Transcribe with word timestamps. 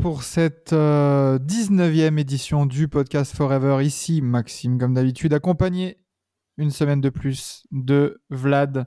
Pour 0.00 0.22
cette 0.22 0.72
euh, 0.72 1.38
19e 1.38 2.18
édition 2.18 2.66
du 2.66 2.88
podcast 2.88 3.34
Forever. 3.36 3.84
Ici 3.84 4.22
Maxime, 4.22 4.78
comme 4.78 4.94
d'habitude, 4.94 5.32
accompagné 5.34 5.98
une 6.56 6.70
semaine 6.70 7.00
de 7.00 7.08
plus 7.10 7.64
de 7.70 8.20
Vlad. 8.30 8.86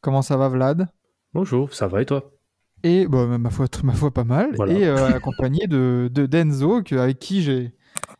Comment 0.00 0.22
ça 0.22 0.36
va 0.36 0.48
Vlad? 0.48 0.88
Bonjour, 1.34 1.74
ça 1.74 1.86
va 1.88 2.02
et 2.02 2.06
toi? 2.06 2.32
Et 2.82 3.06
bah, 3.06 3.26
ma, 3.38 3.50
foi, 3.50 3.66
ma 3.84 3.92
foi 3.92 4.12
pas 4.12 4.24
mal. 4.24 4.54
Voilà. 4.56 4.72
Et 4.72 4.84
euh, 4.86 5.14
accompagné 5.16 5.66
de, 5.66 6.10
de 6.12 6.26
Denzo, 6.26 6.82
que- 6.82 6.96
avec 6.96 7.18
qui 7.18 7.42
j'ai 7.42 7.74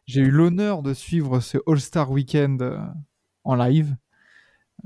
j'ai 0.07 0.21
eu 0.21 0.31
l'honneur 0.31 0.83
de 0.83 0.95
suivre 0.95 1.41
ce 1.41 1.59
All-Star 1.67 2.11
Weekend 2.11 2.63
euh, 2.63 2.79
en 3.45 3.55
live. 3.57 3.97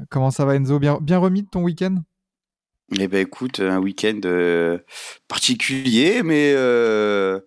Comment 0.08 0.30
ça 0.30 0.44
va 0.44 0.56
Enzo? 0.56 0.78
Bien, 0.78 0.98
bien 1.00 1.18
remis 1.18 1.42
de 1.42 1.48
ton 1.48 1.62
week-end? 1.62 1.96
Eh 2.98 3.06
ben 3.08 3.20
écoute, 3.20 3.60
un 3.60 3.78
week-end 3.78 4.18
euh, 4.24 4.78
particulier, 5.28 6.22
mais 6.24 6.52
euh, 6.56 7.38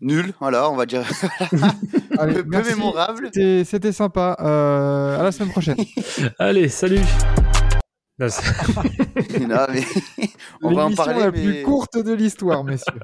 nul, 0.00 0.32
voilà, 0.38 0.70
on 0.70 0.76
va 0.76 0.86
dire. 0.86 1.02
Allez, 2.18 2.42
peu, 2.44 2.62
mémorable. 2.62 3.30
C'était 3.32 3.92
sympa. 3.92 4.36
Euh, 4.40 5.18
à 5.18 5.22
la 5.24 5.32
semaine 5.32 5.50
prochaine. 5.50 5.76
Allez, 6.38 6.68
salut 6.68 7.00
Non, 8.20 8.26
mais 9.72 9.82
on 10.62 10.72
va 10.74 10.84
en 10.86 10.92
parler. 10.94 11.20
la 11.20 11.30
mais... 11.32 11.42
plus 11.42 11.62
courte 11.64 11.98
de 11.98 12.12
l'histoire, 12.12 12.62
messieurs. 12.62 13.00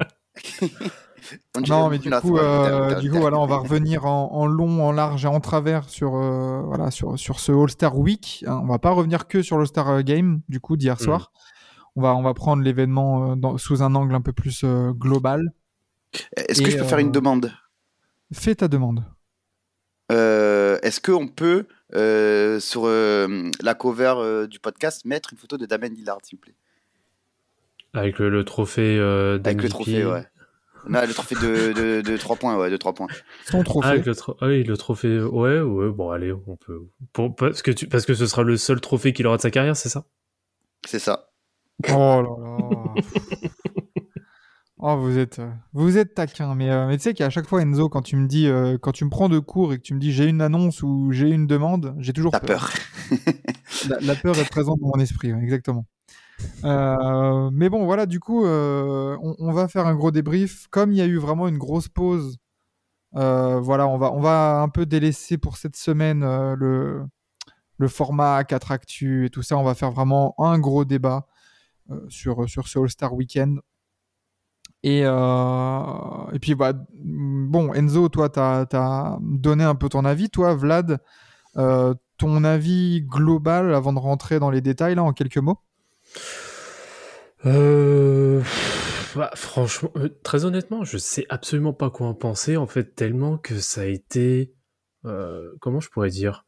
Non, 1.68 1.88
mais 1.88 1.98
du 1.98 2.08
coup, 2.10 2.38
euh, 2.38 2.94
du 3.00 3.10
coup, 3.10 3.18
voilà, 3.18 3.38
on 3.40 3.46
va 3.46 3.56
revenir 3.56 4.06
en, 4.06 4.30
en 4.32 4.46
long, 4.46 4.86
en 4.86 4.92
large 4.92 5.24
et 5.24 5.28
en 5.28 5.40
travers 5.40 5.88
sur, 5.88 6.14
euh, 6.14 6.60
voilà, 6.64 6.92
sur, 6.92 7.18
sur 7.18 7.40
ce 7.40 7.50
All-Star 7.50 7.98
Week. 7.98 8.44
hein. 8.46 8.60
On 8.62 8.66
va 8.68 8.78
pas 8.78 8.90
revenir 8.90 9.26
que 9.26 9.42
sur 9.42 9.58
l'All-Star 9.58 10.04
Game, 10.04 10.42
du 10.48 10.60
coup, 10.60 10.76
d'hier 10.76 10.94
Mhm. 11.00 11.04
soir. 11.04 11.32
On 11.96 12.02
va, 12.02 12.14
on 12.14 12.22
va 12.22 12.34
prendre 12.34 12.62
l'événement 12.62 13.32
euh, 13.32 13.56
sous 13.58 13.82
un 13.82 13.94
angle 13.94 14.14
un 14.14 14.20
peu 14.20 14.32
plus 14.32 14.62
euh, 14.64 14.92
global. 14.92 15.52
Est-ce 16.36 16.62
que 16.62 16.70
je 16.70 16.76
peux 16.78 16.84
faire 16.84 16.98
une 16.98 17.08
euh, 17.08 17.12
demande? 17.12 17.52
Fais 18.32 18.54
ta 18.54 18.68
demande. 18.68 19.02
Euh, 20.12 20.78
Est-ce 20.82 21.00
qu'on 21.00 21.26
peut, 21.26 21.66
euh, 21.94 22.60
sur 22.60 22.82
euh, 22.84 23.50
la 23.62 23.74
cover 23.74 24.14
euh, 24.18 24.46
du 24.46 24.58
podcast, 24.60 25.04
mettre 25.04 25.32
une 25.32 25.38
photo 25.38 25.56
de 25.56 25.66
Damien 25.66 25.88
Lillard, 25.88 26.18
s'il 26.22 26.36
vous 26.36 26.42
plaît? 26.42 26.54
Avec 27.94 28.18
le, 28.18 28.28
le 28.28 28.44
trophée 28.44 28.98
euh, 28.98 29.38
Avec 29.42 29.62
le 29.62 29.68
trophée, 29.68 30.04
ouais. 30.04 30.24
Non, 30.88 31.00
le 31.00 31.12
trophée 31.14 31.34
de, 31.34 31.72
de, 31.72 32.00
de 32.02 32.16
3 32.16 32.36
points, 32.36 32.56
ouais, 32.56 32.70
de 32.70 32.76
3 32.76 32.92
points. 32.94 33.08
Son 33.46 33.60
Ah, 33.60 33.64
trophée. 33.64 33.88
avec 33.88 34.06
le 34.06 34.14
tro- 34.14 34.36
ah 34.40 34.46
oui, 34.46 34.62
le 34.62 34.76
trophée. 34.76 35.18
Ouais, 35.20 35.58
ouais, 35.60 35.90
bon, 35.90 36.10
allez, 36.10 36.32
on 36.32 36.56
peut. 36.56 36.80
Pour- 37.12 37.34
parce, 37.34 37.62
que 37.62 37.72
tu... 37.72 37.88
parce 37.88 38.06
que 38.06 38.14
ce 38.14 38.26
sera 38.26 38.42
le 38.44 38.56
seul 38.56 38.80
trophée 38.80 39.12
qu'il 39.12 39.26
aura 39.26 39.38
de 39.38 39.42
sa 39.42 39.50
carrière, 39.50 39.76
c'est 39.76 39.88
ça? 39.88 40.04
C'est 40.86 41.00
ça. 41.00 41.30
Oh 41.84 42.22
là 42.22 42.22
là. 42.22 42.94
Oh, 44.78 44.94
vous 44.98 45.16
êtes, 45.16 45.40
vous 45.72 45.96
êtes 45.96 46.12
taquin, 46.14 46.54
mais, 46.54 46.70
euh, 46.70 46.86
mais 46.86 46.98
tu 46.98 47.04
sais 47.04 47.14
qu'à 47.14 47.30
chaque 47.30 47.46
fois, 47.48 47.62
Enzo, 47.62 47.88
quand 47.88 48.02
tu 48.02 48.14
me 48.14 48.26
dis, 48.28 48.46
euh, 48.46 48.76
quand 48.76 48.92
tu 48.92 49.06
me 49.06 49.10
prends 49.10 49.30
de 49.30 49.38
cours 49.38 49.72
et 49.72 49.78
que 49.78 49.82
tu 49.82 49.94
me 49.94 49.98
dis 49.98 50.12
j'ai 50.12 50.26
une 50.26 50.42
annonce 50.42 50.82
ou 50.82 51.12
j'ai 51.12 51.30
une 51.30 51.46
demande, 51.46 51.94
j'ai 51.98 52.12
toujours 52.12 52.32
T'as 52.32 52.40
peur. 52.40 52.70
La, 53.88 53.98
la 54.00 54.14
peur 54.16 54.36
est 54.38 54.48
présente 54.50 54.78
dans 54.80 54.88
mon 54.88 55.00
esprit, 55.00 55.32
ouais, 55.32 55.40
exactement. 55.42 55.86
Euh, 56.64 57.50
mais 57.52 57.68
bon, 57.70 57.84
voilà, 57.86 58.06
du 58.06 58.20
coup, 58.20 58.44
euh, 58.46 59.16
on, 59.22 59.34
on 59.38 59.52
va 59.52 59.68
faire 59.68 59.86
un 59.86 59.94
gros 59.94 60.10
débrief. 60.10 60.66
Comme 60.70 60.92
il 60.92 60.98
y 60.98 61.02
a 61.02 61.06
eu 61.06 61.18
vraiment 61.18 61.48
une 61.48 61.58
grosse 61.58 61.88
pause, 61.88 62.38
euh, 63.16 63.60
voilà, 63.60 63.88
on 63.88 63.98
va, 63.98 64.12
on 64.12 64.20
va 64.20 64.60
un 64.62 64.68
peu 64.68 64.86
délaisser 64.86 65.38
pour 65.38 65.56
cette 65.56 65.76
semaine 65.76 66.22
euh, 66.24 66.56
le, 66.56 67.04
le 67.78 67.88
format 67.88 68.44
4 68.44 68.72
actu 68.72 69.26
et 69.26 69.30
tout 69.30 69.42
ça. 69.42 69.56
On 69.58 69.64
va 69.64 69.74
faire 69.74 69.92
vraiment 69.92 70.34
un 70.38 70.58
gros 70.58 70.84
débat 70.84 71.26
euh, 71.26 71.35
sur, 72.08 72.48
sur 72.48 72.68
ce 72.68 72.78
All-Star 72.78 73.14
Weekend. 73.14 73.60
Et, 74.82 75.02
euh, 75.04 76.30
et 76.32 76.38
puis, 76.38 76.54
bah, 76.54 76.72
bon, 76.94 77.74
Enzo, 77.74 78.08
toi, 78.08 78.28
tu 78.28 78.38
as, 78.38 79.18
donné 79.20 79.64
un 79.64 79.74
peu 79.74 79.88
ton 79.88 80.04
avis. 80.04 80.30
Toi, 80.30 80.54
Vlad, 80.54 81.00
euh, 81.56 81.94
ton 82.18 82.44
avis 82.44 83.02
global 83.02 83.74
avant 83.74 83.92
de 83.92 83.98
rentrer 83.98 84.38
dans 84.38 84.50
les 84.50 84.60
détails, 84.60 84.94
là, 84.94 85.02
en 85.02 85.12
quelques 85.12 85.38
mots? 85.38 85.58
Euh... 87.44 88.42
bah, 89.14 89.30
franchement, 89.34 89.90
euh, 89.96 90.08
très 90.22 90.44
honnêtement, 90.44 90.84
je 90.84 90.98
sais 90.98 91.26
absolument 91.28 91.72
pas 91.72 91.90
quoi 91.90 92.06
en 92.06 92.14
penser, 92.14 92.56
en 92.56 92.66
fait, 92.66 92.94
tellement 92.94 93.38
que 93.38 93.58
ça 93.58 93.80
a 93.82 93.86
été. 93.86 94.54
euh, 95.04 95.52
comment 95.60 95.80
je 95.80 95.88
pourrais 95.90 96.10
dire? 96.10 96.44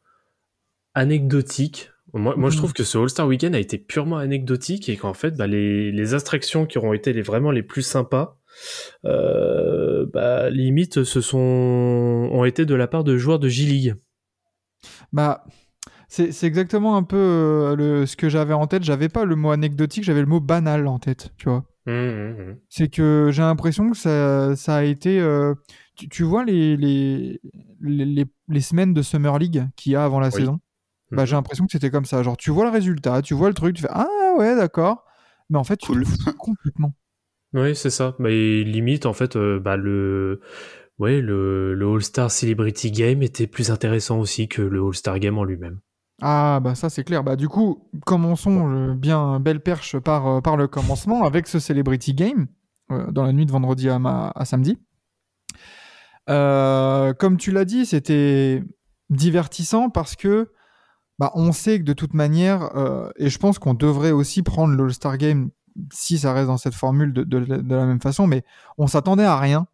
Anecdotique. 0.93 1.91
Moi, 2.13 2.35
moi, 2.37 2.49
je 2.49 2.55
Mhm. 2.55 2.57
trouve 2.59 2.73
que 2.73 2.83
ce 2.83 2.97
All-Star 2.97 3.27
Weekend 3.27 3.53
a 3.55 3.59
été 3.59 3.77
purement 3.77 4.17
anecdotique 4.17 4.89
et 4.89 4.97
qu'en 4.97 5.13
fait, 5.13 5.35
bah, 5.37 5.47
les, 5.47 5.91
les 5.91 6.13
abstractions 6.13 6.65
qui 6.65 6.77
auront 6.77 6.93
été 6.93 7.13
les, 7.13 7.21
vraiment 7.21 7.51
les 7.51 7.63
plus 7.63 7.81
sympas, 7.83 8.37
euh, 9.05 10.05
bah, 10.11 10.49
limite, 10.49 11.03
ce 11.03 11.21
sont, 11.21 11.37
ont 11.37 12.45
été 12.45 12.65
de 12.65 12.75
la 12.75 12.87
part 12.87 13.03
de 13.03 13.17
joueurs 13.17 13.39
de 13.39 13.47
J-League. 13.47 13.95
Bah, 15.13 15.43
c'est 16.07 16.31
c'est 16.31 16.47
exactement 16.47 16.95
un 16.95 17.03
peu 17.03 17.17
euh, 17.17 17.75
le, 17.75 18.05
ce 18.05 18.15
que 18.15 18.29
j'avais 18.29 18.53
en 18.53 18.65
tête. 18.67 18.83
J'avais 18.83 19.09
pas 19.09 19.25
le 19.25 19.35
mot 19.35 19.51
anecdotique, 19.51 20.03
j'avais 20.03 20.21
le 20.21 20.25
mot 20.27 20.39
banal 20.39 20.87
en 20.87 20.99
tête, 20.99 21.31
tu 21.37 21.45
vois. 21.49 21.65
Hum, 21.87 21.93
hum, 21.95 22.35
hum. 22.39 22.57
C'est 22.69 22.89
que 22.89 23.29
j'ai 23.31 23.41
l'impression 23.41 23.89
que 23.91 23.97
ça, 23.97 24.55
ça 24.55 24.77
a 24.77 24.83
été. 24.83 25.19
euh, 25.19 25.53
tu, 25.95 26.09
tu 26.09 26.23
vois 26.23 26.43
les, 26.45 26.77
les, 26.77 27.39
les, 27.81 28.05
les- 28.05 28.25
les 28.47 28.61
semaines 28.61 28.93
de 28.93 29.01
Summer 29.01 29.37
League 29.37 29.63
qu'il 29.75 29.91
y 29.91 29.95
a 29.95 30.03
avant 30.03 30.19
la 30.19 30.27
Oui. 30.29 30.33
saison? 30.39 30.59
Bah, 31.11 31.21
Mhm. 31.23 31.27
J'ai 31.27 31.35
l'impression 31.35 31.65
que 31.65 31.71
c'était 31.71 31.89
comme 31.89 32.05
ça. 32.05 32.21
Genre, 32.23 32.37
tu 32.37 32.51
vois 32.51 32.65
le 32.65 32.71
résultat, 32.71 33.21
tu 33.21 33.33
vois 33.33 33.47
le 33.49 33.53
truc, 33.53 33.75
tu 33.75 33.81
fais 33.81 33.89
Ah 33.91 34.07
ouais, 34.37 34.55
d'accord. 34.55 35.05
Mais 35.49 35.57
en 35.57 35.63
fait, 35.63 35.77
tu 35.77 35.87
Cool. 35.87 36.03
te 36.03 36.09
fous 36.09 36.17
complètement. 36.37 36.93
Oui, 37.53 37.75
c'est 37.75 37.89
ça. 37.89 38.15
Mais 38.19 38.63
limite, 38.63 39.05
en 39.07 39.13
fait, 39.13 39.35
euh, 39.35 39.59
bah, 39.59 39.75
le, 39.75 40.39
ouais, 40.99 41.19
le, 41.21 41.73
le 41.73 41.87
All-Star 41.95 42.29
Celebrity 42.29 42.91
Game 42.91 43.23
était 43.23 43.47
plus 43.47 43.71
intéressant 43.71 44.19
aussi 44.19 44.47
que 44.47 44.61
le 44.61 44.85
All-Star 44.85 45.17
Game 45.19 45.37
en 45.37 45.43
lui-même. 45.43 45.79
Ah 46.21 46.59
bah 46.61 46.75
ça 46.75 46.89
c'est 46.89 47.05
clair. 47.05 47.23
Bah 47.23 47.37
du 47.37 47.47
coup, 47.47 47.87
commençons 48.05 48.69
euh, 48.69 48.93
bien 48.93 49.39
belle 49.39 49.61
perche 49.61 49.97
par, 49.97 50.27
euh, 50.27 50.41
par 50.41 50.57
le 50.57 50.67
commencement 50.67 51.23
avec 51.23 51.47
ce 51.47 51.59
Celebrity 51.59 52.13
Game 52.13 52.47
euh, 52.91 53.09
dans 53.09 53.23
la 53.23 53.31
nuit 53.31 53.45
de 53.45 53.51
vendredi 53.53 53.87
à, 53.89 53.99
ma- 53.99 54.33
à 54.35 54.43
samedi. 54.43 54.77
Euh, 56.29 57.13
comme 57.13 57.37
tu 57.37 57.51
l'as 57.51 57.63
dit, 57.65 57.85
c'était 57.85 58.61
divertissant 59.09 59.89
parce 59.89 60.15
que 60.17 60.51
bah, 61.19 61.31
on 61.35 61.51
sait 61.51 61.77
que 61.79 61.83
de 61.83 61.93
toute 61.93 62.13
manière, 62.15 62.75
euh, 62.75 63.11
et 63.17 63.29
je 63.29 63.37
pense 63.37 63.59
qu'on 63.59 63.75
devrait 63.75 64.11
aussi 64.11 64.41
prendre 64.41 64.73
l'All-Star 64.75 65.17
Game 65.17 65.51
si 65.93 66.17
ça 66.17 66.33
reste 66.33 66.47
dans 66.47 66.57
cette 66.57 66.73
formule 66.73 67.13
de, 67.13 67.23
de- 67.23 67.39
de 67.45 67.75
la 67.75 67.85
même 67.85 68.01
façon, 68.01 68.25
mais 68.25 68.43
on 68.79 68.87
s'attendait 68.87 69.23
à 69.25 69.37
rien 69.37 69.67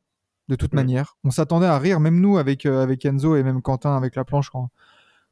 de 0.49 0.55
toute 0.55 0.73
Mm. 0.73 0.75
manière. 0.75 1.17
On 1.23 1.31
s'attendait 1.31 1.65
à 1.67 1.79
rire, 1.79 1.99
même 1.99 2.19
nous 2.19 2.37
avec, 2.37 2.65
euh, 2.65 2.83
avec 2.83 3.05
Enzo 3.05 3.35
et 3.37 3.43
même 3.43 3.61
Quentin 3.61 3.95
avec 3.95 4.15
la 4.15 4.25
planche 4.25 4.49
quand, 4.49 4.69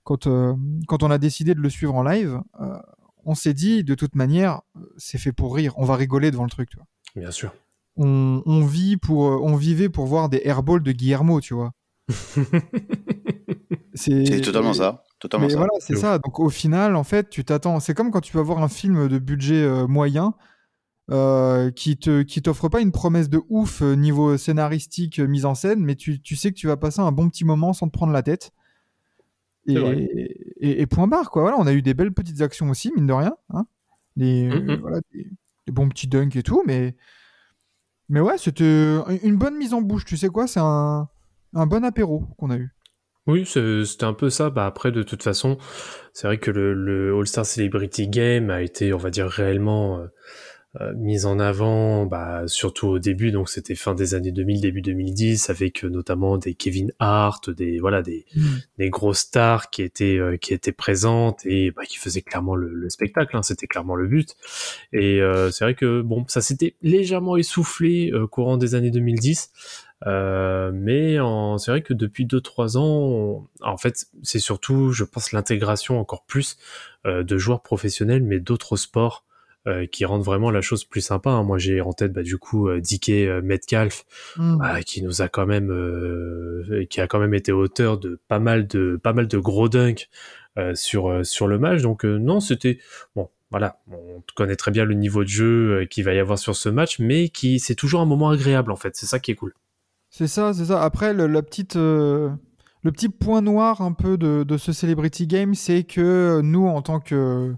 quand, 0.04 0.26
euh, 0.28 0.54
quand 0.88 1.04
on 1.04 1.12
a 1.12 1.18
décidé 1.18 1.54
de 1.54 1.60
le 1.60 1.70
suivre 1.70 1.94
en 1.96 2.04
live, 2.04 2.40
euh, 2.62 2.78
on 3.26 3.36
s'est 3.36 3.54
dit 3.54 3.84
de 3.84 3.96
toute 3.96 4.16
manière, 4.16 4.62
c'est 4.98 5.18
fait 5.18 5.32
pour 5.34 5.56
rire, 5.56 5.74
on 5.78 5.86
va 5.86 5.96
rigoler 5.96 6.32
devant 6.32 6.44
le 6.46 6.50
truc. 6.50 6.70
Tu 6.70 6.78
vois. 6.78 6.88
Bien 7.16 7.32
sûr. 7.32 7.54
On, 7.96 8.42
on 8.48 8.66
vit 8.66 8.98
pour, 8.98 9.20
on 9.20 9.56
vivait 9.56 9.90
pour 9.90 10.06
voir 10.08 10.28
des 10.30 10.42
airballs 10.46 10.82
de 10.84 10.92
Guillermo, 10.92 11.40
tu 11.42 11.54
vois. 11.54 11.72
C'est 13.94 14.42
totalement 14.42 14.74
ça. 14.74 15.04
Totalement 15.24 15.46
Mais 15.48 15.52
ça. 15.54 15.58
voilà, 15.58 15.72
c'est 15.80 15.96
ça. 15.96 16.20
Donc 16.20 16.40
au 16.42 16.50
final, 16.50 16.96
en 16.98 17.04
fait, 17.06 17.30
tu 17.30 17.46
t'attends. 17.46 17.80
C'est 17.80 17.94
comme 17.94 18.12
quand 18.12 18.20
tu 18.22 18.36
vas 18.36 18.44
voir 18.44 18.62
un 18.62 18.68
film 18.68 19.08
de 19.08 19.20
budget 19.20 19.64
euh, 19.64 19.88
moyen 19.88 20.34
euh, 21.12 21.72
qui 21.72 21.96
te 21.98 22.24
qui 22.24 22.42
t'offre 22.42 22.68
pas 22.68 22.82
une 22.82 22.92
promesse 22.92 23.30
de 23.30 23.42
ouf 23.50 23.82
euh, 23.82 23.96
niveau 23.96 24.36
scénaristique, 24.38 25.20
euh, 25.20 25.28
mise 25.28 25.46
en 25.46 25.56
scène, 25.56 25.80
mais 25.80 25.96
tu, 25.96 26.22
tu 26.22 26.36
sais 26.36 26.52
que 26.52 26.58
tu 26.58 26.68
vas 26.68 26.76
passer 26.76 27.00
un 27.00 27.12
bon 27.14 27.30
petit 27.30 27.46
moment 27.46 27.72
sans 27.72 27.88
te 27.88 27.94
prendre 27.94 28.12
la 28.12 28.22
tête. 28.22 28.52
Et, 29.66 29.76
et, 30.60 30.82
et 30.82 30.86
point 30.88 31.08
barre 31.08 31.32
quoi. 31.32 31.44
Voilà, 31.44 31.58
on 31.58 31.66
a 31.68 31.74
eu 31.74 31.82
des 31.82 31.94
belles 31.94 32.14
petites 32.14 32.42
actions 32.42 32.70
aussi, 32.70 32.92
mine 32.96 33.08
de 33.08 33.14
rien. 33.14 33.34
Hein 33.54 33.66
des, 34.18 34.46
euh, 34.50 34.60
Mhm. 34.60 34.76
voilà, 34.82 35.00
des, 35.14 35.28
des 35.68 35.72
bons 35.72 35.88
petits 35.88 36.08
dunks 36.08 36.36
et 36.36 36.44
tout, 36.44 36.64
mais 36.68 36.96
mais 38.10 38.20
ouais, 38.20 38.38
c'était 38.38 38.98
une 39.24 39.38
bonne 39.38 39.56
mise 39.58 39.74
en 39.74 39.82
bouche. 39.82 40.04
Tu 40.04 40.18
sais 40.18 40.28
quoi, 40.28 40.48
c'est 40.48 40.60
un 40.62 41.08
un 41.54 41.66
bon 41.66 41.86
apéro 41.86 42.26
qu'on 42.38 42.50
a 42.50 42.58
eu. 42.58 42.76
Oui, 43.26 43.46
c'est- 43.46 43.86
c'était 43.86 44.04
un 44.04 44.14
peu 44.14 44.30
ça. 44.30 44.50
Bah 44.50 44.66
après, 44.66 44.92
de 44.92 45.02
toute 45.02 45.24
façon, 45.24 45.58
c'est 46.14 46.28
vrai 46.28 46.40
que 46.40 46.52
le, 46.52 46.74
le 46.74 47.16
All-Star 47.18 47.46
Celebrity 47.46 48.08
Game 48.10 48.50
a 48.50 48.62
été, 48.62 48.94
on 48.94 48.98
va 48.98 49.10
dire, 49.12 49.28
réellement 49.30 50.00
euh, 50.02 50.08
euh, 50.82 50.94
mise 50.98 51.26
en 51.26 51.40
avant, 51.40 52.06
bah, 52.08 52.44
surtout 52.48 52.88
au 52.88 53.00
début, 53.00 53.32
donc 53.32 53.50
c'était 53.50 53.76
fin 53.76 53.96
des 53.96 54.16
années 54.16 54.32
2000, 54.32 54.62
début 54.62 54.82
2010, 54.82 55.50
avec 55.50 55.86
euh, 55.86 55.90
notamment 55.90 56.38
des 56.38 56.56
Kevin 56.56 56.92
Hart, 57.00 57.50
des 57.52 57.80
voilà 57.80 58.02
des, 58.04 58.26
des 58.80 58.90
grosses 58.90 59.20
stars 59.20 59.70
qui 59.72 59.84
étaient 59.84 60.18
euh, 60.20 60.38
qui 60.38 60.54
étaient 60.54 60.72
présentes 60.74 61.46
et 61.46 61.72
bah, 61.72 61.84
qui 61.88 61.98
faisaient 62.00 62.22
clairement 62.24 62.56
le, 62.56 62.74
le 62.74 62.90
spectacle, 62.90 63.38
hein, 63.38 63.44
c'était 63.44 63.68
clairement 63.68 63.96
le 63.96 64.08
but. 64.08 64.36
Et 64.92 65.22
euh, 65.22 65.52
c'est 65.52 65.66
vrai 65.66 65.76
que 65.76 66.02
bon, 66.02 66.26
ça 66.28 66.42
s'était 66.42 66.76
légèrement 66.82 67.38
essoufflé 67.38 68.12
euh, 68.14 68.28
courant 68.28 68.58
des 68.58 68.76
années 68.76 68.92
2010. 68.92 69.52
Euh, 70.06 70.72
mais 70.74 71.18
c'est 71.60 71.72
vrai 71.72 71.82
que 71.82 71.94
depuis 71.94 72.26
2-3 72.26 72.78
ans, 72.78 72.84
on- 72.84 73.48
en 73.62 73.78
fait, 73.78 74.06
c'est 74.22 74.40
surtout, 74.40 74.92
je 74.92 75.04
pense, 75.04 75.32
l'intégration 75.32 76.00
encore 76.00 76.26
plus 76.26 76.58
euh, 77.06 77.24
de 77.24 77.38
joueurs 77.38 77.62
professionnels, 77.62 78.24
mais 78.24 78.40
d'autres 78.40 78.76
sports 78.78 79.26
euh, 79.66 79.86
qui 79.86 80.04
rendent 80.04 80.24
vraiment 80.26 80.52
la 80.52 80.60
chose 80.62 80.84
plus 80.84 81.00
sympa. 81.02 81.30
hein. 81.30 81.44
Moi, 81.44 81.58
j'ai 81.58 81.80
en 81.80 81.94
tête 81.94 82.12
bah, 82.12 82.22
du 82.24 82.38
coup 82.38 82.68
euh, 82.68 82.82
DK 82.82 83.10
euh, 83.28 83.42
Metcalf, 83.42 84.04
Mm. 84.38 84.58
bah, 84.58 84.84
qui 84.84 85.02
nous 85.04 85.22
a 85.22 85.30
quand 85.30 85.46
même, 85.46 85.72
euh, 85.72 86.86
qui 86.90 87.00
a 87.02 87.08
quand 87.08 87.20
même 87.20 87.34
été 87.34 87.52
auteur 87.54 87.98
de 87.98 88.20
pas 88.28 88.40
mal 88.40 88.68
de 88.68 89.00
pas 89.02 89.14
mal 89.14 89.28
de 89.28 89.38
gros 89.38 89.70
dunks 89.70 90.10
euh, 90.58 90.76
sur 90.76 91.26
sur 91.26 91.48
le 91.48 91.60
match. 91.60 91.82
Donc 91.82 92.04
non, 92.04 92.40
c'était 92.42 92.80
bon. 93.16 93.30
Voilà, 93.52 93.80
on 93.92 94.22
connaît 94.36 94.56
très 94.56 94.72
bien 94.72 94.84
le 94.84 94.96
niveau 94.96 95.24
de 95.24 95.30
jeu 95.30 95.86
qu'il 95.90 96.04
va 96.04 96.14
y 96.14 96.20
avoir 96.20 96.40
sur 96.40 96.56
ce 96.56 96.70
match, 96.70 96.98
mais 97.00 97.30
qui 97.30 97.60
c'est 97.60 97.76
toujours 97.76 98.02
un 98.02 98.06
moment 98.06 98.30
agréable 98.32 98.72
en 98.72 98.76
fait. 98.76 98.96
C'est 98.96 99.06
ça 99.06 99.20
qui 99.20 99.32
est 99.32 99.36
cool. 99.36 99.54
C'est 100.16 100.28
ça, 100.28 100.54
c'est 100.54 100.66
ça. 100.66 100.84
Après, 100.84 101.12
le, 101.12 101.26
la 101.26 101.42
petite, 101.42 101.76
euh, 101.76 102.30
le 102.84 102.92
petit 102.92 103.10
point 103.10 103.42
noir 103.42 103.82
un 103.82 103.94
peu 103.94 104.16
de, 104.16 104.44
de 104.44 104.58
ce 104.58 104.72
Celebrity 104.72 105.26
Game, 105.26 105.56
c'est 105.56 105.84
que 105.86 106.40
nous, 106.44 106.68
en 106.68 106.84
tant 106.84 107.00
que 107.00 107.56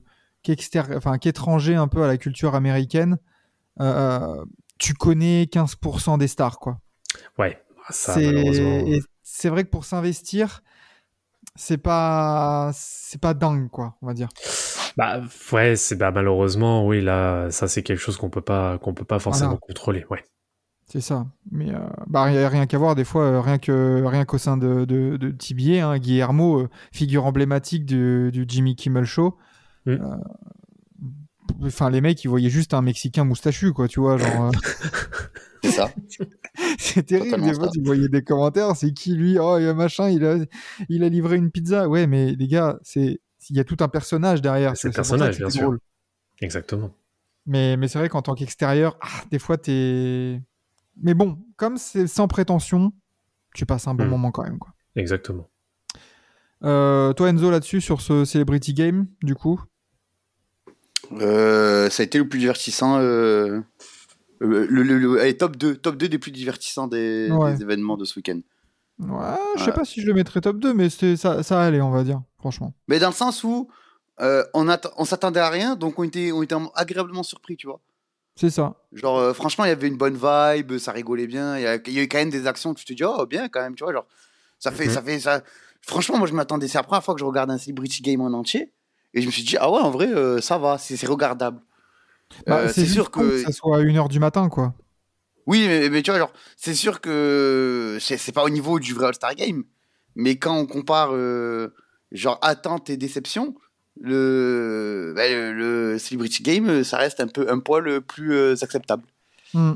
enfin, 0.96 1.18
qu'étrangers 1.18 1.76
un 1.76 1.90
peu 1.90 2.02
à 2.02 2.08
la 2.08 2.16
culture 2.16 2.56
américaine, 2.56 3.18
euh, 3.82 4.46
tu 4.78 4.94
connais 4.94 5.44
15% 5.52 6.18
des 6.18 6.30
stars, 6.30 6.60
quoi. 6.60 6.80
Ouais, 7.38 7.62
ça 7.90 8.14
C'est 8.14 9.50
vrai 9.50 9.66
que 9.66 9.70
pour 9.70 9.84
s'investir, 9.84 10.64
c'est 11.58 11.78
pas 11.78 12.72
c'est 12.74 13.20
pas 13.20 13.34
dingue, 13.34 13.70
quoi, 13.70 13.98
on 14.02 14.08
va 14.08 14.14
dire. 14.14 14.30
Bah 14.96 15.20
ouais, 15.52 15.76
c'est 15.76 15.98
bah 15.98 16.12
malheureusement 16.12 16.88
oui 16.88 17.02
là 17.02 17.52
ça 17.52 17.68
c'est 17.68 17.84
quelque 17.84 18.00
chose 18.00 18.16
qu'on 18.16 18.30
peut 18.30 18.40
pas 18.40 18.78
qu'on 18.78 18.94
peut 18.94 19.04
pas 19.04 19.20
forcément 19.20 19.58
contrôler. 19.58 20.06
Ouais. 20.10 20.24
C'est 20.88 21.02
ça. 21.02 21.26
Mais 21.52 21.74
euh, 21.74 21.80
bah, 22.08 22.24
rien, 22.24 22.48
rien 22.48 22.68
qu'à 22.68 22.78
voir, 22.78 22.96
des 22.96 23.04
fois, 23.06 23.24
euh, 23.24 23.42
rien 23.42 23.58
que 23.58 24.04
rien 24.06 24.24
qu'au 24.24 24.38
sein 24.38 24.56
de, 24.56 24.86
de, 24.86 25.18
de 25.18 25.32
TBA, 25.32 25.86
hein, 25.88 25.98
Guillermo, 25.98 26.60
euh, 26.62 26.70
figure 26.92 27.26
emblématique 27.26 27.86
du, 27.86 28.32
du 28.32 28.46
Jimmy 28.48 28.76
Kimmel 28.76 29.06
Show. 29.06 29.36
Mm. 29.86 29.92
euh, 29.92 30.18
Enfin, 31.64 31.90
les 31.90 32.02
mecs, 32.02 32.24
ils 32.24 32.28
voyaient 32.28 32.50
juste 32.50 32.74
un 32.74 32.82
Mexicain 32.82 33.24
moustachu, 33.24 33.72
quoi, 33.72 33.88
tu 33.88 34.00
vois. 34.00 34.18
Genre, 34.18 34.46
euh, 34.46 34.52
C'est 35.64 35.72
ça. 35.72 35.90
c'est 36.78 37.04
terrible. 37.04 37.42
Des 37.42 37.54
fois, 37.54 37.70
tu 37.70 37.82
voyais 37.82 38.08
des 38.08 38.24
commentaires. 38.24 38.76
C'est 38.76 38.94
qui 38.94 39.16
lui 39.16 39.38
Oh, 39.40 39.58
il 39.58 39.66
y 39.66 39.68
a 39.68 39.74
machin, 39.74 40.10
il 40.10 40.26
a, 40.26 40.38
il 40.90 41.04
a 41.04 41.10
livré 41.10 41.38
une 41.38 41.52
pizza. 41.52 41.88
Ouais, 41.88 42.08
mais 42.08 42.34
les 42.34 42.48
gars, 42.48 42.78
c'est 42.84 43.20
il 43.50 43.56
y 43.56 43.60
a 43.60 43.64
tout 43.64 43.78
un 43.80 43.88
personnage 43.88 44.42
derrière. 44.42 44.76
C'est 44.76 44.90
ça 44.90 44.96
personnage, 44.96 45.38
bien 45.38 45.50
sûr. 45.50 45.64
drôle. 45.64 45.80
Exactement. 46.42 46.92
Mais, 47.46 47.78
mais 47.78 47.88
c'est 47.88 48.00
vrai 48.00 48.10
qu'en 48.10 48.22
tant 48.22 48.34
qu'extérieur, 48.34 48.98
ah, 49.02 49.24
des 49.32 49.40
fois, 49.40 49.58
t'es. 49.58 50.42
Mais 51.02 51.14
bon, 51.14 51.38
comme 51.58 51.78
c'est 51.78 52.08
sans 52.08 52.28
prétention, 52.28 52.92
tu 53.54 53.66
passes 53.66 53.88
un 53.88 53.94
bon 53.96 54.06
Mm. 54.06 54.10
moment 54.10 54.32
quand 54.32 54.44
même. 54.44 54.60
Quoi. 54.60 54.74
Exactement. 54.96 55.50
Euh, 56.64 57.14
toi, 57.14 57.30
Enzo, 57.30 57.52
là-dessus, 57.52 57.82
sur 57.82 58.02
ce 58.02 58.26
Celebrity 58.26 58.74
Game, 58.74 59.08
du 59.22 59.36
coup? 59.36 59.62
Euh, 61.22 61.90
ça 61.90 62.02
a 62.02 62.06
été 62.06 62.18
le 62.18 62.28
plus 62.28 62.40
divertissant. 62.40 62.98
euh, 63.00 63.62
euh, 64.42 64.68
le, 64.70 64.84
le- 64.84 64.98
le- 64.98 65.22
allez, 65.22 65.38
top 65.38 65.56
2, 65.56 65.76
top 65.76 65.96
2 65.98 66.10
des 66.10 66.18
plus 66.20 66.32
divertissants 66.32 66.88
des, 66.88 67.30
Ouais. 67.32 67.54
des 67.56 67.62
événements 67.62 67.98
de 67.98 68.06
ce 68.06 68.18
week-end. 68.20 68.40
Ouais, 69.00 69.36
je 69.58 69.64
sais 69.64 69.70
Ouais. 69.70 69.76
pas 69.76 69.86
si 69.86 70.02
je 70.02 70.08
le 70.08 70.14
mettrais 70.14 70.42
top 70.42 70.58
2, 70.60 70.74
mais 70.74 70.90
ça, 70.90 71.44
ça 71.44 71.62
allait, 71.62 71.82
on 71.82 71.92
va 71.92 72.04
dire, 72.04 72.22
franchement. 72.40 72.74
Mais 72.88 73.00
dans 73.00 73.10
le 73.10 73.14
sens 73.14 73.44
où 73.44 73.70
euh, 74.22 74.44
on, 74.54 74.68
on 74.98 75.06
s'attendait 75.06 75.40
à 75.42 75.50
rien, 75.50 75.76
donc 75.76 76.00
on 76.00 76.04
était, 76.04 76.32
on 76.32 76.42
était 76.44 76.56
agréablement 76.76 77.24
surpris, 77.24 77.58
tu 77.58 77.68
vois. 77.68 77.82
C'est 78.36 78.50
ça. 78.50 78.76
Genre, 78.92 79.18
euh, 79.18 79.34
franchement, 79.34 79.64
il 79.66 79.70
y 79.70 79.72
avait 79.72 79.88
une 79.88 79.98
bonne 79.98 80.16
vibe, 80.16 80.78
ça 80.78 80.92
rigolait 80.92 81.28
bien. 81.28 81.58
Il 81.58 81.64
y, 81.64 81.68
a 81.68 81.76
il 81.76 81.94
y 81.94 82.00
a 82.00 82.04
eu 82.04 82.08
quand 82.08 82.18
même 82.18 82.30
des 82.30 82.48
actions 82.48 82.72
où 82.72 82.76
tu 82.76 82.84
te 82.86 82.94
dis, 82.94 83.04
oh, 83.04 83.26
bien 83.26 83.48
quand 83.48 83.62
même, 83.62 83.76
tu 83.76 83.84
vois. 83.84 83.94
Genre, 83.94 84.06
ça 84.60 84.72
fait, 84.72 84.86
Mhm. 84.88 84.92
ça 84.92 85.02
fait, 85.02 85.20
ça. 85.20 85.42
Franchement, 85.82 86.18
moi, 86.18 86.28
je 86.28 86.34
m'attendais. 86.34 86.68
C'est 86.68 86.78
la 86.78 86.84
première 86.84 87.04
fois 87.04 87.14
que 87.14 87.20
je 87.20 87.26
regarde 87.26 87.50
un 87.52 87.58
Celebrity 87.58 88.02
Game 88.02 88.22
en 88.22 88.34
entier. 88.34 88.72
Et 89.14 89.22
je 89.22 89.28
me 89.28 89.32
suis 89.32 89.44
dit, 89.44 89.56
ah 89.58 89.72
ouais, 89.72 89.80
en 89.80 89.90
vrai, 89.92 90.08
euh, 90.08 90.42
ça 90.42 90.58
va, 90.58 90.78
c'est 90.78 91.02
regardable. 91.08 91.62
Bah, 92.48 92.58
Euh, 92.58 92.72
c'est 92.74 92.86
sûr 92.88 93.12
que. 93.12 93.38
ça 93.44 93.52
soit 93.54 93.78
à 93.78 93.82
1h 93.82 94.10
du 94.10 94.20
matin, 94.20 94.50
quoi. 94.50 94.74
Oui, 95.48 95.66
mais, 95.68 95.90
mais 95.90 96.02
tu 96.02 96.10
vois, 96.12 96.20
genre, 96.20 96.34
c'est 96.58 96.74
sûr 96.74 97.00
que 97.02 97.98
c'est 98.02 98.18
c'est 98.18 98.32
pas 98.32 98.44
au 98.44 98.50
niveau 98.50 98.80
du 98.80 98.94
vrai 98.94 99.08
All-Star 99.08 99.36
Game. 99.36 99.64
Mais 100.16 100.38
quand 100.38 100.58
on 100.58 100.66
compare, 100.66 101.10
euh, 101.14 101.74
genre, 102.12 102.40
attente 102.42 102.90
et 102.90 102.98
déception, 102.98 103.56
le, 104.02 105.14
bah, 105.16 105.28
le, 105.30 105.54
le 105.54 105.98
Celebrity 106.00 106.44
Game, 106.44 106.68
euh, 106.70 106.84
ça 106.84 106.98
reste 106.98 107.20
un 107.22 107.28
peu 107.28 107.50
un 107.52 107.60
poil 107.60 108.02
plus 108.02 108.34
euh, 108.34 108.56
acceptable. 108.62 109.04
Hmm. 109.54 109.74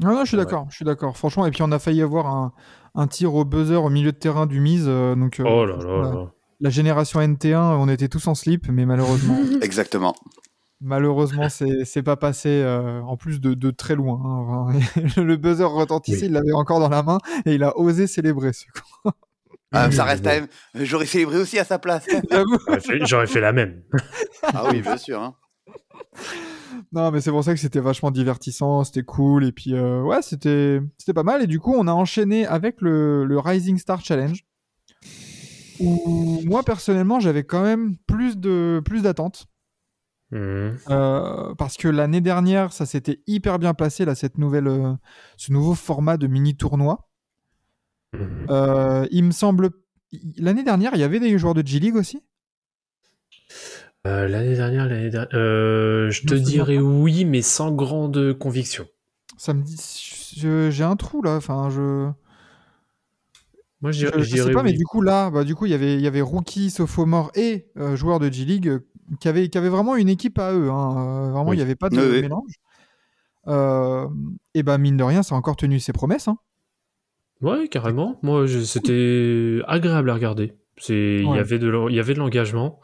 Non, 0.00 0.12
non, 0.14 0.20
je 0.24 0.28
suis 0.28 0.36
Ouais. 0.36 0.44
d'accord, 0.44 0.66
je 0.70 0.76
suis 0.76 0.84
d'accord. 0.84 1.16
Franchement, 1.16 1.46
et 1.46 1.50
puis 1.50 1.62
on 1.62 1.70
a 1.72 1.78
failli 1.78 2.00
avoir 2.02 2.26
un, 2.26 2.52
un 2.94 3.06
tir 3.06 3.34
au 3.34 3.44
buzzer 3.44 3.76
au 3.82 3.90
milieu 3.90 4.12
de 4.12 4.16
terrain 4.16 4.46
du 4.46 4.60
Mise. 4.60 4.86
euh, 4.88 5.14
donc, 5.14 5.40
euh, 5.40 5.44
Oh 5.46 5.64
là 5.66 5.74
là 5.74 5.80
franchement, 5.80 6.02
la, 6.02 6.10
là. 6.20 6.32
la 6.60 6.70
génération 6.70 7.20
NT1, 7.20 7.76
on 7.78 7.88
était 7.88 8.08
tous 8.08 8.26
en 8.26 8.34
slip, 8.34 8.68
mais 8.68 8.86
malheureusement, 8.86 9.36
Exactement. 9.62 10.14
malheureusement, 10.80 11.48
c'est 11.50 12.02
pas 12.02 12.16
passé 12.16 12.48
euh, 12.48 13.02
en 13.02 13.16
plus 13.18 13.40
de, 13.40 13.52
de 13.52 13.70
très 13.70 13.94
loin. 13.94 14.18
hein. 14.24 14.74
Enfin, 14.96 15.20
le 15.22 15.36
buzzer 15.36 15.64
retentissait, 15.70 16.22
Oui. 16.22 16.26
il 16.28 16.32
l'avait 16.32 16.52
encore 16.54 16.80
dans 16.80 16.88
la 16.88 17.02
main 17.02 17.18
et 17.44 17.54
il 17.54 17.62
a 17.62 17.76
osé 17.78 18.06
célébrer. 18.06 18.52
ce 18.54 18.64
con. 19.04 19.10
Ah, 19.72 19.90
ça 19.92 20.04
reste 20.04 20.24
quand 20.24 20.30
même. 20.30 20.48
J'aurais 20.74 21.06
célébré 21.06 21.38
aussi 21.38 21.58
à 21.58 21.64
sa 21.64 21.78
place. 21.78 22.04
J'avoue. 22.30 22.58
J'aurais 23.06 23.26
fait, 23.26 23.40
la 23.40 23.52
même. 23.52 23.82
ah 24.42 24.64
oui, 24.70 24.82
bien 24.82 24.96
sûr. 24.96 25.20
hein. 25.22 25.34
Non, 26.92 27.10
mais 27.10 27.20
c'est 27.20 27.30
pour 27.30 27.44
ça 27.44 27.52
que 27.54 27.60
c'était 27.60 27.78
vachement 27.80 28.10
divertissant, 28.10 28.82
c'était 28.84 29.02
cool, 29.02 29.44
et 29.44 29.52
puis 29.52 29.74
euh, 29.74 30.02
ouais, 30.02 30.22
c'était 30.22 30.80
c'était 30.98 31.12
pas 31.12 31.22
mal. 31.22 31.42
Et 31.42 31.46
du 31.46 31.60
coup, 31.60 31.74
on 31.76 31.86
a 31.86 31.92
enchaîné 31.92 32.46
avec 32.46 32.80
le, 32.80 33.24
le 33.24 33.38
Rising 33.38 33.76
Star 33.78 34.00
Challenge, 34.04 34.44
où 35.78 36.40
moi 36.44 36.62
personnellement, 36.62 37.20
j'avais 37.20 37.44
quand 37.44 37.62
même 37.62 37.96
plus 38.06 38.36
de 38.38 38.82
plus 38.84 39.02
d'attentes, 39.02 39.46
Mhm. 40.32 40.78
euh, 40.90 41.54
parce 41.56 41.76
que 41.76 41.88
l'année 41.88 42.20
dernière, 42.20 42.72
ça 42.72 42.86
s'était 42.86 43.20
hyper 43.26 43.58
bien 43.58 43.74
passé 43.74 44.04
là, 44.04 44.14
cette 44.14 44.38
nouvelle, 44.38 44.68
euh, 44.68 44.92
ce 45.36 45.52
nouveau 45.52 45.74
format 45.74 46.16
de 46.16 46.28
mini 46.28 46.56
tournoi. 46.56 47.09
Mhm. 48.12 48.46
Euh, 48.50 49.06
il 49.10 49.24
me 49.24 49.30
semble, 49.30 49.70
l'année 50.36 50.62
dernière, 50.64 50.92
il 50.94 51.00
y 51.00 51.04
avait 51.04 51.20
des 51.20 51.38
joueurs 51.38 51.54
de 51.54 51.66
G 51.66 51.78
League 51.78 51.96
aussi? 51.96 52.22
Euh, 54.06 54.28
l'année 54.28 54.56
dernière, 54.56 54.88
l'année 54.88 55.10
dernière, 55.10 55.28
euh, 55.34 56.10
je 56.10 56.22
te 56.22 56.34
dirais 56.34 56.78
oui, 56.78 57.24
mais 57.24 57.42
sans 57.42 57.70
grande 57.70 58.32
conviction. 58.38 58.86
Ça 59.36 59.54
me 59.54 59.62
dit, 59.62 59.76
j'ai 60.36 60.84
un 60.84 60.96
trou 60.96 61.22
là, 61.22 61.36
enfin 61.36 61.70
je. 61.70 62.10
Moi, 63.80 63.92
je 63.92 64.00
Je, 64.00 64.06
dirais, 64.06 64.22
je 64.22 64.36
sais 64.36 64.50
pas, 64.50 64.62
mais 64.62 64.72
du 64.72 64.84
coup, 64.84 65.00
là, 65.00 65.30
bah, 65.30 65.42
du 65.44 65.54
coup, 65.54 65.64
il 65.66 65.72
y 65.72 65.74
avait, 65.74 65.94
il 65.94 66.00
y 66.02 66.06
avait 66.06 66.20
rookie, 66.20 66.70
sophomore 66.70 67.30
et 67.34 67.70
euh, 67.78 67.96
joueurs 67.96 68.18
de 68.18 68.30
G-League 68.30 68.68
euh, 68.68 68.86
qui, 69.20 69.28
avaient, 69.28 69.48
qui 69.48 69.56
avaient 69.56 69.70
vraiment 69.70 69.96
une 69.96 70.08
équipe 70.10 70.38
à 70.38 70.52
eux. 70.52 70.70
hein. 70.70 71.28
Euh, 71.28 71.30
vraiment, 71.32 71.46
il 71.46 71.50
Oui. 71.52 71.56
n'y 71.56 71.62
avait 71.62 71.76
pas 71.76 71.88
de 71.88 71.96
Oui, 71.96 72.06
oui. 72.16 72.20
mélange. 72.20 72.52
Euh, 73.48 74.06
et 74.54 74.62
bah, 74.62 74.76
mine 74.78 74.96
de 74.98 75.04
rien, 75.04 75.22
ça 75.22 75.34
a 75.34 75.38
encore 75.38 75.56
tenu 75.56 75.80
ses 75.80 75.92
promesses. 75.94 76.28
hein. 76.28 76.36
Ouais, 77.42 77.68
carrément. 77.68 78.18
Moi, 78.22 78.46
c'était 78.64 79.60
agréable 79.66 80.10
à 80.10 80.14
regarder. 80.14 80.54
C'est, 80.76 81.18
il 81.20 81.34
y 81.34 81.38
avait 81.38 81.58
de, 81.58 81.68
l'en- 81.68 81.88
il 81.88 81.94
y 81.96 82.00
avait 82.00 82.14
de 82.14 82.18
l'engagement. 82.18 82.80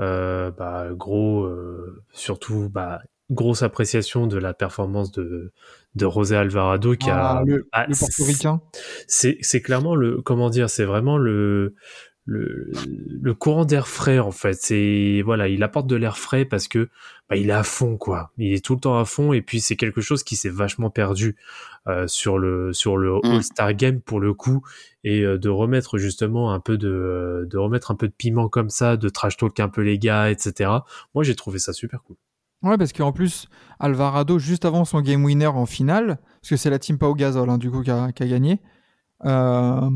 Euh, 0.00 0.50
bah, 0.50 0.88
gros, 0.92 1.44
euh, 1.44 2.02
surtout, 2.12 2.68
bah, 2.70 3.00
grosse 3.30 3.62
appréciation 3.62 4.26
de 4.26 4.36
la 4.38 4.54
performance 4.54 5.10
de, 5.12 5.52
de 5.94 6.08
José 6.08 6.36
Alvarado 6.36 6.94
qui 6.94 7.10
Ah, 7.10 7.38
a, 7.38 7.44
le, 7.44 7.68
ah, 7.72 7.86
le 7.88 7.94
portoricain. 7.98 8.60
c'est 9.08 9.38
c'est 9.40 9.60
clairement 9.62 9.94
le 9.96 10.20
comment 10.22 10.48
dire 10.50 10.70
c'est 10.70 10.84
vraiment 10.84 11.16
le 11.18 11.74
le, 12.26 12.72
le 13.22 13.34
courant 13.34 13.64
d'air 13.64 13.88
frais 13.88 14.18
en 14.18 14.32
fait. 14.32 14.54
C'est 14.54 15.22
voilà 15.24 15.48
il 15.48 15.62
apporte 15.62 15.86
de 15.86 15.96
l'air 15.96 16.18
frais 16.18 16.44
parce 16.44 16.68
que 16.68 16.88
bah, 17.30 17.36
il 17.36 17.48
est 17.48 17.52
à 17.52 17.62
fond 17.62 17.96
quoi. 17.96 18.32
Il 18.36 18.52
est 18.52 18.64
tout 18.64 18.74
le 18.74 18.80
temps 18.80 18.98
à 18.98 19.04
fond 19.04 19.32
et 19.32 19.42
puis 19.42 19.60
c'est 19.60 19.76
quelque 19.76 20.00
chose 20.00 20.24
qui 20.24 20.36
s'est 20.36 20.50
vachement 20.50 20.90
perdu 20.90 21.36
euh, 21.86 22.06
sur 22.08 22.38
le 22.38 22.72
sur 22.72 22.96
le 22.96 23.14
Mm. 23.22 23.30
All 23.30 23.42
Star 23.42 23.74
Game 23.74 24.00
pour 24.00 24.20
le 24.20 24.34
coup. 24.34 24.62
Et 25.04 25.22
euh, 25.22 25.38
de 25.38 25.48
remettre 25.48 25.98
justement 25.98 26.52
un 26.52 26.60
peu 26.60 26.76
de 26.76 26.88
euh, 26.88 27.46
de 27.46 27.58
remettre 27.58 27.92
un 27.92 27.94
peu 27.94 28.08
de 28.08 28.14
piment 28.16 28.48
comme 28.48 28.70
ça 28.70 28.96
de 28.96 29.08
trash 29.08 29.36
talk 29.36 29.58
un 29.60 29.68
peu 29.68 29.82
les 29.82 29.98
gars 29.98 30.30
etc 30.30 30.70
moi 31.14 31.22
j'ai 31.22 31.36
trouvé 31.36 31.60
ça 31.60 31.72
super 31.72 32.02
cool. 32.02 32.16
Ouais, 32.62 32.78
parce 32.78 32.92
qu'en 32.92 33.12
plus, 33.12 33.48
Alvarado, 33.78 34.38
juste 34.38 34.64
avant 34.64 34.84
son 34.84 35.00
game 35.02 35.22
winner 35.22 35.46
en 35.46 35.66
finale, 35.66 36.18
parce 36.40 36.48
que 36.50 36.56
c'est 36.56 36.70
la 36.70 36.78
team 36.78 36.98
Pau 36.98 37.14
Gasol, 37.14 37.48
hein, 37.50 37.58
du 37.58 37.70
coup, 37.70 37.82
qui 37.82 37.90
a, 37.90 38.10
qui 38.12 38.22
a 38.22 38.26
gagné, 38.26 38.60
Euh, 39.24 39.90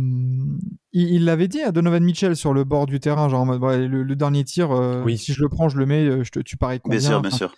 il 0.92 1.24
l'avait 1.24 1.48
dit 1.48 1.60
à 1.62 1.72
Donovan 1.72 2.02
Mitchell 2.02 2.34
sur 2.36 2.54
le 2.54 2.64
bord 2.64 2.86
du 2.86 3.00
terrain, 3.00 3.28
genre 3.28 3.42
en 3.42 3.44
mode, 3.46 3.62
le, 3.62 4.02
le 4.02 4.16
dernier 4.16 4.44
tir, 4.44 4.70
euh, 4.72 5.04
Oui. 5.04 5.18
si 5.18 5.32
je 5.34 5.42
le 5.42 5.48
prends, 5.48 5.68
je 5.68 5.76
le 5.78 5.86
mets, 5.86 6.04
euh, 6.06 6.24
je 6.24 6.30
te, 6.30 6.40
tu 6.40 6.56
paries 6.56 6.80
combien 6.80 6.98
Bien 6.98 7.08
sûr, 7.08 7.20
bien 7.20 7.28
Enfin, 7.28 7.36
sûr. 7.36 7.54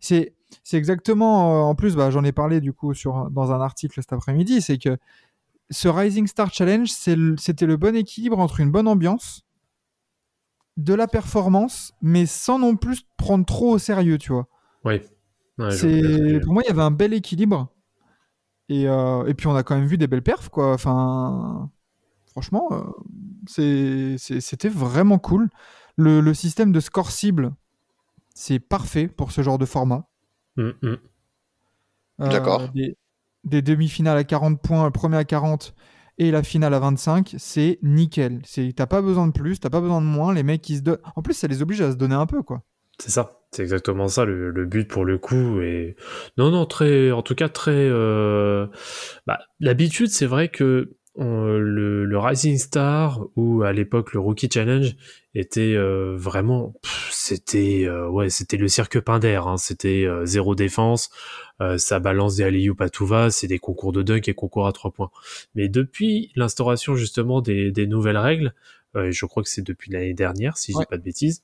c'est 0.00 0.34
c'est 0.62 0.76
exactement 0.76 1.50
euh, 1.50 1.62
en 1.62 1.74
plus 1.74 1.96
bah, 1.96 2.10
j'en 2.10 2.24
ai 2.24 2.32
parlé 2.32 2.60
du 2.60 2.74
coup 2.74 2.92
sur 2.92 3.30
dans 3.30 3.52
un 3.52 3.60
article 3.62 3.94
cet 4.02 4.12
après-midi 4.12 4.60
c'est 4.60 4.76
que 4.76 4.98
ce 5.70 5.88
Rising 5.88 6.26
Star 6.26 6.52
Challenge 6.52 6.88
c'était 6.90 7.64
le 7.66 7.76
bon 7.78 7.96
équilibre 7.96 8.38
entre 8.38 8.60
une 8.60 8.70
bonne 8.70 8.86
ambiance 8.86 9.46
de 10.76 10.92
la 10.92 11.06
performance 11.06 11.92
mais 12.02 12.26
sans 12.26 12.58
non 12.58 12.76
plus 12.76 13.02
prendre 13.16 13.46
trop 13.46 13.70
au 13.72 13.78
sérieux 13.78 14.18
tu 14.18 14.32
vois 14.32 14.46
Oui. 14.84 15.00
Ouais, 15.58 16.40
pour 16.42 16.52
moi 16.52 16.62
il 16.64 16.68
y 16.68 16.72
avait 16.72 16.82
un 16.82 16.90
bel 16.90 17.14
équilibre 17.14 17.71
et, 18.68 18.88
euh, 18.88 19.26
et 19.26 19.34
puis 19.34 19.46
on 19.48 19.56
a 19.56 19.62
quand 19.62 19.76
même 19.76 19.86
vu 19.86 19.98
des 19.98 20.06
belles 20.06 20.22
perfs 20.22 20.48
quoi 20.48 20.72
enfin 20.74 21.70
franchement 22.26 22.68
euh, 22.72 24.16
c'était 24.18 24.68
vraiment 24.68 25.18
cool 25.18 25.50
le, 25.96 26.20
le 26.20 26.34
système 26.34 26.72
de 26.72 26.80
score 26.80 27.10
cible 27.10 27.52
c'est 28.34 28.58
parfait 28.60 29.08
pour 29.08 29.32
ce 29.32 29.42
genre 29.42 29.58
de 29.58 29.66
format 29.66 30.06
Mm, 30.56 30.70
mm. 30.82 30.96
Euh, 32.20 32.28
D'accord. 32.30 32.68
Des, 32.74 32.96
des 33.44 33.62
demi-finales 33.62 34.18
à 34.18 34.24
40 34.24 34.60
points, 34.60 34.84
le 34.84 34.90
premier 34.90 35.16
à 35.16 35.24
40 35.24 35.74
et 36.18 36.30
la 36.30 36.42
finale 36.42 36.74
à 36.74 36.78
25, 36.78 37.34
c'est 37.38 37.78
nickel. 37.82 38.42
C'est- 38.44 38.74
T'as 38.76 38.86
pas 38.86 39.00
besoin 39.00 39.26
de 39.26 39.32
plus, 39.32 39.60
t'as 39.60 39.70
pas 39.70 39.80
besoin 39.80 40.00
de 40.00 40.06
moins. 40.06 40.34
Les 40.34 40.42
mecs, 40.42 40.68
ils 40.68 40.76
se 40.76 40.82
donnent. 40.82 40.98
En 41.16 41.22
plus, 41.22 41.34
ça 41.34 41.46
les 41.48 41.62
oblige 41.62 41.80
à 41.80 41.90
se 41.90 41.96
donner 41.96 42.14
un 42.14 42.26
peu, 42.26 42.42
quoi. 42.42 42.62
C'est 42.98 43.10
ça, 43.10 43.40
c'est 43.50 43.62
exactement 43.62 44.08
ça 44.08 44.24
le, 44.24 44.50
le 44.50 44.64
but 44.66 44.88
pour 44.88 45.04
le 45.04 45.18
coup. 45.18 45.60
Et 45.60 45.96
non, 46.36 46.50
non, 46.50 46.66
très, 46.66 47.10
en 47.10 47.22
tout 47.22 47.34
cas 47.34 47.48
très. 47.48 47.72
euh, 47.72 48.66
Bah, 49.26 49.40
l'habitude, 49.60 50.08
c'est 50.08 50.26
vrai 50.26 50.48
que 50.48 50.94
euh, 51.18 51.58
le, 51.58 52.04
le 52.06 52.18
Rising 52.18 52.56
Star 52.58 53.20
ou 53.36 53.62
à 53.62 53.72
l'époque 53.72 54.14
le 54.14 54.20
Rookie 54.20 54.48
Challenge 54.50 54.94
était 55.34 55.74
euh, 55.74 56.14
vraiment, 56.16 56.74
c'était 57.10 57.84
euh, 57.86 58.08
ouais, 58.08 58.30
c'était 58.30 58.56
le 58.56 58.68
cirque 58.68 59.00
Pinder. 59.00 59.40
Hein, 59.46 59.56
c'était 59.56 60.04
euh, 60.06 60.24
zéro 60.24 60.54
défense, 60.54 61.10
euh, 61.60 61.76
ça 61.78 61.98
balance 61.98 62.36
des 62.36 62.44
alley 62.44 62.68
à 62.78 62.88
tout 62.88 63.06
va, 63.06 63.30
c'est 63.30 63.46
des 63.46 63.58
concours 63.58 63.92
de 63.92 64.02
dunk 64.02 64.28
et 64.28 64.34
concours 64.34 64.66
à 64.66 64.72
trois 64.72 64.90
points. 64.90 65.10
Mais 65.54 65.68
depuis 65.68 66.30
l'instauration 66.36 66.94
justement 66.94 67.40
des, 67.40 67.70
des 67.72 67.86
nouvelles 67.86 68.18
règles, 68.18 68.54
euh, 68.96 69.10
je 69.10 69.26
crois 69.26 69.42
que 69.42 69.48
c'est 69.48 69.62
depuis 69.62 69.90
l'année 69.92 70.14
dernière, 70.14 70.56
si 70.58 70.72
je 70.72 70.76
Ouais. 70.78 70.84
dis 70.84 70.88
pas 70.90 70.96
de 70.98 71.02
bêtises. 71.02 71.42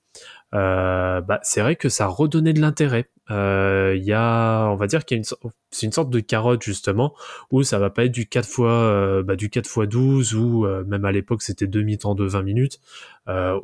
Euh, 0.54 1.20
bah, 1.20 1.40
c'est 1.42 1.60
vrai 1.60 1.76
que 1.76 1.88
ça 1.88 2.06
redonnait 2.06 2.52
de 2.52 2.60
l'intérêt. 2.60 3.08
Euh, 3.30 3.94
Il 3.96 4.04
y 4.04 4.12
a, 4.12 4.66
on 4.68 4.76
va 4.76 4.86
dire 4.86 5.04
qu'il 5.04 5.16
y 5.16 5.18
a 5.18 5.22
une, 5.22 5.50
c'est 5.70 5.86
une 5.86 5.92
sorte 5.92 6.10
de 6.10 6.20
carotte 6.20 6.62
justement 6.62 7.14
où 7.50 7.62
ça 7.62 7.78
va 7.78 7.90
pas 7.90 8.04
être 8.06 8.12
du 8.12 8.26
4 8.26 8.48
fois, 8.48 9.22
bah, 9.22 9.36
du 9.36 9.50
4 9.50 9.66
fois 9.66 9.86
12 9.86 10.34
ou 10.34 10.66
même 10.86 11.04
à 11.04 11.12
l'époque 11.12 11.42
c'était 11.42 11.66
demi-temps 11.66 12.14
de 12.14 12.24
20 12.24 12.42
minutes 12.42 12.80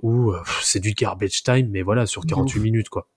où 0.03 0.35
c'est 0.61 0.81
du 0.81 0.93
garbage 0.93 1.43
time 1.43 1.69
mais 1.71 1.81
voilà 1.83 2.05
sur 2.07 2.23
De 2.23 2.27
48 2.27 2.59
ouf. 2.59 2.63
minutes 2.65 2.89
quoi. 2.91 3.09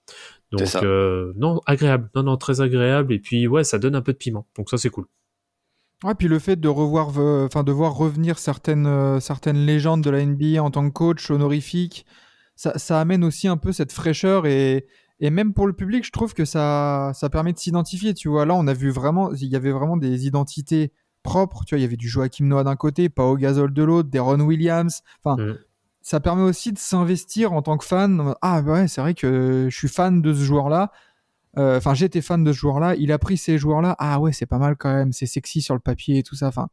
Donc 0.51 0.61
euh, 0.81 1.33
non 1.35 1.59
agréable, 1.65 2.09
non 2.15 2.23
non 2.23 2.37
très 2.37 2.61
agréable 2.61 3.11
et 3.13 3.19
puis 3.19 3.45
ouais 3.47 3.65
ça 3.65 3.77
donne 3.79 3.95
un 3.95 4.01
peu 4.01 4.13
de 4.13 4.17
piment 4.17 4.45
donc 4.57 4.69
ça 4.69 4.77
c'est 4.77 4.89
cool. 4.89 5.05
Ouais, 6.03 6.13
puis 6.13 6.27
le 6.27 6.37
fait 6.39 6.55
de 6.57 6.67
revoir, 6.67 7.09
enfin 7.45 7.63
de 7.63 7.71
voir 7.71 7.93
revenir 7.95 8.37
certaines, 8.37 8.85
euh, 8.85 9.19
certaines 9.19 9.65
légendes 9.65 10.03
de 10.03 10.09
la 10.11 10.19
NBA 10.23 10.61
en 10.61 10.69
tant 10.69 10.87
que 10.87 10.93
coach 10.93 11.31
honorifique, 11.31 12.05
ça, 12.55 12.77
ça 12.77 13.01
amène 13.01 13.23
aussi 13.23 13.47
un 13.47 13.57
peu 13.57 13.71
cette 13.71 13.91
fraîcheur 13.91 14.45
et, 14.45 14.85
et 15.19 15.29
même 15.31 15.53
pour 15.53 15.65
le 15.65 15.73
public, 15.73 16.05
je 16.05 16.11
trouve 16.11 16.35
que 16.35 16.45
ça, 16.45 17.11
ça 17.15 17.29
permet 17.29 17.51
de 17.53 17.57
s'identifier. 17.57 18.13
Tu 18.13 18.29
vois, 18.29 18.45
là, 18.45 18.53
on 18.53 18.67
a 18.67 18.73
vu 18.73 18.91
vraiment, 18.91 19.31
il 19.33 19.47
y 19.47 19.55
avait 19.55 19.71
vraiment 19.71 19.97
des 19.97 20.27
identités 20.27 20.91
propres. 21.23 21.63
Tu 21.65 21.73
vois, 21.73 21.79
il 21.79 21.81
y 21.81 21.85
avait 21.85 21.97
du 21.97 22.07
Joachim 22.07 22.45
Noah 22.45 22.63
d'un 22.63 22.75
côté, 22.75 23.09
Pao 23.09 23.35
Gasol 23.35 23.73
de 23.73 23.83
l'autre, 23.83 24.09
des 24.09 24.19
Ron 24.19 24.39
Williams. 24.41 25.01
Enfin, 25.23 25.41
Mm. 25.41 25.57
ça 26.01 26.19
permet 26.19 26.43
aussi 26.43 26.71
de 26.71 26.77
s'investir 26.77 27.53
en 27.53 27.63
tant 27.63 27.77
que 27.77 27.83
fan. 27.85 28.35
Ah 28.43 28.61
bah 28.61 28.73
ouais, 28.73 28.87
c'est 28.87 29.01
vrai 29.01 29.15
que 29.15 29.67
je 29.69 29.75
suis 29.75 29.87
fan 29.89 30.21
de 30.21 30.31
ce 30.33 30.41
joueur-là. 30.43 30.91
Euh, 31.57 31.77
Enfin, 31.77 31.93
j'étais 31.93 32.21
fan 32.21 32.43
de 32.43 32.51
ce 32.53 32.57
joueur-là. 32.57 32.95
Il 32.95 33.11
a 33.11 33.17
pris 33.17 33.37
ces 33.37 33.57
joueurs-là. 33.57 33.95
Ah 33.99 34.19
ouais, 34.19 34.31
c'est 34.31 34.45
pas 34.45 34.57
mal 34.59 34.75
quand 34.77 34.93
même. 34.93 35.11
C'est 35.11 35.25
sexy 35.25 35.61
sur 35.61 35.73
le 35.73 35.79
papier 35.79 36.19
et 36.19 36.23
tout 36.23 36.35
ça. 36.35 36.47
Enfin, 36.47 36.67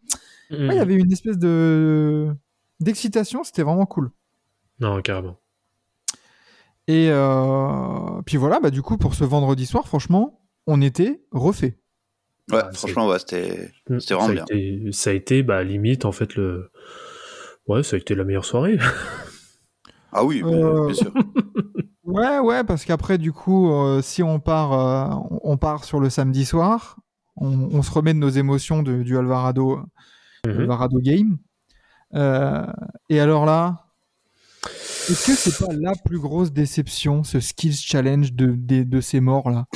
Mm. 0.51 0.55
ouais, 0.69 0.75
il 0.75 0.77
y 0.77 0.81
avait 0.81 0.95
une 0.95 1.11
espèce 1.13 1.39
de 1.39 2.29
d'excitation. 2.81 3.45
C'était 3.45 3.63
vraiment 3.63 3.87
cool. 3.87 4.11
Non 4.81 5.01
carrément. 5.01 5.39
Et 6.87 7.09
euh, 7.11 8.21
puis 8.27 8.37
voilà, 8.37 8.61
bah 8.61 8.71
du 8.71 8.83
coup 8.83 8.99
pour 8.99 9.15
ce 9.15 9.25
vendredi 9.25 9.65
soir, 9.65 9.87
franchement, 9.87 10.43
on 10.67 10.83
était 10.83 11.23
refait. 11.33 11.79
Ouais, 12.53 12.59
Ah, 12.63 12.71
franchement, 12.75 13.09
ouais, 13.09 13.19
c'était. 13.19 13.71
Mm. 13.89 14.01
C'était 14.01 14.15
vraiment 14.15 14.29
ça 14.29 14.35
bien. 14.35 14.45
Été, 14.51 14.93
ça 14.93 15.11
a 15.11 15.13
été 15.15 15.43
bah 15.43 15.63
limite 15.65 16.05
en 16.05 16.13
fait 16.13 16.35
le, 16.37 16.71
ouais 17.69 17.83
ça 17.83 17.97
a 17.97 17.99
été 17.99 18.15
la 18.15 18.25
meilleure 18.25 18.45
soirée. 18.45 18.79
Ah 20.13 20.25
oui, 20.25 20.43
bien, 20.43 20.53
Euh, 20.53 20.87
bien 20.87 20.95
sûr. 20.95 21.13
Ouais, 22.15 22.39
ouais, 22.39 22.63
parce 22.63 22.85
qu'après 22.85 23.19
du 23.19 23.33
coup, 23.33 23.71
euh, 23.73 24.01
si 24.01 24.23
on 24.23 24.39
part, 24.39 24.73
euh, 24.73 25.09
on- 25.43 25.57
part 25.57 25.83
sur 25.85 25.99
le 25.99 26.11
samedi 26.11 26.45
soir, 26.45 26.97
on, 27.37 27.49
on 27.73 27.83
se 27.83 27.91
remet 27.91 28.15
de 28.15 28.19
nos 28.21 28.29
émotions 28.29 28.85
de- 28.85 29.03
du 29.03 29.19
Alvarado, 29.19 29.81
Mhm. 30.47 30.61
Alvarado 30.61 30.99
Game. 31.01 31.39
Euh, 32.15 32.65
et 33.09 33.19
alors 33.19 33.45
là, 33.47 33.87
est-ce 35.09 35.27
que 35.27 35.33
c'est 35.35 35.59
pas 35.67 35.73
la 35.73 35.95
plus 36.05 36.21
grosse 36.21 36.53
déception, 36.53 37.25
ce 37.25 37.41
skills 37.41 37.75
challenge 37.77 38.33
de, 38.33 38.55
de, 38.57 38.85
de 38.85 39.01
ces 39.01 39.19
morts 39.21 39.51
là 39.51 39.67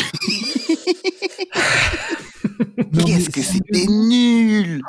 Non, 2.78 2.86
mais 2.94 3.04
Qu'est-ce 3.04 3.30
que 3.30 3.42
c'était 3.42 3.86
nul 3.88 4.80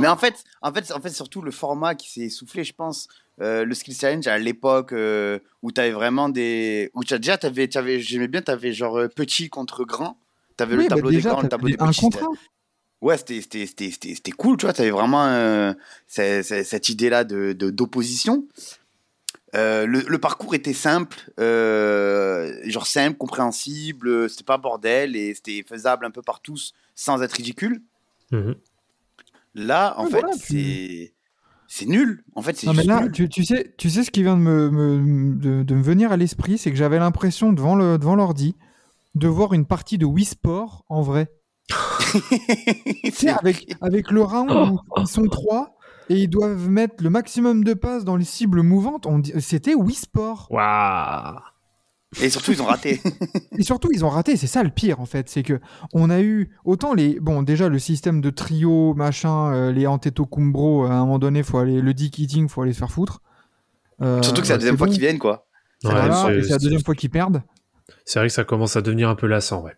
Mais 0.00 0.08
en 0.08 0.16
fait, 0.16 0.44
en 0.60 0.72
fait, 0.72 0.92
en 0.92 1.00
fait, 1.00 1.10
surtout 1.10 1.40
le 1.42 1.50
format 1.50 1.94
qui 1.94 2.10
s'est 2.10 2.20
essoufflé, 2.26 2.64
je 2.64 2.74
pense. 2.74 3.08
Euh, 3.42 3.64
le 3.64 3.74
skill 3.74 3.94
challenge 3.94 4.26
à 4.28 4.38
l'époque 4.38 4.92
euh, 4.92 5.38
où 5.62 5.72
t'avais 5.72 5.90
vraiment 5.90 6.28
des, 6.28 6.90
où 6.94 7.02
t'as 7.02 7.18
déjà 7.18 7.36
t'avais, 7.36 7.66
t'avais, 7.68 8.00
j'aimais 8.00 8.28
bien, 8.28 8.40
t'avais 8.40 8.72
genre 8.72 8.98
euh, 8.98 9.08
petit 9.08 9.50
contre 9.50 9.84
grand. 9.84 10.16
T'avais 10.56 10.76
Oui, 10.76 10.84
le 10.84 10.88
bah 10.88 10.94
tableau 10.96 11.10
des 11.10 11.16
déjà, 11.16 11.30
grands, 11.30 11.42
le 11.42 11.48
tableau 11.48 11.68
des 11.68 11.76
un 11.80 11.88
petits. 11.88 12.00
contre 12.02 12.22
un. 12.24 12.28
Ouais, 13.00 13.18
c'était, 13.18 13.40
c'était, 13.40 13.66
c'était, 13.66 13.90
c'était, 13.90 14.14
c'était 14.14 14.30
cool, 14.30 14.56
tu 14.58 14.66
vois. 14.66 14.72
T'avais 14.72 14.90
vraiment 14.92 15.24
euh, 15.26 15.72
c'est- 16.06 16.44
c'est- 16.44 16.62
cette 16.62 16.88
idée-là 16.88 17.24
de, 17.24 17.52
de- 17.52 17.70
d'opposition. 17.70 18.46
Euh, 19.54 19.86
le, 19.86 20.00
le 20.06 20.18
parcours 20.18 20.54
était 20.54 20.72
simple, 20.72 21.30
euh, 21.38 22.58
genre 22.64 22.86
simple, 22.86 23.18
compréhensible, 23.18 24.30
c'était 24.30 24.44
pas 24.44 24.56
bordel 24.56 25.14
et 25.16 25.34
c'était 25.34 25.62
faisable 25.68 26.06
un 26.06 26.10
peu 26.10 26.22
par 26.22 26.40
tous 26.40 26.72
sans 26.94 27.22
être 27.22 27.32
ridicule. 27.32 27.82
Mhm. 28.30 28.54
Là, 29.54 29.94
en 29.98 30.06
fait, 30.06 30.20
voilà, 30.20 30.32
c'est 30.38 31.12
c'est 31.74 31.86
nul. 31.86 32.22
En 32.34 32.42
fait, 32.42 32.54
c'est 32.56 32.66
Non 32.66 32.72
mais 32.72 32.78
juste 32.82 32.88
là, 32.88 33.00
nul. 33.02 33.12
tu, 33.12 33.28
tu 33.30 33.44
sais, 33.44 33.74
tu 33.78 33.88
sais 33.88 34.04
ce 34.04 34.10
qui 34.10 34.22
vient 34.22 34.36
de 34.36 34.42
me, 34.42 34.70
me- 34.70 35.34
de, 35.36 35.62
de 35.62 35.74
me 35.74 35.82
venir 35.82 36.12
à 36.12 36.16
l'esprit, 36.18 36.58
c'est 36.58 36.70
que 36.70 36.76
j'avais 36.76 36.98
l'impression 36.98 37.52
devant 37.54 37.74
le 37.74 37.96
devant 37.98 38.14
l'ordi 38.14 38.56
de 39.14 39.26
voir 39.28 39.52
une 39.54 39.64
partie 39.64 39.96
de 39.98 40.04
Wii 40.04 40.24
Sport 40.26 40.84
en 40.88 41.00
vrai. 41.02 41.28
Tu 43.04 43.10
sais, 43.12 43.30
avec 43.30 43.74
avec 43.80 44.10
le 44.10 44.22
round 44.22 44.50
où 44.50 44.78
ils 45.00 45.06
sont 45.06 45.26
trois 45.28 45.76
et 46.10 46.16
ils 46.16 46.28
doivent 46.28 46.68
mettre 46.68 47.02
le 47.02 47.08
maximum 47.10 47.64
de 47.64 47.72
passes 47.74 48.04
dans 48.04 48.16
les 48.16 48.24
cibles 48.24 48.62
mouvantes. 48.62 49.06
On 49.06 49.18
dit- 49.18 49.32
C'était 49.40 49.74
Wii 49.74 49.94
Sport. 49.94 50.48
Waouh. 50.50 51.38
Et 52.20 52.28
surtout, 52.28 52.52
ils 52.52 52.60
ont 52.60 52.66
raté. 52.66 53.00
Et 53.58 53.62
surtout, 53.62 53.88
ils 53.92 54.04
ont 54.04 54.08
raté. 54.10 54.36
C'est 54.36 54.46
ça 54.46 54.62
le 54.62 54.70
pire 54.70 55.00
en 55.00 55.06
fait, 55.06 55.28
c'est 55.30 55.42
que 55.42 55.60
on 55.94 56.10
a 56.10 56.20
eu 56.20 56.50
autant 56.64 56.92
les 56.92 57.18
bon 57.20 57.42
déjà 57.42 57.68
le 57.68 57.78
système 57.78 58.20
de 58.20 58.28
trio 58.30 58.92
machin, 58.94 59.52
euh, 59.54 59.72
les 59.72 59.86
Antetokounmpo, 59.86 60.84
à 60.84 60.92
un 60.92 61.00
moment 61.00 61.18
donné, 61.18 61.42
faut 61.42 61.58
aller 61.58 61.80
le 61.80 61.94
dick 61.94 62.18
eating, 62.18 62.48
faut 62.48 62.62
aller 62.62 62.72
se 62.74 62.78
faire 62.78 62.90
foutre. 62.90 63.22
Euh, 64.02 64.20
surtout 64.22 64.40
que 64.42 64.46
c'est 64.46 64.52
la 64.54 64.58
deuxième 64.58 64.76
fois 64.76 64.86
bon. 64.88 64.92
qu'ils 64.92 65.00
viennent, 65.00 65.18
quoi. 65.18 65.46
Ouais, 65.84 65.90
Voilà, 65.92 66.26
c'est- 66.42 66.50
la 66.50 66.58
deuxième 66.58 66.82
fois 66.84 66.94
qu'ils 66.94 67.10
perdent. 67.10 67.42
C'est 68.04 68.18
vrai 68.18 68.28
que 68.28 68.34
ça 68.34 68.44
commence 68.44 68.76
à 68.76 68.82
devenir 68.82 69.08
un 69.08 69.14
peu 69.14 69.26
lassant, 69.26 69.62
ouais. 69.62 69.72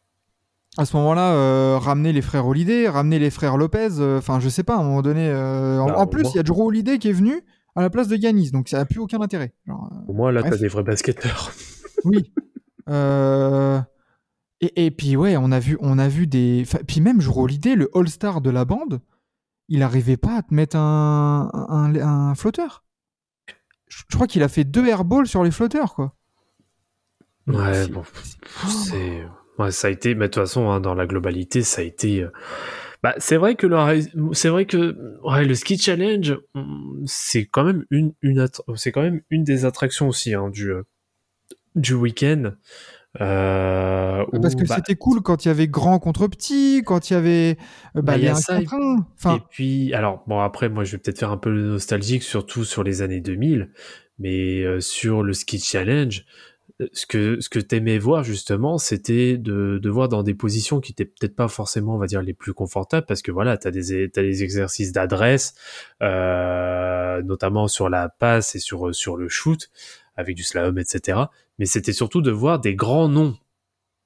À 0.76 0.84
ce 0.86 0.96
moment-là, 0.96 1.34
euh, 1.34 1.78
ramener 1.78 2.12
les 2.12 2.20
frères 2.22 2.46
Holiday, 2.48 2.88
ramener 2.88 3.20
les 3.20 3.30
frères 3.30 3.56
Lopez, 3.56 3.88
euh, 4.00 4.18
enfin, 4.18 4.40
je 4.40 4.48
sais 4.48 4.64
pas, 4.64 4.74
à 4.76 4.80
un 4.80 4.82
moment 4.82 5.02
donné. 5.02 5.28
euh, 5.28 5.78
en, 5.78 5.86
Bah, 5.86 5.98
en 5.98 6.06
plus, 6.08 6.26
il 6.34 6.36
y 6.36 6.40
a 6.40 6.42
Drew 6.42 6.62
Holiday 6.66 6.98
qui 6.98 7.08
est 7.10 7.12
venu 7.12 7.42
à 7.76 7.82
la 7.82 7.90
place 7.90 8.08
de 8.08 8.16
Yanis, 8.16 8.50
donc 8.50 8.68
ça 8.68 8.78
n'a 8.78 8.84
plus 8.84 8.98
aucun 8.98 9.20
intérêt. 9.20 9.52
Genre, 9.68 9.88
euh, 9.92 10.10
Au 10.10 10.12
moins, 10.14 10.32
là, 10.32 10.42
t'as 10.42 10.56
des 10.56 10.68
vrais 10.68 10.82
basketteurs. 10.82 11.52
oui. 12.04 12.32
Euh, 12.88 13.80
Et, 14.60 14.86
et 14.86 14.90
puis, 14.90 15.16
ouais, 15.16 15.36
on 15.36 15.50
a 15.52 15.58
vu, 15.58 15.76
on 15.80 15.98
a 15.98 16.08
vu 16.08 16.26
des. 16.26 16.62
enfin, 16.66 16.78
Puis 16.86 17.00
même 17.00 17.18
Drew 17.18 17.42
Holiday, 17.44 17.74
le 17.74 17.90
All-Star 17.94 18.40
de 18.40 18.50
la 18.50 18.64
bande, 18.64 19.00
il 19.68 19.80
n'arrivait 19.80 20.16
pas 20.16 20.36
à 20.38 20.42
te 20.42 20.52
mettre 20.54 20.76
un, 20.76 21.50
un, 21.52 21.94
un 21.96 22.34
flotteur. 22.34 22.84
Je, 23.88 24.02
je 24.08 24.14
crois 24.16 24.26
qu'il 24.26 24.42
a 24.42 24.48
fait 24.48 24.64
deux 24.64 24.86
airballs 24.86 25.26
sur 25.26 25.44
les 25.44 25.50
flotteurs, 25.50 25.94
quoi. 25.94 26.14
Ouais, 27.46 27.74
C'est- 27.74 27.92
bon, 27.92 28.02
c'est. 28.68 29.26
Ouais, 29.58 29.70
ça 29.70 29.88
a 29.88 29.90
été, 29.90 30.14
mais 30.14 30.26
de 30.28 30.32
toute 30.32 30.42
façon, 30.42 30.68
hein, 30.70 30.80
dans 30.80 30.94
la 30.94 31.06
globalité, 31.06 31.62
ça 31.62 31.80
a 31.82 31.84
été. 31.84 32.22
euh, 32.22 32.30
Bah, 33.02 33.14
c'est 33.18 33.36
vrai 33.36 33.54
que 33.54 33.66
le, 33.66 33.76
c'est 34.34 34.48
vrai 34.48 34.64
que 34.66 34.96
ouais, 35.24 35.44
le 35.44 35.54
ski 35.54 35.76
challenge, 35.78 36.36
hum, 36.54 37.02
c'est 37.06 37.44
quand 37.46 37.64
même 37.64 37.84
une, 37.90 38.14
une, 38.22 38.46
c'est 38.76 38.92
quand 38.92 39.02
même 39.02 39.20
une 39.30 39.44
des 39.44 39.64
attractions 39.66 40.08
aussi 40.08 40.34
hein, 40.34 40.48
du, 40.48 40.70
euh, 40.72 40.82
du 41.74 41.94
week-end. 41.94 42.52
Euh, 43.20 44.24
Parce 44.42 44.54
où, 44.54 44.58
que 44.58 44.66
bah, 44.66 44.74
c'était 44.76 44.96
cool 44.96 45.22
quand 45.22 45.44
il 45.44 45.48
y 45.48 45.50
avait 45.50 45.68
grand 45.68 46.00
contre 46.00 46.26
petit, 46.26 46.82
quand 46.84 47.10
il 47.10 47.12
y 47.12 47.16
avait 47.16 47.56
euh, 47.96 48.02
bah, 48.02 48.02
Bah, 48.02 48.16
il 48.18 48.24
y 48.24 48.28
a 48.28 48.32
un 48.32 48.34
ça, 48.34 48.56
un. 48.56 49.06
Enfin, 49.14 49.36
Et 49.36 49.42
puis, 49.50 49.94
alors, 49.94 50.24
bon, 50.26 50.40
après, 50.40 50.68
moi, 50.68 50.84
je 50.84 50.92
vais 50.92 50.98
peut-être 50.98 51.20
faire 51.20 51.30
un 51.30 51.36
peu 51.36 51.50
le 51.50 51.62
nostalgique, 51.62 52.24
surtout 52.24 52.64
sur 52.64 52.82
les 52.82 53.02
années 53.02 53.20
2000, 53.20 53.70
mais 54.18 54.62
euh, 54.62 54.80
sur 54.80 55.22
le 55.22 55.32
ski 55.32 55.60
challenge, 55.60 56.24
euh, 56.80 56.88
ce 56.92 57.06
que, 57.06 57.40
ce 57.40 57.48
que 57.48 57.60
t'aimais 57.60 57.98
voir, 57.98 58.24
justement, 58.24 58.78
c'était 58.78 59.36
de, 59.38 59.78
de 59.80 59.90
voir 59.90 60.08
dans 60.08 60.24
des 60.24 60.34
positions 60.34 60.80
qui 60.80 60.90
étaient 60.90 61.04
peut-être 61.04 61.36
pas 61.36 61.46
forcément, 61.46 61.94
on 61.94 61.98
va 61.98 62.06
dire, 62.06 62.20
les 62.20 62.34
plus 62.34 62.52
confortables, 62.52 63.06
parce 63.06 63.22
que 63.22 63.30
voilà, 63.30 63.56
t'as 63.56 63.70
des, 63.70 64.10
t'as 64.10 64.22
des 64.22 64.42
exercices 64.42 64.90
d'adresse, 64.90 65.54
euh, 66.02 67.22
notamment 67.22 67.68
sur 67.68 67.88
la 67.88 68.08
passe 68.08 68.56
et 68.56 68.58
sur, 68.58 68.92
sur 68.92 69.16
le 69.16 69.28
shoot, 69.28 69.70
avec 70.16 70.34
du 70.34 70.42
slalom, 70.42 70.78
etc. 70.78 71.18
Mais 71.58 71.66
c'était 71.66 71.92
surtout 71.92 72.20
de 72.22 72.30
voir 72.30 72.58
des 72.60 72.74
grands 72.74 73.08
noms 73.08 73.36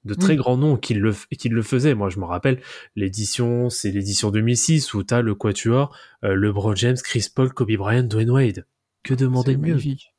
de 0.04 0.14
très 0.14 0.30
Oui. 0.32 0.36
grands 0.36 0.56
noms 0.56 0.76
qui 0.76 0.94
le, 0.94 1.12
qui 1.38 1.48
le 1.48 1.62
faisaient. 1.62 1.94
Moi, 1.94 2.08
je 2.08 2.18
me 2.20 2.24
rappelle, 2.24 2.60
l'édition, 2.96 3.68
c'est 3.68 3.90
l'édition 3.90 4.30
2006 4.30 4.94
où 4.94 5.02
t'as 5.02 5.22
le 5.22 5.34
quatuor, 5.34 5.94
euh, 6.24 6.34
LeBron 6.34 6.74
James, 6.76 6.96
Chris 7.02 7.26
Paul, 7.34 7.52
Kobe 7.52 7.72
Bryant, 7.76 8.04
Dwayne 8.04 8.30
Wade. 8.30 8.66
Que 9.02 9.14
demander 9.14 9.54
de 9.54 9.60
mieux 9.60 9.68
magnifique. 9.68 10.14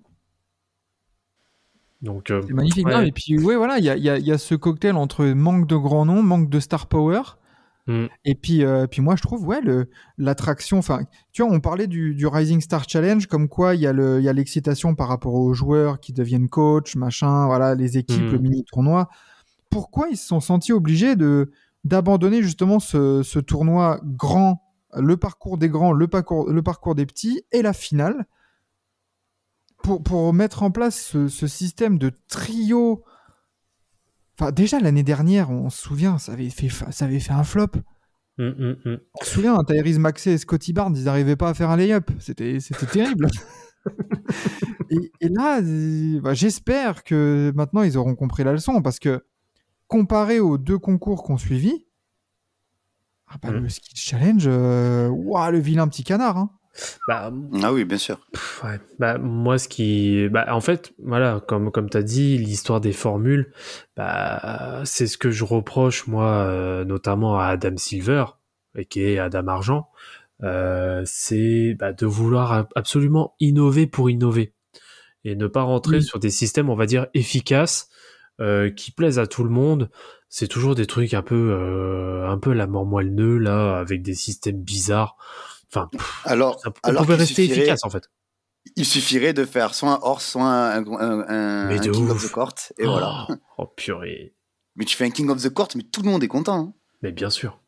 Donc, 2.02 2.32
euh, 2.32 2.42
C'est 2.48 2.54
magnifique. 2.54 2.86
ouais. 2.88 2.94
Non, 2.94 3.02
et 3.02 3.12
puis, 3.12 3.38
ouais, 3.40 3.56
voilà, 3.56 3.78
il 3.78 3.84
y 3.86 3.90
a, 3.90 3.96
y 3.98 4.32
a 4.32 4.38
ce 4.38 4.56
cocktail 4.56 4.96
entre 4.96 5.26
manque 5.26 5.68
de 5.68 5.76
grands 5.76 6.06
noms, 6.06 6.24
manque 6.24 6.50
de 6.50 6.60
star 6.60 6.88
power. 6.88 7.22
Mm. 7.90 8.06
Et 8.26 8.36
puis, 8.36 8.64
euh, 8.64 8.86
puis 8.88 9.02
moi, 9.02 9.16
je 9.16 9.22
trouve, 9.24 9.46
ouais, 9.48 9.60
l'attraction. 10.18 10.78
Enfin, 10.78 11.02
tu 11.32 11.42
vois, 11.44 11.52
on 11.52 11.60
parlait 11.60 11.88
du, 11.88 12.14
du 12.14 12.28
Rising 12.28 12.62
Star 12.62 12.88
Challenge, 12.88 13.26
comme 13.28 13.50
quoi 13.50 13.74
il 13.76 13.82
y 13.82 13.88
a 13.88 13.94
le- 13.94 14.20
l'excitation 14.20 14.94
par 14.96 15.08
rapport 15.08 15.34
aux 15.34 15.54
joueurs 15.54 16.00
qui 16.00 16.14
deviennent 16.14 16.50
coach, 16.50 16.96
machin, 16.96 17.48
voilà, 17.48 17.74
les 17.76 17.98
équipes, 17.98 18.22
Mm. 18.22 18.32
le 18.32 18.38
mini 18.40 18.64
tournoi. 18.66 19.10
Pourquoi 19.70 20.08
ils 20.10 20.18
se 20.18 20.28
sont 20.28 20.40
sentis 20.40 20.72
obligés 20.74 21.16
de 21.16 21.52
d'abandonner 21.86 22.44
justement 22.44 22.80
ce, 22.80 23.24
ce 23.24 23.40
tournoi 23.40 24.02
grand, 24.04 24.62
le 24.96 25.16
parcours 25.16 25.58
des 25.58 25.70
grands, 25.70 25.94
le 25.94 26.08
parcours, 26.08 26.50
le 26.52 26.62
parcours 26.62 26.94
des 26.94 27.06
petits 27.06 27.42
et 27.54 27.62
la 27.62 27.72
finale 27.74 28.26
pour, 29.84 30.04
pour 30.04 30.34
mettre 30.34 30.64
en 30.64 30.72
place 30.72 31.00
ce, 31.02 31.28
ce 31.28 31.48
système 31.48 31.98
de 31.98 32.12
trio. 32.28 33.04
Enfin, 34.40 34.52
déjà 34.54 34.80
l'année 34.80 35.04
dernière, 35.04 35.50
on 35.52 35.70
se 35.70 35.82
souvient, 35.82 36.18
ça 36.18 36.32
avait 36.32 36.50
fait, 36.50 36.70
fa- 36.70 36.92
ça 36.92 37.06
avait 37.06 37.20
fait 37.20 37.34
un 37.34 37.44
flop. 37.44 37.68
Mm, 38.38 38.44
mm, 38.46 38.76
mm. 38.86 38.98
On 39.20 39.26
se 39.26 39.32
souvient, 39.32 39.62
Tyrese 39.66 40.00
Maxey 40.00 40.32
et 40.32 40.38
Scotty 40.38 40.72
Barnes, 40.72 40.96
ils 40.96 41.04
n'arrivaient 41.04 41.36
pas 41.36 41.50
à 41.50 41.54
faire 41.54 41.70
un 41.70 41.76
lay-up. 41.76 42.10
C'était, 42.20 42.58
terrible. 42.92 43.28
et, 44.90 45.12
et 45.20 45.28
là, 45.30 45.60
bah, 46.22 46.34
j'espère 46.34 47.04
que 47.04 47.52
maintenant 47.56 47.82
ils 47.84 47.98
auront 47.98 48.16
compris 48.16 48.44
la 48.46 48.54
leçon 48.54 48.82
parce 48.82 49.00
que 49.00 49.26
comparé 49.88 50.40
aux 50.40 50.58
deux 50.58 50.78
concours 50.78 51.24
qu'on 51.24 51.38
suivi, 51.38 51.86
ah 53.28 53.36
bah, 53.42 53.52
le 53.52 53.68
ski 53.68 53.92
challenge, 53.96 54.46
euh, 54.48 55.10
ouah, 55.10 55.52
le 55.52 55.60
vilain 55.60 55.88
petit 55.88 56.04
canard. 56.04 56.38
hein. 56.38 56.50
Bah, 57.08 57.32
Ah 57.64 57.74
oui, 57.74 57.86
bien 57.86 57.98
sûr. 57.98 58.20
pff, 58.32 58.64
ouais. 58.64 58.80
Bah, 59.00 59.18
moi, 59.18 59.58
ce 59.58 59.68
qui, 59.68 60.28
bah, 60.30 60.46
en 60.50 60.62
fait, 60.62 60.94
voilà, 61.04 61.42
comme, 61.48 61.72
comme 61.72 61.90
t'as 61.90 62.02
dit, 62.04 62.38
l'histoire 62.38 62.82
des 62.82 62.94
formules, 62.94 63.52
bah, 63.98 64.82
c'est 64.86 65.08
ce 65.08 65.18
que 65.18 65.32
je 65.32 65.44
reproche, 65.44 66.08
moi, 66.08 66.26
euh, 66.48 66.86
notamment 66.86 67.40
à 67.40 67.46
Adam 67.46 67.78
Silver, 67.78 68.26
et 68.78 68.86
qui 68.86 69.02
est 69.04 69.20
Adam 69.20 69.48
Argent, 69.48 69.90
euh, 70.44 71.02
c'est 71.06 71.74
bah, 71.78 71.92
de 71.92 72.06
vouloir 72.06 72.54
ab- 72.54 72.70
absolument 72.76 73.36
innover 73.40 73.88
pour 73.88 74.10
innover 74.10 74.54
et 75.26 75.36
ne 75.36 75.48
pas 75.48 75.64
rentrer 75.64 75.98
Oui. 75.98 76.04
sur 76.04 76.20
des 76.20 76.30
systèmes, 76.30 76.70
on 76.70 76.76
va 76.76 76.86
dire, 76.86 77.08
efficaces, 77.14 77.90
euh, 78.40 78.70
qui 78.70 78.92
plaisent 78.92 79.20
à 79.20 79.28
tout 79.28 79.44
le 79.44 79.50
monde. 79.50 79.90
C'est 80.30 80.48
toujours 80.48 80.76
des 80.76 80.86
trucs 80.86 81.14
un 81.14 81.22
peu, 81.24 81.52
euh, 81.52 82.30
un 82.30 82.38
peu 82.38 82.54
la 82.54 82.68
mort 82.68 82.86
moelle 82.86 83.14
là, 83.16 83.80
avec 83.80 84.02
des 84.02 84.14
systèmes 84.14 84.62
bizarres. 84.62 85.18
Enfin, 85.74 85.88
pff, 85.92 86.22
Alors, 86.26 86.60
ça, 86.60 86.70
on 86.84 86.90
alors 86.90 87.04
pouvait 87.04 87.16
rester 87.16 87.34
suffirait- 87.46 87.60
efficace 87.60 87.84
en 87.84 87.90
fait. 87.90 88.10
il 88.76 88.86
suffirait 88.86 89.34
de 89.34 89.46
faire 89.46 89.74
soit 89.76 89.92
un 89.94 90.00
horse, 90.02 90.26
soit 90.26 90.44
un, 90.44 90.86
un, 90.86 91.26
un- 91.28 91.66
Mais 91.68 91.78
un 91.78 91.82
de 91.82 91.90
King 91.92 92.06
ouf. 92.06 92.12
of 92.12 92.28
the 92.28 92.32
Court. 92.32 92.54
Et 92.78 92.86
voilà. 92.86 93.28
Oh, 93.30 93.36
oh, 93.60 93.66
purée. 93.68 94.34
Mais 94.76 94.86
tu 94.86 94.96
fais 94.96 95.06
un 95.06 95.12
King 95.12 95.30
of 95.30 95.42
the 95.42 95.50
Court, 95.50 95.68
mais 95.76 95.84
tout 95.84 96.02
le 96.02 96.10
monde 96.10 96.24
est 96.24 96.28
content. 96.28 96.60
hein. 96.60 96.74
Mais 97.02 97.12
bien 97.12 97.30
sûr. 97.30 97.60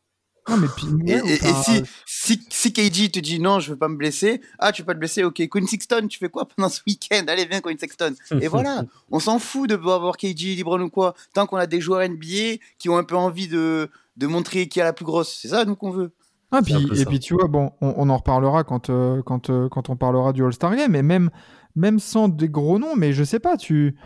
Non, 0.48 0.56
mais 0.56 0.66
puis, 0.76 0.86
Et, 1.06 1.20
ouais, 1.20 1.30
et- 1.30 1.46
et 1.46 1.50
enfin, 1.50 1.84
si, 2.04 2.36
si, 2.40 2.46
si 2.50 2.72
KG 2.72 3.12
te 3.12 3.20
dit 3.20 3.38
non, 3.38 3.60
je 3.60 3.70
veux 3.70 3.78
pas 3.78 3.86
me 3.86 3.94
blesser, 3.96 4.40
ah, 4.58 4.72
tu 4.72 4.82
veux 4.82 4.86
pas 4.86 4.94
te 4.94 4.98
blesser, 4.98 5.22
ok. 5.22 5.48
Queen 5.48 5.68
Sexton, 5.68 6.08
tu 6.08 6.18
fais 6.18 6.28
quoi 6.28 6.46
pendant 6.48 6.68
ce 6.68 6.80
week-end? 6.84 7.22
Allez, 7.28 7.44
viens, 7.44 7.60
Queen 7.60 7.78
Sexton. 7.78 8.14
Et 8.40 8.48
voilà, 8.48 8.82
on 9.12 9.20
s'en 9.20 9.38
fout 9.38 9.68
de 9.70 9.76
avoir 9.76 10.16
KG, 10.16 10.56
LeBron 10.56 10.80
ou 10.80 10.90
quoi. 10.90 11.14
Tant 11.32 11.46
qu'on 11.46 11.58
a 11.58 11.68
des 11.68 11.80
joueurs 11.80 12.00
NBA 12.08 12.56
qui 12.78 12.88
ont 12.88 12.96
un 12.96 13.04
peu 13.04 13.14
envie 13.14 13.46
de, 13.46 13.88
de 14.16 14.26
montrer 14.26 14.66
qui 14.68 14.80
a 14.80 14.84
la 14.84 14.92
plus 14.92 15.04
grosse. 15.04 15.38
C'est 15.40 15.48
ça, 15.48 15.64
nous, 15.64 15.76
qu'on 15.76 15.92
veut. 15.92 16.10
Ah, 16.52 16.60
puis, 16.62 16.74
et 17.00 17.06
puis 17.06 17.18
tu 17.18 17.34
vois, 17.34 17.48
bon, 17.48 17.72
on, 17.80 17.94
on 17.96 18.10
en 18.10 18.16
reparlera 18.18 18.62
quand, 18.62 18.90
euh, 18.90 19.22
quand, 19.22 19.48
euh, 19.50 19.68
quand 19.70 19.88
on 19.90 19.96
parlera 19.96 20.32
du 20.34 20.44
All-Star 20.44 20.76
Game, 20.76 20.92
mais 20.92 21.02
même, 21.02 21.30
même 21.74 21.98
sans 21.98 22.28
des 22.28 22.48
gros 22.50 22.78
noms, 22.78 22.94
mais 22.94 23.12
je 23.14 23.24
sais 23.24 23.40
pas, 23.40 23.56
tu, 23.56 23.96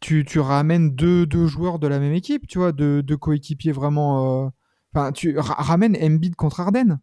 tu, 0.00 0.24
tu 0.24 0.38
ramènes 0.38 0.94
deux, 0.94 1.24
deux 1.26 1.46
joueurs 1.46 1.78
de 1.78 1.86
la 1.88 1.98
même 1.98 2.12
équipe, 2.12 2.46
tu 2.46 2.58
vois, 2.58 2.72
deux, 2.72 3.02
deux 3.02 3.16
coéquipiers 3.16 3.72
vraiment. 3.72 4.44
euh, 4.46 4.48
Enfin, 4.94 5.12
tu 5.12 5.36
ra- 5.38 5.54
ramènes 5.58 5.96
Embiid 6.00 6.36
contre 6.36 6.60
Arden. 6.60 6.98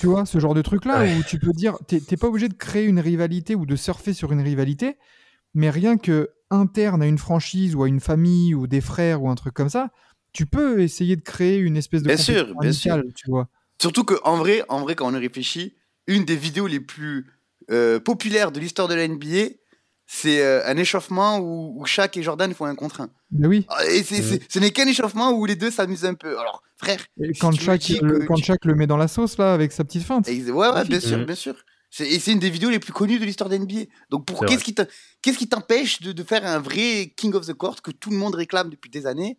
Tu 0.00 0.06
vois, 0.06 0.24
ce 0.26 0.38
genre 0.38 0.54
de 0.54 0.62
truc-là 0.62 1.00
Ouais. 1.00 1.14
où 1.18 1.22
tu 1.24 1.38
peux 1.38 1.52
dire, 1.52 1.76
t'es 1.88 2.00
t'es 2.00 2.16
pas 2.16 2.28
obligé 2.28 2.48
de 2.48 2.54
créer 2.54 2.84
une 2.86 3.00
rivalité 3.00 3.56
ou 3.56 3.66
de 3.66 3.74
surfer 3.74 4.12
sur 4.12 4.30
une 4.32 4.40
rivalité, 4.40 4.96
mais 5.54 5.70
rien 5.70 5.96
que 5.98 6.30
interne 6.50 7.02
à 7.02 7.06
une 7.06 7.18
franchise 7.18 7.74
ou 7.74 7.82
à 7.82 7.88
une 7.88 8.00
famille 8.00 8.54
ou 8.54 8.66
des 8.68 8.80
frères 8.80 9.22
ou 9.22 9.28
un 9.28 9.34
truc 9.34 9.54
comme 9.54 9.68
ça, 9.68 9.90
tu 10.38 10.46
peux 10.46 10.80
essayer 10.80 11.16
de 11.16 11.20
créer 11.22 11.56
une 11.58 11.76
espèce 11.76 12.02
de 12.02 12.06
Bien 12.06 12.16
sûr, 12.16 12.54
bien 12.60 12.72
sûr. 12.72 13.02
tu 13.16 13.28
vois. 13.28 13.48
Surtout 13.82 14.04
qu'en 14.04 14.36
vrai, 14.36 14.62
en 14.68 14.80
vrai, 14.82 14.94
quand 14.94 15.12
on 15.12 15.14
y 15.16 15.18
réfléchit, 15.18 15.74
une 16.06 16.24
des 16.24 16.36
vidéos 16.36 16.68
les 16.68 16.78
plus 16.78 17.26
euh, 17.72 17.98
populaires 17.98 18.52
de 18.52 18.60
l'histoire 18.60 18.86
de 18.86 18.94
la 18.94 19.08
NBA, 19.08 19.50
c'est 20.06 20.40
euh, 20.40 20.64
un 20.64 20.76
échauffement 20.76 21.38
où, 21.40 21.74
où 21.76 21.84
Shaq 21.86 22.16
et 22.16 22.22
Jordan 22.22 22.54
font 22.54 22.66
un 22.66 22.76
contre 22.76 23.00
un. 23.00 23.10
Mais 23.32 23.48
oui. 23.48 23.66
Ah, 23.68 23.84
Et 23.86 24.04
c'est- 24.04 24.22
c'est- 24.22 24.40
ce 24.48 24.58
n'est 24.60 24.70
qu'un 24.70 24.86
échauffement 24.86 25.32
où 25.32 25.44
les 25.44 25.56
deux 25.56 25.72
s'amusent 25.72 26.04
un 26.04 26.14
peu. 26.14 26.38
Alors, 26.38 26.62
frère, 26.76 27.04
Et 27.20 27.32
quand 27.32 27.50
Shaq, 27.50 27.88
le, 28.00 28.20
que 28.20 28.26
quand 28.26 28.36
Shaq 28.36 28.64
le 28.64 28.76
met 28.76 28.86
dans 28.86 28.96
la 28.96 29.08
sauce 29.08 29.38
là 29.38 29.52
avec 29.52 29.72
sa 29.72 29.82
petite 29.82 30.04
feinte. 30.04 30.28
Et- 30.28 30.50
Ouais, 30.52 30.68
ouais, 30.68 30.84
bien 30.84 31.00
sûr, 31.00 31.26
bien 31.26 31.34
sûr. 31.34 31.56
C'est- 31.90 32.08
Et 32.08 32.20
c'est 32.20 32.32
une 32.32 32.38
des 32.38 32.50
vidéos 32.50 32.70
les 32.70 32.78
plus 32.78 32.92
connues 32.92 33.18
de 33.18 33.24
l'histoire 33.24 33.50
de 33.50 33.56
NBA. 33.56 33.86
Donc, 34.10 34.24
pour 34.24 34.44
qu'est-ce 34.46 34.62
qui 34.64 34.74
qu'est-ce 35.20 35.38
qui 35.38 35.48
t'empêche 35.48 36.00
de, 36.00 36.12
de 36.12 36.22
faire 36.22 36.46
un 36.46 36.58
vrai 36.60 37.12
King 37.16 37.34
of 37.34 37.46
the 37.46 37.54
Court 37.54 37.82
que 37.82 37.90
tout 37.90 38.10
le 38.10 38.16
monde 38.16 38.34
réclame 38.36 38.70
depuis 38.70 38.90
des 38.90 39.04
années? 39.06 39.36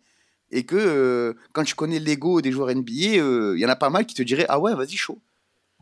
Et 0.50 0.64
que 0.64 0.76
euh, 0.76 1.34
quand 1.52 1.64
tu 1.64 1.74
connais 1.74 1.98
l'ego 1.98 2.40
des 2.40 2.52
joueurs 2.52 2.68
NBA, 2.74 3.18
euh, 3.18 3.54
il 3.56 3.60
y 3.60 3.66
en 3.66 3.68
a 3.68 3.76
pas 3.76 3.90
mal 3.90 4.06
qui 4.06 4.14
te 4.14 4.22
diraient 4.22 4.46
ah 4.48 4.58
ouais, 4.60 4.74
vas-y 4.74 4.96
chaud. 4.96 5.18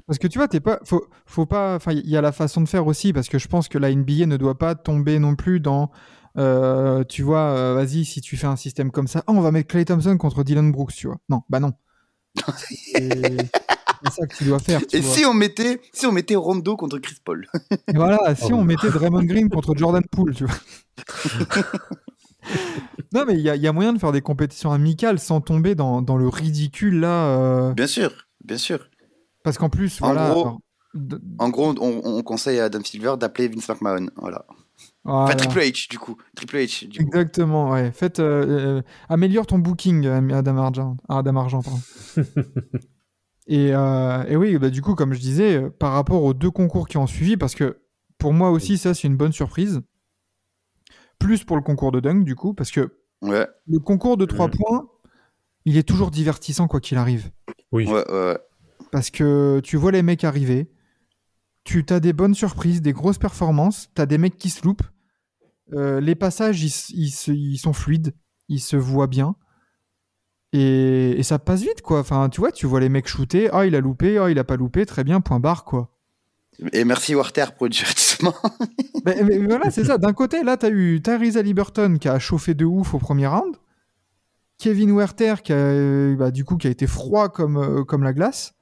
Parce 0.07 0.19
que 0.19 0.27
tu 0.27 0.39
vois, 0.39 0.49
t'es 0.49 0.61
pas, 0.61 0.79
faut, 0.85 1.07
faut 1.27 1.45
pas. 1.47 1.75
Enfin, 1.77 1.93
il 1.93 2.09
y 2.09 2.17
a 2.17 2.21
la 2.23 2.33
façon 2.33 2.61
de 2.63 2.69
faire 2.69 2.87
aussi 2.87 3.13
parce 3.13 3.29
que 3.29 3.39
je 3.39 3.47
pense 3.49 3.69
que 3.69 3.77
la 3.79 3.95
NBA 3.95 4.27
ne 4.27 4.37
doit 4.39 4.57
pas 4.59 4.75
tomber 4.75 5.19
non 5.19 5.35
plus 5.37 5.61
dans. 5.61 5.91
euh, 6.39 7.05
tu 7.05 7.23
vois, 7.23 7.51
euh, 7.51 7.75
vas-y, 7.75 8.05
si 8.07 8.21
tu 8.23 8.37
fais 8.39 8.47
un 8.47 8.57
système 8.57 8.91
comme 8.91 9.07
ça, 9.09 9.23
oh, 9.27 9.33
on 9.37 9.41
va 9.43 9.51
mettre 9.51 9.69
Clay 9.69 9.85
Thompson 9.85 10.17
contre 10.17 10.45
Dylan 10.45 10.73
Brooks, 10.73 10.95
tu 10.95 11.09
vois. 11.09 11.19
Non, 11.29 11.43
bah 11.51 11.61
non. 11.61 11.73
C'est 12.57 13.37
c'est 14.05 14.13
ça 14.13 14.27
que 14.29 14.37
tu 14.37 14.45
dois 14.45 14.61
faire. 14.61 14.81
Tu 14.87 14.97
Et 14.97 15.01
vois. 15.01 15.15
si 15.15 15.25
on 15.27 15.35
mettait 15.35 15.81
si 15.93 16.07
on 16.07 16.13
mettait 16.13 16.37
Rondo 16.37 16.77
contre 16.77 16.99
Chris 16.99 17.17
Paul? 17.25 17.49
Et 17.73 17.97
voilà, 17.97 18.35
si 18.37 18.53
Oh. 18.53 18.57
on 18.57 18.65
mettait 18.65 18.91
Draymond 18.91 19.25
Green 19.25 19.49
contre 19.51 19.75
Jordan 19.77 20.05
Poole, 20.11 20.35
tu 20.37 20.45
vois. 20.45 20.55
non, 23.15 23.25
mais 23.27 23.35
il 23.35 23.41
y, 23.41 23.51
a- 23.51 23.57
il 23.57 23.63
y 23.63 23.67
a 23.69 23.73
moyen 23.73 23.93
de 23.93 23.99
faire 23.99 24.13
des 24.13 24.21
compétitions 24.21 24.73
amicales 24.73 25.19
sans 25.19 25.41
tomber 25.41 25.75
dans, 25.75 26.03
dans 26.03 26.17
le 26.17 26.29
ridicule 26.29 27.01
là. 27.01 27.27
euh, 27.39 27.73
Bien 27.75 27.87
sûr, 27.87 28.11
bien 28.45 28.59
sûr. 28.59 28.89
parce 29.45 29.59
qu'en 29.59 29.69
plus, 29.71 30.01
En 30.03 30.07
voilà. 30.13 30.31
gros, 30.31 30.41
alors, 30.47 30.61
En 31.39 31.49
gros, 31.51 31.75
on, 31.81 32.01
on 32.05 32.23
conseille 32.23 32.61
à 32.61 32.65
Adam 32.65 32.81
Silver 32.83 33.15
d'appeler 33.19 33.49
Vince 33.49 33.69
McMahon. 33.69 34.09
Voilà. 34.17 34.45
voilà. 35.05 35.25
Enfin, 35.25 35.35
Triple 35.37 35.59
H, 35.61 35.89
du 35.91 35.99
coup. 35.99 36.17
Triple 36.35 36.57
H, 36.57 36.89
du 36.89 36.99
coup. 36.99 37.05
Exactement, 37.07 37.71
ouais. 37.71 37.93
Faites, 37.93 38.21
euh, 38.21 38.79
euh, 38.79 38.83
améliore 39.09 39.47
ton 39.47 39.59
booking, 39.59 40.07
Adam 40.33 40.57
Argent. 40.59 40.97
Adam 41.09 41.37
Argent, 41.37 41.63
pardon. 41.63 41.81
et, 43.47 43.71
euh, 43.75 44.25
et 44.29 44.37
oui, 44.37 44.59
bah, 44.59 44.71
du 44.71 44.83
coup, 44.83 44.95
comme 44.95 45.15
je 45.15 45.21
disais, 45.21 45.61
par 45.79 45.93
rapport 45.93 46.23
aux 46.23 46.35
deux 46.35 46.51
concours 46.51 46.89
qui 46.89 46.97
ont 46.99 47.07
suivi, 47.07 47.37
parce 47.37 47.55
que 47.55 47.79
pour 48.19 48.33
moi 48.33 48.51
aussi, 48.51 48.79
ça, 48.79 48.95
c'est 48.95 49.07
une 49.09 49.17
bonne 49.17 49.33
surprise. 49.33 49.81
Plus 51.19 51.45
pour 51.45 51.57
le 51.57 51.63
concours 51.63 51.93
de 51.93 52.01
dunk, 52.01 52.25
du 52.25 52.35
coup, 52.35 52.55
parce 52.55 52.71
que 52.71 52.99
Ouais, 53.23 53.47
le 53.67 53.79
concours 53.81 54.17
de 54.17 54.25
3 54.25 54.47
Mhm. 54.47 54.55
points, 54.57 54.89
il 55.65 55.77
est 55.77 55.83
toujours 55.87 56.11
divertissant, 56.11 56.69
quoi 56.69 56.81
qu'il 56.81 56.97
arrive. 56.99 57.31
Oui. 57.73 57.87
ouais, 57.87 57.93
ouais. 57.93 58.13
ouais. 58.13 58.39
Parce 58.93 59.11
que 59.11 59.61
tu 59.65 59.77
vois 59.77 59.91
les 59.93 60.03
mecs 60.03 60.23
arriver, 60.25 60.71
tu 61.65 61.85
as 61.91 62.01
des 62.01 62.13
bonnes 62.13 62.35
surprises, 62.35 62.81
des 62.81 62.93
grosses 62.93 63.19
performances, 63.19 63.91
tu 63.95 64.01
as 64.01 64.07
des 64.07 64.19
mecs 64.19 64.39
qui 64.39 64.49
se 64.51 64.65
loupent, 64.65 64.87
euh, 65.75 66.01
les 66.01 66.15
passages 66.15 66.63
ils, 66.63 66.73
ils 66.97 67.59
sont 67.59 67.73
fluides, 67.73 68.15
ils 68.49 68.61
se 68.61 68.77
voient 68.77 69.09
bien. 69.09 69.35
Et, 70.55 71.11
et 71.19 71.23
ça 71.25 71.39
passe 71.39 71.61
vite, 71.63 71.83
quoi. 71.83 72.01
Enfin, 72.01 72.29
tu 72.31 72.41
vois, 72.41 72.53
tu 72.53 72.67
vois 72.67 72.81
les 72.81 72.89
mecs 72.89 73.09
shooter, 73.09 73.51
ah, 73.53 73.67
il 73.67 73.75
a 73.75 73.81
loupé, 73.81 74.17
ah, 74.17 74.31
il 74.31 74.39
a 74.39 74.45
pas 74.45 74.57
loupé, 74.57 74.87
très 74.87 75.05
bien, 75.05 75.21
point 75.21 75.41
barre, 75.41 75.65
quoi. 75.65 75.93
Et 76.73 76.85
merci 76.85 77.14
Warter 77.14 77.47
pour 77.57 77.66
le 77.66 77.71
divertissement. 77.71 78.35
Mais, 79.05 79.23
mais 79.23 79.38
voilà, 79.38 79.71
c'est 79.71 79.85
ça. 79.85 79.97
D'un 79.97 80.12
côté, 80.12 80.42
là, 80.42 80.57
tu 80.57 80.66
as 80.66 80.71
eu 80.71 81.01
Tyrese 81.01 81.38
Liberton 81.38 81.97
qui 81.99 82.09
a 82.09 82.18
chauffé 82.18 82.55
de 82.55 82.64
ouf 82.64 82.94
au 82.94 82.99
premier 82.99 83.29
round. 83.29 83.57
Kevin 84.59 84.94
Werther 84.94 85.42
qui 85.42 85.53
a, 85.53 85.57
euh, 85.57 86.16
bah, 86.16 86.31
du 86.31 86.44
coup, 86.44 86.57
qui 86.57 86.66
a 86.66 86.71
été 86.71 86.87
froid 86.87 87.29
comme, 87.29 87.57
euh, 87.57 87.85
comme 87.85 88.03
la 88.03 88.12
glace. 88.12 88.55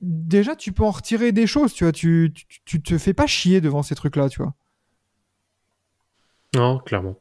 Déjà, 0.00 0.56
tu 0.56 0.72
peux 0.72 0.82
en 0.82 0.90
retirer 0.90 1.32
des 1.32 1.46
choses, 1.46 1.72
tu 1.72 1.84
vois. 1.84 1.92
Tu, 1.92 2.32
tu, 2.34 2.60
tu 2.64 2.82
te 2.82 2.98
fais 2.98 3.14
pas 3.14 3.26
chier 3.26 3.60
devant 3.60 3.82
ces 3.82 3.94
trucs-là, 3.94 4.28
tu 4.28 4.42
vois. 4.42 4.54
Non, 6.54 6.78
clairement. 6.78 7.16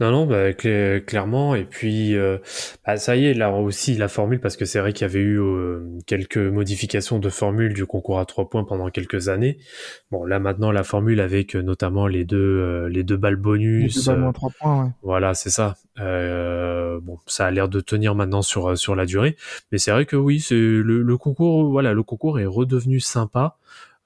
Non, 0.00 0.10
non, 0.10 0.26
bah, 0.26 0.50
cla- 0.52 1.00
clairement. 1.04 1.54
Et 1.54 1.64
puis, 1.64 2.16
euh, 2.16 2.38
bah, 2.86 2.96
ça 2.96 3.16
y 3.16 3.26
est, 3.26 3.34
là 3.34 3.50
aussi, 3.52 3.94
la 3.96 4.08
formule, 4.08 4.40
parce 4.40 4.56
que 4.56 4.64
c'est 4.64 4.80
vrai 4.80 4.92
qu'il 4.92 5.06
y 5.06 5.10
avait 5.10 5.20
eu 5.20 5.40
euh, 5.40 5.80
quelques 6.06 6.38
modifications 6.38 7.18
de 7.18 7.28
formule 7.28 7.74
du 7.74 7.86
concours 7.86 8.18
à 8.18 8.24
trois 8.26 8.48
points 8.48 8.64
pendant 8.64 8.88
quelques 8.90 9.28
années. 9.28 9.58
Bon, 10.10 10.24
là 10.24 10.38
maintenant, 10.38 10.72
la 10.72 10.82
formule 10.84 11.20
avec 11.20 11.54
euh, 11.56 11.62
notamment 11.62 12.06
les 12.06 12.24
deux, 12.24 12.86
les 12.86 13.02
deux 13.02 13.16
balles 13.16 13.34
Les 13.34 13.40
bonus. 13.40 14.04
deux 14.06 14.12
ballons 14.12 14.26
euh, 14.26 14.30
à 14.30 14.32
trois 14.32 14.50
points, 14.58 14.84
ouais. 14.84 14.90
Voilà, 15.02 15.34
c'est 15.34 15.50
ça. 15.50 15.76
Bon, 17.02 17.18
ça 17.26 17.46
a 17.46 17.50
l'air 17.50 17.68
de 17.68 17.80
tenir 17.80 18.14
maintenant 18.14 18.42
sur 18.42 18.76
sur 18.76 18.94
la 18.94 19.06
durée, 19.06 19.36
mais 19.72 19.78
c'est 19.78 19.90
vrai 19.90 20.06
que 20.06 20.16
oui, 20.16 20.40
c'est 20.40 20.54
le, 20.54 21.02
le 21.02 21.16
concours. 21.16 21.70
Voilà, 21.70 21.92
le 21.92 22.02
concours 22.02 22.38
est 22.40 22.46
redevenu 22.46 23.00
sympa. 23.00 23.56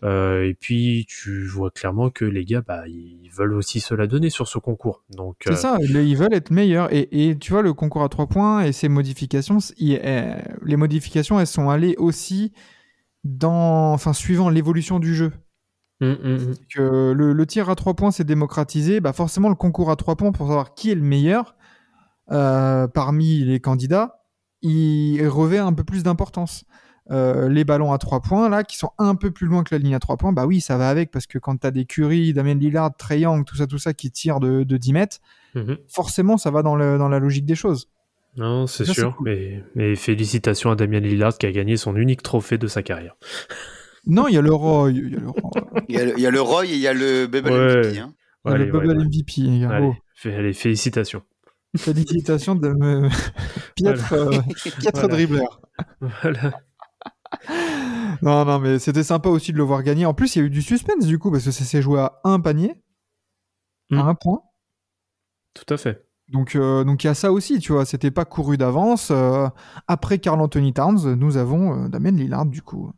Euh, 0.02 0.44
et 0.46 0.54
puis 0.54 1.06
tu 1.08 1.46
vois 1.46 1.70
clairement 1.70 2.10
que 2.10 2.24
les 2.24 2.44
gars, 2.44 2.60
bah, 2.60 2.86
ils 2.88 3.30
veulent 3.30 3.54
aussi 3.54 3.80
se 3.80 3.94
la 3.94 4.06
donner 4.06 4.28
sur 4.28 4.48
ce 4.48 4.58
concours. 4.58 5.02
Donc, 5.10 5.36
C'est 5.46 5.52
euh, 5.52 5.56
ça, 5.56 5.78
ils 5.80 6.16
veulent 6.16 6.34
être 6.34 6.50
meilleurs. 6.50 6.92
Et, 6.92 7.08
et 7.30 7.38
tu 7.38 7.52
vois, 7.52 7.62
le 7.62 7.72
concours 7.72 8.02
à 8.02 8.08
trois 8.08 8.26
points 8.26 8.64
et 8.64 8.72
ses 8.72 8.88
modifications, 8.88 9.58
il- 9.78 9.98
euh, 10.04 10.36
les 10.62 10.76
modifications, 10.76 11.40
elles 11.40 11.46
sont 11.46 11.70
allées 11.70 11.94
aussi 11.96 12.52
dans, 13.22 13.92
enfin, 13.92 14.12
suivant 14.12 14.50
l'évolution 14.50 14.98
du 14.98 15.14
jeu. 15.14 15.32
hum, 16.00 16.18
hum, 16.22 16.32
hum. 16.34 16.54
Que 16.68 17.12
le, 17.12 17.32
le 17.32 17.46
tir 17.46 17.70
à 17.70 17.74
trois 17.74 17.94
points 17.94 18.10
s'est 18.10 18.24
démocratisé, 18.24 19.00
bah 19.00 19.12
forcément 19.14 19.48
le 19.48 19.54
concours 19.54 19.90
à 19.90 19.96
trois 19.96 20.16
points 20.16 20.32
pour 20.32 20.48
savoir 20.48 20.74
qui 20.74 20.90
est 20.90 20.94
le 20.96 21.00
meilleur 21.02 21.54
parmi 22.28 23.44
les 23.44 23.60
candidats, 23.60 24.22
il 24.62 25.26
revêt 25.28 25.58
un 25.58 25.72
peu 25.72 25.84
plus 25.84 26.02
d'importance. 26.02 26.64
Euh, 27.10 27.48
les 27.50 27.64
ballons 27.64 27.92
à 27.92 27.98
trois 27.98 28.20
points, 28.20 28.48
là, 28.48 28.64
qui 28.64 28.78
sont 28.78 28.90
un 28.98 29.14
peu 29.14 29.30
plus 29.30 29.46
loin 29.46 29.62
que 29.62 29.74
la 29.74 29.78
ligne 29.78 29.94
à 29.94 29.98
trois 29.98 30.16
points, 30.16 30.32
bah 30.32 30.46
oui, 30.46 30.60
ça 30.62 30.78
va 30.78 30.88
avec, 30.88 31.10
parce 31.10 31.26
que 31.26 31.38
quand 31.38 31.58
tu 31.58 31.66
as 31.66 31.70
des 31.70 31.84
Curry, 31.84 32.32
Damien 32.32 32.54
Lillard, 32.54 32.96
Trae 32.96 33.18
Young, 33.18 33.44
tout 33.44 33.56
ça, 33.56 33.66
tout 33.66 33.76
ça, 33.78 33.92
qui 33.92 34.10
tirent 34.10 34.40
de, 34.40 34.62
de 34.62 34.76
10 34.78 34.92
mètres, 34.94 35.18
Mhm. 35.54 35.76
forcément, 35.88 36.36
ça 36.38 36.50
va 36.50 36.62
dans, 36.62 36.74
le- 36.76 36.96
dans 36.98 37.08
la 37.10 37.18
logique 37.18 37.44
des 37.44 37.54
choses. 37.54 37.88
Non, 38.36 38.66
c'est 38.66 38.84
sûr. 38.86 39.14
cool. 39.16 39.28
Mais, 39.28 39.62
mais 39.74 39.94
félicitations 39.96 40.70
à 40.70 40.76
Damien 40.76 40.98
Lillard 41.00 41.36
qui 41.38 41.46
a 41.46 41.52
gagné 41.52 41.76
son 41.76 41.94
unique 41.94 42.22
trophée 42.22 42.58
de 42.58 42.66
sa 42.66 42.82
carrière. 42.82 43.14
Non, 44.06 44.26
il 44.26 44.34
y 44.34 44.38
a 44.38 44.42
le 44.42 44.52
Roy, 44.52 44.90
il 44.92 45.12
y 45.12 45.16
a 45.16 45.20
le, 45.20 45.28
Roy, 45.28 45.50
Il 45.88 45.94
y, 45.94 45.98
a 45.98 46.04
le, 46.06 46.12
il 46.16 46.20
y 46.22 46.26
a 46.26 46.30
le 46.30 46.40
Roy 46.40 46.64
et 46.66 46.70
il 46.72 46.78
y 46.78 46.88
a 46.88 46.92
le 46.94 47.26
Bubble 47.26 47.50
Ouais. 47.52 47.76
MVP. 47.76 47.98
Hein. 48.00 48.12
il 48.44 48.48
y 48.48 48.50
a 48.50 48.54
Allez, 48.54 48.64
le 48.66 48.72
Bubble 48.72 48.88
ouais, 48.88 48.94
ouais. 48.96 49.04
MVP. 49.04 49.32
les 49.42 49.60
gars. 49.60 49.70
Allez, 49.70 49.86
Oh, 49.90 49.94
fé- 50.16 50.34
allez, 50.34 50.52
félicitations. 50.52 51.22
félicitations 51.76 52.54
de 52.54 52.68
me... 52.70 53.08
piètre, 53.76 54.12
euh, 54.14 54.30
piètre 54.80 55.00
Voilà. 55.00 55.08
dribbleur. 55.08 55.60
Voilà. 56.00 56.60
Non, 58.22 58.44
non, 58.44 58.58
mais 58.58 58.78
c'était 58.78 59.02
sympa 59.02 59.28
aussi 59.28 59.52
de 59.52 59.58
le 59.58 59.64
voir 59.64 59.82
gagner. 59.82 60.06
En 60.06 60.14
plus, 60.14 60.34
il 60.36 60.38
y 60.38 60.42
a 60.42 60.46
eu 60.46 60.50
du 60.50 60.62
suspense 60.62 61.06
du 61.06 61.18
coup, 61.18 61.30
parce 61.30 61.44
que 61.44 61.50
ça 61.50 61.64
s'est 61.64 61.82
joué 61.82 62.00
à 62.00 62.20
un 62.24 62.40
panier, 62.40 62.74
Mm. 63.90 63.98
à 63.98 64.02
un 64.04 64.14
point. 64.14 64.40
Tout 65.52 65.72
à 65.72 65.76
fait. 65.76 66.06
Donc, 66.28 66.56
euh, 66.56 66.84
donc 66.84 67.04
il 67.04 67.06
y 67.06 67.10
a 67.10 67.14
ça 67.14 67.30
aussi, 67.32 67.58
tu 67.58 67.72
vois. 67.72 67.84
C'était 67.84 68.10
pas 68.10 68.24
couru 68.24 68.56
d'avance. 68.56 69.08
Euh, 69.10 69.46
après 69.88 70.18
Carl 70.18 70.40
Anthony 70.40 70.72
Towns, 70.72 71.14
nous 71.14 71.36
avons 71.36 71.84
euh, 71.84 71.88
Damien 71.88 72.12
Lillard, 72.12 72.46
du 72.46 72.62
coup, 72.62 72.90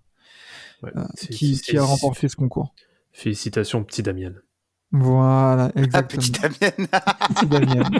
Ouais. 0.83 0.93
euh, 0.97 1.05
qui, 1.31 1.61
a 1.77 1.83
remporté 1.83 2.29
ce 2.29 2.37
concours. 2.37 2.73
Félicitations, 3.13 3.83
petit 3.83 4.03
Damien. 4.05 4.33
Voilà, 4.93 5.73
Ah, 5.75 5.81
exactement. 5.83 6.23
petit 6.23 6.31
Damien. 6.31 6.87
Petit 7.35 7.47
Damien. 7.49 7.91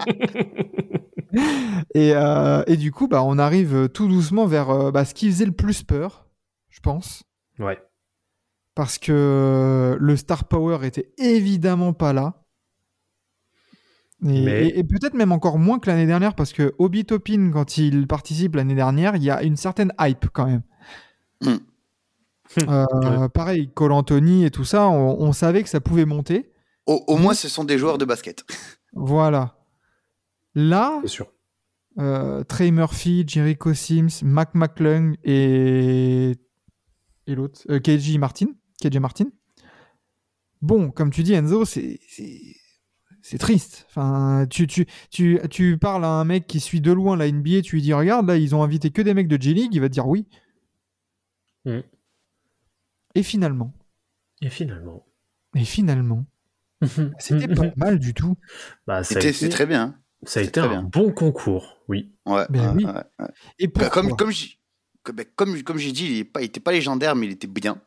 Et, 1.95 2.13
euh, 2.15 2.63
et 2.67 2.77
du 2.77 2.93
coup, 2.93 3.09
bah, 3.09 3.23
on 3.25 3.39
arrive 3.39 3.89
tout 3.89 4.07
doucement 4.09 4.47
vers 4.47 4.93
bah, 4.93 5.05
ce 5.05 5.13
qui 5.15 5.31
faisait 5.31 5.45
le 5.47 5.53
plus 5.53 5.83
peur, 5.83 6.26
je 6.77 6.81
pense. 6.81 7.23
ouais. 7.59 7.79
Parce 8.75 8.99
que 8.99 9.97
le 9.99 10.17
star 10.17 10.45
power 10.49 10.87
était 10.87 11.11
évidemment 11.17 11.95
pas 11.95 12.13
là. 12.13 12.43
Et, 14.23 14.45
Mais- 14.45 14.67
et- 14.69 14.79
et 14.81 14.85
peut-être 14.85 15.15
même 15.15 15.33
encore 15.33 15.59
moins 15.59 15.79
que 15.79 15.89
l'année 15.89 16.05
dernière, 16.07 16.35
parce 16.35 16.53
que 16.53 16.75
Obi 16.79 17.07
Toppin, 17.07 17.51
quand 17.53 17.79
il 17.79 18.07
participe 18.07 18.55
l'année 18.55 18.75
dernière, 18.75 19.17
il 19.17 19.23
y 19.23 19.31
a 19.31 19.43
une 19.43 19.57
certaine 19.57 19.93
hype 19.99 20.27
quand 20.31 20.45
même. 20.47 20.63
Hmm. 21.43 21.57
Euh, 22.69 23.29
Pareil, 23.31 23.71
Cole 23.73 23.93
Anthony 23.93 24.45
et 24.45 24.51
tout 24.51 24.65
ça, 24.65 24.89
on, 24.89 25.21
on 25.21 25.33
savait 25.33 25.63
que 25.63 25.69
ça 25.71 25.81
pouvait 25.81 26.05
monter. 26.05 26.53
Au, 26.87 27.03
au 27.09 27.17
moins, 27.17 27.33
ce 27.35 27.49
sont 27.49 27.65
des 27.65 27.79
joueurs 27.79 27.97
de 27.99 28.05
basket. 28.05 28.45
Voilà. 28.99 29.59
Là, 30.55 30.99
C'est 31.03 31.09
sûr. 31.09 31.33
euh, 31.99 32.45
Trey 32.45 32.71
Murphy, 32.71 33.25
Jericho 33.27 33.73
Sims, 33.75 34.23
Mac 34.23 34.55
McClung 34.55 35.17
et, 35.25 36.37
et 37.27 37.35
l'autre, 37.35 37.63
euh, 37.71 37.81
KJ 37.81 38.19
Martin. 38.19 38.47
KJ 38.83 38.97
Martin. 38.99 39.27
Bon, 40.63 40.91
comme 40.91 41.11
tu 41.11 41.23
dis, 41.23 41.33
Enzo, 41.35 41.65
c'est. 41.65 42.01
c'est- 42.09 43.39
triste. 43.39 43.87
Enfin, 43.89 44.47
tu, 44.49 44.69
tu, 44.69 44.87
tu, 45.11 45.41
tu 45.51 45.77
parles 45.79 46.05
à 46.05 46.09
un 46.09 46.25
mec 46.25 46.47
qui 46.47 46.61
suit 46.61 46.81
de 46.81 46.93
loin 46.93 47.17
la 47.17 47.27
NBA, 47.31 47.63
tu 47.63 47.75
lui 47.77 47.83
dis 47.83 47.93
Regarde, 47.93 48.29
là, 48.29 48.37
ils 48.37 48.55
ont 48.55 48.63
invité 48.63 48.91
que 48.91 49.03
des 49.03 49.15
mecs 49.15 49.27
de 49.27 49.41
G-League, 49.41 49.75
il 49.75 49.81
va 49.81 49.89
te 49.89 49.95
dire 49.95 50.07
oui. 50.07 50.27
Mm. 51.65 51.81
Et 53.17 53.23
finalement, 53.25 53.73
Et 54.43 54.49
finalement. 54.51 55.05
et 55.57 55.65
finalement, 55.65 56.25
c'était 57.19 57.53
pas 57.53 57.73
mal 57.77 57.99
du 57.99 58.15
tout. 58.15 58.37
Bah, 58.87 59.03
C'était- 59.03 59.31
été, 59.31 59.49
très 59.49 59.67
bien. 59.67 59.99
ça 60.23 60.39
a 60.41 60.43
été 60.45 60.53
très 60.61 60.63
un 60.63 60.69
bien. 60.69 60.83
bon 60.85 61.11
concours, 61.13 61.79
oui. 61.89 62.15
Ouais, 62.27 62.47
Ben 62.51 62.69
ouais, 62.69 62.75
oui. 62.77 62.85
ouais, 62.85 62.93
ouais. 63.19 63.27
Et 63.59 63.67
Bah, 63.69 63.89
comme 63.91 64.15
comme 64.17 64.31
comme 65.37 65.63
comme 65.63 65.79
j'ai 65.79 65.93
dit, 65.93 66.07
il 66.07 66.19
est 66.21 66.25
pas, 66.25 66.41
il 66.43 66.47
était 66.47 66.61
pas 66.61 66.73
légendaire, 66.73 67.15
mais 67.17 67.27
il 67.27 67.33
était 67.33 67.47
bien. 67.47 67.81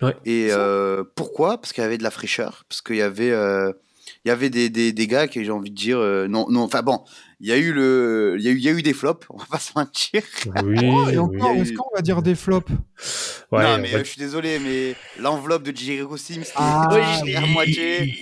Ouais. 0.00 0.16
Et 0.24 0.48
euh, 0.50 1.04
pourquoi? 1.14 1.58
Parce 1.60 1.72
qu'il 1.72 1.82
y 1.82 1.86
avait 1.86 1.98
de 1.98 2.02
la 2.02 2.10
fraîcheur, 2.10 2.64
parce 2.68 2.82
qu'il 2.82 2.96
y 2.96 3.02
avait 3.02 3.30
euh, 3.30 3.72
il 4.24 4.28
y 4.28 4.30
avait 4.32 4.50
des, 4.50 4.68
des, 4.68 4.92
des 4.92 5.06
gars 5.06 5.28
qui 5.28 5.44
j'ai 5.44 5.50
envie 5.52 5.70
de 5.70 5.76
dire 5.76 5.98
euh, 5.98 6.26
non 6.26 6.46
non 6.50 6.62
enfin 6.62 6.82
bon 6.82 7.04
il 7.40 7.46
y 7.48 7.52
a 7.52 7.56
eu 7.56 7.72
le 7.72 8.34
il 8.38 8.44
y 8.44 8.48
a 8.48 8.50
eu 8.50 8.56
il 8.56 8.62
y 8.64 8.68
a 8.68 8.72
eu 8.72 8.82
des 8.82 8.92
flops 8.94 9.26
on 9.30 9.36
va 9.38 9.44
pas 9.48 9.58
se 9.60 9.72
mentir 9.76 10.22
Oui, 10.64 10.76
Oh, 10.82 11.08
et 11.08 11.18
encore, 11.18 11.52
oui. 11.52 11.60
est-ce 11.60 11.72
qu'on 11.72 11.88
va 11.94 12.02
dire 12.02 12.20
des 12.20 12.34
flops? 12.34 12.70
Ouais, 13.52 13.62
non 13.62 13.74
on 13.74 13.78
mais 13.78 13.94
euh, 13.94 13.98
je 13.98 14.04
suis 14.04 14.18
désolé 14.20 14.58
mais 14.58 14.96
l'enveloppe 15.20 15.62
de 15.62 15.76
Jericho 15.76 16.16
Sims 16.16 16.42
Ah, 16.56 16.88
est 17.24 17.36
à 17.36 17.46
moitié 17.46 18.12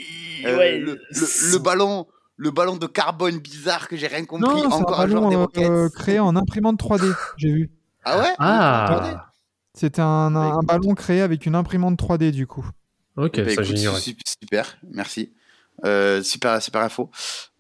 euh, 0.44 0.58
Ouais, 0.58 0.78
le, 0.78 1.00
le, 1.10 1.52
le 1.52 1.58
ballon 1.58 2.06
le 2.36 2.50
ballon 2.50 2.76
de 2.76 2.86
carbone 2.86 3.38
bizarre 3.38 3.88
que 3.88 3.96
j'ai 3.96 4.06
rien 4.06 4.24
compris 4.26 4.48
Non, 4.62 4.64
un 4.64 4.70
encore 4.70 5.00
un 5.00 5.06
des 5.08 5.14
ballon 5.14 5.48
euh, 5.58 5.88
créé 5.90 6.18
en 6.18 6.36
imprimante 6.36 6.78
3D, 6.82 7.14
j'ai 7.36 7.52
vu. 7.52 7.70
Ah 8.04 8.18
ouais? 8.18 8.34
Ah, 8.38 9.32
C'était 9.74 10.00
un, 10.02 10.32
Bah, 10.32 10.40
un 10.40 10.62
ballon 10.62 10.94
créé 10.94 11.20
avec 11.20 11.46
une 11.46 11.54
imprimante 11.54 11.98
3D 11.98 12.32
du 12.32 12.46
coup. 12.46 12.68
ok, 13.16 13.36
Bah, 13.36 13.50
ça 13.50 13.62
écoute, 13.62 13.76
j'ignorais. 13.76 14.00
su- 14.00 14.16
super 14.42 14.78
merci 14.92 15.32
euh, 15.86 16.22
super 16.22 16.60
super 16.60 16.82
info 16.82 17.10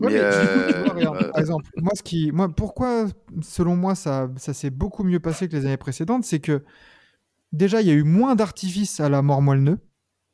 Ouais, 0.00 0.10
mais, 0.10 0.18
mais 0.18 0.18
du 0.18 0.48
coup, 0.48 0.62
tu 0.62 0.74
euh, 0.74 0.82
vois, 0.84 0.94
regarde, 0.94 1.30
par 1.30 1.40
exemple, 1.40 1.70
moi, 1.76 1.92
ce 1.94 2.02
qui, 2.02 2.32
moi, 2.32 2.48
pourquoi, 2.48 3.06
selon 3.42 3.76
moi, 3.76 3.94
ça, 3.94 4.28
ça 4.36 4.52
s'est 4.52 4.70
beaucoup 4.70 5.04
mieux 5.04 5.20
passé 5.20 5.48
que 5.48 5.56
les 5.56 5.64
années 5.66 5.76
précédentes, 5.76 6.24
c'est 6.24 6.40
que 6.40 6.62
déjà, 7.52 7.80
il 7.80 7.88
y 7.88 7.90
a 7.90 7.94
eu 7.94 8.02
moins 8.02 8.34
d'artifices 8.34 9.00
à 9.00 9.08
la 9.08 9.22
mort 9.22 9.42
moelleux. 9.42 9.78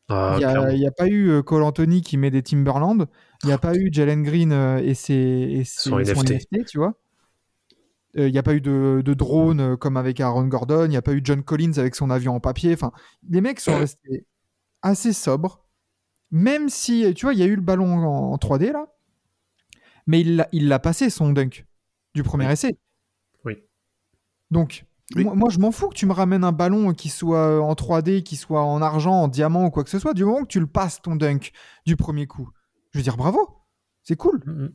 Ah, 0.08 0.34
Il 0.38 0.78
n'y 0.78 0.86
a, 0.86 0.90
pas 0.92 1.06
eu 1.08 1.30
euh, 1.30 1.42
Cole 1.42 1.62
Anthony 1.64 2.00
qui 2.00 2.16
met 2.16 2.30
des 2.30 2.42
Timberland. 2.42 3.06
Il 3.42 3.46
n'y 3.46 3.52
a 3.52 3.58
pas 3.58 3.74
eu 3.74 3.88
Jalen 3.92 4.22
Green 4.22 4.52
et 4.82 4.94
ses, 4.94 5.14
et 5.14 5.64
ses- 5.64 5.90
Son 5.90 5.98
NFT. 5.98 6.64
tu 6.64 6.78
vois. 6.78 6.94
Euh, 8.18 8.28
Il 8.28 8.32
n'y 8.32 8.38
a 8.38 8.42
pas 8.42 8.54
eu 8.54 8.60
de, 8.60 9.02
de 9.04 9.14
drone 9.14 9.60
euh, 9.60 9.76
comme 9.76 9.96
avec 9.96 10.20
Aaron 10.20 10.46
Gordon. 10.46 10.84
Il 10.84 10.90
n'y 10.90 10.96
a 10.96 11.02
pas 11.02 11.12
eu 11.12 11.20
John 11.22 11.42
Collins 11.42 11.74
avec 11.76 11.94
son 11.94 12.10
avion 12.10 12.34
en 12.34 12.40
papier. 12.40 12.72
Enfin, 12.74 12.92
les 13.28 13.40
mecs 13.40 13.60
sont 13.60 13.76
restés 13.78 14.26
assez 14.82 15.12
sobres. 15.12 15.64
Même 16.30 16.68
si, 16.68 17.12
tu 17.14 17.26
vois, 17.26 17.34
il 17.34 17.38
y 17.38 17.42
a 17.42 17.46
eu 17.46 17.54
le 17.56 17.62
ballon 17.62 17.92
en, 17.98 18.32
en 18.32 18.36
3D 18.38 18.72
là. 18.72 18.86
Mais 20.06 20.20
il 20.20 20.68
l'a- 20.68 20.78
passé 20.78 21.10
son 21.10 21.30
dunk 21.32 21.66
du 22.14 22.22
premier 22.22 22.46
Oui. 22.46 22.52
essai. 22.52 22.78
Oui. 23.44 23.56
Donc, 24.50 24.84
Oui. 25.14 25.24
moi, 25.24 25.34
moi, 25.34 25.50
je 25.50 25.58
m'en 25.58 25.70
fous 25.72 25.88
que 25.88 25.94
tu 25.94 26.06
me 26.06 26.12
ramènes 26.12 26.44
un 26.44 26.52
ballon 26.52 26.94
qui 26.94 27.08
soit 27.08 27.60
en 27.60 27.74
3D, 27.74 28.22
qui 28.22 28.36
soit 28.36 28.62
en 28.62 28.82
argent, 28.82 29.14
en 29.14 29.28
diamant 29.28 29.66
ou 29.66 29.70
quoi 29.70 29.84
que 29.84 29.90
ce 29.90 29.98
soit, 29.98 30.14
du 30.14 30.24
moment 30.24 30.42
que 30.42 30.48
tu 30.48 30.60
le 30.60 30.66
passes 30.66 31.02
ton 31.02 31.16
dunk 31.16 31.52
du 31.86 31.96
premier 31.96 32.26
coup. 32.26 32.48
Je 32.92 32.98
veux 32.98 33.02
dire 33.02 33.16
bravo, 33.16 33.48
c'est 34.02 34.16
cool. 34.16 34.42
Mhm. 34.46 34.72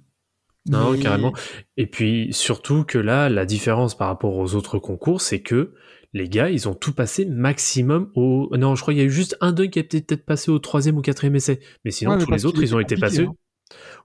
Non, 0.70 0.92
Mais- 0.92 1.00
carrément. 1.00 1.34
Et 1.78 1.88
puis 1.88 2.30
surtout 2.32 2.84
que 2.84 2.98
là, 2.98 3.30
la 3.30 3.46
différence 3.46 3.98
par 3.98 4.08
rapport 4.08 4.36
aux 4.38 4.54
autres 4.56 4.78
concours, 4.80 5.22
c'est 5.22 5.42
que 5.42 5.74
les 6.14 6.28
gars, 6.30 6.50
ils 6.50 6.68
ont 6.68 6.76
tout 6.76 6.94
passé 6.94 7.26
maximum 7.26 8.12
au. 8.16 8.50
Non, 8.58 8.76
je 8.76 8.82
crois 8.82 8.94
qu'il 8.94 9.02
y 9.02 9.04
a 9.04 9.08
eu 9.08 9.12
juste 9.12 9.38
un 9.42 9.54
dunk 9.54 9.70
qui 9.72 9.80
a 9.80 9.84
peut-être 9.84 10.26
passé 10.26 10.52
au 10.52 10.60
troisième 10.60 10.98
ou 10.98 11.02
quatrième 11.02 11.36
essai. 11.36 11.62
Mais 11.86 11.92
sinon, 11.92 12.12
Ouais, 12.12 12.18
mais 12.18 12.26
tous 12.26 12.32
les 12.32 12.46
autres, 12.46 12.62
ils 12.62 12.76
ont 12.76 12.80
été 12.80 12.96
passés. 12.98 13.28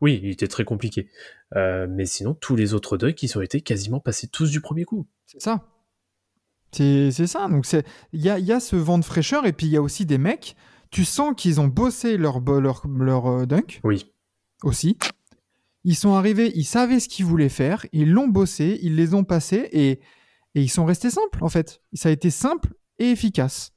Oui, 0.00 0.20
il 0.22 0.30
était 0.30 0.46
très 0.46 0.64
compliqué. 0.64 1.08
Euh, 1.56 1.86
mais 1.90 2.06
sinon, 2.06 2.34
tous 2.34 2.54
les 2.54 2.74
autres 2.74 2.96
dunks, 2.96 3.20
ils 3.22 3.36
ont 3.36 3.40
été 3.42 3.60
quasiment 3.60 3.98
passés 3.98 4.28
tous 4.28 4.50
du 4.50 4.60
premier 4.60 4.84
coup. 4.84 5.08
C'est 5.26 5.42
ça. 5.42 5.64
C'est 6.72 7.10
ça. 7.26 7.48
Donc 7.48 7.66
il 8.12 8.20
y 8.20 8.28
a, 8.28 8.38
y 8.38 8.52
a 8.52 8.60
ce 8.60 8.76
vent 8.76 8.98
de 8.98 9.04
fraîcheur 9.04 9.46
et 9.46 9.52
puis 9.52 9.66
il 9.66 9.72
y 9.72 9.76
a 9.76 9.82
aussi 9.82 10.04
des 10.06 10.18
mecs. 10.18 10.56
Tu 10.90 11.04
sens 11.04 11.34
qu'ils 11.36 11.60
ont 11.60 11.66
bossé 11.68 12.16
leur 12.16 12.40
leur 12.40 12.86
leur 12.86 13.26
euh, 13.26 13.46
dunk 13.46 13.80
Oui. 13.82 14.12
aussi. 14.62 14.96
Ils 15.88 15.94
sont 15.94 16.12
arrivés, 16.14 16.50
ils 16.54 16.64
savaient 16.64 17.00
ce 17.00 17.08
qu'ils 17.08 17.24
voulaient 17.24 17.48
faire, 17.48 17.86
ils 17.92 18.10
l'ont 18.12 18.28
bossé, 18.28 18.78
ils 18.82 18.96
les 18.96 19.14
ont 19.14 19.24
passés 19.24 19.68
et 19.72 20.00
et 20.56 20.60
ils 20.62 20.68
sont 20.68 20.84
restés 20.84 21.10
simples 21.10 21.42
en 21.44 21.48
fait. 21.48 21.80
Ça 21.92 22.08
a 22.08 22.12
été 22.12 22.28
simple 22.30 22.74
et 22.98 23.10
efficace. 23.10 23.72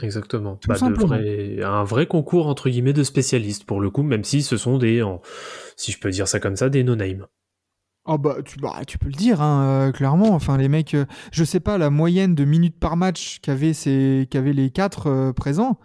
Exactement. 0.00 0.58
Bah, 0.66 0.74
de 0.78 0.94
vrais- 0.94 1.62
un 1.62 1.84
vrai 1.84 2.06
concours 2.06 2.46
entre 2.48 2.68
guillemets 2.70 2.92
de 2.92 3.02
spécialistes 3.04 3.64
pour 3.64 3.80
le 3.80 3.90
coup, 3.90 4.02
même 4.02 4.24
si 4.24 4.42
ce 4.42 4.56
sont 4.56 4.78
des, 4.78 5.02
en- 5.02 5.20
si 5.76 5.92
je 5.92 6.00
peux 6.00 6.10
dire 6.10 6.26
ça 6.26 6.40
comme 6.40 6.56
ça, 6.56 6.68
des 6.68 6.82
no-name. 6.82 7.26
Ah 8.06 8.18
bah 8.18 8.36
tu, 8.44 8.58
bah 8.58 8.82
tu 8.86 8.98
peux 8.98 9.06
le 9.08 9.14
dire 9.14 9.40
hein, 9.40 9.88
euh, 9.88 9.92
clairement. 9.92 10.30
Enfin 10.34 10.56
les 10.56 10.68
mecs, 10.68 10.94
euh, 10.94 11.04
je 11.32 11.44
sais 11.44 11.60
pas 11.60 11.78
la 11.78 11.90
moyenne 11.90 12.34
de 12.34 12.44
minutes 12.44 12.78
par 12.78 12.96
match 12.96 13.40
qu'avaient 13.40 13.72
les 14.52 14.70
quatre 14.70 15.06
euh, 15.08 15.32
présents. 15.32 15.78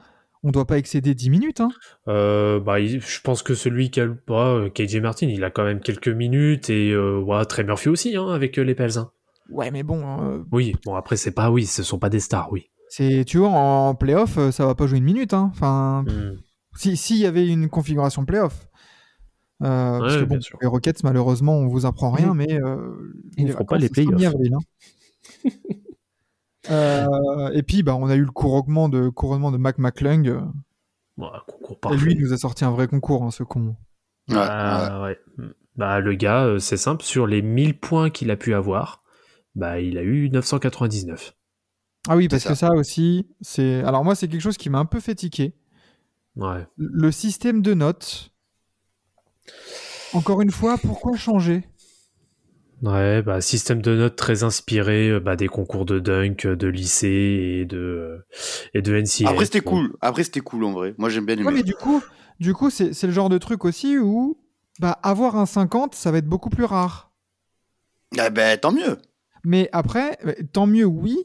On 0.44 0.52
doit 0.52 0.66
pas 0.66 0.78
excéder 0.78 1.14
10 1.16 1.30
minutes. 1.30 1.60
Hein. 1.60 1.70
Euh, 2.08 2.60
bah, 2.62 2.80
il- 2.80 3.02
je 3.02 3.20
pense 3.22 3.44
que 3.44 3.56
celui 3.56 3.92
qui 3.92 4.00
a, 4.00 4.08
bah, 4.28 4.66
KJ 4.74 4.98
Martin, 5.02 5.28
il 5.28 5.44
a 5.44 5.50
quand 5.50 5.66
même 5.66 5.82
quelques 5.82 6.08
minutes 6.08 6.70
et 6.70 6.92
euh, 6.92 7.20
ouais, 7.20 7.44
Trey 7.46 7.64
Murphy 7.66 7.90
aussi 7.90 8.16
hein, 8.16 8.28
avec 8.30 8.58
euh, 8.58 8.64
les 8.64 8.74
Pels. 8.76 8.98
hein. 8.98 9.12
Ouais 9.50 9.72
mais 9.72 9.84
bon, 9.84 10.02
euh, 10.22 10.44
Oui, 10.52 10.76
bon 10.86 10.96
après 10.96 11.18
c'est 11.18 11.32
pas, 11.32 11.50
oui, 11.52 11.66
ce 11.66 11.82
sont 11.84 11.98
pas 12.00 12.10
des 12.10 12.20
stars, 12.20 12.52
oui. 12.52 12.70
c'est 12.88 13.26
tu 13.26 13.40
vois 13.40 13.50
en 13.50 13.96
playoff 13.96 14.38
ça 14.52 14.66
va 14.68 14.76
pas 14.76 14.86
jouer 14.88 15.00
une 15.00 15.04
minute. 15.04 15.34
Hein. 15.34 15.50
Enfin 15.56 16.06
si 16.76 16.96
s'il 16.96 17.18
y 17.18 17.26
avait 17.26 17.48
une 17.48 17.68
configuration 17.68 18.26
playoff. 18.26 18.68
Euh, 19.64 20.00
parce 20.00 20.14
Ouais, 20.14 20.20
que 20.22 20.26
bon, 20.26 20.36
bien 20.36 20.42
sûr. 20.42 20.58
les 20.62 20.68
Rockets 20.68 21.04
malheureusement 21.04 21.58
on 21.58 21.68
vous 21.68 21.86
apprend 21.88 22.12
rien 22.12 22.28
Mhm. 22.34 22.38
mais 22.38 22.54
euh, 22.62 23.12
Ils 23.38 23.48
les 23.48 23.52
feront 23.54 23.66
pas 23.66 23.78
les 23.80 23.90
playoffs. 23.90 24.34
Euh, 26.70 27.50
et 27.54 27.64
puis 27.64 27.84
bah 27.84 27.96
on 27.96 28.10
a 28.10 28.16
eu 28.16 28.24
le 28.24 28.32
couronnement 28.32 28.90
de 28.90 29.10
couronnement 29.10 29.52
de 29.52 29.58
Mac 29.58 29.78
McClung. 29.78 30.42
Bon, 31.18 31.28
un 31.28 31.42
concours 31.48 31.94
Et 31.94 31.98
lui 31.98 32.14
il 32.14 32.22
nous 32.22 32.34
a 32.34 32.38
sorti 32.38 32.64
un 32.64 32.72
vrai 32.72 32.88
concours 32.88 33.24
hein, 33.24 33.32
ce 33.32 33.44
con. 33.44 33.76
Ouais, 34.30 34.36
Bah, 34.36 35.02
ouais. 35.04 35.18
Bah, 35.80 36.02
le 36.02 36.14
gars, 36.14 36.44
euh, 36.44 36.60
c'est 36.60 36.76
simple, 36.76 37.04
sur 37.06 37.26
les 37.26 37.42
1000 37.42 37.80
points 37.80 38.10
qu'il 38.10 38.32
a 38.32 38.36
pu 38.36 38.54
avoir, 38.54 39.02
bah, 39.56 39.80
il 39.80 39.98
a 39.98 40.04
eu 40.04 40.30
999. 40.30 41.38
Ah 42.10 42.18
oui, 42.18 42.28
parce 42.28 42.44
ça. 42.44 42.50
que 42.50 42.56
ça 42.56 42.74
aussi, 42.74 43.30
c'est. 43.40 43.82
Alors 43.84 44.04
moi, 44.04 44.14
c'est 44.14 44.28
quelque 44.28 44.42
chose 44.42 44.58
qui 44.58 44.70
m'a 44.70 44.80
un 44.80 44.86
peu 44.86 45.00
fait 45.00 45.16
tiquer. 45.16 45.56
Ouais. 46.36 46.68
Le 46.76 47.12
système 47.12 47.62
de 47.62 47.74
notes. 47.74 48.34
Encore 50.14 50.42
une 50.42 50.52
fois, 50.52 50.78
pourquoi 50.78 51.16
changer? 51.16 51.64
Ouais, 52.82 53.22
bah, 53.22 53.42
système 53.42 53.82
de 53.82 53.96
notes 53.96 54.16
très 54.16 54.44
inspiré 54.44 55.10
euh, 55.10 55.20
bah, 55.20 55.36
des 55.36 55.48
concours 55.48 55.86
de 55.86 56.00
dunk, 56.00 56.46
euh, 56.46 56.56
de 56.56 56.68
lycée 56.68 57.60
et 57.62 57.66
de, 57.66 57.78
euh, 57.78 58.26
et 58.74 58.82
de 58.82 58.94
NCAA. 58.96 59.30
Après, 59.30 59.46
c'était 59.46 59.62
cool. 59.62 59.96
Après, 60.00 60.24
c'était 60.24 60.40
cool 60.40 60.64
en 60.64 60.72
vrai. 60.72 60.96
Moi, 60.98 61.10
j'aime 61.10 61.26
bien 61.26 61.36
les 61.36 61.44
Ouais, 61.44 61.52
mais 61.52 61.64
du 61.64 61.74
coup, 61.74 62.02
du 62.40 62.54
coup, 62.54 62.70
c'est 62.70 62.94
c'est 62.94 63.08
le 63.08 63.14
genre 63.14 63.30
de 63.30 63.38
truc 63.38 63.66
aussi 63.66 63.98
où 63.98 64.40
bah 64.80 64.98
avoir 65.04 65.36
un 65.36 65.46
50, 65.46 65.94
ça 65.94 66.12
va 66.12 66.20
être 66.20 66.28
beaucoup 66.28 66.50
plus 66.50 66.64
rare. 66.64 67.12
Ah 68.18 68.30
ben, 68.30 68.58
tant 68.58 68.72
mieux. 68.72 68.98
Mais 69.44 69.70
après, 69.74 70.18
euh, 70.26 70.34
tant 70.54 70.66
mieux, 70.66 70.86
oui. 70.86 71.18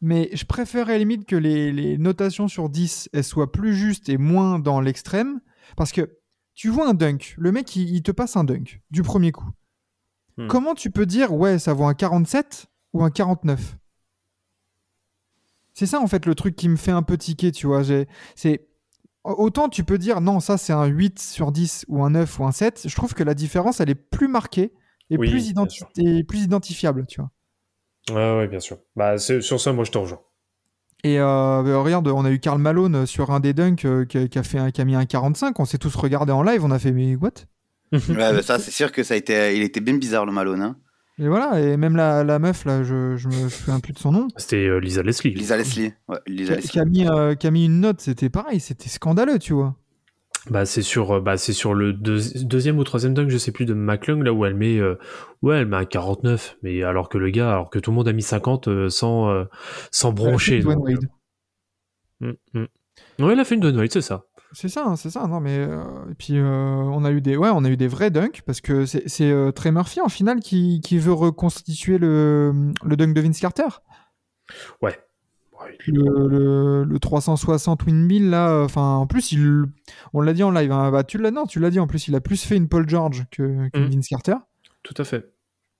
Mais 0.00 0.28
je 0.32 0.44
préférerais 0.44 0.98
limite 0.98 1.24
que 1.24 1.36
les, 1.36 1.72
les 1.72 1.96
notations 1.96 2.48
sur 2.48 2.68
10 2.68 3.08
elles 3.12 3.24
soient 3.24 3.52
plus 3.52 3.74
justes 3.74 4.08
et 4.08 4.18
moins 4.18 4.58
dans 4.58 4.80
l'extrême. 4.80 5.40
Parce 5.76 5.92
que 5.92 6.18
tu 6.54 6.68
vois 6.68 6.88
un 6.88 6.94
dunk, 6.94 7.34
le 7.38 7.52
mec 7.52 7.74
il, 7.76 7.94
il 7.94 8.02
te 8.02 8.10
passe 8.10 8.36
un 8.36 8.44
dunk 8.44 8.80
du 8.90 9.02
premier 9.02 9.32
coup. 9.32 9.48
Hmm. 10.36 10.48
Comment 10.48 10.74
tu 10.74 10.90
peux 10.90 11.06
dire 11.06 11.32
ouais, 11.32 11.58
ça 11.58 11.72
vaut 11.74 11.84
un 11.84 11.94
47 11.94 12.66
ou 12.92 13.04
un 13.04 13.10
49 13.10 13.76
C'est 15.74 15.86
ça 15.86 16.00
en 16.00 16.06
fait 16.06 16.26
le 16.26 16.34
truc 16.34 16.56
qui 16.56 16.68
me 16.68 16.76
fait 16.76 16.90
un 16.90 17.02
peu 17.02 17.16
tiquer, 17.18 17.52
tu 17.52 17.66
vois. 17.66 17.82
C'est 18.34 18.66
autant 19.24 19.68
tu 19.68 19.84
peux 19.84 19.98
dire 19.98 20.20
non, 20.20 20.40
ça 20.40 20.58
c'est 20.58 20.72
un 20.72 20.86
8 20.86 21.18
sur 21.18 21.50
10 21.52 21.84
ou 21.88 22.04
un 22.04 22.10
9 22.10 22.38
ou 22.38 22.44
un 22.44 22.52
7. 22.52 22.82
Je 22.88 22.94
trouve 22.94 23.14
que 23.14 23.22
la 23.24 23.34
différence 23.34 23.80
elle 23.80 23.90
est 23.90 23.94
plus 23.94 24.28
marquée 24.28 24.72
et 25.10 25.16
Oui, 25.18 25.28
plus, 25.30 25.48
identi- 25.50 25.84
et 25.98 26.24
plus 26.24 26.42
identifiable, 26.42 27.06
tu 27.06 27.20
vois. 27.20 27.30
Ouais, 28.10 28.38
ouais, 28.38 28.48
bien 28.48 28.60
sûr. 28.60 28.78
Bah, 28.96 29.16
c'est- 29.18 29.40
sur 29.40 29.60
ça, 29.60 29.72
moi, 29.72 29.84
je 29.84 29.90
te 29.90 29.98
rejoins. 29.98 30.20
Et 31.04 31.18
euh, 31.20 31.62
bah, 31.62 31.78
regarde, 31.82 32.08
on 32.08 32.24
a 32.24 32.30
eu 32.30 32.38
Karl 32.38 32.58
Malone 32.58 33.04
sur 33.06 33.30
un 33.30 33.40
des 33.40 33.52
dunks 33.54 33.84
euh, 33.84 34.04
qui, 34.06 34.18
a- 34.18 34.28
qui 34.28 34.38
a 34.38 34.42
fait 34.42 34.58
un, 34.58 34.70
qui 34.70 34.80
a 34.80 34.84
mis 34.86 34.94
un 34.94 35.04
45. 35.06 35.58
On 35.60 35.64
s'est 35.66 35.78
tous 35.78 35.94
regardé 35.96 36.32
en 36.32 36.42
live. 36.42 36.64
On 36.64 36.70
a 36.70 36.78
fait 36.78 36.92
mais 36.92 37.16
what? 37.16 37.30
Ouais, 38.08 38.14
ben, 38.16 38.42
ça, 38.42 38.58
c'est 38.58 38.70
sûr 38.70 38.92
que 38.92 39.02
ça 39.02 39.14
a 39.14 39.16
été, 39.16 39.56
il 39.56 39.62
était 39.62 39.80
bien 39.80 39.96
bizarre 39.96 40.26
le 40.26 40.32
Malone. 40.32 40.62
Hein. 40.62 40.76
Et 41.18 41.28
voilà. 41.28 41.60
Et 41.60 41.76
même 41.76 41.96
la, 41.96 42.24
la 42.24 42.38
meuf 42.38 42.64
là, 42.64 42.82
je, 42.82 43.16
je 43.16 43.28
me 43.28 43.48
souviens 43.48 43.78
plus 43.80 43.92
de 43.92 43.98
son 43.98 44.10
nom, 44.12 44.28
C'était 44.36 44.66
euh, 44.66 44.78
Lisa 44.80 45.02
Leslie. 45.02 45.32
Lisa 45.34 45.56
Leslie. 45.56 45.92
Ouais, 46.08 46.18
qui 46.26 46.32
Lisa 46.32 46.52
a, 46.54 46.56
Leslie. 46.56 46.70
qui 46.70 46.78
a 46.80 46.84
mis, 46.84 47.06
euh, 47.08 47.34
qui 47.34 47.46
a 47.46 47.50
mis 47.50 47.66
une 47.66 47.80
note. 47.80 48.00
C'était 48.00 48.30
pareil. 48.30 48.58
C'était 48.60 48.88
scandaleux, 48.88 49.38
tu 49.38 49.52
vois. 49.52 49.76
Bah, 50.50 50.66
c'est 50.66 50.82
sur, 50.82 51.12
euh, 51.12 51.20
bah, 51.20 51.36
c'est 51.38 51.52
sur 51.54 51.72
le 51.72 51.92
deux- 51.94 52.20
deuxième 52.42 52.78
ou 52.78 52.84
troisième 52.84 53.14
dunk, 53.14 53.30
je 53.30 53.38
sais 53.38 53.52
plus, 53.52 53.64
de 53.64 53.72
McClung, 53.74 54.22
là 54.22 54.32
où 54.32 54.44
elle 54.44 54.54
met, 54.54 54.76
euh, 54.78 54.96
ouais, 55.40 55.58
elle 55.60 55.66
met 55.66 55.76
un 55.78 55.84
49, 55.86 56.58
mais 56.62 56.82
alors 56.82 57.08
que 57.08 57.16
le 57.16 57.30
gars, 57.30 57.50
alors 57.50 57.70
que 57.70 57.78
tout 57.78 57.90
le 57.92 57.94
monde 57.94 58.08
a 58.08 58.12
mis 58.12 58.20
50 58.22 58.68
euh, 58.68 58.90
sans, 58.90 59.30
euh, 59.30 59.44
sans 59.90 60.12
broncher. 60.12 60.58
Dwayne 60.58 60.78
donc, 60.78 60.88
Wade. 60.88 61.08
euh, 62.24 62.32
mm, 62.54 62.60
mm. 62.60 63.24
Ouais, 63.24 63.32
il 63.34 63.40
a 63.40 63.44
fait 63.44 63.54
une 63.54 63.62
Dwayne 63.62 63.78
Wade, 63.78 63.90
c'est 63.92 64.02
ça. 64.02 64.24
C'est 64.54 64.68
ça, 64.68 64.84
hein, 64.86 64.96
c'est 64.96 65.10
ça. 65.10 65.26
Non 65.26 65.40
mais 65.40 65.58
euh, 65.58 65.82
et 66.10 66.14
puis 66.14 66.38
euh, 66.38 66.44
on 66.46 67.04
a 67.04 67.10
eu 67.10 67.20
des, 67.20 67.36
ouais, 67.36 67.50
on 67.52 67.64
a 67.64 67.68
eu 67.68 67.76
des 67.76 67.88
vrais 67.88 68.10
dunks 68.10 68.42
parce 68.46 68.60
que 68.60 68.86
c'est 68.86 69.08
c'est, 69.08 69.30
euh, 69.30 69.50
Trey 69.52 69.70
Murphy 69.72 70.00
en 70.00 70.08
finale 70.08 70.40
qui, 70.40 70.80
qui 70.80 70.98
veut 70.98 71.12
reconstituer 71.12 71.98
le, 71.98 72.72
le 72.84 72.96
dunk 72.96 73.12
de 73.14 73.20
Vince 73.20 73.40
Carter. 73.40 73.66
Ouais. 74.82 74.98
Ouais, 75.60 75.78
il- 75.86 75.94
le, 75.94 76.28
le, 76.28 76.84
le 76.84 76.98
360 76.98 77.84
windmill 77.86 78.28
là 78.30 78.48
euh, 78.50 78.64
enfin 78.64 78.96
en 78.96 79.06
plus 79.06 79.32
il 79.32 79.64
on 80.12 80.20
l'a 80.20 80.32
dit 80.32 80.42
en 80.42 80.50
live 80.50 80.70
hein, 80.72 80.90
bah, 80.90 81.04
tu 81.04 81.16
l'as 81.16 81.30
non 81.30 81.46
tu 81.46 81.58
l'as 81.60 81.70
dit 81.70 81.78
en 81.80 81.86
plus 81.86 82.08
il 82.08 82.14
a 82.16 82.20
plus 82.20 82.42
fait 82.44 82.56
une 82.56 82.68
Paul 82.68 82.88
George 82.88 83.24
que, 83.30 83.68
que 83.70 83.78
Mm. 83.78 83.88
Vince 83.90 84.08
Carter 84.08 84.34
Tout 84.82 84.94
à 84.98 85.04
fait. 85.04 85.32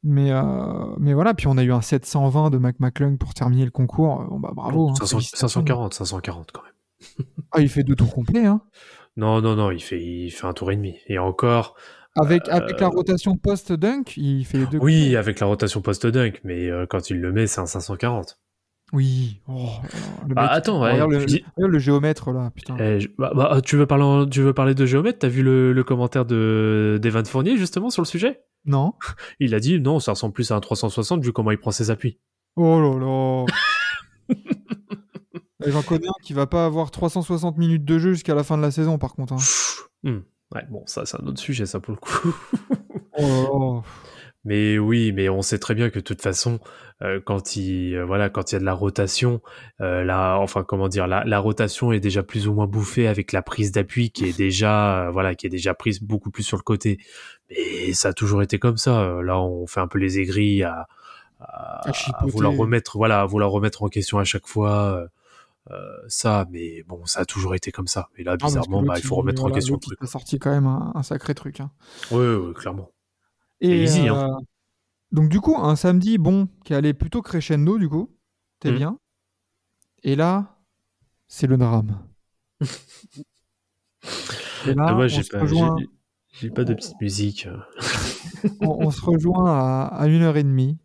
mais 0.04 0.30
euh, 0.30 0.94
mais 0.98 1.12
voilà 1.12 1.34
puis 1.34 1.48
on 1.48 1.58
a 1.58 1.62
eu 1.64 1.72
un 1.72 1.80
720 1.82 2.50
de 2.50 2.58
Mac 2.58 2.78
McClung 2.80 3.18
pour 3.18 3.34
terminer 3.34 3.64
le 3.64 3.70
concours 3.72 4.24
bon 4.30 4.38
bah 4.40 4.52
bravo 4.54 4.90
hein, 4.90 4.94
500 4.94 5.16
félicitations. 5.18 5.48
540, 5.48 5.94
540 5.94 6.52
quand 6.52 6.62
même. 6.62 6.72
Ah 7.52 7.60
il 7.60 7.68
fait 7.68 7.82
deux 7.82 7.94
tours 7.94 8.12
complets 8.14 8.46
hein. 8.46 8.60
Non, 9.16 9.40
non, 9.40 9.54
non, 9.54 9.70
il 9.70 9.80
fait, 9.80 10.02
il 10.02 10.30
fait 10.30 10.46
un 10.46 10.52
tour 10.52 10.72
et 10.72 10.76
demi. 10.76 10.96
Et 11.06 11.18
encore, 11.18 11.76
avec 12.16 12.48
avec 12.48 12.76
Euh, 12.76 12.80
la 12.80 12.88
rotation 12.88 13.36
post 13.36 13.72
dunk 13.72 14.14
il 14.16 14.44
fait 14.44 14.58
les 14.58 14.66
deux 14.66 14.78
oui, 14.78 15.14
avec 15.16 15.38
la 15.40 15.46
rotation 15.46 15.80
post-dunk, 15.82 16.40
mais 16.44 16.68
euh, 16.68 16.86
quand 16.86 17.10
il 17.10 17.20
le 17.20 17.32
met, 17.32 17.46
c'est 17.46 17.60
un 17.60 17.66
540. 17.66 18.38
oui 18.92 19.40
oh, 19.48 19.52
là, 19.54 19.90
le 20.28 20.34
Bah, 20.34 20.42
mec, 20.42 20.50
attends, 20.52 20.82
ouais, 20.82 20.92
regarde, 20.92 21.10
le, 21.12 21.20
tu 21.20 21.26
dis- 21.26 21.44
regarde 21.56 21.72
le 21.72 21.78
géomètre 21.78 22.32
là 22.32 22.50
putain 22.54 22.76
Eh, 22.80 23.00
je- 23.00 23.08
bah, 23.18 23.32
bah, 23.34 23.60
tu, 23.64 23.76
veux 23.76 23.86
parler 23.86 24.04
en- 24.04 24.26
tu 24.26 24.42
veux 24.42 24.52
parler 24.52 24.74
de 24.74 24.84
géomètre? 24.86 25.18
T'as 25.20 25.28
vu 25.28 25.42
le, 25.42 25.72
le 25.72 25.84
commentaire 25.84 26.24
de 26.24 26.98
d'Evan 27.00 27.24
Fournier 27.24 27.56
justement 27.56 27.90
sur 27.90 28.02
le 28.02 28.06
sujet? 28.06 28.40
Non 28.64 28.94
Il 29.40 29.54
a 29.54 29.60
dit 29.60 29.78
non, 29.80 30.00
ça 30.00 30.12
ressemble 30.12 30.34
plus 30.34 30.50
à 30.50 30.56
un 30.56 30.60
360 30.60 31.22
vu 31.24 31.32
comment 31.32 31.50
il 31.52 31.58
prend 31.58 31.70
ses 31.72 31.90
appuis. 31.90 32.18
Oh 32.56 32.80
là 32.80 32.98
là 32.98 33.44
J'en 35.66 35.82
connais 35.82 36.08
un 36.08 36.22
qui 36.22 36.32
va 36.32 36.46
pas 36.46 36.66
avoir 36.66 36.90
360 36.90 37.56
minutes 37.58 37.84
de 37.84 37.98
jeu 37.98 38.12
jusqu'à 38.12 38.34
la 38.34 38.44
fin 38.44 38.56
de 38.56 38.62
la 38.62 38.70
saison 38.70 38.98
par 38.98 39.14
contre. 39.14 39.34
hein. 39.34 39.38
Hmm. 40.02 40.20
Ouais, 40.54 40.62
bon, 40.70 40.82
ça 40.86 41.04
c'est 41.06 41.20
un 41.20 41.26
autre 41.26 41.40
sujet, 41.40 41.66
ça 41.66 41.80
pour 41.80 41.92
le 41.94 41.98
coup. 41.98 42.34
Oh. 43.18 43.82
Mais 44.46 44.78
oui, 44.78 45.12
mais 45.12 45.30
on 45.30 45.40
sait 45.40 45.58
très 45.58 45.74
bien 45.74 45.88
que 45.88 45.94
de 46.00 46.04
toute 46.04 46.20
façon, 46.20 46.58
euh, 47.00 47.18
quand 47.24 47.56
il 47.56 47.94
euh, 47.94 48.04
voilà, 48.04 48.28
quand 48.28 48.52
il 48.52 48.54
y 48.54 48.56
a 48.56 48.58
de 48.58 48.64
la 48.66 48.74
rotation, 48.74 49.40
euh, 49.80 50.04
la, 50.04 50.36
enfin 50.38 50.64
comment 50.64 50.88
dire, 50.88 51.06
la, 51.06 51.24
la 51.24 51.38
rotation 51.38 51.92
est 51.92 51.98
déjà 52.00 52.22
plus 52.22 52.46
ou 52.46 52.52
moins 52.52 52.66
bouffée 52.66 53.08
avec 53.08 53.32
la 53.32 53.40
prise 53.40 53.72
d'appui 53.72 54.10
qui 54.10 54.26
est 54.26 54.36
déjà 54.36 55.06
euh, 55.06 55.10
voilà, 55.10 55.34
qui 55.34 55.46
est 55.46 55.50
déjà 55.50 55.72
prise 55.72 56.02
beaucoup 56.02 56.30
plus 56.30 56.42
sur 56.42 56.58
le 56.58 56.62
côté. 56.62 56.98
Mais 57.48 57.94
ça 57.94 58.08
a 58.08 58.12
toujours 58.12 58.42
été 58.42 58.58
comme 58.58 58.76
ça. 58.76 59.18
Là, 59.22 59.40
on 59.40 59.66
fait 59.66 59.80
un 59.80 59.88
peu 59.88 59.98
les 59.98 60.18
aigris 60.18 60.62
à, 60.62 60.88
à, 61.40 61.88
À 61.88 61.92
chipoter. 61.94 62.24
à 62.24 62.26
vouloir 62.26 62.52
remettre 62.54 62.98
voilà, 62.98 63.22
à 63.22 63.24
vouloir 63.24 63.50
remettre 63.50 63.82
en 63.82 63.88
question 63.88 64.18
à 64.18 64.24
chaque 64.24 64.46
fois. 64.46 65.06
Euh, 65.70 65.74
euh, 65.74 66.04
ça, 66.08 66.46
mais 66.50 66.82
bon, 66.84 67.04
ça 67.06 67.20
a 67.20 67.24
toujours 67.24 67.54
été 67.54 67.72
comme 67.72 67.86
ça. 67.86 68.08
Et 68.16 68.24
là, 68.24 68.32
Ah, 68.32 68.36
bizarrement, 68.46 68.82
bah, 68.82 68.98
il 68.98 69.02
faut 69.02 69.14
remettre 69.16 69.44
en 69.44 69.50
question 69.50 69.74
le 69.74 69.80
truc. 69.80 69.98
Il 70.00 70.04
a 70.04 70.08
sorti 70.08 70.38
quand 70.38 70.50
même 70.50 70.66
un, 70.66 70.92
un 70.94 71.02
sacré 71.02 71.34
truc. 71.34 71.60
hein. 71.60 71.70
Oui, 72.10 72.26
oui, 72.26 72.54
clairement. 72.54 72.90
Et, 73.60 73.82
easy, 73.84 74.08
euh, 74.08 74.14
hein. 74.14 74.38
Donc 75.12 75.28
du 75.30 75.40
coup, 75.40 75.56
un 75.56 75.76
samedi 75.76 76.18
bon 76.18 76.48
qui 76.64 76.74
allait 76.74 76.92
plutôt 76.94 77.22
crescendo 77.22 77.78
du 77.78 77.88
coup, 77.88 78.14
t'es 78.60 78.70
Mhm. 78.72 78.76
bien. 78.76 78.98
Et 80.02 80.16
là, 80.16 80.58
c'est 81.28 81.46
le 81.46 81.56
drame. 81.56 81.98
Et 84.66 84.74
là, 84.74 85.08
j'ai 85.08 85.22
se 85.22 85.30
pas, 85.30 85.40
rejoint- 85.40 85.76
j'ai- 85.78 85.88
j'ai 86.40 86.50
pas 86.50 86.64
de 86.64 86.74
petite 86.74 87.00
musique. 87.00 87.48
on, 88.60 88.86
on 88.86 88.90
se 88.90 89.00
rejoint 89.00 89.46
à, 89.46 89.86
à 89.86 90.06
une 90.08 90.22
heure 90.22 90.36
et 90.36 90.42
demie. 90.42 90.78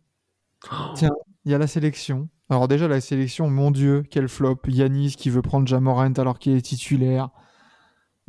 Tiens, 0.94 1.10
il 1.44 1.50
y 1.52 1.54
a 1.54 1.58
la 1.58 1.66
sélection. 1.66 2.28
Alors 2.50 2.66
déjà, 2.68 2.88
la 2.88 3.00
sélection, 3.00 3.48
mon 3.48 3.70
Dieu, 3.70 4.02
quel 4.10 4.28
flop. 4.28 4.58
Yanis 4.66 5.14
qui 5.16 5.30
veut 5.30 5.40
prendre 5.42 5.66
Jamorant 5.68 6.12
alors 6.18 6.38
qu'il 6.38 6.56
est 6.56 6.60
titulaire. 6.60 7.30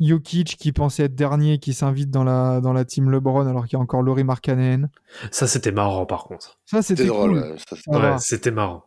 Jokic 0.00 0.56
qui 0.56 0.72
pensait 0.72 1.04
être 1.04 1.14
dernier, 1.14 1.58
qui 1.58 1.74
s'invite 1.74 2.10
dans 2.10 2.24
la, 2.24 2.60
dans 2.60 2.72
la 2.72 2.84
team 2.84 3.10
LeBron 3.10 3.46
alors 3.46 3.64
qu'il 3.66 3.74
y 3.76 3.76
a 3.76 3.82
encore 3.82 4.02
Laurie 4.02 4.24
Markkanen. 4.24 4.90
Ça, 5.30 5.46
c'était 5.46 5.70
marrant, 5.72 6.06
par 6.06 6.24
contre. 6.24 6.58
Ça, 6.64 6.82
c'était 6.82 7.06
drôle. 7.06 7.40
cool. 7.40 7.94
ouais, 7.96 8.00
ça, 8.00 8.18
c'était 8.18 8.50
marrant. 8.50 8.84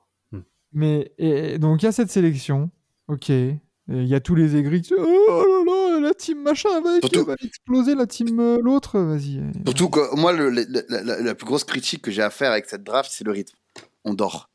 Mais 0.74 1.14
et, 1.18 1.58
donc 1.58 1.82
il 1.82 1.86
y 1.86 1.88
a 1.88 1.94
cette 1.94 2.12
sélection, 2.12 2.70
ok. 3.08 3.30
Il 3.30 3.60
y 4.08 4.16
a 4.16 4.20
tous 4.20 4.36
les 4.36 4.58
aigris 4.58 4.82
qui 4.82 4.90
disent, 4.94 4.98
oh 5.00 5.64
là 5.66 5.92
là, 5.94 6.00
la 6.02 6.14
team 6.14 6.42
machin 6.42 6.82
va, 6.82 7.00
Surtout- 7.00 7.24
va 7.24 7.36
exploser, 7.42 7.96
la 7.96 8.08
team 8.08 8.40
euh, 8.40 8.60
l'autre, 8.62 9.00
vas-y. 9.00 9.42
Surtout 9.66 9.90
que 9.90 10.16
moi, 10.20 10.34
le- 10.34 10.50
le- 10.50 10.66
la, 10.90 11.02
la- 11.04 11.22
la 11.22 11.36
plus 11.36 11.46
grosse 11.46 11.64
critique 11.64 12.02
que 12.02 12.12
j'ai 12.12 12.24
à 12.24 12.30
faire 12.30 12.52
avec 12.52 12.66
cette 12.66 12.84
draft, 12.84 13.10
c'est 13.14 13.24
le 13.24 13.32
rythme. 13.32 13.56
On 14.04 14.14
dort. 14.14 14.50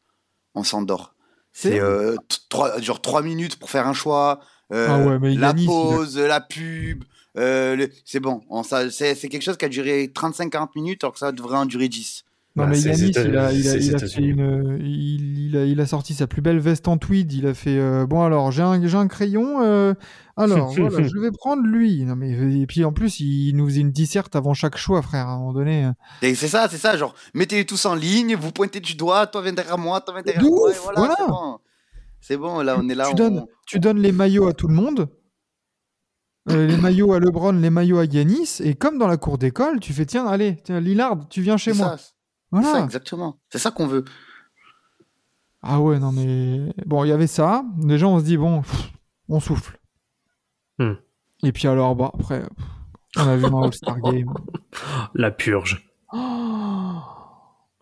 On 0.54 0.64
s'endort. 0.64 1.14
C'est- 1.52 1.80
euh, 1.80 2.16
trois- 2.48 2.80
genre 2.80 3.00
3 3.00 3.22
minutes 3.22 3.56
pour 3.58 3.70
faire 3.70 3.86
un 3.88 3.92
choix. 3.92 4.40
euh, 4.72 4.86
Ah 4.88 4.98
ouais, 5.00 5.18
mais 5.18 5.34
la 5.34 5.48
Yanis, 5.48 5.64
il 5.64 5.68
a- 5.68 5.72
pause, 5.72 6.18
la 6.18 6.40
pub. 6.40 7.04
euh, 7.36 7.74
le- 7.76 7.90
c'est 8.04 8.20
bon. 8.20 8.42
C'est 8.90 9.28
quelque 9.28 9.42
chose 9.42 9.56
qui 9.56 9.64
a 9.64 9.68
duré 9.68 10.10
35-40 10.14 10.74
minutes 10.76 11.02
alors 11.04 11.12
que 11.14 11.18
ça 11.18 11.32
devrait 11.32 11.56
en 11.58 11.66
durer 11.66 11.88
10. 11.88 12.24
Non, 12.56 12.64
Bah, 12.64 12.70
mais 12.70 12.80
Yanis, 12.80 13.10
il 13.10 13.18
a, 13.18 13.22
il 13.22 13.36
a- 13.36 13.50
c'est 13.52 13.78
les 13.78 13.86
il 13.86 13.94
a 13.94 13.98
fait 13.98 14.06
États-Unis. 14.06 14.28
une, 14.28 14.78
il, 14.82 15.38
il 15.46 15.56
a, 15.56 15.64
il 15.66 15.80
a 15.80 15.86
sorti 15.86 16.14
sa 16.14 16.26
plus 16.26 16.42
belle 16.42 16.58
veste 16.58 16.88
en 16.88 16.98
tweed. 16.98 17.32
Il 17.32 17.46
a 17.46 17.54
fait 17.54 17.78
euh, 17.78 18.06
bon 18.06 18.22
alors 18.24 18.50
j'ai 18.50 18.62
un, 18.62 19.06
crayon. 19.06 19.62
euh, 19.62 19.94
alors 20.36 20.72
voilà, 20.76 21.06
je 21.06 21.18
vais 21.20 21.30
prendre 21.30 21.62
lui. 21.64 22.04
Non 22.04 22.16
mais 22.16 22.30
et 22.60 22.66
puis 22.66 22.84
en 22.84 22.92
plus 22.92 23.20
il 23.20 23.54
nous 23.54 23.66
faisait 23.66 23.82
une 23.82 23.92
disserte 23.92 24.34
avant 24.34 24.52
chaque 24.52 24.76
choix, 24.76 25.00
frère. 25.00 25.28
À 25.28 25.32
un 25.34 25.38
moment 25.38 25.52
donné. 25.52 25.90
Et 26.22 26.34
c'est 26.34 26.48
ça, 26.48 26.66
c'est 26.68 26.76
ça. 26.78 26.96
Genre, 26.96 27.14
mettez-les 27.34 27.66
tous 27.66 27.86
en 27.86 27.94
ligne, 27.94 28.34
vous 28.34 28.50
pointez 28.50 28.80
du 28.80 28.94
doigt, 28.96 29.28
toi 29.28 29.42
viens 29.42 29.52
derrière 29.52 29.78
moi, 29.78 30.00
toi 30.00 30.14
viens 30.14 30.22
derrière 30.24 30.42
De 30.42 30.48
moi. 30.48 30.70
et 30.72 30.74
voilà, 30.82 30.98
voilà. 30.98 31.14
c'est 31.18 31.26
bon. 31.28 31.58
C'est 32.22 32.36
bon, 32.36 32.60
là, 32.62 32.76
on 32.80 32.88
est 32.88 32.94
là. 32.96 33.04
tu 33.06 33.12
on- 33.12 33.14
donnes, 33.14 33.46
tu 33.66 33.78
donnes 33.78 33.98
les 34.00 34.12
maillots 34.12 34.48
à 34.48 34.52
tout 34.54 34.66
le 34.68 34.74
monde. 34.74 35.08
euh, 36.50 36.66
les 36.66 36.76
maillots 36.76 37.12
à 37.12 37.20
LeBron, 37.20 37.52
les 37.52 37.70
maillots 37.70 37.98
à 37.98 38.04
Yanis, 38.06 38.58
et 38.60 38.74
comme 38.74 38.98
dans 38.98 39.06
la 39.06 39.16
cour 39.18 39.38
d'école, 39.38 39.78
tu 39.78 39.92
fais 39.92 40.04
tiens, 40.06 40.26
allez, 40.26 40.56
tiens, 40.64 40.80
Lillard, 40.80 41.28
tu 41.28 41.42
viens 41.42 41.56
chez 41.56 41.72
C'est 41.72 41.78
moi. 41.78 41.96
ça, 41.96 42.04
c'est 42.52 42.62
ça, 42.62 42.70
Voilà. 42.70 42.84
exactement. 42.84 43.38
C'est 43.50 43.58
ça 43.58 43.70
qu'on 43.70 43.86
veut. 43.86 44.04
Ah 45.62 45.80
ouais, 45.80 45.98
non 45.98 46.10
mais 46.12 46.72
bon, 46.86 47.04
il 47.04 47.08
y 47.08 47.12
avait 47.12 47.26
ça. 47.26 47.64
Déjà, 47.76 48.06
on 48.06 48.18
se 48.18 48.24
dit 48.24 48.36
bon, 48.38 48.62
pff, 48.62 48.92
on 49.28 49.40
souffle. 49.40 49.78
Hmm. 50.78 50.94
Et 51.42 51.52
puis 51.52 51.68
alors, 51.68 51.94
bah 51.96 52.10
après, 52.14 52.40
pff, 52.40 52.66
on 53.18 53.28
a 53.28 53.36
vu 53.36 53.42
dans 53.42 53.62
All-Star 53.62 54.00
Game. 54.02 54.32
La 55.14 55.30
purge. 55.30 55.86
Oh, 56.12 56.96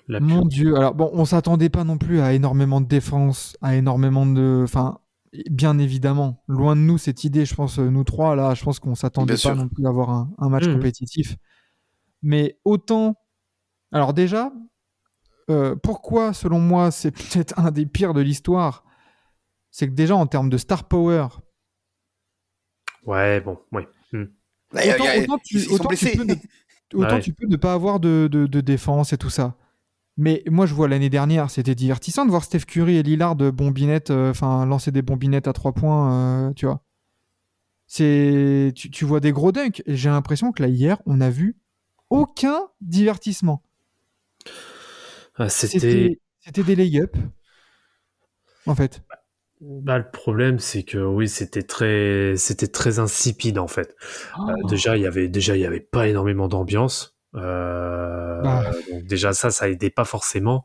La 0.08 0.18
mon 0.20 0.40
purge. 0.40 0.48
Dieu. 0.48 0.76
Alors 0.76 0.94
bon, 0.94 1.10
on 1.12 1.24
s'attendait 1.24 1.68
pas 1.68 1.84
non 1.84 1.98
plus 1.98 2.20
à 2.20 2.32
énormément 2.32 2.80
de 2.80 2.86
défense, 2.86 3.56
à 3.62 3.76
énormément 3.76 4.26
de, 4.26 4.62
enfin, 4.64 4.98
bien 5.48 5.78
évidemment, 5.78 6.42
loin 6.48 6.74
de 6.74 6.80
nous 6.80 6.98
cette 6.98 7.22
idée. 7.22 7.44
Je 7.44 7.54
pense 7.54 7.78
euh, 7.78 7.90
nous 7.90 8.02
trois 8.04 8.34
là, 8.34 8.54
je 8.54 8.64
pense 8.64 8.80
qu'on 8.80 8.96
s'attendait 8.96 9.34
Bien 9.34 9.50
pas 9.50 9.54
sûr. 9.54 9.56
non 9.56 9.68
plus 9.68 9.86
à 9.86 9.90
avoir 9.90 10.10
un, 10.10 10.30
un 10.38 10.48
match 10.48 10.66
Mhm. 10.66 10.74
compétitif. 10.74 11.36
Mais 12.22 12.58
autant, 12.64 13.14
alors 13.92 14.12
déjà, 14.14 14.52
euh, 15.50 15.74
pourquoi 15.76 16.32
selon 16.32 16.60
moi 16.60 16.90
c'est 16.90 17.10
peut-être 17.32 17.58
un 17.58 17.70
des 17.70 17.86
pires 17.86 18.14
de 18.14 18.20
l'histoire, 18.20 18.84
c'est 19.70 19.86
que 19.88 19.94
déjà 19.94 20.16
en 20.16 20.26
termes 20.26 20.50
de 20.50 20.58
star 20.58 20.84
power, 20.88 21.28
Ouais, 23.06 23.40
bon. 23.40 23.58
Hmm. 24.12 24.24
A- 24.74 25.20
autant, 25.22 25.38
tu, 25.42 25.66
autant 25.70 25.88
peux 25.88 26.24
ne, 26.24 26.34
autant 26.94 27.14
Ouais. 27.14 27.20
tu 27.20 27.32
peux 27.32 27.46
ne 27.46 27.56
pas 27.56 27.72
avoir 27.72 28.00
de, 28.00 28.28
de- 28.30 28.46
de 28.46 28.60
défense 28.60 29.12
et 29.12 29.18
tout 29.18 29.30
ça. 29.30 29.56
Mais 30.18 30.42
moi, 30.50 30.66
je 30.66 30.74
vois 30.74 30.88
l'année 30.88 31.08
dernière, 31.10 31.48
c'était 31.50 31.74
divertissant 31.76 32.26
de 32.26 32.30
voir 32.30 32.44
Steph 32.44 32.66
Curry 32.66 32.96
et 32.96 33.02
Lillard 33.02 33.36
de 33.36 33.50
bombinettes, 33.50 34.10
euh, 34.10 34.30
enfin 34.30 34.66
lancer 34.66 34.90
des 34.90 35.00
bombinettes 35.00 35.46
à 35.48 35.52
trois 35.52 35.72
points, 35.72 36.48
euh, 36.48 36.52
tu 36.54 36.66
vois. 36.66 36.82
C'est, 37.86 38.72
tu, 38.74 38.90
tu 38.90 39.04
vois 39.06 39.20
des 39.20 39.32
gros 39.32 39.52
dunks. 39.52 39.82
Et 39.86 39.96
j'ai 39.96 40.10
l'impression 40.10 40.52
que 40.52 40.62
là 40.62 40.68
hier, 40.68 41.00
on 41.06 41.20
a 41.20 41.30
vu 41.30 41.56
aucun 42.10 42.60
divertissement. 42.80 43.62
Ah, 45.38 45.48
C'était. 45.48 46.18
Des 46.52 46.76
lay-up, 46.76 47.14
en 48.66 48.74
fait. 48.74 49.02
Bah, 49.60 49.98
le 49.98 50.08
problème, 50.10 50.58
c'est 50.60 50.82
que 50.84 50.98
oui, 50.98 51.28
c'était 51.28 51.62
très, 51.64 52.34
c'était 52.36 52.68
très 52.68 53.00
insipide 53.00 53.58
en 53.58 53.66
fait. 53.66 53.96
Euh, 54.38 54.54
Oh. 54.62 54.68
déjà, 54.68 54.96
il 54.96 55.02
y 55.02 55.06
avait, 55.06 55.28
déjà, 55.28 55.56
il 55.56 55.60
y 55.60 55.66
avait 55.66 55.80
pas 55.80 56.08
énormément 56.08 56.48
d'ambiance. 56.48 57.16
Euh, 57.34 58.40
Bah. 58.42 58.70
donc 58.90 59.04
déjà 59.04 59.32
ça, 59.32 59.50
ça 59.50 59.68
aidait 59.68 59.90
pas 59.90 60.04
forcément. 60.04 60.64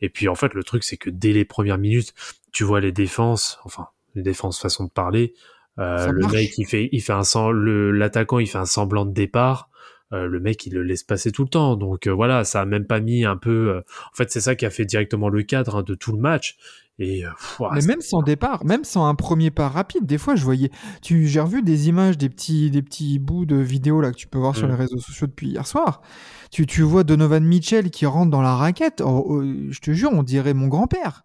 Et 0.00 0.08
puis 0.08 0.26
en 0.28 0.34
fait, 0.34 0.54
le 0.54 0.64
truc, 0.64 0.82
c'est 0.84 0.96
que 0.96 1.10
dès 1.10 1.32
les 1.32 1.44
premières 1.44 1.78
minutes, 1.78 2.14
tu 2.50 2.64
vois 2.64 2.80
les 2.80 2.92
défenses, 2.92 3.60
enfin 3.64 3.88
les 4.14 4.22
défenses 4.22 4.58
façon 4.60 4.84
de 4.84 4.90
parler. 4.90 5.34
euh, 5.78 6.10
le 6.10 6.26
mec, 6.28 6.58
il 6.58 6.66
fait, 6.66 6.88
il 6.92 7.00
fait 7.02 7.12
un 7.12 7.22
l'attaquant, 7.52 8.38
il 8.38 8.48
fait 8.48 8.58
un 8.58 8.66
semblant 8.66 9.04
de 9.06 9.12
départ. 9.12 9.69
Euh, 10.12 10.26
le 10.26 10.40
mec, 10.40 10.66
il 10.66 10.74
le 10.74 10.82
laisse 10.82 11.04
passer 11.04 11.30
tout 11.32 11.44
le 11.44 11.48
temps. 11.48 11.76
Donc 11.76 12.06
euh, 12.06 12.10
voilà, 12.12 12.44
ça 12.44 12.60
a 12.62 12.64
même 12.64 12.84
pas 12.86 13.00
mis 13.00 13.24
un 13.24 13.36
peu. 13.36 13.70
euh, 13.70 13.80
En 14.12 14.16
fait, 14.16 14.30
c'est 14.30 14.40
ça 14.40 14.54
qui 14.56 14.66
a 14.66 14.70
fait 14.70 14.84
directement 14.84 15.28
le 15.28 15.42
cadre 15.42 15.76
hein, 15.76 15.82
de 15.82 15.94
tout 15.94 16.12
le 16.12 16.18
match. 16.18 16.56
Et 16.98 17.22
pff, 17.22 17.60
Mais 17.72 17.80
même 17.86 18.02
sans 18.02 18.20
départ, 18.20 18.62
même 18.66 18.84
sans 18.84 19.06
un 19.08 19.14
premier 19.14 19.50
pas 19.50 19.68
rapide, 19.70 20.04
des 20.04 20.18
fois 20.18 20.34
je 20.34 20.44
voyais. 20.44 20.70
Tu, 21.00 21.26
j'ai 21.28 21.40
revu 21.40 21.62
des 21.62 21.88
images, 21.88 22.18
des 22.18 22.28
petits, 22.28 22.70
des 22.70 22.82
petits 22.82 23.18
bouts 23.18 23.46
de 23.46 23.56
vidéos 23.56 24.02
là 24.02 24.10
que 24.10 24.16
tu 24.16 24.26
peux 24.26 24.38
voir 24.38 24.54
sur 24.54 24.66
Mm. 24.66 24.70
les 24.72 24.76
réseaux 24.76 24.98
sociaux 24.98 25.26
depuis 25.26 25.48
hier 25.48 25.66
soir. 25.66 26.02
Tu, 26.50 26.66
tu 26.66 26.82
vois 26.82 27.02
Donovan 27.04 27.42
Mitchell 27.42 27.90
qui 27.90 28.04
rentre 28.04 28.30
dans 28.30 28.42
la 28.42 28.54
raquette. 28.54 29.00
Oh, 29.02 29.24
oh, 29.26 29.42
je 29.70 29.78
te 29.80 29.92
jure, 29.92 30.10
on 30.12 30.22
dirait 30.22 30.52
mon 30.54 30.68
grand-père 30.68 31.24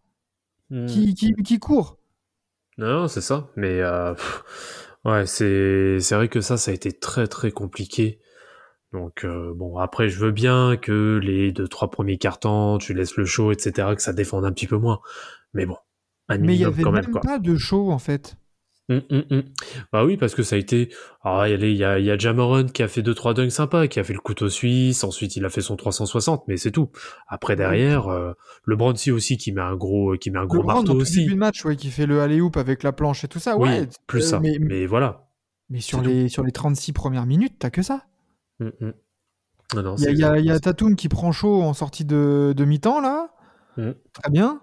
Hmm. 0.71 0.85
qui, 0.87 1.13
qui, 1.13 1.33
qui 1.43 1.59
court. 1.59 1.99
Non, 2.77 3.01
non, 3.01 3.07
c'est 3.07 3.21
ça. 3.21 3.49
Mais 3.55 3.81
ouais, 5.03 5.25
c'est 5.25 5.99
c'est 5.99 6.15
vrai 6.15 6.27
que 6.29 6.41
ça, 6.41 6.57
ça 6.57 6.71
a 6.71 6.73
été 6.73 6.91
très 6.93 7.27
très 7.27 7.51
compliqué. 7.51 8.19
Donc 8.95 9.25
euh, 9.25 9.53
bon, 9.53 9.77
après, 9.77 10.07
je 10.07 10.17
veux 10.19 10.31
bien 10.31 10.77
que 10.77 11.19
les 11.21 11.51
deux 11.51 11.67
trois 11.67 11.91
premiers 11.91 12.17
cartons, 12.17 12.77
tu 12.77 12.93
laisses 12.93 13.17
le 13.17 13.25
show, 13.25 13.51
etc., 13.51 13.89
que 13.93 14.01
ça 14.01 14.13
défende 14.13 14.45
un 14.45 14.53
petit 14.53 14.67
peu 14.67 14.77
moins. 14.77 15.01
Mais 15.53 15.65
bon, 15.65 15.75
un 16.29 16.37
Mais 16.37 16.55
il 16.55 16.61
y 16.61 16.65
minimum 16.65 16.73
avait 16.73 16.83
quand 16.83 16.91
même 16.91 17.03
même 17.03 17.11
quoi. 17.11 17.21
pas 17.21 17.39
de 17.39 17.55
show 17.57 17.91
en 17.91 17.99
fait. 17.99 18.37
Hum, 18.87 19.01
hum, 19.09 19.23
hum. 19.31 19.43
Bah 19.91 20.05
oui, 20.05 20.15
parce 20.15 20.33
que 20.33 20.43
ça 20.43 20.55
a 20.55 20.59
été. 20.59 20.93
Ah, 21.23 21.49
il 21.49 21.75
y 21.75 21.83
a, 21.83 21.99
y 21.99 22.09
a, 22.11 22.17
Jamoran 22.17 22.67
qui 22.67 22.83
a 22.83 22.87
fait 22.87 23.01
deux 23.01 23.15
trois 23.15 23.33
dunks 23.33 23.51
sympas, 23.51 23.87
qui 23.87 23.99
a 23.99 24.03
fait 24.05 24.13
le 24.13 24.19
couteau 24.19 24.47
suisse. 24.47 25.03
Ensuite, 25.03 25.35
il 25.35 25.43
a 25.43 25.49
fait 25.49 25.61
son 25.61 25.75
360, 25.75 26.43
mais 26.47 26.55
c'est 26.55 26.71
tout. 26.71 26.89
Après 27.27 27.55
derrière, 27.57 28.07
euh, 28.07 28.31
le 28.63 28.75
Bronzy 28.77 29.11
aussi 29.11 29.37
qui 29.37 29.51
met 29.51 29.61
un 29.61 29.75
gros, 29.75 30.15
qui 30.17 30.31
met 30.31 30.39
un 30.39 30.45
gros 30.45 30.61
Le 30.61 30.67
marteau 30.67 30.93
aussi. 30.93 31.21
début 31.21 31.33
de 31.33 31.39
match, 31.39 31.65
ouais, 31.65 31.75
qui 31.75 31.89
fait 31.89 32.05
le 32.05 32.21
alley-oop 32.21 32.55
avec 32.55 32.83
la 32.83 32.93
planche 32.93 33.23
et 33.25 33.27
tout 33.27 33.39
ça. 33.39 33.57
Oui, 33.57 33.69
ouais, 33.69 33.87
plus 34.07 34.23
euh, 34.23 34.29
ça. 34.29 34.39
Mais, 34.39 34.57
Mais, 34.61 34.85
voilà. 34.85 35.27
mais 35.69 35.81
sur, 35.81 36.01
les, 36.01 36.29
sur 36.29 36.43
les 36.43 36.51
36 36.51 36.93
premières 36.93 37.25
minutes, 37.25 37.55
t'as 37.59 37.71
que 37.71 37.81
ça. 37.81 38.05
Hum. 38.59 38.93
Non, 39.73 39.81
non, 39.81 39.95
Il 39.97 40.17
y 40.17 40.23
a, 40.23 40.37
y 40.37 40.47
y. 40.47 40.61
Tatum 40.61 40.95
qui 40.95 41.09
prend 41.09 41.31
chaud 41.31 41.63
en 41.63 41.73
sortie 41.73 42.05
de, 42.05 42.53
de 42.55 42.65
mi-temps, 42.65 43.01
là. 43.01 43.33
Mm. 43.77 43.91
Très 44.13 44.31
bien. 44.31 44.61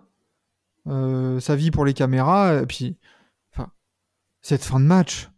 Euh, 0.87 1.41
sa 1.41 1.57
vie 1.57 1.71
pour 1.71 1.85
les 1.85 1.95
caméras. 1.95 2.63
Et 2.63 2.67
puis, 2.67 2.97
enfin, 3.53 3.71
cette 4.41 4.65
fin 4.65 4.81
de 4.81 4.87
match. 4.87 5.31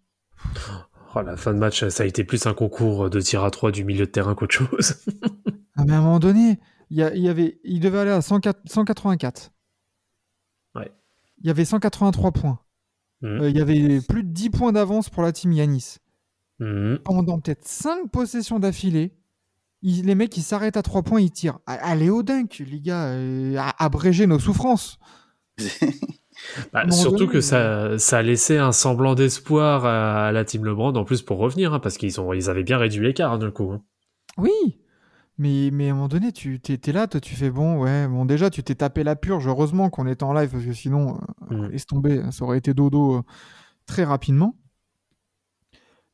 Oh, 1.15 1.23
la 1.23 1.37
fin 1.37 1.55
de 1.55 1.59
match, 1.59 1.87
ça 1.89 2.03
a 2.03 2.07
été 2.07 2.25
plus 2.25 2.47
un 2.47 2.55
concours 2.55 3.09
de 3.09 3.21
tir 3.21 3.45
à 3.45 3.51
3 3.51 3.71
du 3.71 3.85
milieu 3.85 4.05
de 4.07 4.11
terrain 4.11 4.35
qu'autre 4.35 4.55
chose. 4.55 4.97
Ah, 5.77 5.85
mais 5.87 5.93
à 5.93 5.99
un 5.99 6.03
moment 6.03 6.21
donné, 6.21 6.61
il, 6.91 6.99
y 6.99 7.29
avait, 7.29 7.59
il 7.65 7.81
devait 7.81 7.99
aller 7.99 8.11
à 8.11 8.23
104 8.23 8.61
184. 8.67 9.51
Ouais. 10.77 10.93
Il 11.39 11.47
y 11.47 11.51
avait 11.51 11.65
183 11.65 12.33
points. 12.33 12.61
Euh, 13.25 13.49
il 13.49 13.57
y 13.57 13.61
avait 13.61 14.01
plus 14.01 14.23
de 14.23 14.29
10 14.29 14.51
points 14.51 14.73
d'avance 14.73 15.09
pour 15.09 15.23
la 15.23 15.33
team 15.33 15.53
Yanis. 15.53 15.97
Mhm. 16.61 16.99
Pendant 17.05 17.41
peut-être 17.41 17.67
5 17.67 18.11
possessions 18.11 18.59
d'affilée, 18.61 19.13
les 19.83 20.15
mecs, 20.15 20.37
ils 20.37 20.43
s'arrêtent 20.43 20.77
à 20.77 20.83
3 20.83 21.03
points, 21.03 21.21
ils 21.21 21.31
tirent. 21.31 21.59
A- 21.67 21.75
Allez 21.75 22.11
au 22.11 22.23
dunk, 22.23 22.63
les 22.67 22.81
gars. 22.81 23.07
euh, 23.09 23.59
abrégez 23.79 24.27
nos 24.27 24.39
souffrances. 24.39 24.99
Bah, 26.73 26.91
surtout 26.91 27.19
donné, 27.21 27.33
que 27.33 27.41
ça, 27.41 27.97
ça 27.99 28.19
a 28.19 28.23
laissé 28.23 28.59
un 28.59 28.73
semblant 28.73 29.15
d'espoir 29.15 29.85
à, 29.87 30.27
à 30.27 30.33
la 30.33 30.45
team 30.45 30.65
LeBron, 30.65 30.93
en 30.97 31.05
plus 31.05 31.23
pour 31.23 31.39
revenir, 31.39 31.73
hein, 31.73 31.79
parce 31.79 31.97
qu'ils 31.97 32.21
ont, 32.21 32.33
ils 32.33 32.51
avaient 32.51 32.65
bien 32.65 32.77
réduit 32.77 33.05
l'écart 33.07 33.33
hein, 33.33 33.39
d'un 33.39 33.53
coup. 33.53 33.71
hein. 33.73 33.83
Oui, 34.37 34.51
mais, 35.39 35.71
mais 35.73 35.89
à 35.89 35.93
un 35.93 35.95
moment 35.95 36.09
donné, 36.09 36.33
tu 36.33 36.59
t'es 36.61 36.93
là, 36.93 37.07
toi, 37.07 37.21
tu 37.21 37.35
fais 37.37 37.51
bon, 37.51 37.81
ouais, 37.81 38.09
bon, 38.09 38.25
déjà, 38.25 38.51
tu 38.51 38.63
t'es 38.65 38.75
tapé 38.75 39.05
la 39.05 39.15
purge. 39.17 39.47
Heureusement 39.47 39.91
qu'on 39.91 40.07
était 40.09 40.25
en 40.25 40.33
live, 40.35 40.51
parce 40.51 40.65
que 40.65 40.73
sinon, 40.73 41.21
euh, 41.53 41.55
Mm. 41.69 41.71
laisse 41.71 41.87
tomber, 41.87 42.23
ça 42.33 42.45
aurait 42.45 42.59
été 42.59 42.75
dodo 42.75 43.19
euh, 43.19 43.23
très 43.87 44.03
rapidement. 44.05 44.57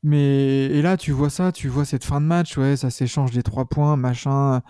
Mais 0.03 0.65
et 0.67 0.81
là, 0.83 0.97
tu 0.97 1.13
vois 1.13 1.29
ça, 1.31 1.53
tu 1.53 1.69
vois 1.69 1.85
cette 1.85 2.05
fin 2.05 2.21
de 2.21 2.27
match, 2.27 2.57
ouais, 2.57 2.77
ça 2.77 2.89
s'échange 2.91 3.33
des 3.33 3.43
trois 3.43 3.67
points, 3.67 3.97
machin. 3.97 4.63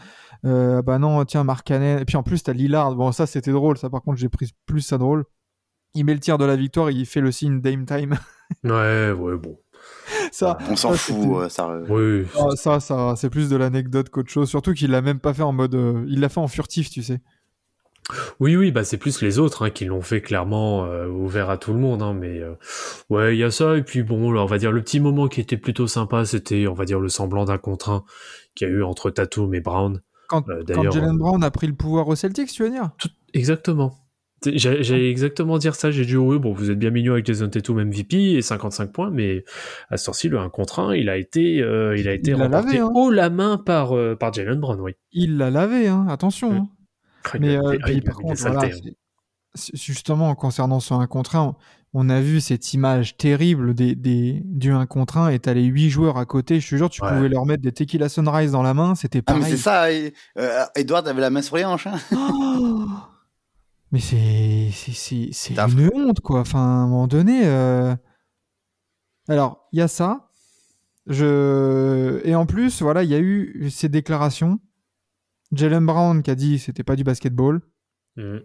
Euh, 0.44 0.82
bah 0.82 0.98
non, 0.98 1.24
tiens, 1.24 1.44
Mark 1.44 1.64
Cannon. 1.66 1.98
Et 1.98 2.04
puis 2.04 2.16
en 2.16 2.22
plus, 2.24 2.42
t'as 2.42 2.52
Lillard. 2.52 2.94
Bon, 2.96 3.12
ça, 3.12 3.26
c'était 3.26 3.52
drôle. 3.52 3.78
Ça, 3.78 3.90
par 3.90 4.02
contre, 4.02 4.18
j'ai 4.18 4.28
pris 4.28 4.50
plus 4.66 4.80
ça 4.80 4.98
drôle. 4.98 5.24
Il 5.94 6.04
met 6.04 6.14
le 6.14 6.20
tir 6.20 6.38
de 6.38 6.44
la 6.44 6.56
victoire, 6.56 6.90
il 6.90 7.04
fait 7.06 7.20
le 7.20 7.32
signe 7.32 7.60
Dame 7.60 7.84
Time. 7.86 8.16
Ouais, 8.64 9.12
ouais, 9.12 9.36
bon. 9.36 9.56
ça, 10.32 10.58
On 10.68 10.74
s'en 10.74 10.90
ça, 10.90 10.96
fout. 10.96 11.36
euh, 11.36 11.48
ça, 11.48 11.68
euh, 11.70 11.86
Oui, 11.88 12.26
Ah, 12.36 12.56
ça, 12.56 12.80
ça, 12.80 13.14
c'est 13.16 13.30
plus 13.30 13.48
de 13.48 13.54
l'anecdote 13.54 14.08
qu'autre 14.10 14.28
chose. 14.28 14.48
Surtout 14.48 14.72
qu'il 14.74 14.90
l'a 14.90 15.02
même 15.02 15.20
pas 15.20 15.32
fait 15.32 15.44
en 15.44 15.52
mode. 15.52 15.76
euh, 15.76 16.04
il 16.08 16.18
l'a 16.18 16.28
fait 16.28 16.40
en 16.40 16.48
furtif, 16.48 16.90
tu 16.90 17.04
sais. 17.04 17.20
Oui, 18.40 18.56
oui, 18.56 18.70
bah 18.72 18.84
c'est 18.84 18.96
plus 18.96 19.22
les 19.22 19.38
autres 19.38 19.64
hein, 19.66 19.70
qui 19.70 19.84
l'ont 19.84 20.02
fait 20.02 20.20
clairement 20.20 20.84
euh, 20.84 21.06
ouvert 21.06 21.50
à 21.50 21.58
tout 21.58 21.72
le 21.72 21.78
monde, 21.78 22.02
hein, 22.02 22.12
mais 22.12 22.40
euh, 22.40 22.54
ouais, 23.08 23.36
il 23.36 23.38
y 23.38 23.44
a 23.44 23.50
ça. 23.50 23.76
Et 23.76 23.82
puis 23.82 24.02
bon, 24.02 24.32
là, 24.32 24.42
on 24.42 24.46
va 24.46 24.58
dire 24.58 24.72
le 24.72 24.82
petit 24.82 25.00
moment 25.00 25.28
qui 25.28 25.40
était 25.40 25.56
plutôt 25.56 25.86
sympa, 25.86 26.24
c'était, 26.24 26.66
on 26.66 26.74
va 26.74 26.84
dire, 26.84 27.00
le 27.00 27.08
semblant 27.08 27.44
d'un 27.44 27.58
contre 27.58 27.90
un 27.90 28.04
qu'il 28.54 28.68
y 28.68 28.70
a 28.70 28.74
eu 28.74 28.82
entre 28.82 29.10
Tatum 29.10 29.54
et 29.54 29.60
Brown. 29.60 30.00
Quand, 30.28 30.48
Euh, 30.48 30.62
quand 30.66 30.90
Jalen 30.90 31.14
euh, 31.14 31.18
Brown 31.18 31.42
a 31.42 31.50
pris 31.50 31.66
le 31.66 31.74
pouvoir 31.74 32.08
au 32.08 32.14
Celtics, 32.14 32.50
tu 32.50 32.62
veux 32.62 32.70
dire? 32.70 32.90
Tout, 32.98 33.10
exactement. 33.34 34.00
J'allais 34.46 35.10
exactement 35.10 35.58
dire 35.58 35.74
ça. 35.74 35.90
J'ai 35.90 36.06
dit, 36.06 36.16
oui, 36.16 36.38
bon, 36.38 36.52
vous 36.52 36.70
êtes 36.70 36.78
bien 36.78 36.90
mignon 36.90 37.12
avec 37.12 37.26
Jason 37.26 37.48
Tatum 37.48 37.84
MVP 37.84 38.36
et 38.36 38.42
55 38.42 38.90
points, 38.90 39.10
mais 39.10 39.44
à 39.90 39.98
ce 39.98 40.06
temps-ci, 40.06 40.28
le 40.28 40.38
1 40.38 40.48
contre 40.48 40.78
1, 40.78 40.94
il 40.94 41.10
a 41.10 41.18
été, 41.18 41.60
euh, 41.60 41.96
il 41.96 42.08
a 42.08 42.14
été 42.14 42.30
Il 42.30 42.36
remporté 42.36 42.78
lavé, 42.78 42.78
hein. 42.78 42.90
haut 42.94 43.10
la 43.10 43.28
main 43.28 43.58
par, 43.58 43.94
euh, 43.94 44.16
par 44.16 44.32
Jalen 44.32 44.58
Brown, 44.58 44.80
oui. 44.80 44.92
Il 45.12 45.36
l'a 45.36 45.50
lavé, 45.50 45.88
hein, 45.88 46.06
attention. 46.08 46.52
Mm. 46.52 46.56
hein. 46.56 46.68
Mais 47.38 47.56
euh, 47.56 47.76
puis, 47.84 48.00
par 48.00 48.16
contre, 48.16 48.40
voilà, 48.40 48.68
justement, 49.74 50.34
concernant 50.34 50.80
ce 50.80 50.94
1 50.94 51.06
contre 51.06 51.36
1, 51.36 51.56
on 51.92 52.08
a 52.08 52.20
vu 52.20 52.40
cette 52.40 52.72
image 52.72 53.16
terrible 53.16 53.74
des, 53.74 53.96
des, 53.96 54.42
du 54.44 54.70
1 54.72 54.86
contre 54.86 55.16
1 55.18 55.30
et 55.30 55.38
t'as 55.40 55.54
les 55.54 55.64
8 55.64 55.90
joueurs 55.90 56.18
à 56.18 56.24
côté. 56.24 56.60
Je 56.60 56.70
te 56.70 56.76
jure, 56.76 56.88
tu 56.88 57.02
Ouais. 57.02 57.08
pouvais 57.14 57.28
leur 57.28 57.46
mettre 57.46 57.62
des 57.62 57.72
Tequila 57.72 58.08
Sunrise 58.08 58.52
dans 58.52 58.62
la 58.62 58.74
main, 58.74 58.94
c'était 58.94 59.22
Ah, 59.26 59.34
mais 59.34 59.40
pareil. 59.40 59.52
c'est 59.56 59.62
ça, 59.62 59.92
et, 59.92 60.14
euh, 60.38 60.64
Edward 60.76 61.06
avait 61.08 61.20
la 61.20 61.30
main 61.30 61.42
sur 61.42 61.56
les 61.56 61.64
hanches. 61.64 61.88
Hein. 61.88 61.98
Oh 62.12 62.86
mais 63.92 63.98
c'est 63.98 64.70
c'est 64.72 64.92
c'est 64.92 65.28
c'est 65.32 65.54
C'est 65.54 65.72
une 65.72 65.90
honte 65.92 66.20
quoi. 66.20 66.40
Enfin, 66.40 66.60
à 66.60 66.62
un 66.62 66.86
moment 66.86 67.08
donné. 67.08 67.40
euh, 67.44 67.94
Alors, 69.28 69.68
il 69.72 69.80
y 69.80 69.82
a 69.82 69.88
ça. 69.88 70.28
Je 71.08 72.20
et 72.24 72.36
en 72.36 72.46
plus, 72.46 72.82
voilà, 72.82 73.02
il 73.02 73.10
y 73.10 73.14
a 73.14 73.18
eu 73.18 73.68
ces 73.70 73.88
déclarations. 73.88 74.60
Jalen 75.52 75.84
Brown 75.86 76.22
qui 76.22 76.30
a 76.30 76.34
dit 76.34 76.56
que 76.56 76.62
c'était 76.62 76.84
pas 76.84 76.96
du 76.96 77.04
basketball. 77.04 77.60
Mhm. 78.16 78.42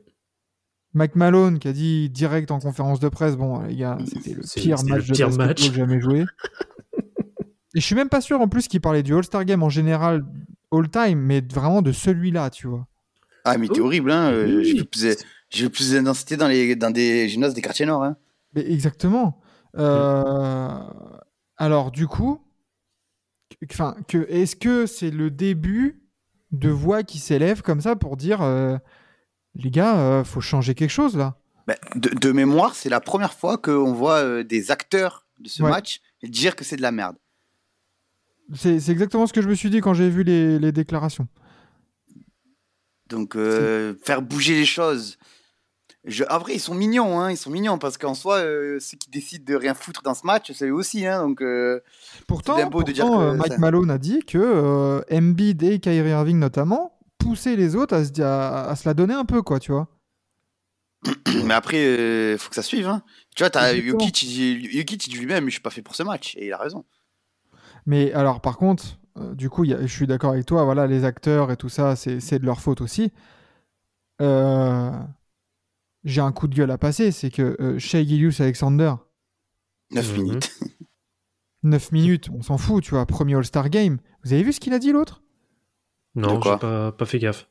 Mike 0.93 1.15
Malone 1.15 1.59
qui 1.59 1.67
a 1.67 1.73
dit 1.73 2.09
direct 2.09 2.51
en 2.51 2.59
conférence 2.59 2.99
de 3.01 3.09
presse, 3.09 3.35
bon 3.35 3.59
les 3.61 3.75
gars, 3.75 3.97
c'était 4.05 4.33
le 4.33 4.41
pire 4.55 4.77
match 4.85 5.07
le 5.09 5.13
de 5.13 5.19
basketball 5.23 5.47
match. 5.47 5.71
jamais 5.73 5.99
joué. 5.99 6.25
Et 7.75 7.81
je 7.81 7.85
suis 7.85 7.95
même 7.95 8.07
pas 8.07 8.21
sûr 8.21 8.39
en 8.39 8.47
plus 8.47 8.69
qu'il 8.69 8.79
parlait 8.79 9.03
du 9.03 9.13
All-Star 9.13 9.43
Game 9.43 9.61
en 9.61 9.69
général 9.69 10.23
all 10.71 10.89
time, 10.89 11.19
mais 11.19 11.41
vraiment 11.53 11.81
de 11.81 11.91
celui-là, 11.91 12.49
tu 12.49 12.67
vois. 12.67 12.87
Ah, 13.43 13.57
mais 13.57 13.67
t'es 13.67 13.81
horrible, 13.81 14.11
hein. 14.11 14.31
euh, 14.31 14.57
Oui. 14.59 14.77
J'ai 15.49 15.69
plus, 15.69 15.69
plus 15.69 15.91
d'intensité 15.91 16.37
dans, 16.37 16.47
les, 16.47 16.75
dans 16.77 16.89
des 16.89 17.27
gymnases 17.27 17.53
des 17.53 17.61
quartiers 17.61 17.85
nord. 17.85 18.03
Hein. 18.03 18.15
Mais 18.53 18.65
exactement. 18.71 19.41
Euh, 19.77 20.79
Alors, 21.57 21.91
du 21.91 22.07
coup, 22.07 22.39
que- 23.59 23.65
enfin, 23.73 23.97
que, 24.07 24.25
est-ce 24.29 24.55
que 24.55 24.85
c'est 24.85 25.11
le 25.11 25.29
début 25.29 26.01
de 26.59 26.69
voix 26.69 27.03
qui 27.03 27.19
s'élèvent 27.19 27.61
comme 27.61 27.81
ça 27.81 27.95
pour 27.95 28.17
dire, 28.17 28.41
euh, 28.41 28.77
les 29.55 29.71
gars, 29.71 29.97
euh, 29.97 30.23
faut 30.23 30.41
changer 30.41 30.73
quelque 30.75 30.89
chose 30.91 31.15
là 31.15 31.37
Bah, 31.67 31.75
de, 31.95 32.09
de 32.09 32.31
mémoire, 32.31 32.75
c'est 32.75 32.89
la 32.89 32.99
première 32.99 33.33
fois 33.33 33.57
qu'on 33.57 33.93
voit 33.93 34.17
euh, 34.23 34.43
des 34.43 34.71
acteurs 34.71 35.25
de 35.39 35.47
ce 35.49 35.63
Ouais. 35.63 35.69
match 35.69 35.99
dire 36.23 36.55
que 36.55 36.63
c'est 36.63 36.75
de 36.77 36.81
la 36.81 36.91
merde. 36.91 37.17
C'est 38.53 38.79
c'est 38.79 38.91
exactement 38.91 39.25
ce 39.27 39.33
que 39.33 39.41
je 39.41 39.49
me 39.49 39.55
suis 39.55 39.69
dit 39.69 39.81
quand 39.81 39.93
j'ai 39.93 40.09
vu 40.09 40.23
les, 40.23 40.59
les 40.59 40.71
déclarations. 40.71 41.27
Donc, 43.09 43.35
euh, 43.35 43.93
faire 44.03 44.21
bouger 44.21 44.55
les 44.55 44.65
choses. 44.65 45.17
Je... 46.07 46.23
En 46.29 46.37
vrai, 46.37 46.53
ils 46.55 46.59
sont 46.59 46.75
mignons, 46.75 47.19
hein, 47.19 47.31
ils 47.31 47.37
sont 47.37 47.49
mignons 47.49 47.77
parce 47.79 47.97
qu'en 47.97 48.13
soi, 48.13 48.37
euh, 48.37 48.79
ceux 48.79 48.97
qui 48.97 49.09
décident 49.09 49.43
de 49.45 49.55
rien 49.55 49.73
foutre 49.73 50.01
dans 50.03 50.13
ce 50.13 50.25
match, 50.25 50.51
c'est 50.53 50.67
eux 50.67 50.73
aussi. 50.73 51.05
Hein, 51.05 51.27
donc, 51.27 51.41
euh, 51.41 51.79
Pourtant, 52.27 52.55
de 52.57 52.91
dire 52.91 53.05
que 53.05 53.11
euh, 53.11 53.33
Mike 53.33 53.53
ça- 53.53 53.57
Malone 53.57 53.89
a 53.89 53.97
dit 53.97 54.19
que 54.25 54.37
euh, 54.37 55.01
Embiid 55.11 55.63
et 55.63 55.79
Kyrie 55.79 56.09
Irving 56.09 56.37
notamment 56.37 56.97
poussaient 57.17 57.55
les 57.55 57.75
autres 57.75 57.95
à 57.95 58.05
se, 58.05 58.21
à, 58.21 58.65
à 58.69 58.75
se 58.75 58.87
la 58.87 58.93
donner 58.93 59.13
un 59.15 59.25
peu, 59.25 59.41
quoi, 59.41 59.59
tu 59.59 59.71
vois. 59.71 59.87
mais 61.43 61.53
après, 61.53 62.33
il 62.33 62.37
faut 62.37 62.49
que 62.49 62.55
ça 62.55 62.61
suive. 62.61 62.87
Hein. 62.87 63.01
Tu 63.35 63.43
vois. 63.43 63.51
Jokic, 63.75 64.21
il 64.23 64.27
dit- 64.27 64.77
Jokic, 64.77 65.07
il 65.07 65.09
dit 65.09 65.17
lui-même, 65.19 65.45
je 65.45 65.51
suis 65.53 65.61
pas 65.61 65.69
fait 65.71 65.81
pour 65.81 65.95
ce 65.95 66.03
match. 66.03 66.35
Et 66.37 66.47
il 66.47 66.53
a 66.53 66.57
raison. 66.57 66.85
Mais 67.87 68.13
alors, 68.13 68.41
par 68.41 68.57
contre, 68.57 68.99
euh, 69.17 69.33
du 69.33 69.49
coup, 69.49 69.63
il 69.63 69.71
y 69.71 69.73
a- 69.73 69.81
je 69.81 69.87
suis 69.93 70.07
d'accord 70.07 70.31
avec 70.33 70.45
toi, 70.45 70.63
voilà, 70.65 70.85
les 70.87 71.03
acteurs 71.03 71.51
et 71.51 71.57
tout 71.57 71.69
ça, 71.69 71.95
c'est 71.95 72.19
c'est 72.19 72.37
de 72.39 72.45
leur 72.45 72.61
faute 72.61 72.81
aussi. 72.81 73.11
Euh, 74.21 74.91
J'ai 76.05 76.21
un 76.21 76.31
coup 76.31 76.47
de 76.47 76.55
gueule 76.55 76.71
à 76.71 76.77
passer, 76.77 77.11
c'est 77.11 77.31
que 77.31 77.57
euh, 77.59 77.77
Shea 77.79 78.03
Gillius 78.03 78.39
Alexander, 78.39 78.93
9 79.91 80.15
Mhm. 80.17 80.23
minutes. 80.23 80.51
9 81.63 81.91
minutes, 81.91 82.29
on 82.31 82.41
s'en 82.43 82.57
fout, 82.57 82.83
tu 82.83 82.91
vois, 82.91 83.05
premier 83.07 83.35
All-Star 83.35 83.69
Game. 83.69 83.97
Vous 84.23 84.33
avez 84.33 84.43
vu 84.43 84.53
ce 84.53 84.59
qu'il 84.59 84.73
a 84.73 84.79
dit 84.79 84.91
l'autre? 84.91 85.23
Non, 86.13 86.39
j'ai 86.41 86.57
pas, 86.57 86.91
pas 86.91 87.05
fait 87.05 87.17
gaffe. 87.19 87.49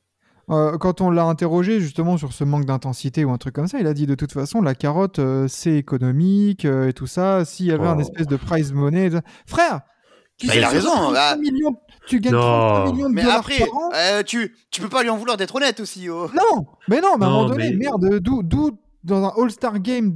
Euh, 0.50 0.78
Quand 0.78 1.00
on 1.00 1.10
l'a 1.10 1.24
interrogé 1.24 1.80
justement 1.80 2.16
sur 2.16 2.32
ce 2.32 2.44
manque 2.44 2.64
d'intensité 2.66 3.24
ou 3.24 3.30
un 3.30 3.38
truc 3.38 3.54
comme 3.54 3.66
ça, 3.66 3.80
il 3.80 3.86
a 3.86 3.94
dit 3.94 4.06
de 4.06 4.14
toute 4.14 4.32
façon, 4.32 4.62
la 4.62 4.74
carotte, 4.74 5.18
euh, 5.18 5.48
c'est 5.48 5.74
économique 5.76 6.64
euh, 6.64 6.88
et 6.88 6.92
tout 6.92 7.06
ça. 7.06 7.44
S'il 7.44 7.66
y 7.66 7.72
avait 7.72 7.86
un 7.88 7.96
Oh. 7.96 8.00
espèce 8.00 8.26
de 8.28 8.36
prize 8.36 8.72
money. 8.72 9.10
de- 9.10 9.20
Frère 9.46 9.80
Bah, 10.46 10.52
il 10.56 10.64
a 10.64 10.68
raison, 10.68 10.90
33 10.90 11.12
bah. 11.12 11.36
millions, 11.36 11.76
Tu 12.08 12.20
gagnes 12.20 12.32
Non. 12.34 12.40
33 12.40 12.92
millions 12.92 13.08
de 13.08 13.14
Mais 13.14 13.22
dollars 13.22 13.38
après, 13.38 13.58
par 13.58 13.68
an? 13.76 13.90
euh, 13.94 14.22
tu, 14.22 14.54
tu 14.70 14.80
peux 14.80 14.88
pas 14.88 15.02
lui 15.02 15.10
en 15.10 15.16
vouloir 15.16 15.36
d'être 15.36 15.54
honnête 15.54 15.80
aussi. 15.80 16.08
oh. 16.10 16.28
Non, 16.34 16.66
mais 16.88 17.00
non, 17.00 17.16
mais 17.18 17.24
à 17.24 17.28
un 17.28 17.30
moment 17.30 17.48
donné, 17.48 17.70
mais- 17.70 17.76
merde, 17.76 18.18
d'où, 18.20 18.42
d'où 18.42 18.78
dans 19.04 19.24
un 19.24 19.32
All-Star 19.42 19.78
Game, 19.80 20.14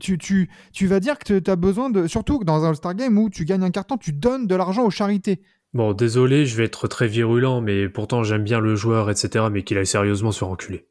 tu, 0.00 0.16
tu, 0.16 0.48
tu 0.72 0.86
vas 0.86 1.00
dire 1.00 1.18
que 1.18 1.38
tu 1.38 1.50
as 1.50 1.56
besoin 1.56 1.90
de. 1.90 2.06
Surtout 2.06 2.38
que 2.38 2.44
dans 2.44 2.64
un 2.64 2.70
All-Star 2.70 2.94
Game 2.94 3.18
où 3.18 3.28
tu 3.30 3.44
gagnes 3.44 3.62
un 3.64 3.70
carton, 3.70 3.96
tu 3.98 4.12
donnes 4.12 4.46
de 4.46 4.54
l'argent 4.54 4.84
aux 4.84 4.90
charités. 4.90 5.42
Bon, 5.74 5.92
désolé, 5.92 6.46
je 6.46 6.56
vais 6.56 6.64
être 6.64 6.88
très 6.88 7.06
virulent, 7.08 7.60
mais 7.60 7.90
pourtant 7.90 8.22
j'aime 8.22 8.42
bien 8.42 8.58
le 8.58 8.74
joueur, 8.74 9.10
etc., 9.10 9.44
mais 9.52 9.64
qu'il 9.64 9.76
aille 9.76 9.86
sérieusement 9.86 10.32
se 10.32 10.38
faire 10.38 10.48
enculer. 10.48 10.87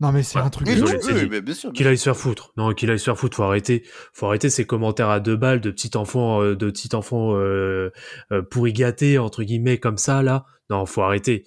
Non, 0.00 0.12
mais 0.12 0.22
c'est 0.22 0.38
Ouais. 0.38 0.44
un 0.44 0.50
truc 0.50 0.66
Oui, 0.66 0.74
Désolé, 0.74 0.92
oui, 0.94 1.72
Qu'il 1.74 1.86
aille 1.86 1.98
se 1.98 2.04
faire 2.04 2.16
foutre. 2.16 2.52
Non, 2.56 2.72
qu'il 2.72 2.90
aille 2.90 2.98
se 2.98 3.04
faire 3.04 3.18
foutre, 3.18 3.36
faut 3.36 3.42
arrêter. 3.42 3.84
Faut 4.14 4.26
arrêter 4.26 4.48
ces 4.48 4.64
commentaires 4.64 5.10
à 5.10 5.20
deux 5.20 5.36
balles 5.36 5.60
de 5.60 5.70
petit 5.70 5.96
enfant, 5.96 6.42
euh, 6.42 6.56
de 6.56 6.70
petit 6.70 6.94
enfant 6.94 7.36
euh, 7.36 7.90
euh, 8.32 8.42
pourri 8.42 8.72
gâté, 8.72 9.18
entre 9.18 9.42
guillemets, 9.42 9.78
comme 9.78 9.98
ça, 9.98 10.22
là. 10.22 10.46
Non, 10.70 10.86
faut 10.86 11.02
arrêter. 11.02 11.44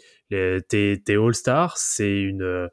T'es 0.70 1.16
All-Star, 1.16 1.78
c'est 1.78 2.22
une... 2.22 2.42
euh, 2.42 2.68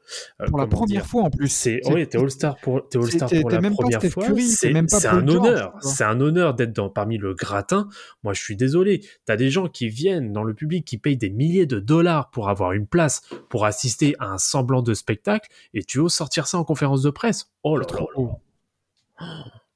Pour 0.47 0.57
la 0.57 0.67
première 0.67 1.05
fois 1.05 1.23
en 1.23 1.29
plus. 1.29 1.67
Oui, 1.85 2.07
t'es 2.07 2.17
All-Star 2.17 2.57
pour 2.57 2.87
t'es 2.89 2.97
All-Star 2.97 3.29
pour 3.29 3.49
la 3.49 3.61
première 3.61 4.01
fois. 4.03 4.25
C'est 4.39 4.71
même 4.73 4.87
pas 4.87 4.99
c'est 4.99 5.09
Paul 5.09 5.19
un 5.23 5.27
honneur, 5.27 5.73
c'est 5.81 6.03
un 6.03 6.19
honneur 6.19 6.53
d'être 6.53 6.73
dans 6.73 6.89
parmi 6.89 7.17
le 7.17 7.33
gratin. 7.33 7.87
Moi, 8.23 8.33
je 8.33 8.41
suis 8.41 8.55
désolé. 8.55 9.01
T'as 9.25 9.35
des 9.35 9.49
gens 9.49 9.67
qui 9.67 9.89
viennent 9.89 10.33
dans 10.33 10.43
le 10.43 10.53
public 10.53 10.85
qui 10.85 10.97
payent 10.97 11.17
des 11.17 11.29
milliers 11.29 11.65
de 11.65 11.79
dollars 11.79 12.29
pour 12.31 12.49
avoir 12.49 12.71
une 12.71 12.87
place 12.87 13.21
pour 13.49 13.65
assister 13.65 14.15
à 14.19 14.31
un 14.31 14.37
semblant 14.37 14.81
de 14.81 14.93
spectacle, 14.93 15.49
et 15.73 15.83
tu 15.83 15.99
oses 15.99 16.13
sortir 16.13 16.47
ça 16.47 16.57
en 16.57 16.63
conférence 16.63 17.01
de 17.01 17.09
presse? 17.09 17.51
Oh 17.63 17.77
là 17.77 17.85
là. 17.93 18.05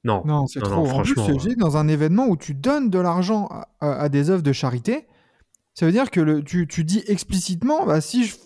Non, 0.04 0.22
Non, 0.24 0.46
c'est 0.46 0.60
trop. 0.60 0.86
en 0.86 1.02
plus, 1.02 1.14
juste 1.40 1.58
dans 1.58 1.76
un 1.76 1.88
événement 1.88 2.26
où 2.26 2.36
tu 2.36 2.54
donnes 2.54 2.90
de 2.90 2.98
l'argent 2.98 3.48
à 3.80 4.08
des 4.08 4.30
œuvres 4.30 4.42
de 4.42 4.52
charité, 4.52 5.06
ça 5.78 5.84
veut 5.86 5.92
dire 5.92 6.10
que 6.10 6.20
le, 6.20 6.42
tu, 6.42 6.66
tu 6.66 6.84
dis 6.84 7.02
explicitement, 7.06 7.84
bah, 7.86 8.00
si 8.00 8.24
je, 8.24 8.36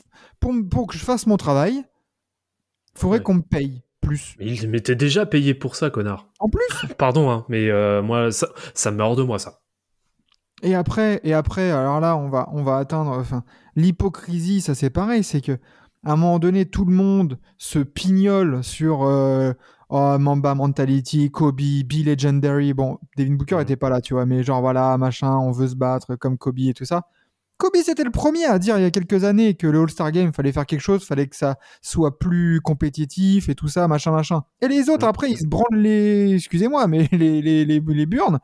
pour, 0.41 0.87
que 0.89 0.97
je 0.99 1.05
fasse 1.05 1.27
mon 1.27 1.37
travail, 1.37 1.85
il 2.95 2.99
faudrait 2.99 3.19
Ouais. 3.19 3.23
qu'on 3.23 3.35
me 3.35 3.43
paye 3.43 3.83
plus. 4.01 4.35
mais 4.39 4.47
il 4.47 4.69
m'était 4.69 4.97
déjà 4.97 5.27
payé 5.27 5.55
pour 5.55 5.77
ça, 5.77 5.91
connard. 5.91 6.27
En 6.41 6.49
plus, 6.49 6.67
Pardon, 6.99 7.31
hein, 7.31 7.45
mais 7.49 7.69
euh, 7.71 8.03
moi, 8.03 8.33
ça, 8.33 8.49
ça 8.75 8.91
me 8.91 9.01
hors 9.03 9.15
de 9.17 9.23
moi, 9.23 9.39
ça. 9.39 9.61
Et 10.63 10.75
après, 10.75 11.21
et 11.25 11.33
après, 11.33 11.71
alors 11.71 12.01
là, 12.01 12.17
on 12.17 12.29
va, 12.29 12.49
on 12.53 12.63
va 12.63 12.77
atteindre, 12.79 13.13
enfin, 13.13 13.45
l'hypocrisie, 13.77 14.61
ça 14.61 14.75
c'est 14.75 14.91
pareil, 14.91 15.25
c'est 15.25 15.41
que 15.41 15.53
à 16.05 16.13
un 16.13 16.17
moment 16.17 16.39
donné, 16.39 16.65
tout 16.67 16.85
le 16.85 16.95
monde 16.95 17.39
se 17.59 17.79
pignole 17.79 18.65
sur 18.65 19.05
euh, 19.05 19.53
oh, 19.91 20.17
Mamba 20.19 20.55
Mentality, 20.55 21.31
Kobe, 21.31 21.61
Be 21.61 22.05
Legendary. 22.07 22.73
Bon, 22.75 22.99
Devin 23.17 23.35
Booker 23.35 23.57
Mhm. 23.57 23.61
était 23.63 23.77
pas 23.77 23.89
là, 23.91 24.01
tu 24.01 24.15
vois, 24.15 24.27
mais 24.27 24.43
genre 24.43 24.61
voilà, 24.63 24.97
machin, 24.99 25.37
on 25.37 25.53
veut 25.53 25.69
se 25.69 25.75
battre 25.77 26.17
comme 26.17 26.37
Kobe 26.39 26.59
et 26.61 26.75
tout 26.75 26.85
ça. 26.87 27.07
Kobe, 27.61 27.77
c'était 27.85 28.03
le 28.05 28.11
premier 28.11 28.47
à 28.47 28.59
dire 28.59 28.77
il 28.79 28.83
y 28.83 28.87
a 28.87 28.91
quelques 28.91 29.23
années 29.25 29.55
que 29.55 29.67
le 29.67 29.81
All-Star 29.83 30.11
Game, 30.11 30.33
fallait 30.33 30.51
faire 30.53 30.67
quelque 30.67 30.81
chose, 30.81 31.05
fallait 31.05 31.27
que 31.29 31.37
ça 31.37 31.57
soit 31.83 32.19
plus 32.19 32.61
compétitif 32.61 33.49
et 33.49 33.55
tout 33.55 33.69
ça, 33.69 33.87
machin, 33.87 34.11
machin. 34.11 34.43
Et 34.63 34.69
les 34.69 34.89
autres, 34.89 35.07
après, 35.07 35.31
ils 35.31 35.39
se 35.39 35.47
branlent 35.47 35.67
les, 35.79 36.35
excusez-moi, 36.35 36.87
mais 36.89 37.09
les, 37.13 37.41
les, 37.43 37.65
les, 37.67 37.81
les 37.81 38.07
burnes 38.07 38.41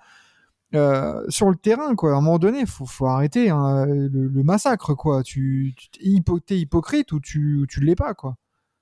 euh, 0.75 1.25
sur 1.29 1.49
le 1.49 1.57
terrain, 1.57 1.95
quoi. 1.95 2.11
À 2.13 2.17
un 2.17 2.21
moment 2.21 2.39
donné, 2.39 2.67
faut, 2.67 2.87
faut 2.87 3.07
arrêter 3.07 3.51
hein, 3.51 3.87
le, 3.87 4.09
le 4.29 4.43
massacre, 4.43 4.95
quoi. 4.95 5.23
Tu, 5.23 5.75
tu 5.77 5.89
hypo- 6.03 6.41
t'es 6.41 6.59
hypocrite 6.59 7.13
ou 7.13 7.21
tu, 7.21 7.57
ou 7.57 7.67
tu 7.67 7.81
l'es 7.81 7.95
pas, 7.97 8.15
quoi. 8.15 8.37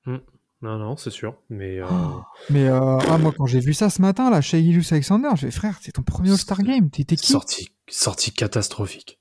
Non, 0.06 0.78
non, 0.78 0.96
c'est 0.96 1.10
sûr. 1.10 1.36
Mais 1.50 1.78
euh, 1.78 1.86
Oh, 1.90 2.22
Mais 2.50 2.66
euh, 2.68 2.98
ah, 3.08 3.18
moi, 3.18 3.32
quand 3.36 3.46
j'ai 3.46 3.60
vu 3.60 3.74
ça 3.74 3.90
ce 3.90 4.00
matin, 4.00 4.30
là, 4.30 4.40
chez 4.40 4.60
Ilus 4.60 4.86
Alexander, 4.92 5.28
j'ai 5.34 5.50
frère, 5.50 5.76
c'est 5.82 5.92
ton 5.92 6.02
premier 6.02 6.30
All-Star 6.30 6.62
Game. 6.62 6.88
T'es 6.90 7.04
qui? 7.04 7.30
sortie, 7.32 7.68
sortie 7.86 8.32
catastrophique. 8.32 9.20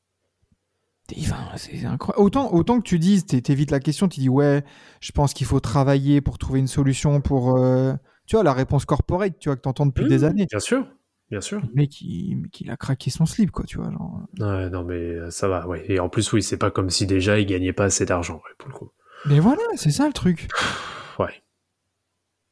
Enfin, 1.19 1.37
C'est 1.57 1.85
incroyable. 1.85 2.23
Autant, 2.23 2.53
autant 2.53 2.77
que 2.79 2.83
tu 2.87 2.97
dises, 2.97 3.25
t'é- 3.25 3.41
t'évites 3.41 3.71
la 3.71 3.79
question, 3.79 4.07
tu 4.07 4.19
dis 4.21 4.29
ouais, 4.29 4.63
je 5.01 5.11
pense 5.11 5.33
qu'il 5.33 5.45
faut 5.45 5.59
travailler 5.59 6.21
pour 6.21 6.37
trouver 6.37 6.59
une 6.59 6.67
solution 6.67 7.21
pour. 7.21 7.57
euh, 7.57 7.93
Tu 8.25 8.35
vois, 8.37 8.43
la 8.43 8.53
réponse 8.53 8.85
corporate, 8.85 9.37
tu 9.39 9.49
vois, 9.49 9.55
que 9.57 9.61
t'entends 9.61 9.85
depuis 9.85 10.07
des 10.07 10.19
Mmh, 10.23 10.27
années. 10.27 10.45
Bien 10.49 10.59
sûr, 10.59 10.87
bien 11.29 11.41
sûr. 11.41 11.61
Le 11.61 11.73
mec, 11.75 11.99
il, 12.01 12.47
il 12.61 12.71
a 12.71 12.77
craqué 12.77 13.09
son 13.11 13.25
slip, 13.25 13.51
quoi, 13.51 13.65
tu 13.65 13.77
vois. 13.77 13.91
Genre. 13.91 14.21
Ouais, 14.39 14.69
non, 14.69 14.83
mais 14.85 14.95
euh, 14.95 15.29
ça 15.29 15.47
va, 15.49 15.67
ouais. 15.67 15.83
Et 15.89 15.99
en 15.99 16.07
plus, 16.07 16.31
oui, 16.31 16.41
c'est 16.41 16.57
pas 16.57 16.71
comme 16.71 16.89
si 16.89 17.05
déjà 17.05 17.37
il 17.39 17.45
gagnait 17.45 17.73
pas 17.73 17.83
assez 17.85 18.05
d'argent, 18.05 18.35
ouais, 18.35 18.55
pour 18.57 18.69
le 18.69 18.73
coup. 18.75 18.89
Mais 19.25 19.39
voilà, 19.39 19.61
c'est 19.75 19.91
ça 19.91 20.07
le 20.07 20.13
truc. 20.13 20.47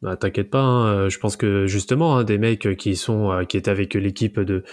Bah, 0.02 0.18
T'inquiète 0.18 0.50
pas, 0.50 0.62
hein, 0.62 0.88
euh, 0.88 1.10
je 1.10 1.20
pense 1.20 1.38
que 1.38 1.68
justement, 1.68 2.18
hein, 2.18 2.24
des 2.24 2.38
mecs 2.38 2.66
euh, 2.66 2.74
qui 2.74 2.96
sont 2.96 3.32
euh, 3.32 3.44
qui 3.44 3.58
étaient 3.58 3.70
avec 3.70 3.94
l'équipe 3.94 4.40
de, 4.40 4.64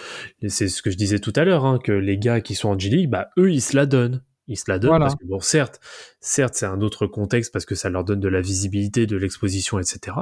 c'est 0.47 0.67
ce 0.67 0.81
que 0.81 0.89
je 0.89 0.97
disais 0.97 1.19
tout 1.19 1.33
à 1.35 1.43
l'heure, 1.43 1.65
hein, 1.65 1.79
que 1.83 1.91
les 1.91 2.17
gars 2.17 2.41
qui 2.41 2.55
sont 2.55 2.69
en 2.69 2.79
G 2.79 2.89
League, 2.89 3.09
bah 3.09 3.29
eux 3.37 3.51
ils 3.51 3.61
se 3.61 3.75
la 3.75 3.85
donnent, 3.85 4.23
Ils 4.47 4.57
se 4.57 4.65
la 4.67 4.79
donnent 4.79 4.89
Voilà. 4.89 5.05
parce 5.05 5.15
que 5.15 5.25
bon, 5.25 5.39
certes, 5.39 5.79
certes, 6.19 6.55
c'est 6.55 6.65
un 6.65 6.81
autre 6.81 7.05
contexte 7.05 7.53
parce 7.53 7.65
que 7.65 7.75
ça 7.75 7.89
leur 7.89 8.03
donne 8.03 8.19
de 8.19 8.27
la 8.27 8.41
visibilité, 8.41 9.05
de 9.05 9.17
l'exposition, 9.17 9.77
etc. 9.77 10.17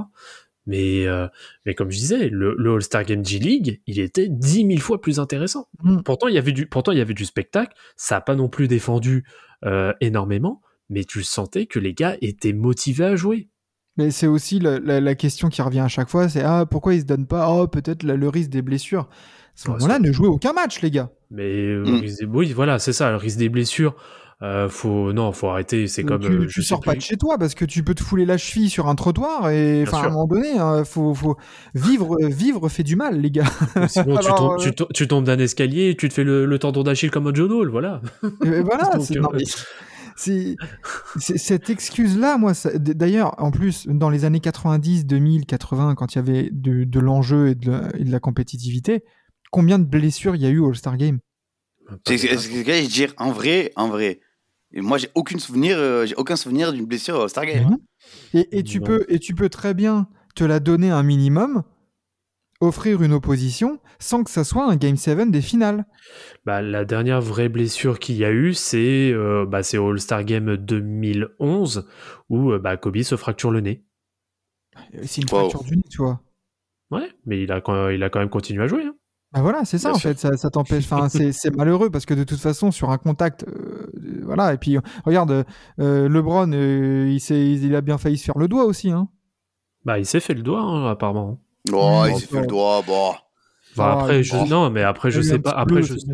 Mais, 0.67 1.07
euh, 1.07 1.27
mais 1.65 1.73
comme 1.73 1.89
je 1.89 1.97
disais, 1.97 2.27
le, 2.27 2.53
le 2.57 2.73
All-Star 2.73 3.05
Game 3.05 3.25
G 3.25 3.39
League, 3.39 3.81
il 3.87 3.99
était 3.99 4.27
dix 4.27 4.65
mille 4.65 4.81
fois 4.81 4.99
plus 4.99 5.17
intéressant. 5.19 5.69
Mm. 5.81 6.01
Pourtant, 6.01 6.27
il 6.27 6.35
y 6.35 6.37
avait 6.37 6.51
du, 6.51 6.67
pourtant, 6.67 6.91
il 6.91 6.97
y 6.97 7.01
avait 7.01 7.13
du 7.13 7.25
spectacle. 7.25 7.75
Ça 7.95 8.17
a 8.17 8.21
pas 8.21 8.35
non 8.35 8.49
plus 8.49 8.67
défendu 8.67 9.25
euh, 9.63 9.93
énormément, 10.01 10.61
mais 10.89 11.05
tu 11.05 11.23
sentais 11.23 11.65
que 11.65 11.79
les 11.79 11.93
gars 11.93 12.17
étaient 12.21 12.51
motivés 12.51 13.05
à 13.05 13.15
jouer. 13.15 13.47
Mais 13.97 14.11
c'est 14.11 14.27
aussi 14.27 14.59
la, 14.59 14.79
la- 14.79 15.01
la 15.01 15.15
question 15.15 15.49
qui 15.49 15.61
revient 15.61 15.79
à 15.79 15.87
chaque 15.87 16.09
fois, 16.09 16.29
c'est 16.29 16.43
ah 16.43 16.65
pourquoi 16.69 16.93
ils 16.93 17.01
se 17.01 17.05
donnent 17.05 17.25
pas 17.27 17.49
oh 17.51 17.67
peut-être 17.67 18.03
le 18.03 18.29
risque 18.29 18.49
des 18.49 18.61
blessures. 18.61 19.01
À 19.03 19.07
ce 19.55 19.67
Ouais, 19.69 19.73
moment-là, 19.75 19.99
ne 19.99 20.11
jouez 20.11 20.27
aucun 20.27 20.53
match 20.53 20.81
les 20.81 20.91
gars. 20.91 21.09
Mais 21.31 21.43
euh, 21.43 21.83
Mm. 21.83 21.99
risque 22.01 22.19
des- 22.19 22.25
oui, 22.25 22.53
voilà, 22.53 22.77
c'est 22.79 22.93
ça, 22.93 23.09
le 23.09 23.17
risque 23.17 23.37
des 23.39 23.49
blessures. 23.49 23.95
Euh, 24.43 24.69
faut 24.69 25.13
non, 25.13 25.31
faut 25.31 25.47
arrêter. 25.47 25.87
C'est 25.87 26.03
comme 26.03 26.21
tu, 26.21 26.31
euh, 26.31 26.45
tu 26.47 26.61
sors 26.61 26.79
pas 26.79 26.91
plus. 26.91 26.97
de 26.99 27.03
chez 27.03 27.17
toi 27.17 27.39
parce 27.39 27.55
que 27.55 27.65
tu 27.65 27.81
peux 27.81 27.95
te 27.95 28.03
fouler 28.03 28.23
la 28.23 28.37
cheville 28.37 28.69
sur 28.69 28.87
un 28.87 28.93
trottoir 28.93 29.49
et 29.49 29.81
enfin 29.81 30.03
à 30.03 30.05
un 30.05 30.09
moment 30.09 30.27
donné, 30.27 30.59
hein, 30.59 30.83
faut, 30.83 31.15
faut 31.15 31.37
vivre 31.73 32.17
vivre 32.21 32.69
fait 32.69 32.83
du 32.83 32.95
mal 32.95 33.19
les 33.19 33.31
gars. 33.31 33.45
Sinon, 33.87 34.15
tu, 34.19 34.27
Alors, 34.27 34.35
tombes, 34.37 34.51
euh, 34.51 34.63
tu, 34.63 34.75
to- 34.75 34.87
tu 34.93 35.07
tombes 35.07 35.23
d'un 35.25 35.39
escalier 35.39 35.89
et 35.89 35.95
tu 35.97 36.07
te 36.07 36.13
fais 36.13 36.23
le, 36.23 36.45
le 36.45 36.59
tendon 36.59 36.83
d'Achille 36.83 37.09
comme 37.09 37.25
un 37.25 37.33
John 37.33 37.51
Hall, 37.51 37.69
voilà. 37.71 37.99
Et 38.45 38.61
voilà, 38.61 38.83
Donc, 38.93 39.05
c'est 39.05 39.17
euh, 39.17 39.21
non, 39.21 39.29
mais 39.33 39.43
c'est- 40.17 40.55
cette 41.37 41.69
excuse-là, 41.69 42.37
moi, 42.37 42.53
d'ailleurs, 42.75 43.35
en 43.41 43.51
plus, 43.51 43.85
dans 43.87 44.09
les 44.09 44.25
années 44.25 44.39
90, 44.39 45.05
2000, 45.05 45.45
80, 45.45 45.95
quand 45.95 46.13
il 46.13 46.17
y 46.17 46.19
avait 46.19 46.49
de, 46.51 46.83
de 46.83 46.99
l'enjeu 46.99 47.49
et, 47.49 47.55
de 47.55 47.71
la- 47.71 47.89
et 47.97 48.03
de 48.03 48.11
la 48.11 48.19
compétitivité, 48.19 49.03
combien 49.51 49.79
de 49.79 49.85
blessures 49.85 50.35
il 50.35 50.41
y 50.41 50.45
a 50.45 50.49
eu 50.49 50.59
au 50.59 50.67
All-Star 50.69 50.97
Game? 50.97 51.19
C'est 52.05 52.17
ce 52.17 52.49
que 52.49 52.63
j'allais 52.65 52.87
dire. 52.87 53.13
En 53.17 53.31
vrai, 53.31 53.71
en 53.77 53.87
vrai. 53.87 54.19
Et 54.73 54.81
moi, 54.81 54.97
j'ai 54.97 55.07
aucun 55.15 55.39
souvenir, 55.39 55.77
euh, 55.77 56.05
j'ai 56.05 56.15
aucun 56.15 56.35
souvenir 56.35 56.73
d'une 56.73 56.85
blessure 56.85 57.17
au 57.19 57.27
Star 57.29 57.45
Game. 57.45 57.69
Non. 57.69 57.79
et, 58.33 58.59
et 58.59 58.63
tu 58.63 58.79
Non. 58.79 58.85
peux, 58.87 59.05
et 59.07 59.19
tu 59.19 59.33
peux 59.33 59.47
très 59.49 59.73
bien 59.73 60.07
te 60.35 60.43
la 60.43 60.59
donner 60.59 60.89
un 60.91 61.03
minimum, 61.03 61.63
offrir 62.59 63.03
une 63.03 63.13
opposition, 63.13 63.79
sans 63.99 64.23
que 64.23 64.31
ça 64.31 64.43
soit 64.43 64.69
un 64.69 64.75
Game 64.75 64.95
7 64.97 65.29
des 65.31 65.41
finales. 65.41 65.85
Bah, 66.45 66.61
la 66.61 66.85
dernière 66.85 67.21
vraie 67.21 67.49
blessure 67.49 67.99
qu'il 67.99 68.15
y 68.15 68.25
a 68.25 68.31
eu, 68.31 68.53
c'est 68.53 69.11
euh, 69.11 69.45
bah, 69.45 69.61
All-Star 69.73 70.23
Game 70.23 70.57
2011 70.57 71.87
où 72.29 72.51
euh, 72.51 72.59
bah, 72.59 72.77
Kobe 72.77 73.01
se 73.01 73.15
fracture 73.15 73.51
le 73.51 73.61
nez. 73.61 73.83
C'est 75.03 75.21
une 75.21 75.27
Wow. 75.31 75.49
fracture 75.49 75.63
du 75.63 75.77
nez, 75.77 75.83
tu 75.89 75.97
vois. 75.97 76.21
Ouais, 76.91 77.09
mais 77.25 77.43
il 77.43 77.51
a, 77.51 77.61
quand- 77.61 77.89
il 77.89 78.01
a 78.03 78.09
quand 78.09 78.19
même 78.19 78.29
continué 78.29 78.63
à 78.63 78.67
jouer. 78.67 78.83
hein. 78.85 78.95
Bah 79.33 79.41
voilà, 79.41 79.65
c'est 79.65 79.77
ça 79.77 79.89
Bien 79.89 79.95
en 79.97 79.99
sûr. 79.99 80.09
fait, 80.11 80.19
ça, 80.19 80.37
ça 80.37 80.49
t'empêche. 80.49 80.85
Enfin, 80.85 81.09
c'est 81.09 81.33
c'est 81.33 81.53
malheureux 81.53 81.89
parce 81.89 82.05
que 82.05 82.13
de 82.13 82.23
toute 82.23 82.39
façon, 82.39 82.71
sur 82.71 82.91
un 82.91 82.97
contact, 82.97 83.43
euh, 83.47 83.91
euh, 83.97 84.21
voilà. 84.23 84.53
Et 84.53 84.57
puis, 84.57 84.77
regarde, 85.03 85.43
euh, 85.81 86.07
LeBron, 86.07 86.49
euh, 86.53 87.09
il, 87.09 87.19
s'est- 87.19 87.51
il 87.51 87.75
a 87.75 87.81
bien 87.81 87.97
failli 87.97 88.17
se 88.17 88.23
faire 88.23 88.37
le 88.37 88.47
doigt 88.47 88.63
aussi. 88.63 88.89
Hein. 88.89 89.09
Bah, 89.83 89.99
il 89.99 90.05
s'est 90.05 90.21
fait 90.21 90.33
le 90.33 90.43
doigt, 90.43 90.61
hein, 90.61 90.89
apparemment. 90.89 91.41
Oh, 91.73 92.03
Mm. 92.05 92.09
il 92.11 92.19
s'est 92.19 92.27
fait 92.27 92.41
le 92.41 92.47
doigt, 92.47 92.81
bon. 92.85 93.13
Bah, 93.75 93.93
Ah, 93.97 94.01
après, 94.01 94.19
il- 94.19 94.23
je... 94.23 94.35
oh. 94.35 94.45
non, 94.47 94.69
mais 94.69 94.83
après, 94.83 95.11
je 95.11 95.21
sais 95.21 95.39
pas. 95.39 95.51
Après, 95.51 95.83
je 95.83 95.95
sais. 95.97 96.07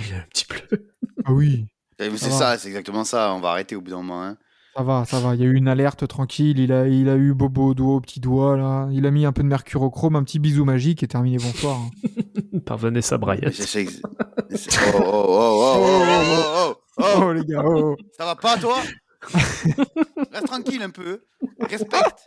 Il 0.00 0.08
y 0.08 0.12
a 0.12 0.16
un 0.18 0.24
petit 0.30 0.46
bleu. 0.48 0.90
Ah 1.24 1.32
oui, 1.32 1.66
Eh, 1.98 2.10
C'est 2.16 2.30
ça, 2.30 2.56
c'est 2.58 2.68
exactement 2.68 3.04
ça. 3.04 3.32
On 3.34 3.40
va 3.40 3.50
arrêter 3.50 3.76
au 3.76 3.80
bout 3.80 3.90
d'un 3.90 3.98
moment. 3.98 4.22
hein. 4.22 4.36
ça 4.76 4.82
va, 4.82 5.04
ça 5.04 5.20
va. 5.20 5.34
Il 5.34 5.40
y 5.40 5.44
a 5.44 5.46
eu 5.46 5.54
une 5.54 5.68
alerte 5.68 6.06
tranquille. 6.08 6.58
Il 6.58 6.72
a, 6.72 6.88
il 6.88 7.08
a 7.08 7.16
eu 7.16 7.34
Bobo 7.34 7.68
au 7.68 7.74
doigt, 7.74 7.94
au 7.96 8.00
petit 8.00 8.20
doigt 8.20 8.56
là. 8.56 8.88
Il 8.92 9.04
a 9.06 9.10
mis 9.10 9.24
un 9.26 9.32
peu 9.32 9.42
de 9.42 9.48
mercurochrome, 9.48 10.16
un 10.16 10.24
petit 10.24 10.38
bisou 10.38 10.64
magique 10.64 11.02
et 11.02 11.08
terminé 11.08 11.36
bonsoir. 11.38 11.76
hein. 11.78 12.58
Par 12.64 12.78
Vanessa 12.78 13.18
Bryant. 13.18 13.50
Oh, 13.50 14.98
oh, 14.98 15.00
oh, 15.04 15.76
oh, 15.76 15.78
oh, 15.78 16.02
oh, 16.04 16.74
oh, 16.74 16.74
oh. 16.98 17.04
Oh 17.18 17.32
les 17.32 17.44
gars, 17.44 17.62
oh, 17.64 17.94
oh. 17.94 17.96
Ça 18.18 18.24
va 18.24 18.36
pas, 18.36 18.56
toi 18.58 18.76
Reste 20.32 20.46
tranquille 20.46 20.82
un 20.82 20.90
peu. 20.90 21.24
Respecte. 21.60 22.24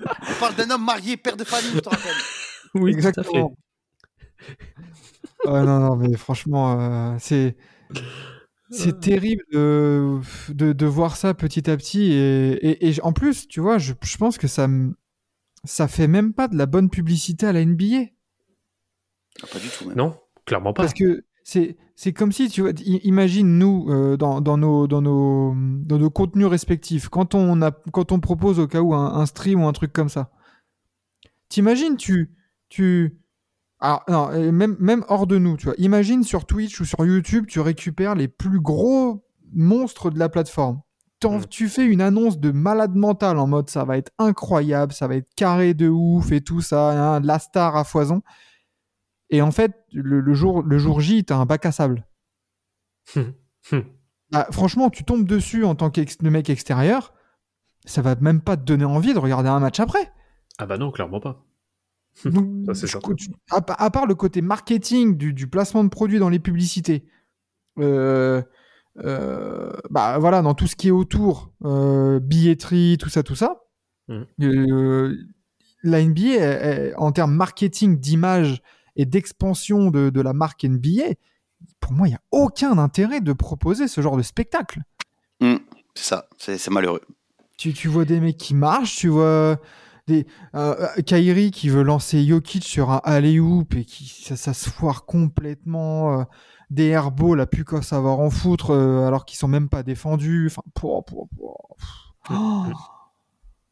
On 0.00 0.40
parle 0.40 0.54
d'un 0.56 0.70
homme 0.70 0.84
marié, 0.84 1.16
père 1.16 1.36
de 1.36 1.44
famille, 1.44 1.72
je 1.74 1.80
te 1.80 1.88
rappelle. 1.88 2.16
Oui, 2.74 2.90
exactement. 2.92 3.56
Non, 5.46 5.64
non, 5.80 5.96
mais 5.96 6.16
franchement, 6.16 6.80
euh, 6.80 7.16
c'est. 7.18 7.56
C'est 8.70 8.98
terrible 8.98 9.44
de, 9.52 10.18
de, 10.48 10.72
de 10.72 10.86
voir 10.86 11.16
ça 11.16 11.32
petit 11.34 11.70
à 11.70 11.76
petit. 11.76 12.12
Et, 12.12 12.52
et, 12.54 12.88
et 12.88 13.02
en 13.02 13.12
plus, 13.12 13.46
tu 13.46 13.60
vois, 13.60 13.78
je, 13.78 13.92
je 14.02 14.16
pense 14.16 14.36
que 14.36 14.48
ça, 14.48 14.66
ça 15.64 15.86
fait 15.86 16.08
même 16.08 16.32
pas 16.32 16.48
de 16.48 16.56
la 16.56 16.66
bonne 16.66 16.90
publicité 16.90 17.46
à 17.46 17.52
la 17.52 17.64
NBA. 17.64 18.10
Ah, 19.42 19.46
pas 19.52 19.58
du 19.58 19.68
tout, 19.68 19.86
même. 19.86 19.96
Non, 19.96 20.16
clairement 20.44 20.72
pas. 20.72 20.82
Parce 20.82 20.94
que 20.94 21.24
c'est 21.44 21.76
c'est 21.94 22.12
comme 22.12 22.32
si, 22.32 22.48
tu 22.48 22.62
vois, 22.62 22.72
imagine 23.04 23.56
nous, 23.58 23.86
euh, 23.88 24.16
dans, 24.16 24.40
dans, 24.40 24.56
nos, 24.56 24.88
dans, 24.88 25.00
nos, 25.00 25.54
dans 25.84 25.98
nos 25.98 26.10
contenus 26.10 26.46
respectifs, 26.48 27.08
quand 27.08 27.36
on, 27.36 27.62
a, 27.62 27.70
quand 27.92 28.10
on 28.10 28.18
propose 28.18 28.58
au 28.58 28.66
cas 28.66 28.80
où 28.80 28.94
un, 28.94 29.14
un 29.14 29.26
stream 29.26 29.62
ou 29.62 29.68
un 29.68 29.72
truc 29.72 29.92
comme 29.92 30.08
ça, 30.08 30.30
t'imagines, 31.48 31.96
tu. 31.96 32.32
tu 32.68 33.18
alors, 33.80 34.02
non, 34.08 34.28
euh, 34.32 34.50
même, 34.50 34.76
même 34.80 35.04
hors 35.08 35.26
de 35.26 35.38
nous, 35.38 35.56
tu 35.56 35.66
vois, 35.66 35.74
imagine 35.78 36.22
sur 36.24 36.46
Twitch 36.46 36.80
ou 36.80 36.84
sur 36.84 37.04
YouTube, 37.04 37.46
tu 37.46 37.60
récupères 37.60 38.14
les 38.14 38.28
plus 38.28 38.58
gros 38.60 39.24
monstres 39.52 40.10
de 40.10 40.18
la 40.18 40.28
plateforme. 40.28 40.80
T'en- 41.20 41.38
Mm. 41.38 41.46
Tu 41.48 41.68
fais 41.68 41.84
une 41.84 42.00
annonce 42.00 42.38
de 42.40 42.50
malade 42.50 42.94
mental 42.96 43.38
en 43.38 43.46
mode 43.46 43.70
ça 43.70 43.84
va 43.84 43.98
être 43.98 44.10
incroyable, 44.18 44.92
ça 44.92 45.06
va 45.06 45.16
être 45.16 45.28
carré 45.36 45.74
de 45.74 45.88
ouf 45.88 46.32
et 46.32 46.40
tout 46.40 46.60
ça, 46.60 47.14
hein, 47.16 47.20
la 47.20 47.38
star 47.38 47.76
à 47.76 47.84
foison. 47.84 48.22
Et 49.34 49.42
en 49.42 49.50
fait, 49.50 49.72
le, 49.92 50.20
le 50.20 50.32
jour, 50.34 50.62
le 50.62 50.78
jour 50.78 51.00
J, 51.00 51.24
t'as 51.24 51.34
un 51.36 51.44
bac 51.44 51.66
à 51.66 51.72
sable. 51.72 52.06
Hum, 53.16 53.32
hum. 53.72 53.84
Ah, 54.32 54.46
franchement, 54.52 54.90
tu 54.90 55.02
tombes 55.02 55.26
dessus 55.26 55.64
en 55.64 55.74
tant 55.74 55.90
que 55.90 56.00
mec 56.28 56.50
extérieur, 56.50 57.12
ça 57.84 58.00
va 58.00 58.14
même 58.14 58.40
pas 58.40 58.56
te 58.56 58.62
donner 58.62 58.84
envie 58.84 59.12
de 59.12 59.18
regarder 59.18 59.48
un 59.48 59.58
match 59.58 59.80
après. 59.80 60.12
Ah 60.58 60.66
bah 60.66 60.78
non, 60.78 60.92
clairement 60.92 61.18
pas. 61.18 61.44
Donc, 62.24 62.46
Ça, 62.76 62.86
je- 62.86 63.14
tu- 63.16 63.30
à, 63.50 63.60
pa- 63.60 63.74
à 63.74 63.90
part 63.90 64.06
le 64.06 64.14
côté 64.14 64.40
marketing 64.40 65.16
du, 65.16 65.32
du 65.32 65.48
placement 65.48 65.82
de 65.82 65.88
produits 65.88 66.20
dans 66.20 66.28
les 66.28 66.38
publicités, 66.38 67.04
euh, 67.80 68.40
euh, 68.98 69.72
bah 69.90 70.16
voilà, 70.18 70.42
dans 70.42 70.54
tout 70.54 70.68
ce 70.68 70.76
qui 70.76 70.86
est 70.86 70.92
autour, 70.92 71.52
euh, 71.64 72.20
billetterie, 72.20 72.98
tout 73.00 73.08
ça, 73.08 73.24
tout 73.24 73.34
ça, 73.34 73.62
euh, 74.10 75.12
la 75.82 76.00
NBA, 76.00 76.20
elle- 76.36 76.40
elle- 76.62 76.94
en 76.98 77.10
termes 77.10 77.34
marketing, 77.34 77.98
d'image 77.98 78.62
et 78.96 79.06
d'expansion 79.06 79.90
de, 79.90 80.10
de 80.10 80.20
la 80.20 80.32
marque 80.32 80.64
NBA, 80.64 81.14
pour 81.80 81.92
moi, 81.92 82.06
il 82.08 82.10
n'y 82.10 82.16
a 82.16 82.22
aucun 82.30 82.78
intérêt 82.78 83.20
de 83.20 83.32
proposer 83.32 83.88
ce 83.88 84.00
genre 84.00 84.16
de 84.16 84.22
spectacle. 84.22 84.80
C'est 85.94 86.04
ça, 86.04 86.28
c'est 86.38 86.58
c'est 86.58 86.70
malheureux. 86.70 87.00
Tu, 87.56 87.72
tu 87.72 87.88
vois 87.88 88.04
des 88.04 88.20
mecs 88.20 88.36
qui 88.36 88.54
marchent, 88.54 88.96
tu 88.96 89.08
vois 89.08 89.60
des 90.06 90.26
euh, 90.54 90.88
euh, 90.98 91.02
Kyrie 91.02 91.50
qui 91.50 91.68
veut 91.68 91.82
lancer 91.82 92.26
Jokic 92.26 92.64
sur 92.64 92.90
un 92.90 93.00
alley-oop 93.04 93.74
et 93.74 93.84
qui 93.84 94.06
ça, 94.06 94.36
ça 94.36 94.52
se 94.52 94.68
foire 94.68 95.06
complètement 95.06 96.20
euh, 96.20 96.24
des 96.70 96.88
airballs 96.88 97.40
à 97.40 97.46
plus 97.46 97.64
qu'à 97.64 97.80
savoir 97.80 98.20
en 98.20 98.28
foutre 98.28 98.70
euh, 98.72 99.06
alors 99.06 99.24
qu'ils 99.24 99.38
sont 99.38 99.48
même 99.48 99.68
pas 99.70 99.82
défendus 99.82 100.48
enfin 100.50 100.62
pour, 100.74 101.04
pour, 101.06 101.28
pour- 101.30 101.76
pff. 101.78 101.88
Oh 102.30 102.64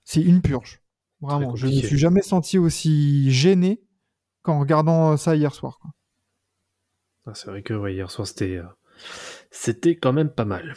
c'est 0.04 0.22
une 0.22 0.40
purge 0.42 0.80
vraiment 1.20 1.54
je 1.56 1.66
ne 1.66 1.72
me 1.72 1.76
suis 1.88 1.98
jamais 1.98 2.22
senti 2.22 2.56
aussi 2.58 3.30
gêné 3.30 3.82
qu'en 4.42 4.60
regardant 4.60 5.16
ça 5.16 5.36
hier 5.36 5.54
soir. 5.54 5.78
Ah, 7.26 7.32
c'est 7.34 7.48
vrai 7.48 7.62
que 7.62 7.74
ouais, 7.74 7.94
hier 7.94 8.10
soir, 8.10 8.26
c'était 8.26 8.56
euh, 8.56 8.64
c'était 9.50 9.96
quand 9.96 10.12
même 10.12 10.30
pas 10.30 10.44
mal. 10.44 10.74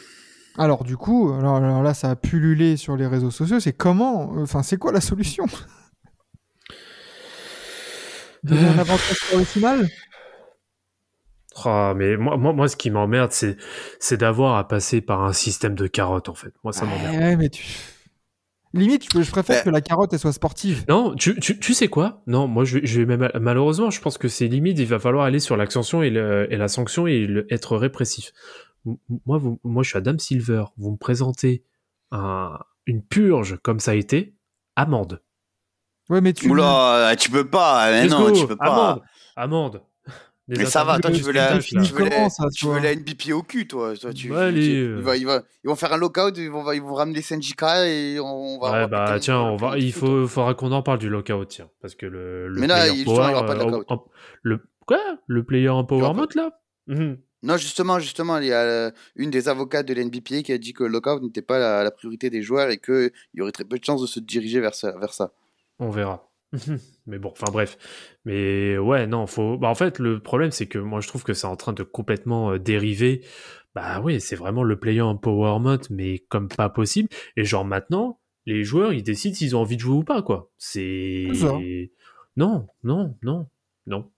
alors 0.56 0.84
du 0.84 0.96
coup 0.96 1.32
alors, 1.32 1.56
alors 1.56 1.82
là 1.82 1.92
ça 1.94 2.10
a 2.10 2.16
pullulé 2.16 2.76
sur 2.76 2.96
les 2.96 3.06
réseaux 3.06 3.30
sociaux 3.30 3.60
c'est 3.60 3.74
comment 3.74 4.32
enfin 4.38 4.62
c'est 4.62 4.78
quoi 4.78 4.92
la 4.92 5.00
solution? 5.00 5.46
Donner 8.42 8.68
un 8.68 8.78
avantage 8.78 9.18
le 9.34 9.44
final? 9.44 9.88
Ah, 11.64 11.94
mais 11.96 12.16
moi, 12.16 12.36
moi, 12.36 12.52
moi, 12.52 12.68
ce 12.68 12.76
qui 12.76 12.90
m'emmerde, 12.90 13.32
c'est, 13.32 13.56
c'est 13.98 14.18
d'avoir 14.18 14.56
à 14.56 14.68
passer 14.68 15.00
par 15.00 15.22
un 15.22 15.32
système 15.32 15.74
de 15.74 15.86
carottes, 15.86 16.28
en 16.28 16.34
fait. 16.34 16.52
Moi, 16.62 16.72
ça 16.72 16.84
m'emmerde. 16.84 17.16
Ouais, 17.16 17.36
mais 17.36 17.48
tu... 17.48 17.64
Limite, 18.76 19.06
je, 19.12 19.22
je 19.22 19.30
préfère 19.30 19.56
Ouais. 19.56 19.62
que 19.64 19.70
la 19.70 19.80
carotte 19.80 20.12
elle 20.12 20.18
soit 20.18 20.32
sportive. 20.32 20.84
Non, 20.88 21.14
tu, 21.14 21.38
tu, 21.40 21.58
tu 21.58 21.74
sais 21.74 21.88
quoi? 21.88 22.22
Non, 22.26 22.46
moi, 22.46 22.64
je, 22.64 22.78
vais- 22.78 22.86
je 22.86 23.00
vais 23.00 23.06
même, 23.16 23.30
malheureusement, 23.40 23.90
je 23.90 24.00
pense 24.00 24.18
que 24.18 24.28
c'est 24.28 24.46
limite, 24.48 24.78
il 24.78 24.86
va 24.86 24.98
falloir 24.98 25.24
aller 25.24 25.40
sur 25.40 25.56
l'accension 25.56 26.02
et, 26.02 26.10
le- 26.10 26.46
et 26.52 26.56
la 26.56 26.68
sanction 26.68 27.06
et 27.06 27.26
le- 27.26 27.52
être 27.52 27.76
répressif. 27.76 28.32
Moi, 29.26 29.38
vous, 29.38 29.58
moi, 29.64 29.82
je 29.82 29.88
suis 29.90 29.98
Adam 29.98 30.16
Silver. 30.18 30.64
Vous 30.76 30.92
me 30.92 30.96
présentez 30.96 31.64
un- 32.12 32.58
une 32.86 33.02
purge 33.02 33.58
comme 33.62 33.80
ça 33.80 33.90
a 33.90 33.94
été, 33.94 34.34
amende. 34.76 35.20
Ouais, 36.08 36.20
mais 36.20 36.32
tu. 36.32 36.48
Oula, 36.48 37.14
tu 37.18 37.30
peux 37.30 37.48
pas. 37.50 37.90
Mais 37.90 38.04
Let's 38.04 38.12
non, 38.12 38.28
go, 38.28 38.32
tu 38.32 38.46
peux 38.46 38.56
pas. 38.56 38.64
Amende, 38.92 39.02
amende. 39.34 39.82
Mais 40.48 40.64
ça 40.66 40.84
va, 40.84 40.98
toi, 41.00 41.10
tu 41.10 41.22
veux 41.22 41.32
la- 41.32 41.54
là. 41.54 41.58
tu 41.60 41.74
veux 41.76 42.08
la- 42.08 42.30
ça, 42.30 42.44
Tu 42.54 42.66
veux 42.66 42.78
la 42.78 42.92
NBP 42.92 43.32
au 43.32 43.42
cul, 43.42 43.66
toi. 43.66 43.96
toi 43.96 44.12
tu, 44.12 44.28
Bah, 44.28 44.34
tu- 44.36 44.42
allez, 44.44 44.60
tu- 44.68 44.76
euh. 44.76 44.96
il 44.98 45.02
va- 45.04 45.16
il 45.16 45.26
va- 45.26 45.42
ils 45.64 45.68
vont 45.68 45.74
faire 45.74 45.92
un 45.92 45.96
lockout, 45.96 46.36
ils 46.36 46.48
vont, 46.48 46.70
ils 46.72 46.80
vont 46.80 46.94
ramener 46.94 47.20
syndicats 47.20 47.88
et 47.88 48.20
on 48.20 48.58
va. 48.60 48.68
on 48.68 48.72
Ouais, 48.72 48.78
va 48.80 48.86
bah 48.86 49.18
tiens, 49.18 49.40
on 49.40 49.56
va, 49.56 49.76
il 49.78 49.92
faut, 49.92 50.26
faudra 50.28 50.54
qu'on 50.54 50.70
en 50.70 50.82
parle 50.82 50.98
du 51.00 51.08
lockout, 51.08 51.46
tiens, 51.48 51.68
parce 51.82 51.96
que 51.96 52.06
le, 52.06 52.46
le 52.48 52.60
Mais 52.60 52.68
là, 52.68 52.86
il- 52.88 53.04
power, 53.04 53.16
justement, 53.16 53.28
il 53.28 53.30
y 53.32 53.34
aura 53.34 53.46
pas 53.46 53.54
de 53.54 53.60
euh, 53.60 53.70
lockout. 53.70 53.84
en- 53.90 54.04
le 54.42 54.60
quoi, 54.86 55.00
le 55.26 55.42
player 55.44 55.68
empowerment 55.68 56.26
là, 56.36 56.60
Mhm. 56.86 57.18
Non, 57.42 57.56
justement, 57.58 57.98
justement, 57.98 58.38
il 58.38 58.46
y 58.46 58.52
a 58.52 58.60
euh, 58.62 58.90
une 59.16 59.30
des 59.30 59.48
avocates 59.48 59.86
de 59.86 59.94
l'NBPA 59.94 60.42
qui 60.42 60.52
a 60.52 60.58
dit 60.58 60.72
que 60.72 60.84
le 60.84 60.88
lockout 60.90 61.20
n'était 61.22 61.42
pas 61.42 61.58
la, 61.58 61.82
la 61.84 61.90
priorité 61.90 62.30
des 62.30 62.42
joueurs 62.42 62.70
et 62.70 62.78
qu'il 62.78 63.10
y 63.34 63.40
aurait 63.40 63.52
très 63.52 63.64
peu 63.64 63.78
de 63.78 63.84
chances 63.84 64.00
de 64.00 64.06
se 64.06 64.20
diriger 64.20 64.58
vers 64.60 64.74
ça. 64.74 64.96
Vers 64.98 65.12
ça. 65.12 65.32
On 65.78 65.90
verra. 65.90 66.28
mais 67.06 67.18
bon, 67.18 67.30
enfin 67.30 67.50
bref. 67.50 67.78
Mais 68.24 68.78
ouais, 68.78 69.06
non, 69.06 69.26
faut. 69.26 69.56
Bah, 69.58 69.68
en 69.68 69.74
fait, 69.74 69.98
le 69.98 70.20
problème, 70.20 70.50
c'est 70.50 70.66
que 70.66 70.78
moi, 70.78 71.00
je 71.00 71.08
trouve 71.08 71.24
que 71.24 71.34
c'est 71.34 71.46
en 71.46 71.56
train 71.56 71.72
de 71.72 71.82
complètement 71.82 72.52
euh, 72.52 72.58
dériver. 72.58 73.24
Bah 73.74 74.00
oui, 74.02 74.20
c'est 74.20 74.36
vraiment 74.36 74.62
le 74.62 74.78
player 74.78 75.02
empowerment, 75.02 75.78
mais 75.90 76.20
comme 76.30 76.48
pas 76.48 76.68
possible. 76.70 77.08
Et 77.36 77.44
genre 77.44 77.64
maintenant, 77.64 78.20
les 78.46 78.64
joueurs, 78.64 78.92
ils 78.92 79.02
décident 79.02 79.34
s'ils 79.34 79.54
ont 79.54 79.60
envie 79.60 79.76
de 79.76 79.82
jouer 79.82 79.96
ou 79.96 80.04
pas, 80.04 80.22
quoi. 80.22 80.50
C'est. 80.56 81.26
Non, 82.36 82.66
non, 82.84 83.16
non, 83.22 83.48
non. 83.86 84.10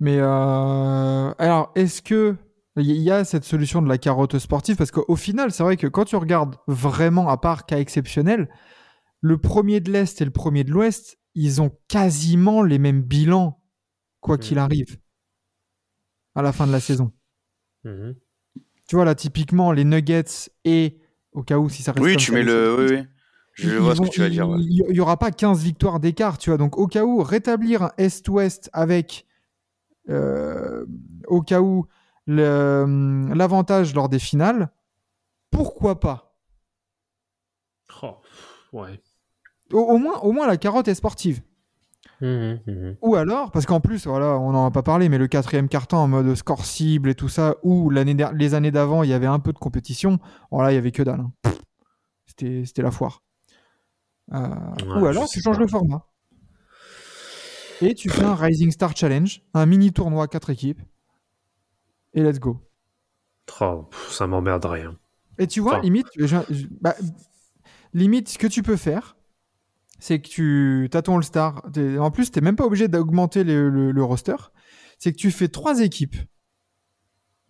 Mais 0.00 0.18
euh, 0.18 1.32
alors, 1.38 1.72
est-ce 1.74 2.02
que 2.02 2.36
il 2.76 2.96
y 2.96 3.10
a 3.10 3.24
cette 3.24 3.44
solution 3.44 3.82
de 3.82 3.88
la 3.88 3.98
carotte 3.98 4.38
sportive? 4.38 4.76
Parce 4.76 4.90
qu'au 4.90 5.16
final, 5.16 5.50
c'est 5.50 5.62
vrai 5.62 5.76
que 5.76 5.86
quand 5.86 6.04
tu 6.04 6.16
regardes 6.16 6.56
vraiment, 6.66 7.28
à 7.28 7.36
part 7.36 7.66
cas 7.66 7.78
exceptionnel, 7.78 8.48
le 9.20 9.38
premier 9.38 9.80
de 9.80 9.90
l'Est 9.90 10.20
et 10.20 10.24
le 10.24 10.30
premier 10.30 10.64
de 10.64 10.70
l'Ouest, 10.70 11.18
ils 11.34 11.60
ont 11.60 11.70
quasiment 11.88 12.62
les 12.62 12.78
mêmes 12.78 13.02
bilans, 13.02 13.60
quoi 14.20 14.36
Mhm. 14.36 14.40
qu'il 14.42 14.58
arrive, 14.58 14.98
à 16.34 16.42
la 16.42 16.52
fin 16.52 16.66
de 16.66 16.72
la 16.72 16.80
saison. 16.80 17.12
Mhm. 17.84 18.14
Tu 18.86 18.96
vois, 18.96 19.04
là, 19.04 19.14
typiquement, 19.14 19.72
les 19.72 19.84
Nuggets 19.84 20.50
et, 20.64 20.98
au 21.32 21.42
cas 21.42 21.58
où, 21.58 21.68
si 21.68 21.82
ça 21.82 21.92
reste 21.92 22.04
Oui, 22.04 22.12
comme 22.12 22.20
tu 22.20 22.30
ça, 22.32 22.38
mets 22.38 22.42
le. 22.42 22.76
Oui, 22.78 22.96
oui. 22.96 23.04
Je 23.54 23.76
vois 23.76 23.94
ce 23.96 24.00
que 24.00 24.08
tu 24.08 24.20
vas 24.20 24.28
dire. 24.30 24.48
ouais. 24.48 24.58
Il 24.60 24.86
n'y 24.92 25.00
aura 25.00 25.16
pas 25.16 25.30
15 25.32 25.62
victoires 25.62 25.98
d'écart, 26.00 26.38
tu 26.38 26.50
vois. 26.50 26.56
Donc, 26.58 26.78
au 26.78 26.86
cas 26.86 27.04
où, 27.04 27.22
rétablir 27.22 27.82
un 27.82 27.92
Est-Ouest 27.98 28.70
avec, 28.72 29.26
euh, 30.08 30.86
au 31.26 31.42
cas 31.42 31.60
où, 31.60 31.86
l'avantage 32.28 33.94
lors 33.94 34.08
des 34.08 34.18
finales, 34.20 34.70
pourquoi 35.50 35.98
pas? 35.98 36.36
Oh, 38.02 38.16
ouais. 38.72 39.00
Au, 39.72 39.78
au 39.80 39.98
moins, 39.98 40.18
au 40.20 40.32
moins, 40.32 40.46
la 40.46 40.56
carotte 40.56 40.88
est 40.88 40.94
sportive. 40.94 41.40
Mhm, 42.20 42.60
mhm. 42.66 42.96
Ou 43.02 43.14
alors, 43.14 43.50
parce 43.52 43.64
qu'en 43.66 43.80
plus, 43.80 44.06
voilà, 44.06 44.38
on 44.38 44.50
n'en 44.52 44.66
a 44.66 44.70
pas 44.70 44.82
parlé, 44.82 45.08
mais 45.08 45.18
le 45.18 45.28
quatrième 45.28 45.68
carton 45.68 45.98
en 45.98 46.08
mode 46.08 46.34
score 46.34 46.64
cible 46.64 47.10
et 47.10 47.14
tout 47.14 47.28
ça, 47.28 47.56
où 47.62 47.90
l'année 47.90 48.14
der- 48.14 48.32
les 48.32 48.54
années 48.54 48.70
d'avant, 48.72 49.02
il 49.04 49.10
y 49.10 49.12
avait 49.12 49.26
un 49.26 49.38
peu 49.38 49.52
de 49.52 49.58
compétition, 49.58 50.18
bon 50.50 50.60
là, 50.60 50.72
il 50.72 50.74
y 50.74 50.78
avait 50.78 50.90
que 50.92 51.02
dalle. 51.02 51.20
hein. 51.20 51.32
C'était 52.26 52.64
c'était 52.66 52.82
la 52.82 52.90
foire. 52.90 53.22
Euh, 54.32 54.38
Ouais, 54.86 55.00
ou 55.02 55.06
alors, 55.06 55.28
tu 55.28 55.40
changes 55.40 55.56
pas. 55.56 55.62
le 55.62 55.68
format. 55.68 56.04
Et 57.80 57.94
tu 57.94 58.10
fais 58.10 58.24
un 58.24 58.34
Rising 58.34 58.70
Star 58.72 58.96
Challenge, 58.96 59.40
un 59.54 59.64
mini 59.66 59.92
tournoi 59.92 60.26
4 60.26 60.50
équipes. 60.50 60.80
Et 62.14 62.22
let's 62.22 62.40
go. 62.40 62.60
Oh, 63.60 63.88
ça 64.10 64.26
m'emmerderait. 64.26 64.82
hein. 64.82 64.96
Et 65.38 65.46
tu 65.46 65.60
vois, 65.60 65.74
Enfin. 65.74 65.82
limite, 65.82 66.06
je- 66.16 66.26
je- 66.26 66.66
bah, 66.80 66.96
limite, 67.94 68.28
ce 68.28 68.38
que 68.38 68.48
tu 68.48 68.62
peux 68.64 68.76
faire, 68.76 69.16
c'est 69.98 70.20
que 70.20 70.28
tu 70.28 70.88
as 70.92 71.02
ton 71.02 71.16
All-Star. 71.16 71.62
En 72.00 72.10
plus, 72.10 72.30
tu 72.30 72.38
n'es 72.38 72.44
même 72.44 72.56
pas 72.56 72.64
obligé 72.64 72.88
d'augmenter 72.88 73.44
le, 73.44 73.68
le- 73.92 74.04
roster. 74.04 74.36
C'est 74.98 75.12
que 75.12 75.16
tu 75.16 75.30
fais 75.30 75.48
trois 75.48 75.80
équipes 75.80 76.16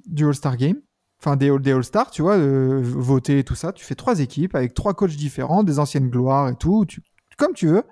du 0.06 0.24
All-Star 0.26 0.56
Game. 0.56 0.80
Enfin, 1.20 1.36
des, 1.36 1.50
All- 1.50 1.60
des 1.60 1.72
All-Stars, 1.72 2.10
tu 2.10 2.22
vois, 2.22 2.36
euh, 2.36 2.80
voter 2.82 3.40
et 3.40 3.44
tout 3.44 3.54
ça. 3.54 3.72
Tu 3.72 3.84
fais 3.84 3.94
trois 3.94 4.20
équipes 4.20 4.54
avec 4.54 4.72
trois 4.74 4.94
coachs 4.94 5.16
différents, 5.16 5.62
des 5.64 5.78
anciennes 5.78 6.08
gloires 6.10 6.48
et 6.48 6.56
tout, 6.56 6.86
comme 7.36 7.54
tu 7.54 7.66
veux. 7.66 7.82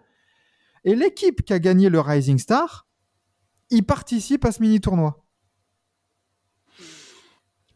Et 0.85 0.95
l'équipe 0.95 1.43
qui 1.43 1.53
a 1.53 1.59
gagné 1.59 1.89
le 1.91 2.01
Rising 2.01 2.39
Star, 2.39 2.87
il 3.71 3.83
participe 3.85 4.45
à 4.45 4.53
ce 4.53 4.63
mini-tournoi. 4.63 5.26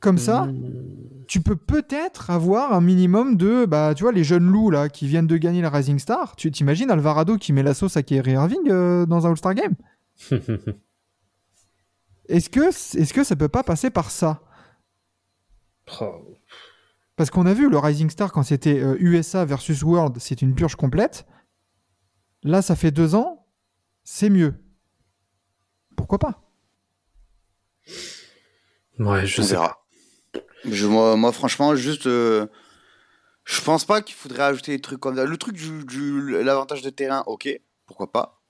Comme 0.00 0.18
ça, 0.18 0.46
Mhm. 0.46 1.24
tu 1.28 1.40
peux 1.42 1.56
peut-être 1.56 2.30
avoir 2.30 2.72
un 2.72 2.80
minimum 2.80 3.36
de, 3.36 3.66
bah, 3.66 3.92
tu 3.94 4.02
vois, 4.02 4.12
les 4.12 4.24
jeunes 4.24 4.50
loups 4.50 4.70
là 4.70 4.88
qui 4.88 5.06
viennent 5.06 5.26
de 5.26 5.36
gagner 5.36 5.60
la 5.62 5.70
Rising 5.70 5.98
Star. 5.98 6.34
Tu 6.36 6.50
t'imagines 6.50 6.90
Alvarado 6.90 7.36
qui 7.36 7.52
met 7.52 7.62
la 7.62 7.74
sauce 7.74 7.96
à 7.96 8.02
Kyrie 8.02 8.32
Irving 8.32 8.68
euh, 8.70 9.04
dans 9.06 9.26
un 9.26 9.30
All-Star 9.30 9.54
Game? 9.54 9.74
Est-ce 12.28 12.48
que, 12.48 12.68
est-ce 12.68 13.12
que 13.12 13.24
ça 13.24 13.34
peut 13.36 13.48
pas 13.48 13.62
passer 13.64 13.90
par 13.90 14.10
ça? 14.10 14.40
Oh, 16.00 16.36
Parce 17.16 17.28
qu'on 17.30 17.44
a 17.46 17.52
vu 17.54 17.68
le 17.68 17.76
Rising 17.76 18.08
Star 18.08 18.30
quand 18.32 18.44
c'était 18.44 18.78
euh, 18.80 18.96
USA 19.00 19.44
versus 19.44 19.82
World, 19.82 20.16
c'est 20.20 20.40
une 20.40 20.54
purge 20.54 20.76
complète. 20.76 21.26
Là, 22.44 22.62
ça 22.62 22.76
fait 22.76 22.92
deux 22.92 23.16
ans, 23.16 23.46
c'est 24.04 24.30
mieux. 24.30 24.54
Pourquoi 25.96 26.18
pas? 26.20 26.40
Ouais, 29.00 29.26
je 29.26 29.40
On 29.40 29.44
sais 29.44 29.54
verra. 29.54 29.79
Je, 30.64 30.86
moi, 30.86 31.16
moi, 31.16 31.32
franchement, 31.32 31.74
juste. 31.74 32.06
euh, 32.06 32.46
je 33.44 33.60
pense 33.62 33.84
pas 33.84 34.02
qu'il 34.02 34.14
faudrait 34.14 34.42
ajouter 34.44 34.72
des 34.76 34.80
trucs 34.80 35.00
comme 35.00 35.16
ça. 35.16 35.24
Le 35.24 35.36
truc 35.36 35.54
du, 35.56 35.84
du- 35.84 36.42
l'avantage 36.42 36.82
de 36.82 36.90
terrain, 36.90 37.24
ok, 37.26 37.48
pourquoi 37.86 38.12
pas. 38.12 38.40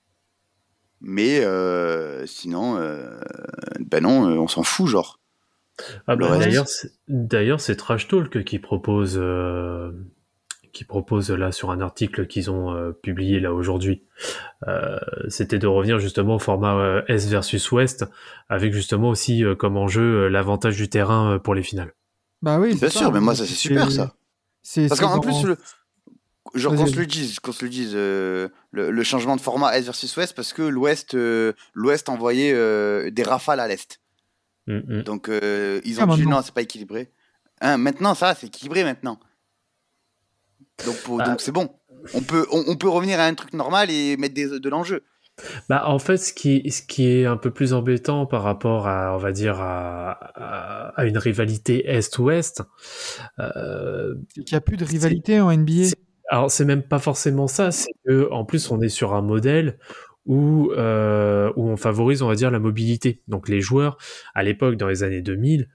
Mais 0.99 1.39
euh, 1.43 2.25
sinon, 2.27 2.77
euh, 2.77 3.19
ben 3.79 4.03
non, 4.03 4.23
on 4.39 4.47
s'en 4.47 4.63
fout, 4.63 4.87
genre. 4.87 5.19
Ah 6.05 6.15
bah, 6.15 6.37
d'ailleurs, 7.07 7.59
c'est- 7.61 7.75
Trash 7.75 8.07
Talk 8.07 8.43
qui 8.43 8.59
propose, 8.59 9.17
euh, 9.17 9.91
qui 10.73 10.83
propose 10.83 11.31
là 11.31 11.51
sur 11.51 11.71
un 11.71 11.81
article 11.81 12.27
qu'ils 12.27 12.51
ont 12.51 12.75
euh, 12.75 12.91
publié 12.91 13.39
là 13.39 13.53
aujourd'hui. 13.53 14.03
Euh, 14.67 14.99
C'était 15.27 15.57
de 15.57 15.65
revenir 15.67 15.97
justement 15.97 16.35
au 16.35 16.39
format 16.39 17.01
Est 17.07 17.27
versus 17.29 17.71
Ouest, 17.71 18.05
avec 18.49 18.73
justement 18.73 19.09
aussi 19.09 19.43
comme 19.57 19.77
enjeu 19.77 20.27
l'avantage 20.27 20.75
du 20.77 20.89
terrain 20.89 21.39
pour 21.39 21.55
les 21.55 21.63
finales. 21.63 21.93
Bah 22.41 22.59
oui, 22.59 22.69
Bien 22.69 22.77
c'est 22.79 22.89
sûr, 22.89 23.01
ça. 23.07 23.11
mais 23.11 23.19
moi, 23.19 23.35
ça, 23.35 23.45
c'est 23.45 23.53
super, 23.53 23.91
ça. 23.91 24.15
C'est, 24.63 24.87
Parce 24.87 24.99
qu'en 24.99 25.19
plus, 25.19 25.43
le, 25.43 25.57
genre 26.55 26.75
qu'on 26.75 26.87
se 26.87 26.95
le 26.95 27.05
dise, 27.05 27.39
qu'on 27.39 27.51
se 27.51 27.63
le 27.65 27.69
dise, 27.69 27.91
euh, 27.93 28.49
le, 28.71 28.91
le 28.91 29.03
changement 29.03 29.35
de 29.35 29.41
format 29.41 29.77
Est 29.77 29.81
versus 29.81 30.15
Ouest, 30.17 30.33
parce 30.35 30.53
que 30.53 30.61
l'Ouest, 30.61 31.13
euh, 31.15 31.53
l'Ouest 31.73 32.09
envoyait 32.09 32.53
euh, 32.53 33.09
des 33.11 33.23
rafales 33.23 33.59
à 33.59 33.67
l'Est. 33.67 33.99
Mm, 34.67 34.99
mm. 34.99 35.03
Donc 35.03 35.29
euh, 35.29 35.81
ils 35.83 35.99
Ah, 35.99 36.05
ont 36.07 36.15
dit 36.15 36.25
non, 36.27 36.41
c'est 36.43 36.53
pas 36.53 36.61
équilibré. 36.61 37.11
Hein, 37.61 37.77
maintenant, 37.77 38.15
ça, 38.15 38.35
c'est 38.35 38.47
équilibré 38.47 38.83
maintenant. 38.83 39.19
Donc 40.85 40.97
pour- 41.03 41.21
Ah. 41.21 41.25
donc 41.29 41.41
c'est 41.41 41.51
bon. 41.51 41.69
On 42.15 42.21
peut, 42.21 42.47
on, 42.51 42.63
on 42.67 42.75
peut 42.75 42.89
revenir 42.89 43.19
à 43.19 43.25
un 43.25 43.33
truc 43.35 43.53
normal 43.53 43.91
et 43.91 44.17
mettre 44.17 44.33
des, 44.33 44.59
de 44.59 44.69
l'enjeu. 44.69 45.03
Bah, 45.69 45.83
en 45.87 45.99
fait, 45.99 46.17
ce 46.17 46.33
qui, 46.33 46.69
ce 46.71 46.81
qui 46.81 47.07
est 47.07 47.25
un 47.25 47.37
peu 47.37 47.51
plus 47.51 47.73
embêtant 47.73 48.25
par 48.25 48.43
rapport 48.43 48.87
à, 48.87 49.13
on 49.15 49.17
va 49.17 49.31
dire, 49.31 49.59
à, 49.59 50.11
à, 50.11 50.99
à 50.99 51.05
une 51.05 51.17
rivalité 51.17 51.87
Est-Ouest, 51.89 52.63
euh, 53.39 54.15
qu'il 54.33 54.45
n'y 54.51 54.57
a 54.57 54.61
plus 54.61 54.77
de 54.77 54.85
rivalité 54.85 55.39
en 55.41 55.51
NBA. 55.55 55.93
alors 56.29 56.51
c'est 56.51 56.65
même 56.65 56.83
pas 56.83 56.99
forcément 56.99 57.47
ça, 57.47 57.71
c'est 57.71 57.93
que 58.05 58.29
en 58.31 58.45
plus 58.45 58.71
on 58.71 58.81
est 58.81 58.89
sur 58.89 59.13
un 59.13 59.21
modèle 59.21 59.77
où 60.25 60.71
euh, 60.71 61.51
où 61.55 61.67
on 61.67 61.77
favorise, 61.77 62.21
on 62.21 62.27
va 62.27 62.35
dire, 62.35 62.51
la 62.51 62.59
mobilité. 62.59 63.21
Donc 63.27 63.49
les 63.49 63.61
joueurs, 63.61 63.97
à 64.33 64.43
l'époque, 64.43 64.75
dans 64.75 64.87
les 64.87 65.03
années 65.03 65.21
2000, 65.21 65.67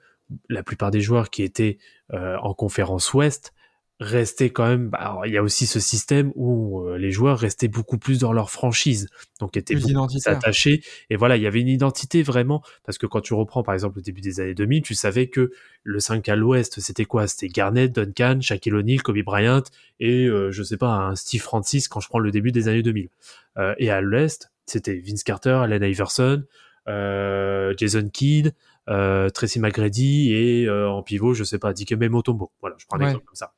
la 0.48 0.62
plupart 0.62 0.90
des 0.90 1.00
joueurs 1.00 1.30
qui 1.30 1.42
étaient 1.42 1.78
euh, 2.12 2.36
en 2.42 2.54
conférence 2.54 3.12
Ouest 3.14 3.52
restaient 4.00 4.50
quand 4.50 4.66
même. 4.66 4.88
bah, 4.88 4.98
alors, 4.98 5.26
il 5.26 5.32
y 5.32 5.38
a 5.38 5.42
aussi 5.42 5.66
ce 5.66 5.80
système 5.80 6.32
où 6.34 6.80
euh, 6.82 6.98
les 6.98 7.10
joueurs 7.10 7.38
restaient 7.38 7.68
beaucoup 7.68 7.98
plus 7.98 8.18
dans 8.18 8.32
leur 8.32 8.50
franchise, 8.50 9.08
donc 9.40 9.56
étaient 9.56 9.74
Plus 9.74 10.26
attachés. 10.26 10.82
Et 11.08 11.16
voilà, 11.16 11.36
il 11.36 11.42
y 11.42 11.46
avait 11.46 11.60
une 11.60 11.68
identité 11.68 12.22
vraiment 12.22 12.62
parce 12.84 12.98
que 12.98 13.06
quand 13.06 13.20
tu 13.20 13.34
reprends 13.34 13.62
par 13.62 13.74
exemple 13.74 13.96
le 13.96 14.02
début 14.02 14.20
des 14.20 14.40
années 14.40 14.54
2000, 14.54 14.82
tu 14.82 14.94
savais 14.94 15.28
que 15.28 15.50
le 15.82 16.00
5 16.00 16.28
à 16.28 16.36
l'Ouest, 16.36 16.80
c'était 16.80 17.04
quoi? 17.04 17.26
C'était 17.26 17.48
Garnett, 17.48 17.92
Duncan, 17.92 18.38
Shaquille 18.40 18.74
O'Neal, 18.74 19.02
Kobe 19.02 19.22
Bryant 19.22 19.62
et 19.98 20.26
euh, 20.26 20.50
je 20.52 20.62
sais 20.62 20.76
pas 20.76 20.88
un 20.88 21.16
Steve 21.16 21.42
Francis 21.42 21.88
quand 21.88 22.00
je 22.00 22.08
prends 22.08 22.18
le 22.18 22.30
début 22.30 22.52
des 22.52 22.68
années 22.68 22.82
2000. 22.82 23.08
Euh, 23.56 23.74
et 23.78 23.90
à 23.90 24.02
l'Est, 24.02 24.50
c'était 24.66 24.96
Vince 24.96 25.22
Carter, 25.22 25.58
Allen 25.62 25.82
Iverson, 25.82 26.44
Jason 26.86 28.08
Kidd, 28.12 28.52
euh, 28.88 29.28
Tracy 29.30 29.60
McGrady 29.60 30.32
et 30.32 30.66
euh, 30.66 30.88
en 30.90 31.02
pivot, 31.02 31.34
je 31.34 31.44
sais 31.44 31.58
pas, 31.58 31.72
Dikembe 31.72 32.04
Mutombo. 32.10 32.52
Voilà, 32.60 32.76
je 32.78 32.86
prends 32.86 32.96
un 32.98 33.00
Ouais. 33.00 33.06
exemple 33.08 33.24
comme 33.26 33.34
ça. 33.36 33.52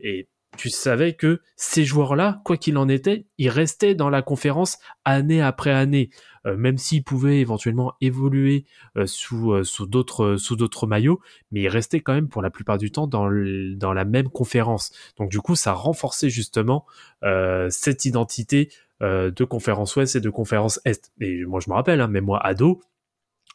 Et 0.00 0.28
tu 0.58 0.68
savais 0.68 1.14
que 1.14 1.40
ces 1.56 1.84
joueurs-là, 1.84 2.42
quoi 2.44 2.58
qu'il 2.58 2.76
en 2.76 2.86
était, 2.88 3.24
ils 3.38 3.48
restaient 3.48 3.94
dans 3.94 4.10
la 4.10 4.20
conférence 4.20 4.78
année 5.04 5.40
après 5.42 5.70
année, 5.72 6.10
Euh, 6.44 6.56
même 6.56 6.76
s'ils 6.76 7.04
pouvaient 7.04 7.38
éventuellement 7.38 7.92
évoluer 8.00 8.64
euh, 8.96 9.06
sous 9.06 9.52
euh, 9.52 9.62
sous 9.62 9.86
d'autres 9.86 10.34
sous 10.38 10.56
d'autres 10.56 10.88
maillots, 10.88 11.20
mais 11.52 11.60
ils 11.62 11.68
restaient 11.68 12.00
quand 12.00 12.14
même 12.14 12.28
pour 12.28 12.42
la 12.42 12.50
plupart 12.50 12.78
du 12.78 12.90
temps 12.90 13.06
dans 13.06 13.28
le- 13.28 13.76
dans 13.76 13.92
la 13.92 14.04
même 14.04 14.28
conférence. 14.28 14.90
Donc 15.18 15.30
du 15.30 15.38
coup, 15.40 15.54
ça 15.54 15.72
renforçait 15.72 16.30
justement 16.30 16.84
euh, 17.22 17.68
cette 17.70 18.04
identité 18.06 18.70
euh, 19.02 19.30
de 19.30 19.44
conférence 19.44 19.94
Ouest 19.94 20.16
et 20.16 20.20
de 20.20 20.30
conférence 20.30 20.80
Est. 20.84 21.12
Et 21.20 21.44
moi, 21.44 21.60
je 21.60 21.70
me 21.70 21.74
rappelle, 21.76 22.00
hein, 22.00 22.08
mais 22.08 22.20
moi 22.20 22.44
ado, 22.44 22.82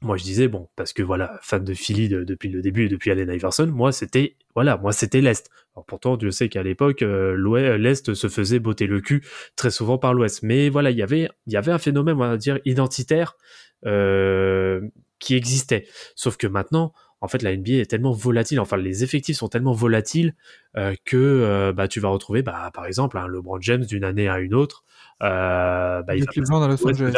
moi 0.01 0.17
je 0.17 0.23
disais 0.23 0.47
bon 0.47 0.69
parce 0.75 0.93
que 0.93 1.01
voilà 1.01 1.39
fan 1.41 1.63
de 1.63 1.73
Philly 1.73 2.07
de- 2.09 2.23
depuis 2.23 2.49
le 2.49 2.61
début 2.61 2.85
et 2.85 2.89
depuis 2.89 3.09
Allen 3.11 3.29
Iverson 3.31 3.67
moi 3.67 3.91
c'était 3.91 4.35
voilà 4.55 4.77
moi 4.77 4.91
c'était 4.91 5.21
l'est 5.21 5.49
alors 5.75 5.85
pourtant 5.85 6.17
Dieu 6.17 6.31
sait 6.31 6.49
qu'à 6.49 6.61
l'époque 6.63 7.01
euh, 7.01 7.33
l'ouest 7.33 7.77
l'est 7.79 8.13
se 8.13 8.27
faisait 8.27 8.59
botter 8.59 8.85
le 8.87 9.01
cul 9.01 9.23
très 9.55 9.71
souvent 9.71 9.97
par 9.97 10.13
l'ouest 10.13 10.43
mais 10.43 10.69
voilà 10.69 10.91
il 10.91 10.97
y 10.97 11.01
avait 11.01 11.29
il 11.47 11.53
y 11.53 11.57
avait 11.57 11.71
un 11.71 11.79
phénomène 11.79 12.15
on 12.15 12.19
va 12.19 12.37
dire 12.37 12.59
identitaire 12.65 13.37
euh, 13.85 14.81
qui 15.19 15.35
existait. 15.35 15.87
Sauf 16.15 16.37
que 16.37 16.47
maintenant, 16.47 16.93
en 17.21 17.27
fait, 17.27 17.41
la 17.41 17.55
NBA 17.55 17.73
est 17.73 17.89
tellement 17.89 18.11
volatile, 18.11 18.59
enfin 18.59 18.77
les 18.77 19.03
effectifs 19.03 19.37
sont 19.37 19.47
tellement 19.47 19.73
volatiles 19.73 20.35
euh, 20.77 20.93
que 21.05 21.17
euh, 21.17 21.73
bah, 21.73 21.87
tu 21.87 21.99
vas 21.99 22.09
retrouver, 22.09 22.43
bah, 22.43 22.69
par 22.73 22.85
exemple, 22.85 23.17
un 23.17 23.27
LeBron 23.27 23.59
James 23.61 23.83
d'une 23.85 24.03
année 24.03 24.27
à 24.27 24.39
une 24.39 24.53
autre. 24.53 24.83
Euh, 25.23 26.03
bah, 26.03 26.15
il 26.15 26.23
va 26.25 26.31
à 26.63 26.67
Los 26.67 26.77
Angeles. 26.91 27.13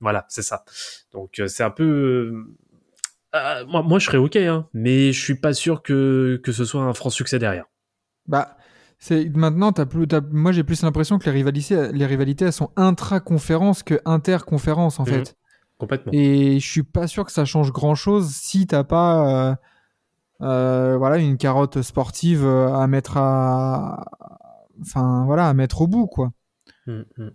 Voilà, 0.00 0.24
c'est 0.28 0.42
ça. 0.42 0.64
Donc 1.12 1.38
euh, 1.40 1.48
c'est 1.48 1.64
un 1.64 1.70
peu. 1.70 2.44
euh, 3.34 3.64
moi, 3.66 3.82
moi, 3.82 3.98
je 3.98 4.06
serais 4.06 4.18
ok, 4.18 4.36
hein, 4.36 4.68
mais 4.72 5.12
je 5.12 5.20
suis 5.20 5.34
pas 5.34 5.52
sûr 5.52 5.82
que 5.82 6.40
que 6.42 6.52
ce 6.52 6.64
soit 6.64 6.82
un 6.82 6.94
franc 6.94 7.10
succès 7.10 7.38
derrière. 7.38 7.64
Bah, 8.26 8.56
c'est 8.98 9.28
maintenant, 9.34 9.72
plus, 9.72 10.06
moi 10.32 10.52
j'ai 10.52 10.64
plus 10.64 10.82
l'impression 10.82 11.18
que 11.18 11.24
les 11.26 11.30
rivalités, 11.30 11.92
les 11.92 12.06
rivalités, 12.06 12.46
elles 12.46 12.52
sont 12.52 12.70
intra-conférences 12.76 13.82
que 13.82 14.00
inter-conférences 14.04 15.00
en 15.00 15.04
Mhm. 15.04 15.08
fait. 15.10 15.36
Complètement. 15.78 16.12
Et 16.12 16.58
je 16.58 16.68
suis 16.68 16.82
pas 16.82 17.06
sûr 17.06 17.24
que 17.24 17.30
ça 17.32 17.44
change 17.44 17.72
grand 17.72 17.94
chose 17.94 18.30
si 18.30 18.66
t'as 18.66 18.82
pas, 18.84 19.50
euh, 19.50 19.54
euh, 20.42 20.96
voilà, 20.98 21.18
une 21.18 21.36
carotte 21.38 21.82
sportive 21.82 22.44
à 22.44 22.86
mettre 22.88 23.16
à, 23.16 24.04
enfin 24.80 25.24
voilà, 25.26 25.48
à 25.48 25.54
mettre 25.54 25.82
au 25.82 25.86
bout 25.86 26.06
quoi. 26.06 26.32
Mm, 26.86 27.02
mm. 27.16 27.30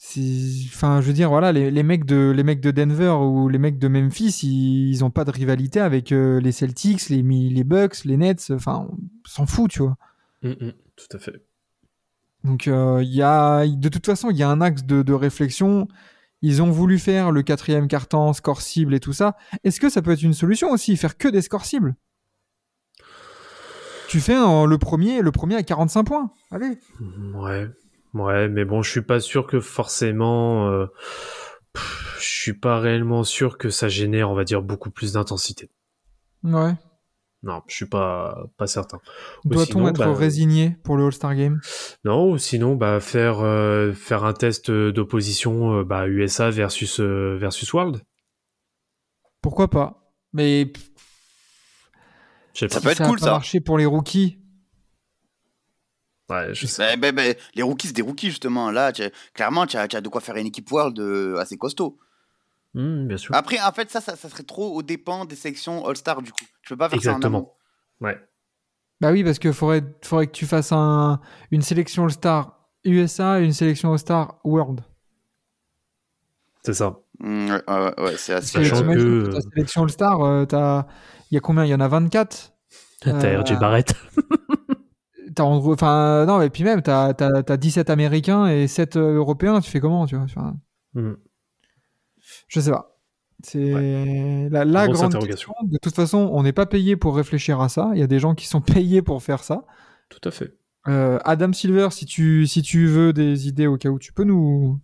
Si- 0.00 0.70
Enfin, 0.72 1.00
je 1.00 1.08
veux 1.08 1.12
dire, 1.12 1.28
voilà, 1.28 1.50
les, 1.50 1.70
les 1.72 1.82
mecs 1.82 2.04
de 2.04 2.30
les 2.34 2.44
mecs 2.44 2.60
de 2.60 2.70
Denver 2.70 3.10
ou 3.20 3.48
les 3.48 3.58
mecs 3.58 3.78
de 3.78 3.88
Memphis, 3.88 4.40
ils, 4.44 4.90
ils 4.90 5.04
ont 5.04 5.10
pas 5.10 5.24
de 5.24 5.32
rivalité 5.32 5.80
avec 5.80 6.12
euh, 6.12 6.40
les 6.40 6.52
Celtics, 6.52 7.08
les 7.08 7.20
les 7.22 7.64
Bucks, 7.64 8.04
les 8.04 8.16
Nets. 8.16 8.50
Enfin, 8.52 8.86
on 8.90 8.96
s'en 9.28 9.44
fout, 9.46 9.70
tu 9.70 9.80
vois. 9.80 9.96
Mm, 10.42 10.50
mm. 10.50 10.72
Tout 10.96 11.16
à 11.16 11.18
fait. 11.18 11.44
Donc, 12.44 12.68
euh, 12.68 13.02
y 13.04 13.22
a, 13.22 13.66
de 13.66 13.88
toute 13.88 14.06
façon, 14.06 14.30
il 14.30 14.36
y 14.36 14.44
a 14.44 14.48
un 14.48 14.60
axe 14.60 14.84
de, 14.84 15.02
de 15.02 15.12
réflexion. 15.12 15.88
Ils 16.42 16.62
ont 16.62 16.70
voulu 16.70 17.00
faire 17.00 17.32
le 17.32 17.42
quatrième 17.42 17.88
carton, 17.88 18.32
score 18.32 18.62
cible 18.62 18.94
et 18.94 19.00
tout 19.00 19.12
ça. 19.12 19.36
Est-ce 19.64 19.80
que 19.80 19.88
ça 19.90 20.00
peut 20.02 20.12
être 20.12 20.22
une 20.22 20.34
solution 20.34 20.70
aussi, 20.70 20.96
faire 20.96 21.18
que 21.18 21.26
des 21.26 21.42
scores 21.42 21.64
cibles? 21.64 21.96
Tu 24.08 24.20
fais 24.20 24.34
un- 24.36 24.64
le 24.64 24.78
premier, 24.78 25.20
le 25.20 25.32
premier 25.32 25.56
à 25.56 25.62
45 25.64 26.04
points. 26.04 26.30
Allez. 26.52 26.78
Mm, 27.00 27.34
Ouais, 27.36 27.66
ouais, 28.14 28.48
mais 28.48 28.64
bon, 28.64 28.82
je 28.82 28.90
suis 28.90 29.02
pas 29.02 29.20
sûr 29.20 29.46
que 29.46 29.60
forcément. 29.60 30.68
euh, 30.70 30.86
pff, 31.72 32.16
je 32.20 32.26
suis 32.28 32.54
pas 32.54 32.78
réellement 32.80 33.24
sûr 33.24 33.58
que 33.58 33.70
ça 33.70 33.88
génère, 33.88 34.30
on 34.30 34.34
va 34.34 34.44
dire, 34.44 34.62
beaucoup 34.62 34.90
plus 34.90 35.12
d'intensité. 35.12 35.70
Ouais. 36.42 36.74
Non, 37.44 37.62
je 37.68 37.74
suis 37.76 37.86
pas 37.86 38.46
pas 38.56 38.66
certain. 38.66 38.98
Doit-on 39.44 39.86
être 39.86 39.98
bah, 39.98 40.12
résigné 40.12 40.76
pour 40.82 40.96
le 40.96 41.06
All-Star 41.06 41.36
Game? 41.36 41.60
Non, 42.04 42.32
ou 42.32 42.38
sinon, 42.38 42.74
bah 42.74 42.98
faire 42.98 43.38
euh, 43.40 43.92
faire 43.92 44.24
un 44.24 44.32
test 44.32 44.72
d'opposition, 44.72 45.78
euh, 45.78 45.84
bah 45.84 46.08
USA 46.08 46.50
versus 46.50 46.98
euh, 46.98 47.36
versus 47.38 47.72
World. 47.72 48.02
Pourquoi 49.40 49.68
pas? 49.70 50.12
Mais 50.32 50.72
Ça 52.54 52.66
pas. 52.68 52.80
peut 52.80 52.88
être 52.88 52.96
ça 52.98 53.04
a 53.04 53.08
cool, 53.08 53.18
pas 53.20 53.24
ça. 53.26 53.30
marché 53.32 53.60
pour 53.60 53.78
les 53.78 53.86
rookies. 53.86 54.40
Ouais, 56.30 56.52
je 56.54 56.66
sais. 56.66 56.96
Ben, 56.96 57.14
ben, 57.14 57.34
les 57.54 57.62
rookies, 57.62 57.86
c'est 57.88 57.92
des 57.96 58.02
rookies, 58.02 58.28
justement. 58.30 58.70
Là, 58.70 58.92
clairement, 59.32 59.66
tu 59.66 59.76
as, 59.76 59.86
de 59.88 60.08
quoi 60.08 60.20
faire 60.20 60.36
une 60.36 60.46
équipe 60.46 60.70
World 60.70 60.98
euh, 61.00 61.36
assez 61.38 61.56
costaud. 61.56 61.98
Bien 62.74 63.16
sûr. 63.16 63.34
Après, 63.34 63.60
en 63.60 63.72
fait, 63.72 63.90
ça, 63.90 64.00
ça, 64.00 64.14
ça 64.14 64.28
serait 64.28 64.42
trop 64.44 64.74
au 64.74 64.82
dépend 64.82 65.24
des 65.24 65.34
sections 65.36 65.84
All-Star, 65.86 66.22
du 66.22 66.30
coup. 66.32 66.44
Tu 66.62 66.68
peux 66.68 66.76
pas 66.76 66.88
faire 66.88 67.02
ça 67.02 67.10
en 67.14 67.22
amont. 67.22 67.38
Exactement. 67.38 67.56
Ouais. 68.00 68.18
Bah 69.00 69.10
oui, 69.10 69.24
parce 69.24 69.38
qu'il 69.38 69.52
faudrait, 69.52 69.82
faudrait 70.04 70.26
que 70.26 70.32
tu 70.32 70.46
fasses 70.46 70.70
un, 70.72 71.20
une 71.50 71.62
sélection 71.62 72.04
All-Star 72.04 72.58
USA 72.84 73.40
et 73.40 73.44
une 73.44 73.52
sélection 73.52 73.90
All-Star 73.92 74.38
World. 74.44 74.80
C'est 76.62 76.74
ça. 76.74 76.98
Mm, 77.20 77.50
ouais, 77.50 77.62
ouais, 77.68 78.00
ouais, 78.02 78.16
c'est 78.16 78.34
assez. 78.34 78.58
Parce 78.58 78.68
que 78.68 78.76
Sachant 78.76 78.92
que- 78.92 79.32
ta 79.32 79.40
sélection 79.40 79.82
All-Star, 79.84 80.20
euh, 80.22 80.44
t'as- 80.44 80.86
il 81.30 81.34
y 81.34 81.38
a 81.38 81.40
combien? 81.40 81.64
Il 81.64 81.68
y 81.70 81.74
en 81.74 81.80
a 81.80 81.88
24 81.88 82.52
T'as 83.00 83.10
Euh, 83.12 83.40
RJ 83.42 83.58
Barrett. 83.58 83.94
T'as 85.38 85.44
en 85.44 85.58
gros, 85.60 85.72
enfin, 85.74 86.26
non, 86.26 86.40
et 86.42 86.50
puis 86.50 86.64
même, 86.64 86.82
t'as 86.82 87.14
as, 87.18 87.56
17 87.56 87.90
Américains 87.90 88.46
et 88.48 88.66
7 88.66 88.96
euh, 88.96 89.14
Européens, 89.14 89.60
tu 89.60 89.70
fais 89.70 89.78
comment, 89.80 90.04
tu 90.06 90.16
vois 90.16 90.24
enfin, 90.24 90.56
Hmm. 90.94 91.12
Je 92.48 92.60
sais 92.60 92.70
pas. 92.72 92.98
C'est 93.44 93.70
la, 94.50 94.64
grande 94.88 95.14
interrogation. 95.14 95.52
question. 95.52 95.54
De 95.62 95.78
toute 95.78 95.94
façon, 95.94 96.28
on 96.32 96.42
n'est 96.42 96.52
pas 96.52 96.66
payé 96.66 96.96
pour 96.96 97.14
réfléchir 97.14 97.60
à 97.60 97.68
ça. 97.68 97.90
Il 97.94 98.00
y 98.00 98.02
a 98.02 98.06
des 98.08 98.18
gens 98.18 98.34
qui 98.34 98.46
sont 98.48 98.60
payés 98.60 99.00
pour 99.00 99.22
faire 99.22 99.44
ça. 99.44 99.64
Tout 100.08 100.20
à 100.28 100.32
fait. 100.32 100.56
Euh, 100.88 101.18
Adam 101.24 101.52
Silver, 101.52 101.88
si 101.92 102.04
tu, 102.04 102.46
si 102.48 102.62
tu 102.62 102.86
veux 102.88 103.12
des 103.12 103.46
idées 103.46 103.66
au 103.68 103.76
cas 103.76 103.90
où, 103.90 103.98
tu 103.98 104.12
peux 104.12 104.24
nous, 104.24 104.80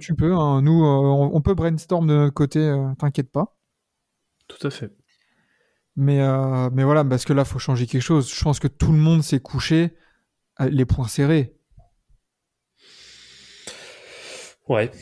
tu 0.00 0.14
peux. 0.16 0.34
hein. 0.34 0.60
nous, 0.62 0.82
euh, 0.82 0.86
on, 0.88 1.30
on 1.36 1.40
peut 1.40 1.54
brainstorm 1.54 2.06
de 2.08 2.14
notre 2.14 2.34
côté. 2.34 2.58
euh, 2.58 2.92
T'inquiète 2.98 3.30
pas. 3.30 3.56
Tout 4.48 4.66
à 4.66 4.70
fait. 4.70 4.90
Mais, 6.00 6.20
euh, 6.20 6.70
mais 6.72 6.84
voilà, 6.84 7.04
parce 7.04 7.24
que 7.24 7.32
là, 7.32 7.44
faut 7.44 7.58
changer 7.58 7.86
quelque 7.88 8.02
chose. 8.02 8.32
Je 8.32 8.44
pense 8.44 8.60
que 8.60 8.68
tout 8.68 8.92
le 8.92 8.98
monde 8.98 9.24
s'est 9.24 9.40
couché 9.40 9.96
les 10.60 10.84
points 10.84 11.08
serrés. 11.08 11.56
Ouais. 14.68 14.92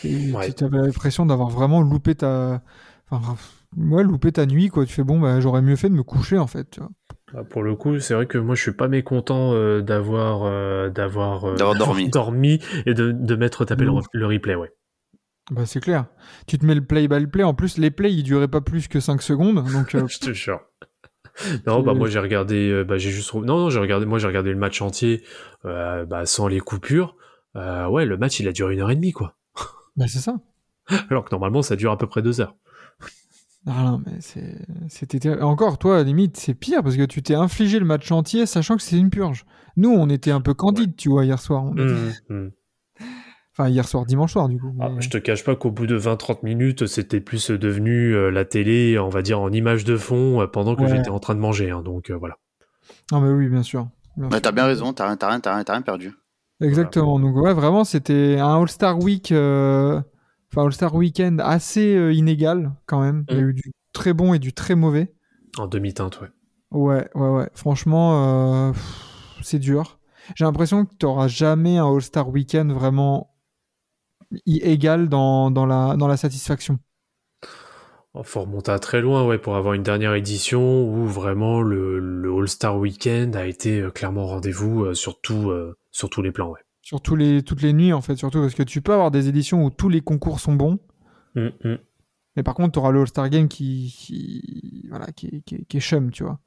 Tu 0.00 0.64
avais 0.64 0.78
l'impression 0.78 1.26
d'avoir 1.26 1.48
vraiment 1.48 1.82
loupé 1.82 2.14
ta, 2.14 2.62
enfin, 3.10 3.34
ouais, 3.76 4.04
loupé 4.04 4.30
ta 4.30 4.46
nuit, 4.46 4.68
quoi. 4.68 4.86
Tu 4.86 4.92
fais 4.92 5.02
bon, 5.02 5.18
bah, 5.18 5.40
j'aurais 5.40 5.62
mieux 5.62 5.74
fait 5.74 5.88
de 5.88 5.94
me 5.94 6.04
coucher, 6.04 6.38
en 6.38 6.46
fait. 6.46 6.70
tu 6.70 6.78
vois. 6.78 6.90
Bah, 7.32 7.42
pour 7.42 7.64
le 7.64 7.74
coup, 7.74 7.98
c'est 7.98 8.14
vrai 8.14 8.26
que 8.26 8.38
moi, 8.38 8.54
je 8.54 8.62
suis 8.62 8.72
pas 8.72 8.86
mécontent 8.86 9.52
euh, 9.54 9.82
d'avoir 9.82 10.44
euh, 10.44 10.88
d'avoir 10.88 11.46
euh, 11.46 11.56
dormi. 11.56 12.08
dormi 12.10 12.60
et 12.86 12.94
de, 12.94 13.10
de 13.10 13.34
m'être 13.34 13.64
tapé 13.64 13.84
le, 13.84 13.92
le 14.12 14.26
replay, 14.26 14.54
ouais. 14.54 14.70
Bah, 15.50 15.64
c'est 15.66 15.80
clair. 15.80 16.06
Tu 16.46 16.58
te 16.58 16.66
mets 16.66 16.74
le 16.74 16.84
play 16.84 17.08
by 17.08 17.26
play. 17.26 17.42
En 17.42 17.54
plus, 17.54 17.78
les 17.78 17.90
plays, 17.90 18.12
ils 18.12 18.22
duraient 18.22 18.48
pas 18.48 18.60
plus 18.60 18.86
que 18.88 19.00
5 19.00 19.22
secondes. 19.22 19.64
Donc, 19.72 19.94
euh, 19.94 20.06
je 20.08 20.18
te 20.18 20.32
jure. 20.32 20.60
Non, 21.68 21.82
bah 21.84 21.92
C'est- 21.92 21.98
moi 22.00 22.08
j'ai 22.08 22.18
regardé, 22.18 22.68
euh, 22.68 22.82
bah 22.82 22.98
j'ai 22.98 23.10
juste, 23.12 23.32
non 23.32 23.44
non 23.44 23.70
j'ai 23.70 23.78
regardé, 23.78 24.06
moi 24.06 24.18
j'ai 24.18 24.26
regardé 24.26 24.50
le 24.50 24.56
match 24.56 24.82
entier, 24.82 25.22
euh, 25.66 26.04
bah 26.04 26.26
sans 26.26 26.48
les 26.48 26.58
coupures. 26.58 27.14
Ouais, 27.54 28.04
le 28.06 28.16
match 28.16 28.40
il 28.40 28.48
a 28.48 28.52
duré 28.52 28.74
une 28.74 28.80
heure 28.80 28.90
et 28.90 28.96
demie 28.96 29.12
quoi. 29.12 29.36
bah, 29.96 30.06
c'est 30.08 30.18
ça. 30.18 30.34
Alors 31.10 31.24
que 31.24 31.30
normalement 31.30 31.62
ça 31.62 31.76
dure 31.76 31.92
à 31.92 31.96
peu 31.98 32.08
près 32.08 32.22
deux 32.22 32.40
heures. 32.40 32.56
Ah 33.68 33.84
non, 33.84 34.02
mais 34.04 34.16
c'est, 34.20 34.56
c'était 34.88 35.30
encore 35.40 35.78
toi, 35.78 35.94
à 35.94 35.98
la 35.98 36.04
limite, 36.04 36.36
c'est 36.38 36.54
pire 36.54 36.82
parce 36.82 36.96
que 36.96 37.04
tu 37.04 37.22
t'es 37.22 37.34
infligé 37.36 37.78
le 37.78 37.84
match 37.84 38.10
entier, 38.10 38.44
sachant 38.46 38.76
que 38.76 38.82
c'était 38.82 38.98
une 39.00 39.10
purge. 39.10 39.44
Nous, 39.76 39.90
on 39.90 40.08
était 40.08 40.30
un 40.32 40.40
peu 40.40 40.54
candide, 40.54 40.96
tu 40.96 41.08
vois, 41.10 41.24
hier 41.24 41.38
soir. 41.38 41.62
On 41.64 41.72
était- 41.74 41.82
Hum, 41.82 42.12
hum. 42.30 42.50
Enfin, 43.58 43.68
hier 43.70 43.88
soir, 43.88 44.06
dimanche 44.06 44.32
soir, 44.32 44.48
du 44.48 44.58
coup. 44.60 44.72
Ah, 44.80 44.90
je 45.00 45.08
te 45.08 45.18
cache 45.18 45.42
pas 45.44 45.56
qu'au 45.56 45.72
bout 45.72 45.86
de 45.88 45.98
20-30 45.98 46.44
minutes, 46.44 46.86
c'était 46.86 47.20
plus 47.20 47.50
devenu 47.50 48.14
euh, 48.14 48.30
la 48.30 48.44
télé, 48.44 48.98
on 49.00 49.08
va 49.08 49.20
dire 49.22 49.40
en 49.40 49.50
image 49.50 49.84
de 49.84 49.96
fond, 49.96 50.40
euh, 50.40 50.46
pendant 50.46 50.76
que 50.76 50.82
Ouais. 50.82 50.88
j'étais 50.96 51.08
en 51.10 51.18
train 51.18 51.34
de 51.34 51.40
manger. 51.40 51.70
hein, 51.70 51.82
donc 51.82 52.10
euh, 52.10 52.14
voilà. 52.16 52.36
Non, 53.10 53.20
mais 53.20 53.30
oui, 53.30 53.48
bien 53.48 53.62
sûr. 53.64 53.88
Bien 54.16 54.40
t'as 54.40 54.52
bien 54.52 54.64
raison, 54.66 54.92
t'as 54.92 55.06
rien, 55.06 55.16
t'as 55.16 55.28
rien, 55.28 55.40
t'as 55.40 55.54
rien, 55.54 55.64
t'as 55.64 55.72
rien 55.72 55.82
perdu. 55.82 56.12
Exactement. 56.60 57.18
Donc 57.20 57.36
ouais, 57.36 57.52
vraiment, 57.54 57.84
c'était 57.84 58.36
un 58.38 58.60
All-Star 58.60 58.98
Week, 59.00 59.30
euh, 59.32 60.00
enfin 60.52 60.64
All-Star 60.64 60.94
Weekend 60.94 61.40
assez 61.40 61.94
euh, 61.96 62.12
inégal 62.12 62.72
quand 62.86 63.00
même. 63.00 63.24
Il 63.28 63.36
y 63.36 63.38
a 63.38 63.42
Mm. 63.42 63.48
eu 63.50 63.54
du 63.54 63.72
très 63.92 64.12
bon 64.12 64.34
et 64.34 64.38
du 64.38 64.52
très 64.52 64.74
mauvais. 64.76 65.12
En 65.56 65.66
demi-teinte, 65.66 66.20
ouais. 66.20 66.28
Ouais, 66.70 67.08
ouais, 67.14 67.28
ouais. 67.28 67.48
Franchement, 67.54 68.68
euh, 68.68 68.72
pff, 68.72 69.38
c'est 69.42 69.58
dur. 69.58 69.98
J'ai 70.36 70.44
l'impression 70.44 70.84
que 70.84 70.90
tu 70.98 71.06
n'auras 71.06 71.26
jamais 71.28 71.78
un 71.78 71.86
All-Star 71.92 72.28
Weekend 72.28 72.70
vraiment 72.72 73.34
i- 74.46 74.60
égal 74.62 75.08
dans, 75.08 75.50
dans, 75.50 75.66
la, 75.66 75.96
dans 75.96 76.08
la 76.08 76.16
satisfaction. 76.16 76.78
Il 78.14 78.24
faut 78.24 78.40
remonter 78.40 78.72
à 78.72 78.78
très 78.78 79.00
loin, 79.00 79.24
ouais, 79.26 79.38
pour 79.38 79.54
avoir 79.54 79.74
une 79.74 79.82
dernière 79.82 80.14
édition 80.14 80.88
où 80.88 81.06
vraiment 81.06 81.60
le, 81.60 82.00
le 82.00 82.32
All-Star 82.36 82.76
Weekend 82.76 83.36
a 83.36 83.46
été 83.46 83.80
euh, 83.80 83.90
clairement 83.90 84.24
au 84.24 84.26
rendez-vous 84.26 84.84
euh, 84.84 84.94
sur, 84.94 85.20
tout, 85.20 85.50
euh, 85.50 85.78
sur 85.92 86.10
tous 86.10 86.22
les 86.22 86.32
plans, 86.32 86.50
ouais. 86.50 86.60
Sur 86.82 87.00
tous 87.00 87.16
les, 87.16 87.42
toutes 87.42 87.62
les 87.62 87.72
nuits, 87.72 87.92
en 87.92 88.00
fait, 88.00 88.16
surtout 88.16 88.40
parce 88.40 88.54
que 88.54 88.62
tu 88.62 88.80
peux 88.80 88.92
avoir 88.92 89.10
des 89.10 89.28
éditions 89.28 89.64
où 89.64 89.70
tous 89.70 89.88
les 89.88 90.00
concours 90.00 90.40
sont 90.40 90.54
bons. 90.54 90.78
Hum, 91.36 91.52
hum. 91.64 91.78
Mais 92.34 92.42
par 92.42 92.54
contre, 92.54 92.72
tu 92.72 92.78
auras 92.78 92.90
le 92.90 93.00
All-Star 93.00 93.28
Game 93.28 93.46
qui, 93.46 93.94
qui, 93.96 94.86
voilà, 94.88 95.06
qui, 95.08 95.42
qui, 95.42 95.64
qui 95.66 95.76
est 95.76 95.80
chum, 95.80 96.10
tu 96.10 96.24
vois. 96.24 96.40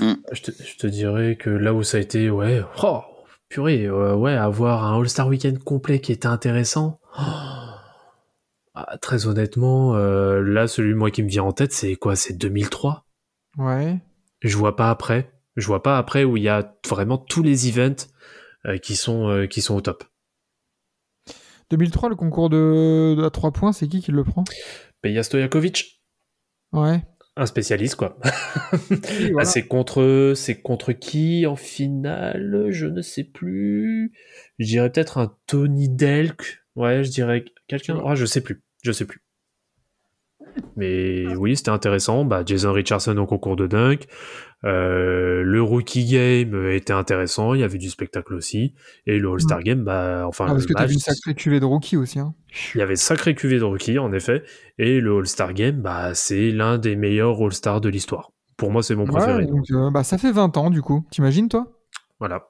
Je 0.00 0.42
te, 0.42 0.50
je 0.50 0.76
te 0.76 0.86
dirais 0.86 1.36
que 1.36 1.48
là 1.48 1.72
où 1.72 1.82
ça 1.82 1.98
a 1.98 2.00
été, 2.00 2.28
ouais, 2.28 2.60
oh, 2.82 3.00
purée, 3.52 3.84
euh, 3.84 4.14
ouais, 4.14 4.32
avoir 4.32 4.84
un 4.84 4.98
All-Star 4.98 5.28
Weekend 5.28 5.58
complet 5.58 6.00
qui 6.00 6.10
était 6.10 6.26
intéressant. 6.26 6.98
oh, 7.18 7.22
ah, 8.74 8.96
très 9.02 9.26
honnêtement, 9.26 9.94
euh, 9.94 10.40
là, 10.40 10.66
celui 10.66 10.94
moi 10.94 11.10
qui 11.10 11.22
me 11.22 11.28
vient 11.28 11.42
en 11.42 11.52
tête, 11.52 11.72
c'est 11.72 11.94
quoi? 11.96 12.16
C'est 12.16 12.32
2003 12.32 13.04
Ouais. 13.58 13.98
Je 14.40 14.56
vois 14.56 14.74
pas 14.74 14.88
après. 14.88 15.30
Je 15.56 15.66
vois 15.66 15.82
pas 15.82 15.98
après 15.98 16.24
où 16.24 16.38
il 16.38 16.42
y 16.44 16.48
a 16.48 16.74
vraiment 16.88 17.18
tous 17.18 17.42
les 17.42 17.68
events 17.68 18.06
euh, 18.64 18.78
qui 18.78 18.96
sont 18.96 19.46
qui 19.50 19.60
sont 19.60 19.74
au 19.74 19.82
top. 19.82 20.04
2003, 21.70 22.08
le 22.08 22.16
concours 22.16 22.48
de, 22.48 23.14
de 23.18 23.22
à 23.22 23.30
3 23.30 23.50
points, 23.50 23.72
c'est 23.72 23.86
qui 23.86 24.00
qui 24.00 24.12
le 24.12 24.24
prend? 24.24 24.44
Peja 25.02 25.22
Stojakovic, 25.22 26.02
Ouais. 26.72 27.04
Un 27.36 27.46
spécialiste 27.46 27.96
quoi. 27.96 28.18
Oui, 28.90 29.32
Ah, 29.38 29.44
c'est 29.44 29.66
contre 29.66 30.32
c'est 30.36 30.60
contre 30.60 30.92
qui 30.92 31.46
en 31.46 31.56
finale? 31.56 32.66
Je 32.70 32.86
ne 32.86 33.02
sais 33.02 33.24
plus. 33.24 34.12
Je 34.58 34.66
dirais 34.66 34.90
peut-être 34.90 35.18
un 35.18 35.36
Tony 35.46 35.88
Delk. 35.88 36.62
Ouais, 36.76 37.04
je 37.04 37.10
dirais 37.10 37.44
quelqu'un. 37.68 38.02
Ah, 38.06 38.14
je 38.14 38.26
sais 38.26 38.40
plus. 38.40 38.62
Je 38.82 38.92
sais 38.92 39.04
plus. 39.04 39.22
Mais 40.76 41.34
oui, 41.36 41.56
c'était 41.56 41.70
intéressant. 41.70 42.24
Bah, 42.24 42.42
Jason 42.44 42.72
Richardson 42.72 43.16
au 43.18 43.26
concours 43.26 43.56
de 43.56 43.66
dunk. 43.66 44.06
Euh, 44.64 45.42
le 45.42 45.62
rookie 45.62 46.04
game 46.04 46.68
était 46.70 46.92
intéressant. 46.92 47.54
Il 47.54 47.60
y 47.60 47.64
avait 47.64 47.78
du 47.78 47.90
spectacle 47.90 48.34
aussi. 48.34 48.74
Et 49.06 49.18
le 49.18 49.30
All-Star 49.30 49.62
game, 49.62 49.82
bah, 49.82 50.24
enfin, 50.26 50.46
Ah, 50.48 50.52
parce 50.52 50.66
que 50.66 50.72
t'as 50.72 50.82
match, 50.82 50.92
une 50.92 50.98
sacrée 50.98 51.34
cuvée 51.34 51.60
de 51.60 51.64
rookie 51.64 51.96
aussi. 51.96 52.18
Hein. 52.18 52.34
il 52.74 52.78
y 52.78 52.82
avait 52.82 52.96
sacré 52.96 53.34
cuvée 53.34 53.58
de 53.58 53.64
rookie, 53.64 53.98
en 53.98 54.12
effet. 54.12 54.44
Et 54.78 55.00
le 55.00 55.18
All-Star 55.18 55.52
game, 55.52 55.80
bah, 55.80 56.14
c'est 56.14 56.50
l'un 56.50 56.78
des 56.78 56.96
meilleurs 56.96 57.42
All-Star 57.42 57.80
de 57.80 57.88
l'histoire. 57.88 58.30
Pour 58.56 58.70
moi, 58.70 58.82
c'est 58.82 58.94
mon 58.94 59.04
préféré. 59.04 59.44
Ouais, 59.44 59.46
donc, 59.46 59.64
euh, 59.72 59.90
bah, 59.90 60.04
ça 60.04 60.18
fait 60.18 60.32
20 60.32 60.56
ans 60.56 60.70
du 60.70 60.82
coup. 60.82 61.04
T'imagines 61.10 61.48
toi? 61.48 61.66
Voilà. 62.20 62.48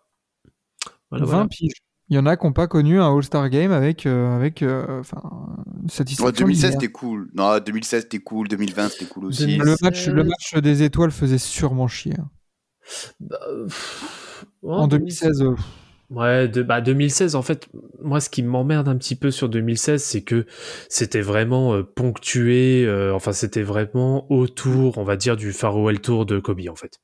Voilà, 1.11 1.24
20 1.24 1.30
voilà. 1.30 1.48
piges. 1.48 1.82
Il 2.12 2.16
y 2.16 2.18
en 2.18 2.26
a 2.26 2.36
qui 2.36 2.44
n'ont 2.44 2.52
pas 2.52 2.66
connu 2.66 3.00
un 3.00 3.16
All-Star 3.16 3.48
Game 3.48 3.72
avec, 3.72 4.04
euh, 4.04 4.36
avec 4.36 4.62
euh, 4.62 5.00
enfin, 5.00 5.22
une 5.82 5.88
satisfaction. 5.88 6.26
Ouais, 6.26 6.32
2016 6.32 6.62
linéaire. 6.62 6.80
c'était 6.80 6.92
cool. 6.92 7.30
Non, 7.34 7.58
2016 7.58 8.02
c'était 8.02 8.18
cool. 8.18 8.48
2020 8.48 8.88
c'était 8.90 9.04
cool 9.06 9.24
aussi. 9.24 9.46
2000. 9.46 9.62
le 9.62 9.76
match, 9.80 10.08
le 10.08 10.24
match 10.24 10.54
des 10.56 10.82
étoiles 10.82 11.10
faisait 11.10 11.38
sûrement 11.38 11.88
chier. 11.88 12.12
Bah, 13.18 13.38
pff, 13.66 14.44
en 14.62 14.88
2016, 14.88 15.40
euh, 15.42 15.54
Ouais, 16.10 16.46
de, 16.46 16.62
bah 16.62 16.82
2016, 16.82 17.34
en 17.34 17.42
fait, 17.42 17.70
moi, 18.02 18.20
ce 18.20 18.28
qui 18.28 18.42
m'emmerde 18.42 18.86
un 18.88 18.98
petit 18.98 19.16
peu 19.16 19.30
sur 19.30 19.48
2016, 19.48 20.02
c'est 20.02 20.20
que 20.20 20.44
c'était 20.90 21.22
vraiment 21.22 21.72
euh, 21.72 21.82
ponctué, 21.82 22.84
euh, 22.84 23.14
enfin, 23.14 23.32
c'était 23.32 23.62
vraiment 23.62 24.30
autour, 24.30 24.98
on 24.98 25.04
va 25.04 25.16
dire, 25.16 25.38
du 25.38 25.52
Farewell 25.52 26.00
Tour 26.00 26.26
de 26.26 26.38
Kobe, 26.38 26.60
en 26.68 26.74
fait. 26.74 27.00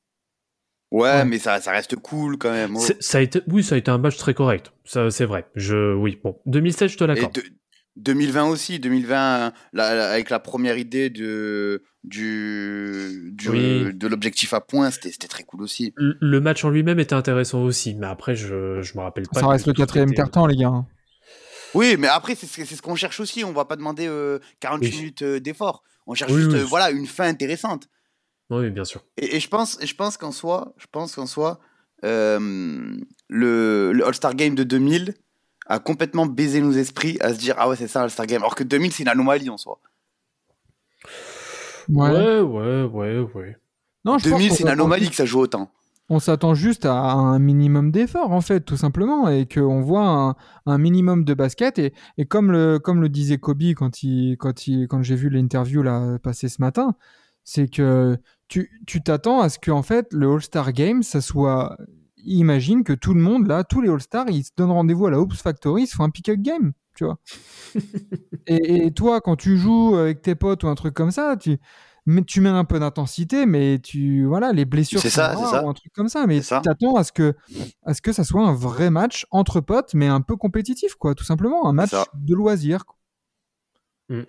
Ouais, 0.91 1.01
Ouais. 1.09 1.25
mais 1.25 1.37
ça, 1.37 1.61
ça 1.61 1.71
reste 1.71 1.95
cool 1.97 2.37
quand 2.37 2.51
même. 2.51 2.75
oh. 2.75 2.83
Ça 2.99 3.19
a 3.19 3.21
été, 3.21 3.41
oui, 3.47 3.63
ça 3.63 3.75
a 3.75 3.77
été 3.77 3.91
un 3.91 3.97
match 3.99 4.17
très 4.17 4.33
correct. 4.33 4.71
Ça, 4.85 5.11
c'est 5.11 5.25
vrai. 5.25 5.45
Je, 5.55 5.93
oui, 5.93 6.19
bon, 6.23 6.39
2016, 6.47 6.91
je 6.91 6.97
te 6.97 7.03
l'accorde. 7.03 7.33
de- 7.35 7.43
2020 7.97 8.45
aussi, 8.47 8.79
2020 8.79 9.51
la- 9.73 9.93
la- 9.95 10.11
avec 10.11 10.29
la 10.29 10.39
première 10.39 10.77
idée 10.77 11.09
de 11.09 11.83
du, 12.05 13.31
du- 13.33 13.49
Oui. 13.49 13.93
de 13.93 14.07
l'objectif 14.07 14.53
à 14.53 14.61
points, 14.61 14.89
c'était 14.89 15.11
c'était 15.11 15.27
très 15.27 15.43
cool 15.43 15.61
aussi. 15.61 15.91
Le- 15.97 16.17
Le 16.21 16.39
match 16.39 16.63
en 16.63 16.69
lui-même 16.69 16.99
était 16.99 17.13
intéressant 17.13 17.61
aussi, 17.63 17.95
mais 17.95 18.07
après, 18.07 18.35
je, 18.35 18.81
je 18.81 18.97
me 18.97 19.01
rappelle 19.03 19.25
pas. 19.31 19.41
ça 19.41 19.47
reste 19.47 19.67
le 19.67 19.73
quatrième 19.73 20.07
était- 20.09 20.15
quart-temps, 20.17 20.45
les 20.47 20.55
gars. 20.55 20.67
hein. 20.69 20.87
Oui, 21.75 21.97
mais 21.99 22.07
après 22.07 22.33
c'est 22.35 22.47
ce 22.47 22.65
c'est 22.65 22.75
ce 22.75 22.81
qu'on 22.81 22.95
cherche 22.95 23.19
aussi. 23.19 23.43
On 23.43 23.51
va 23.51 23.65
pas 23.65 23.75
demander 23.75 24.07
euh, 24.07 24.39
40 24.59 24.79
Oui. 24.81 24.91
minutes 24.91 25.21
euh, 25.21 25.39
d'effort. 25.39 25.83
On 26.07 26.13
cherche 26.15 26.31
Oui, 26.31 26.39
juste 26.39 26.53
oui. 26.53 26.59
euh, 26.59 26.63
voilà 26.65 26.89
une 26.91 27.05
fin 27.05 27.25
intéressante. 27.27 27.87
Oui, 28.49 28.69
bien 28.71 28.83
sûr. 28.83 29.03
Et, 29.17 29.35
et 29.35 29.39
je 29.39 29.47
pense, 29.47 29.77
et 29.81 29.85
je 29.85 29.95
pense 29.95 30.17
qu'en 30.17 30.31
soi, 30.31 30.73
je 30.77 30.87
pense 30.91 31.15
qu'en 31.15 31.25
soi, 31.27 31.59
euh, 32.03 32.39
le, 33.27 33.91
le 33.93 34.05
All-Star 34.07 34.35
Game 34.35 34.55
de 34.55 34.63
2000 34.63 35.13
a 35.67 35.79
complètement 35.79 36.25
baisé 36.25 36.61
nos 36.61 36.71
esprits 36.71 37.17
à 37.21 37.33
se 37.33 37.39
dire 37.39 37.55
ah 37.59 37.69
ouais 37.69 37.75
c'est 37.75 37.87
ça 37.87 38.01
All-Star 38.03 38.25
Game. 38.25 38.41
Alors 38.41 38.55
que 38.55 38.63
2000 38.63 38.91
c'est 38.91 39.03
une 39.03 39.09
anomalie 39.09 39.49
en 39.49 39.57
soi. 39.57 39.79
Ouais. 41.89 42.09
Ouais, 42.09 42.39
ouais, 42.41 42.83
ouais, 42.83 43.19
ouais. 43.35 43.57
Non, 44.05 44.17
je 44.17 44.29
pense 44.29 44.39
2000 44.39 44.49
qu'on 44.49 44.55
c'est 44.55 44.63
une 44.63 44.69
anomalie 44.69 45.09
que 45.09 45.15
ça 45.15 45.25
joue 45.25 45.39
autant. 45.39 45.71
On 46.11 46.19
s'attend 46.19 46.55
juste 46.55 46.85
à 46.85 46.93
un 46.93 47.37
minimum 47.37 47.91
d'effort, 47.91 48.31
en 48.31 48.41
fait, 48.41 48.61
tout 48.61 48.77
simplement, 48.77 49.29
et 49.29 49.47
qu'on 49.47 49.81
voit 49.81 50.07
un, 50.07 50.35
un 50.65 50.77
minimum 50.79 51.23
de 51.23 51.35
basket. 51.35 51.77
Et, 51.77 51.93
et 52.17 52.25
comme, 52.25 52.51
le, 52.51 52.79
comme 52.79 52.99
le 52.99 53.09
disait 53.09 53.37
Kobe 53.37 53.61
quand, 53.75 54.01
il, 54.01 54.35
quand, 54.37 54.65
il, 54.65 54.87
quand 54.87 55.03
j'ai 55.03 55.15
vu 55.15 55.29
l'interview 55.29 55.83
là, 55.83 56.17
passer 56.17 56.49
ce 56.49 56.61
matin, 56.61 56.95
c'est 57.43 57.67
que 57.67 58.17
tu 58.49 58.69
tu 58.85 59.01
t'attends 59.01 59.39
à 59.41 59.49
ce 59.49 59.59
que 59.59 59.71
en 59.71 59.83
fait, 59.83 60.07
le 60.11 60.29
All-Star 60.31 60.73
Game, 60.73 61.03
ça 61.03 61.21
soit. 61.21 61.77
Imagine 62.25 62.83
que 62.83 62.91
tout 62.91 63.13
le 63.13 63.21
monde, 63.21 63.47
là, 63.47 63.63
tous 63.63 63.79
les 63.81 63.89
All-Stars, 63.89 64.29
ils 64.29 64.43
se 64.43 64.51
donnent 64.57 64.71
rendez-vous 64.71 65.05
à 65.05 65.11
la 65.11 65.19
Hoops 65.21 65.37
Factory, 65.41 65.83
ils 65.83 65.87
se 65.87 65.95
font 65.95 66.03
un 66.03 66.09
pick-up 66.09 66.37
game, 66.41 66.73
tu 66.95 67.05
vois. 67.05 67.17
et, 68.47 68.87
et 68.87 68.91
toi, 68.91 69.21
quand 69.21 69.37
tu 69.37 69.57
joues 69.57 69.95
avec 69.95 70.21
tes 70.21 70.35
potes 70.35 70.63
ou 70.63 70.67
un 70.67 70.75
truc 70.75 70.93
comme 70.93 71.11
ça, 71.11 71.37
tu, 71.37 71.57
mais 72.05 72.23
tu 72.23 72.41
mets 72.41 72.49
un 72.49 72.65
peu 72.65 72.79
d'intensité, 72.79 73.45
mais 73.45 73.79
tu 73.79 74.25
voilà, 74.25 74.51
les 74.51 74.65
blessures 74.65 74.99
C'est 74.99 75.09
sont 75.09 75.15
ça, 75.21 75.35
ça. 75.35 75.63
ou 75.63 75.69
un 75.69 75.73
truc 75.73 75.93
comme 75.93 76.09
ça, 76.09 76.27
mais 76.27 76.41
ça. 76.41 76.59
t'attends 76.61 76.95
à 76.95 77.03
ce 77.05 77.11
que 77.13 77.35
à 77.83 77.93
ce 77.93 78.01
que 78.01 78.11
ça 78.11 78.23
soit 78.25 78.45
un 78.45 78.53
vrai 78.53 78.89
match 78.89 79.25
entre 79.31 79.61
potes, 79.61 79.93
mais 79.93 80.07
un 80.07 80.21
peu 80.21 80.35
compétitif, 80.35 80.95
quoi, 80.95 81.15
tout 81.15 81.23
simplement, 81.23 81.67
un 81.69 81.73
match 81.73 81.91
de 82.15 82.35
loisir. 82.35 82.85
quoi. 82.85 82.95
Mm. 84.09 84.23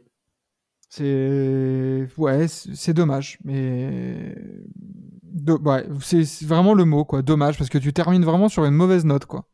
C'est 0.92 2.08
ouais, 2.18 2.48
c'est 2.48 2.92
dommage, 2.92 3.38
mais 3.44 4.34
ouais, 5.46 5.86
c'est 6.00 6.42
vraiment 6.44 6.74
le 6.74 6.84
mot, 6.84 7.04
quoi, 7.04 7.22
dommage, 7.22 7.56
parce 7.56 7.70
que 7.70 7.78
tu 7.78 7.92
termines 7.92 8.24
vraiment 8.24 8.48
sur 8.48 8.64
une 8.64 8.74
mauvaise 8.74 9.04
note, 9.04 9.24
quoi. 9.24 9.48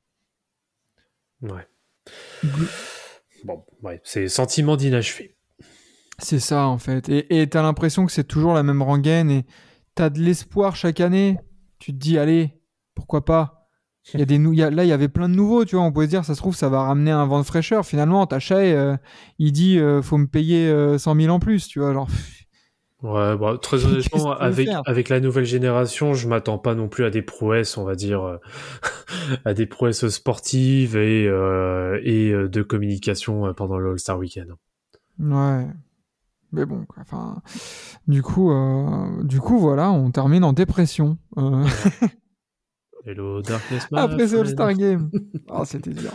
Ouais. 1.42 1.68
Bon, 3.44 3.64
ouais, 3.82 4.00
c'est 4.02 4.28
sentiment 4.28 4.76
d'inachevé. 4.76 5.36
C'est 6.18 6.40
ça 6.40 6.66
en 6.68 6.78
fait. 6.78 7.10
Et 7.10 7.42
et 7.42 7.46
t'as 7.46 7.60
l'impression 7.60 8.06
que 8.06 8.12
c'est 8.12 8.24
toujours 8.24 8.54
la 8.54 8.62
même 8.62 8.80
rengaine 8.80 9.30
et 9.30 9.44
t'as 9.94 10.08
de 10.08 10.20
l'espoir 10.20 10.74
chaque 10.74 11.00
année. 11.00 11.38
Tu 11.78 11.92
te 11.92 11.98
dis, 11.98 12.16
allez, 12.16 12.62
pourquoi 12.94 13.26
pas? 13.26 13.55
Il 14.14 14.20
y 14.20 14.22
a 14.22 14.26
des 14.26 14.36
y 14.36 14.62
a- 14.62 14.70
Là, 14.70 14.84
il 14.84 14.88
y 14.88 14.92
avait 14.92 15.08
plein 15.08 15.28
de 15.28 15.34
nouveaux, 15.34 15.64
tu 15.64 15.76
vois. 15.76 15.84
On 15.84 15.92
pouvait 15.92 16.06
se 16.06 16.10
dire, 16.10 16.24
ça 16.24 16.34
se 16.34 16.40
trouve, 16.40 16.54
ça 16.54 16.68
va 16.68 16.82
ramener 16.82 17.10
un 17.10 17.26
vent 17.26 17.40
de 17.40 17.44
fraîcheur. 17.46 17.84
Finalement, 17.84 18.26
Tachaï, 18.26 18.72
euh, 18.72 18.96
il 19.38 19.52
dit, 19.52 19.78
euh, 19.78 20.02
faut 20.02 20.18
me 20.18 20.26
payer 20.26 20.68
euh, 20.68 20.98
100 20.98 21.14
000 21.16 21.34
en 21.34 21.38
plus, 21.40 21.66
tu 21.68 21.80
vois. 21.80 21.92
Genre, 21.92 22.08
Ouais, 23.02 23.36
bah, 23.36 23.58
très 23.60 23.76
honnêtement, 23.84 24.32
avec, 24.32 24.68
avec 24.86 25.08
la 25.10 25.20
nouvelle 25.20 25.44
génération, 25.44 26.14
je 26.14 26.28
m'attends 26.28 26.58
pas 26.58 26.74
non 26.74 26.88
plus 26.88 27.04
à 27.04 27.10
des 27.10 27.20
prouesses, 27.22 27.76
on 27.76 27.84
va 27.84 27.94
dire, 27.94 28.22
euh, 28.22 28.36
à 29.44 29.52
des 29.54 29.66
prouesses 29.66 30.08
sportives 30.08 30.96
et, 30.96 31.26
euh, 31.28 32.00
et 32.04 32.30
euh, 32.32 32.48
de 32.48 32.62
communication 32.62 33.52
pendant 33.54 33.78
le 33.78 33.90
All-Star 33.92 34.18
Weekend. 34.18 34.52
ouais. 35.20 35.66
Mais 36.52 36.64
bon, 36.64 36.84
quoi, 36.86 37.02
enfin, 37.02 37.42
du 38.08 38.22
coup, 38.22 38.50
du 39.24 39.40
coup, 39.40 39.58
voilà, 39.58 39.90
on 39.90 40.10
termine 40.10 40.44
en 40.44 40.52
dépression. 40.54 41.18
Hello, 43.06 43.40
Darkness 43.40 43.86
my 43.92 43.98
après 44.00 44.28
ce. 44.28 44.36
All-Star 44.36 44.74
Game. 44.74 45.10
Ah, 45.48 45.64
c'était 45.64 45.90
dur. 45.92 46.10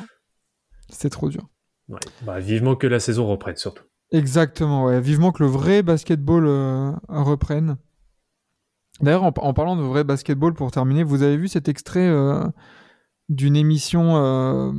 C'était 0.89 1.09
trop 1.09 1.29
dur. 1.29 1.47
Ouais, 1.87 1.99
bah, 2.23 2.39
vivement 2.39 2.75
que 2.75 2.85
la 2.87 2.99
saison 2.99 3.27
reprenne, 3.27 3.55
surtout. 3.55 3.83
Exactement, 4.11 4.85
ouais. 4.85 4.99
Vivement 5.01 5.31
que 5.31 5.41
le 5.43 5.49
vrai 5.49 5.83
basketball 5.83 6.45
euh, 6.45 6.91
reprenne. 7.07 7.77
D'ailleurs, 9.01 9.23
en, 9.23 9.33
en 9.37 9.53
parlant 9.53 9.75
de 9.77 9.81
vrai 9.81 10.03
basketball, 10.03 10.53
pour 10.53 10.69
terminer, 10.71 11.03
vous 11.03 11.23
avez 11.23 11.37
vu 11.37 11.47
cet 11.47 11.69
extrait 11.69 12.07
euh, 12.07 12.43
d'une 13.29 13.55
émission 13.55 14.17
euh, 14.17 14.71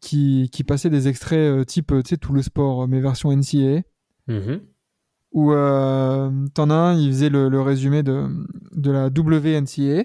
qui, 0.00 0.50
qui 0.52 0.64
passait 0.64 0.90
des 0.90 1.06
extraits 1.08 1.38
euh, 1.38 1.64
type, 1.64 1.92
tu 2.04 2.10
sais, 2.10 2.16
tout 2.16 2.32
le 2.32 2.42
sport, 2.42 2.88
mais 2.88 3.00
version 3.00 3.30
NCAA, 3.32 3.82
Mhm. 4.26 4.60
où 5.32 5.50
t'en 5.52 6.70
as 6.70 6.74
un, 6.74 6.94
il 6.94 7.08
faisait 7.10 7.30
le, 7.30 7.48
le 7.48 7.60
résumé 7.62 8.02
de, 8.02 8.26
de 8.72 8.90
la 8.90 9.06
WNCAA. 9.08 10.04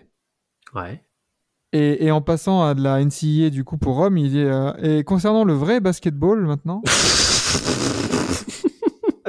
Ouais. 0.73 1.04
Et, 1.77 2.05
et 2.05 2.11
en 2.11 2.21
passant 2.21 2.63
à 2.63 2.73
de 2.73 2.81
la 2.81 3.03
NCAA, 3.03 3.49
du 3.49 3.63
coup, 3.65 3.77
pour 3.77 3.95
Rome, 3.97 4.17
il 4.17 4.29
dit 4.31 4.39
euh, 4.39 4.71
Et 4.81 5.03
concernant 5.03 5.43
le 5.43 5.51
vrai 5.53 5.79
basketball 5.81 6.45
maintenant? 6.45 6.81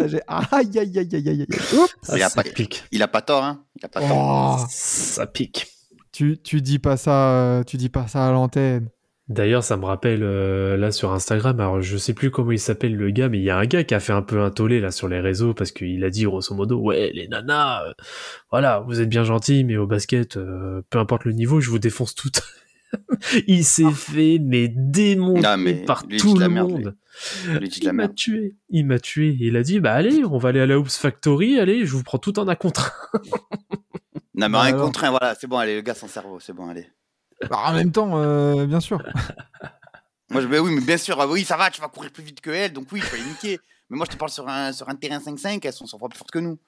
j'ai- 0.07 0.21
Aïe, 0.29 0.79
aïe, 0.79 0.99
aïe, 0.99 0.99
aïe, 0.99 1.29
aïe, 1.29 1.29
aïe. 1.29 1.47
Oups. 1.79 1.95
Ah, 2.09 2.17
Il 2.17 2.23
a 2.23 2.31
pas- 2.31 2.43
pique. 2.45 2.85
Il 2.93 3.03
a 3.03 3.09
pas 3.09 3.23
tort 3.23 3.43
hein. 3.45 3.65
Il 3.81 3.85
a 3.85 3.89
pas 3.89 4.01
tort. 4.01 4.67
Ça 4.71 5.27
pique. 5.27 5.67
tu, 6.13 6.39
tu 6.43 6.63
dis 6.63 6.79
pas 6.79 6.97
ça, 6.97 7.31
euh, 7.31 7.63
tu 7.65 7.77
dis 7.77 7.89
pas 7.89 8.07
ça 8.07 8.27
à 8.29 8.31
l'antenne. 8.31 8.89
D'ailleurs, 9.29 9.65
ça 9.65 9.77
me 9.77 9.85
rappelle 9.85 10.23
euh, 10.23 10.77
là 10.77 10.93
sur 10.93 11.13
Instagram, 11.13 11.59
alors 11.59 11.81
je 11.81 11.97
sais 11.97 12.15
plus 12.15 12.31
comment 12.31 12.53
il 12.53 12.61
s'appelle 12.61 12.95
le 12.95 13.11
gars, 13.11 13.29
mais 13.29 13.39
il 13.39 13.45
y 13.45 13.51
a 13.51 13.57
un 13.59 13.65
gars 13.67 13.83
qui 13.83 13.93
a 13.95 13.99
fait 13.99 14.13
un 14.13 14.23
peu 14.23 14.41
un 14.41 14.51
tollé 14.51 14.79
là 14.81 14.93
sur 14.93 15.09
les 15.09 15.19
réseaux 15.19 15.53
parce 15.53 15.73
qu'il 15.73 16.05
a 16.05 16.11
dit 16.11 16.23
grosso 16.25 16.55
modo, 16.55 16.79
ouais 16.79 17.11
les 17.13 17.27
nanas, 17.27 17.83
euh, 17.89 17.93
voilà, 18.53 18.85
vous 18.87 19.01
êtes 19.01 19.09
bien 19.09 19.25
gentils, 19.25 19.65
mais 19.65 19.77
au 19.77 19.89
basket, 19.89 20.37
euh, 20.37 20.83
peu 20.91 20.99
importe 21.01 21.25
le 21.25 21.33
niveau, 21.33 21.61
je 21.61 21.71
vous 21.71 21.81
défonce 21.81 22.15
toutes. 22.15 22.41
il 23.49 23.65
s'est 23.65 23.91
fait 23.91 24.39
mais 24.41 24.69
démonter 24.69 25.41
Non, 25.41 25.57
mais 25.57 25.75
par 25.75 26.05
lui, 26.07 26.17
il 26.17 26.17
dit 26.19 26.23
tout 26.23 26.37
le 26.39 26.49
merde, 26.49 26.71
monde. 26.71 26.97
Il 27.49 27.55
lui 27.59 27.69
dit 27.69 27.81
de 27.81 27.87
la 27.87 27.91
Il 27.91 27.97
m'a 27.97 28.09
tué, 28.09 28.55
il 28.71 28.87
m'a 28.87 29.01
tué. 29.01 29.37
Il 29.41 29.57
a 29.57 29.65
dit 29.65 29.81
bah 29.81 29.93
allez, 29.93 30.25
on 30.25 30.39
va 30.39 30.51
aller 30.51 30.61
à 30.61 30.67
la 30.67 30.79
Hoops 30.79 30.97
Factory, 30.99 31.59
allez, 31.59 31.85
je 31.85 31.93
vous 31.93 32.05
prends 32.05 32.19
tout 32.19 32.39
en 32.39 32.47
un 32.47 32.55
contre. 32.55 33.11
un. 33.13 33.19
Non 34.37 34.49
mais 34.49 34.49
Bah 34.51 34.61
un 34.61 34.67
alors. 34.67 34.83
contre 34.85 35.03
un, 35.03 35.11
voilà, 35.11 35.35
c'est 35.35 35.49
bon, 35.49 35.57
allez, 35.59 35.75
le 35.75 35.81
gars 35.81 35.95
sans 35.95 36.07
cerveau, 36.07 36.39
c'est 36.39 36.53
bon, 36.53 36.69
allez. 36.69 36.87
Bah, 37.51 37.59
en 37.67 37.73
même 37.75 37.93
temps, 37.93 38.11
euh, 38.19 38.67
bien 38.67 38.81
sûr. 38.81 38.99
Moi 40.31 40.41
je 40.41 40.49
mais 40.49 40.59
oui, 40.59 40.73
mais 40.75 40.81
bien 40.81 40.97
sûr, 40.97 41.21
ah 41.21 41.27
oui, 41.29 41.45
ça 41.45 41.57
va, 41.57 41.71
tu 41.71 41.81
vas 41.81 41.89
courir 41.89 42.11
plus 42.11 42.25
vite 42.25 42.41
que 42.41 42.51
elle, 42.51 42.73
donc 42.73 42.87
oui, 42.93 42.99
il 43.01 43.03
faut 43.03 43.17
les 43.17 43.23
niquer. 43.23 43.61
Mais 43.91 43.97
moi 43.97 44.07
je 44.07 44.13
te 44.13 44.19
parle 44.19 44.31
sur 44.33 44.49
un, 44.49 44.73
sur 44.73 44.89
un 44.89 44.97
terrain 44.97 45.21
5-5, 45.21 45.65
elles 45.65 45.73
sont 45.73 45.87
100 45.87 45.99
fois 45.99 46.09
plus 46.09 46.19
fortes 46.19 46.33
que 46.33 46.41
nous. 46.41 46.59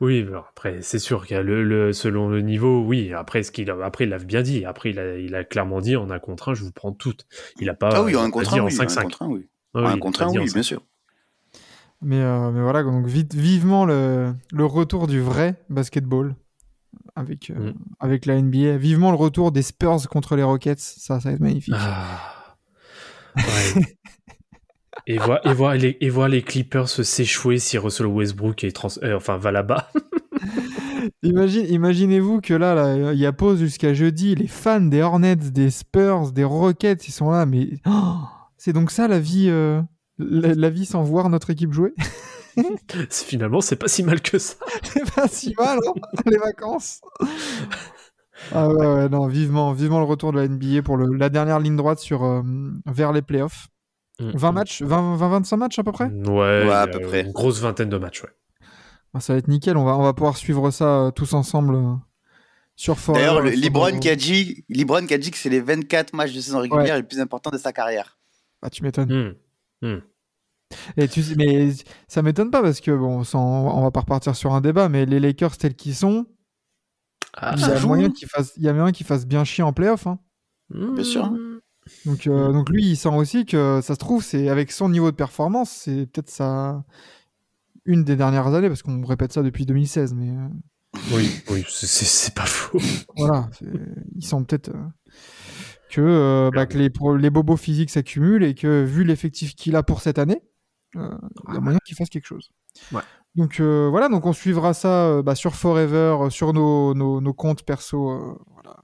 Oui, 0.00 0.24
mais 0.24 0.36
après, 0.36 0.82
c'est 0.82 0.98
sûr 0.98 1.26
qu'il 1.26 1.36
y 1.36 1.38
a 1.38 1.42
le, 1.42 1.64
le- 1.64 1.92
selon 1.92 2.28
le 2.28 2.42
niveau, 2.42 2.82
oui. 2.84 3.12
Après, 3.12 3.42
ce 3.42 3.50
qu'il 3.50 3.70
a, 3.70 3.76
après, 3.84 4.04
il 4.04 4.10
l'a 4.10 4.18
bien 4.18 4.42
dit. 4.42 4.64
Après, 4.64 4.90
il 4.90 4.98
a, 4.98 5.16
il 5.18 5.34
a 5.34 5.42
clairement 5.44 5.80
dit 5.80 5.96
en 5.96 6.10
un 6.10 6.18
contre 6.18 6.50
un, 6.50 6.54
je 6.54 6.62
vous 6.62 6.70
prends 6.72 6.92
toutes. 6.92 7.26
Il 7.60 7.68
a 7.70 7.74
pas. 7.74 7.88
Ah 7.96 8.02
oui, 8.02 8.14
a 8.14 8.20
un 8.20 8.30
contre 8.30 8.50
dit 8.52 8.58
un, 8.58 8.62
en 8.62 8.66
oui, 8.66 8.74
un 8.74 8.86
5-5. 8.86 9.02
contre 9.04 9.22
un, 9.22 9.28
oui. 9.28 9.48
Ah 9.74 9.80
oui, 9.80 9.84
il 9.84 9.88
Un 9.88 9.94
a 9.94 10.00
contre 10.00 10.18
pas 10.20 10.26
un, 10.26 10.30
dit 10.30 10.38
en 10.38 10.42
oui, 10.42 10.46
5-5. 10.48 10.54
bien 10.54 10.62
sûr. 10.62 10.82
Mais, 12.02 12.20
euh, 12.20 12.50
mais 12.50 12.60
voilà, 12.60 12.82
donc 12.82 13.06
vite, 13.06 13.34
vivement 13.34 13.86
le, 13.86 14.34
le 14.52 14.64
retour 14.66 15.06
du 15.06 15.20
vrai 15.20 15.54
basketball 15.70 16.34
avec, 17.16 17.50
euh, 17.50 17.70
Mm. 17.70 17.74
avec 18.00 18.26
la 18.26 18.36
NBA. 18.40 18.76
Vivement 18.76 19.10
le 19.10 19.16
retour 19.16 19.52
des 19.52 19.62
Spurs 19.62 20.08
contre 20.08 20.36
les 20.36 20.42
Rockets. 20.42 20.78
Ça, 20.80 21.20
ça 21.20 21.28
va 21.28 21.34
être 21.34 21.40
magnifique. 21.40 21.74
Ah. 21.76 22.56
Ouais. 23.36 23.42
Et 25.06 25.18
voir, 25.18 25.40
et 25.44 25.52
voir, 25.52 25.74
les, 25.74 25.98
et 26.00 26.08
voir 26.08 26.28
les 26.28 26.40
Clippers 26.40 26.88
se 26.88 27.02
s'échouer 27.02 27.58
si 27.58 27.76
Russell 27.76 28.06
Westbrook 28.06 28.64
est 28.64 28.70
trans- 28.74 28.88
euh, 29.02 29.16
enfin, 29.16 29.36
va 29.36 29.50
là-bas. 29.52 29.90
Imagine, 31.22 31.66
imaginez-vous 31.68 32.40
que 32.40 32.54
là, 32.54 32.74
là, 32.74 33.12
il 33.12 33.18
y 33.18 33.26
a 33.26 33.32
pause 33.32 33.58
jusqu'à 33.58 33.92
jeudi. 33.92 34.34
Les 34.34 34.46
fans 34.46 34.80
des 34.80 35.02
Hornets, 35.02 35.36
des 35.36 35.68
Spurs, 35.70 36.32
des 36.32 36.44
Rockets, 36.44 37.06
ils 37.06 37.12
sont 37.12 37.30
là. 37.30 37.44
Mais 37.44 37.68
oh, 37.86 38.16
c'est 38.56 38.72
donc 38.72 38.90
ça 38.90 39.06
la 39.06 39.18
vie, 39.20 39.48
euh, 39.50 39.82
la, 40.18 40.54
la 40.54 40.70
vie 40.70 40.86
sans 40.86 41.02
voir 41.02 41.28
notre 41.28 41.50
équipe 41.50 41.72
jouer? 41.72 41.92
Finalement, 43.10 43.60
c'est 43.60 43.76
pas 43.76 43.88
si 43.88 44.02
mal 44.02 44.20
que 44.20 44.38
ça. 44.38 44.54
c'est 44.82 45.14
pas 45.14 45.28
si 45.28 45.54
mal, 45.58 45.78
hein, 45.86 45.92
les 46.26 46.38
vacances. 46.38 47.00
Ah 48.52 48.68
ouais, 48.68 48.86
ouais, 48.86 49.08
non, 49.08 49.26
vivement, 49.28 49.72
vivement 49.72 49.98
le 50.00 50.04
retour 50.06 50.32
de 50.32 50.38
la 50.40 50.48
NBA 50.48 50.82
pour 50.82 50.96
le, 50.96 51.14
la 51.16 51.28
dernière 51.28 51.60
ligne 51.60 51.76
droite 51.76 51.98
sur, 51.98 52.24
euh, 52.24 52.42
vers 52.86 53.12
les 53.12 53.22
playoffs. 53.22 53.68
20 54.20 54.52
matchs, 54.52 54.82
20, 54.82 55.16
20, 55.16 55.28
25 55.28 55.56
matchs 55.56 55.78
à 55.78 55.82
peu 55.84 55.92
près? 55.92 56.06
Ouais, 56.68 56.72
à 56.72 56.86
peu 56.86 57.00
près. 57.00 57.22
Une 57.22 57.32
grosse 57.32 57.60
vingtaine 57.60 57.88
de 57.88 57.96
matchs, 57.98 58.22
ouais. 58.22 58.30
Ah, 59.12 59.20
Ça 59.20 59.32
va 59.32 59.38
être 59.38 59.48
nickel, 59.48 59.76
on 59.76 59.84
va, 59.84 59.96
on 59.96 60.02
va 60.02 60.12
pouvoir 60.12 60.36
suivre 60.36 60.70
ça 60.70 61.06
euh, 61.06 61.10
tous 61.10 61.32
ensemble 61.34 61.74
euh, 61.74 61.94
sur 62.76 62.98
Forever. 62.98 63.20
D'ailleurs, 63.26 63.40
le- 63.40 63.50
sur 63.52 63.60
Libron 63.60 63.98
qui 64.00 64.08
a 64.08 64.16
dit, 64.16 64.64
Libron 64.68 65.06
qui 65.06 65.14
a 65.14 65.18
dit 65.18 65.30
que 65.30 65.36
c'est 65.36 65.48
les 65.50 65.60
24 65.60 66.12
matchs 66.14 66.32
de 66.32 66.40
saison 66.40 66.60
régulière 66.60 66.96
les 66.96 67.02
plus 67.02 67.20
importants 67.20 67.50
de 67.50 67.58
sa 67.58 67.72
carrière. 67.72 68.18
Ah, 68.62 68.70
tu 68.70 68.82
m'étonnes. 68.82 69.34
Hmm. 69.82 69.98
Et 70.96 71.08
tu 71.08 71.22
sais, 71.22 71.34
mais 71.36 71.70
ça 72.08 72.22
m'étonne 72.22 72.50
pas 72.50 72.62
parce 72.62 72.80
que 72.80 72.90
bon, 72.90 73.24
sans- 73.24 73.76
on 73.76 73.82
va 73.82 73.90
pas 73.90 74.00
repartir 74.00 74.34
sur 74.36 74.52
un 74.54 74.60
débat, 74.60 74.88
mais 74.88 75.06
les 75.06 75.20
Lakers 75.20 75.56
tels 75.56 75.74
qu'ils 75.74 75.94
sont, 75.94 76.26
Ah, 77.36 77.54
il 77.56 77.60
y 77.62 77.64
a 77.64 77.80
moyen 77.80 78.10
qu'ils 78.10 78.28
fassent, 78.28 78.52
il 78.56 78.62
y 78.62 78.68
a 78.68 78.72
moyen 78.72 78.92
qu'ils 78.92 79.06
fassent 79.06 79.26
bien 79.26 79.44
chier 79.44 79.64
en 79.64 79.72
playoff. 79.72 80.06
Hein. 80.06 80.18
hmm. 80.70 80.94
Bien 80.94 81.04
sûr. 81.04 81.32
Donc, 82.06 82.26
euh, 82.26 82.52
donc 82.52 82.70
lui, 82.70 82.84
il 82.90 82.96
sent 82.96 83.08
aussi 83.14 83.44
que 83.44 83.80
ça 83.82 83.94
se 83.94 83.98
trouve, 83.98 84.22
c'est 84.24 84.48
avec 84.48 84.72
son 84.72 84.88
niveau 84.88 85.10
de 85.10 85.16
performance, 85.16 85.70
c'est 85.70 86.06
peut-être 86.06 86.30
ça 86.30 86.82
une 87.84 88.04
des 88.04 88.16
dernières 88.16 88.46
années 88.54 88.68
parce 88.68 88.82
qu'on 88.82 89.04
répète 89.04 89.32
ça 89.34 89.42
depuis 89.42 89.66
2016, 89.66 90.14
mais 90.14 90.30
euh, 90.30 90.48
Oui, 91.14 91.28
oui, 91.50 91.64
c'est- 91.68 92.32
pas 92.34 92.46
faux. 92.46 92.78
voilà, 93.16 93.50
c'est- 93.58 93.66
ils 94.16 94.24
sont 94.24 94.42
peut-être 94.44 94.70
euh, 94.70 94.86
que, 95.90 96.00
euh, 96.00 96.50
bah, 96.54 96.64
que 96.66 96.78
les, 96.78 96.90
les 97.18 97.30
bobos 97.30 97.56
physiques 97.58 97.90
s'accumulent 97.90 98.44
et 98.44 98.54
que 98.54 98.82
vu 98.84 99.04
l'effectif 99.04 99.54
qu'il 99.54 99.76
a 99.76 99.82
pour 99.82 100.00
cette 100.00 100.18
année, 100.18 100.40
euh, 100.96 101.10
il 101.48 101.54
y 101.54 101.56
a 101.56 101.60
moyen 101.60 101.78
qu'il 101.84 101.96
fasse 101.96 102.08
quelque 102.08 102.26
chose. 102.26 102.50
Ouais. 102.92 103.02
Donc 103.34 103.58
euh, 103.60 103.88
voilà, 103.90 104.08
donc 104.08 104.26
on 104.26 104.32
suivra 104.32 104.74
ça 104.74 105.06
euh, 105.06 105.22
bah, 105.22 105.34
sur 105.34 105.54
Forever, 105.54 106.16
euh, 106.22 106.30
sur 106.30 106.52
nos, 106.52 106.94
nos, 106.94 107.20
nos 107.20 107.32
comptes 107.34 107.62
perso, 107.64 108.10
euh, 108.10 108.38
voilà. 108.52 108.76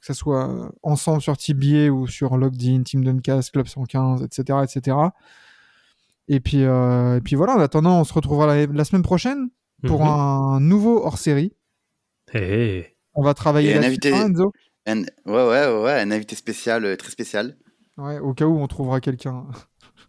que 0.00 0.06
ce 0.06 0.12
soit 0.14 0.70
ensemble 0.82 1.20
sur 1.20 1.36
TBA 1.36 1.88
ou 1.90 2.06
sur 2.06 2.36
Logged 2.36 2.62
In, 2.62 2.82
Team 2.82 3.04
Duncast, 3.04 3.50
Club 3.52 3.66
115, 3.66 4.22
etc. 4.22 4.58
etc. 4.62 4.96
Et 6.28 6.40
puis, 6.40 6.64
euh, 6.64 7.16
et 7.16 7.20
puis 7.20 7.36
voilà, 7.36 7.54
en 7.54 7.60
attendant, 7.60 8.00
on 8.00 8.04
se 8.04 8.12
retrouvera 8.12 8.46
la, 8.46 8.66
la 8.66 8.84
semaine 8.84 9.02
prochaine 9.02 9.48
pour 9.86 10.00
Mhm. 10.02 10.08
un 10.08 10.60
nouveau 10.60 11.04
hors-série. 11.04 11.52
Eh, 12.34 12.86
On 13.14 13.22
va 13.22 13.34
travailler 13.34 13.70
Et 13.70 13.76
un 13.78 13.82
invité- 13.82 14.12
hein, 14.12 14.26
Enzo? 14.28 14.52
Un- 14.86 15.02
ouais, 15.02 15.04
ouais, 15.26 15.82
ouais, 15.82 16.00
un 16.00 16.10
invité 16.10 16.34
spécial, 16.36 16.96
très 16.96 17.10
spécial. 17.10 17.56
Ouais, 17.96 18.18
au 18.18 18.34
cas 18.34 18.44
où 18.46 18.58
on 18.58 18.66
trouvera 18.66 19.00
quelqu'un. 19.00 19.46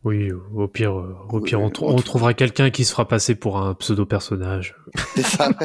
Oui, 0.04 0.32
au 0.32 0.68
pire, 0.68 0.98
euh, 0.98 1.18
au 1.30 1.42
pire, 1.42 1.60
on, 1.60 1.70
tr- 1.70 1.84
on 1.84 1.94
on 1.94 1.96
tr- 1.98 2.04
trouvera 2.04 2.34
quelqu'un 2.34 2.70
qui 2.70 2.86
se 2.86 2.92
fera 2.92 3.08
passer 3.08 3.36
pour 3.36 3.58
un 3.58 3.74
pseudo 3.74 4.06
personnage. 4.06 4.76
C'est 5.16 5.24
ça. 5.26 5.50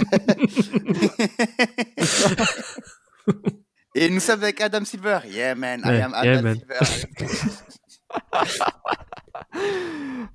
Et 3.94 4.08
nous 4.08 4.20
sommes 4.20 4.42
avec 4.42 4.60
Adam 4.60 4.84
Silver. 4.84 5.18
Yeah, 5.30 5.54
man. 5.54 5.80
I 5.84 6.00
am 6.00 6.12
yeah, 6.24 6.38
Adam 6.38 6.42
man. 6.42 6.56
Silver. 6.56 6.78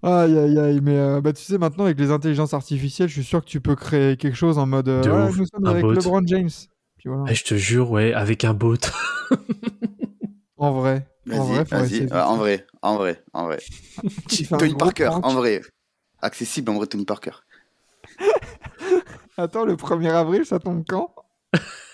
Aïe, 0.03 0.37
aïe, 0.37 0.59
aïe. 0.59 0.79
Mais 0.81 0.95
euh, 0.95 1.21
bah, 1.21 1.33
tu 1.33 1.41
sais, 1.43 1.57
maintenant, 1.57 1.85
avec 1.85 1.99
les 1.99 2.11
intelligences 2.11 2.53
artificielles, 2.53 3.09
je 3.09 3.13
suis 3.15 3.23
sûr 3.23 3.41
que 3.43 3.49
tu 3.49 3.59
peux 3.61 3.75
créer 3.75 4.15
quelque 4.15 4.35
chose 4.35 4.59
en 4.59 4.67
mode. 4.67 4.87
euh, 4.89 5.01
De 5.01 5.09
Ouais, 5.09 5.23
ouf, 5.23 5.37
nous 5.37 5.45
sommes 5.47 5.65
un 5.65 5.71
avec. 5.71 5.83
LeBron 5.83 6.21
James. 6.27 6.49
Puis 6.97 7.09
voilà. 7.09 7.23
Eh, 7.29 7.35
je 7.35 7.43
te 7.43 7.55
jure, 7.55 7.89
ouais, 7.91 8.13
avec 8.13 8.45
un 8.45 8.53
bot. 8.53 8.75
En 10.59 10.71
vrai. 10.71 11.05
En 11.31 11.43
vrai, 11.43 11.63
Vas-y, 11.65 12.07
faire 12.07 12.27
en 12.29 12.37
vrai, 12.37 12.65
en 12.81 12.95
vrai, 12.97 13.23
en 13.33 13.45
vrai. 13.45 13.59
Tony 14.57 14.73
Parker, 14.75 15.05
prank. 15.05 15.25
en 15.25 15.33
vrai. 15.33 15.61
Accessible, 16.21 16.71
en 16.71 16.75
vrai, 16.75 16.87
Tony 16.87 17.05
Parker. 17.05 17.31
Attends, 19.37 19.65
le 19.65 19.75
1er 19.75 20.09
avril, 20.09 20.45
ça 20.45 20.59
tombe 20.59 20.83
quand? 20.87 21.13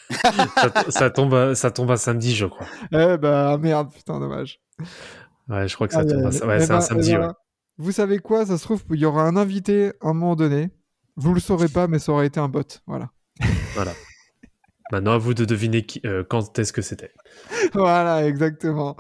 Ça, 0.89 1.09
tombe, 1.09 1.33
à- 1.33 1.55
ça 1.55 1.71
tombe 1.71 1.89
à 1.89 1.97
samedi, 1.97 2.35
je 2.35 2.45
crois. 2.45 2.67
Eh 2.91 3.17
bah 3.17 3.57
merde, 3.57 3.91
putain, 3.91 4.19
dommage. 4.19 4.59
Ouais, 5.49 5.67
je 5.67 5.73
crois 5.75 5.87
que 5.87 5.93
ça 5.93 6.05
tombe 6.05 6.25
à, 6.25 6.29
ouais, 6.29 6.57
Eh 6.57 6.65
c'est 6.65 6.71
un 6.71 6.75
ben, 6.75 6.81
samedi, 6.81 7.11
eh 7.11 7.17
ouais. 7.17 7.27
ben, 7.27 7.33
Vous 7.77 7.91
savez 7.91 8.19
quoi? 8.19 8.45
Ça 8.45 8.57
se 8.57 8.63
trouve, 8.63 8.83
il 8.91 8.99
y 8.99 9.05
aura 9.05 9.23
un 9.23 9.35
invité 9.37 9.93
à 10.01 10.09
un 10.09 10.13
moment 10.13 10.35
donné. 10.35 10.69
Vous 11.15 11.33
le 11.33 11.39
saurez 11.39 11.67
pas, 11.69 11.87
mais 11.87 11.99
ça 11.99 12.11
aurait 12.11 12.27
été 12.27 12.39
un 12.39 12.47
bot. 12.49 12.61
Voilà. 12.85 13.09
Maintenant, 14.91 15.13
à 15.13 15.17
vous 15.17 15.33
de 15.33 15.45
deviner 15.45 15.83
qui- 15.85 16.01
euh, 16.05 16.23
quand 16.27 16.59
est-ce 16.59 16.73
que 16.73 16.81
c'était. 16.81 17.11
voilà, 17.73 18.27
exactement. 18.27 18.95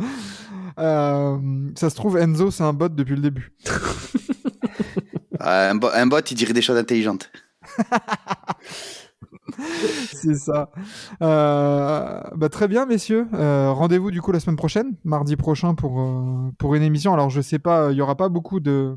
Euh, 0.79 1.37
ça 1.75 1.89
se 1.89 1.95
trouve, 1.95 2.17
Enzo, 2.17 2.49
c'est 2.51 2.63
un 2.63 2.73
bot 2.73 2.89
depuis 2.89 3.15
le 3.15 3.21
début. 3.21 3.51
Euh, 5.41 5.71
un, 5.71 5.75
bo- 5.75 5.89
un 5.93 6.05
bot, 6.07 6.19
il 6.21 6.35
dirait 6.35 6.53
des 6.53 6.61
choses 6.61 6.77
intelligentes. 6.77 7.29
C'est 10.13 10.35
ça. 10.35 10.71
Euh, 11.21 12.21
bah, 12.35 12.49
très 12.49 12.67
bien, 12.69 12.85
messieurs. 12.85 13.27
Euh, 13.33 13.71
Rendez-vous 13.71 14.09
du 14.11 14.21
coup 14.21 14.31
la 14.31 14.39
semaine 14.39 14.55
prochaine, 14.55 14.95
mardi 15.03 15.35
prochain, 15.35 15.75
pour, 15.75 15.99
euh, 16.01 16.49
pour 16.57 16.75
une 16.75 16.83
émission. 16.83 17.13
Alors, 17.13 17.29
je 17.29 17.41
sais 17.41 17.59
pas, 17.59 17.91
il 17.91 17.97
y 17.97 18.01
aura 18.01 18.15
pas 18.15 18.29
beaucoup 18.29 18.59
de 18.59 18.95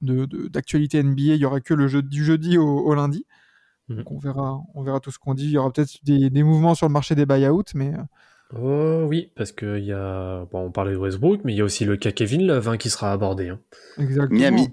de- 0.00 0.26
de- 0.26 0.48
d'actualité 0.48 0.98
NBA. 1.02 1.34
Il 1.34 1.36
y 1.40 1.44
aura 1.44 1.60
que 1.60 1.74
le 1.74 1.88
jeu 1.88 2.02
du 2.02 2.24
jeudi 2.24 2.56
au, 2.58 2.78
au 2.78 2.94
lundi. 2.94 3.26
Mhm. 3.88 3.96
Donc, 3.98 4.12
on 4.12 4.18
verra, 4.18 4.60
on 4.74 4.82
verra 4.82 5.00
tout 5.00 5.10
ce 5.10 5.18
qu'on 5.18 5.34
dit. 5.34 5.44
Il 5.46 5.50
y 5.52 5.58
aura 5.58 5.72
peut-être 5.72 5.98
des, 6.04 6.30
des 6.30 6.42
mouvements 6.42 6.74
sur 6.74 6.86
le 6.86 6.92
marché 6.92 7.14
des 7.14 7.26
buyouts, 7.26 7.62
mais 7.74 7.92
euh, 7.94 8.02
Oh 8.54 9.06
oui, 9.08 9.32
parce 9.34 9.50
qu'il 9.52 9.84
y 9.84 9.92
a. 9.92 10.44
Bon, 10.52 10.66
on 10.66 10.70
parlait 10.70 10.92
de 10.92 10.96
Westbrook, 10.98 11.40
mais 11.44 11.54
il 11.54 11.56
y 11.56 11.60
a 11.62 11.64
aussi 11.64 11.84
le 11.86 11.96
cas 11.96 12.12
Kevin 12.12 12.46
Love 12.46 12.68
hein, 12.68 12.76
qui 12.76 12.90
sera 12.90 13.10
abordé. 13.12 13.48
hein. 13.48 13.58
exactement. 13.98 14.38
Miami. 14.38 14.68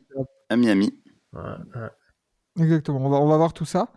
À 0.50 0.58
Miami. 0.58 0.92
Ouais, 1.34 1.42
ouais. 1.76 2.64
Exactement. 2.64 3.00
On 3.06 3.10
va, 3.10 3.18
on 3.18 3.28
va 3.28 3.38
voir 3.38 3.54
tout 3.54 3.66
ça. 3.66 3.94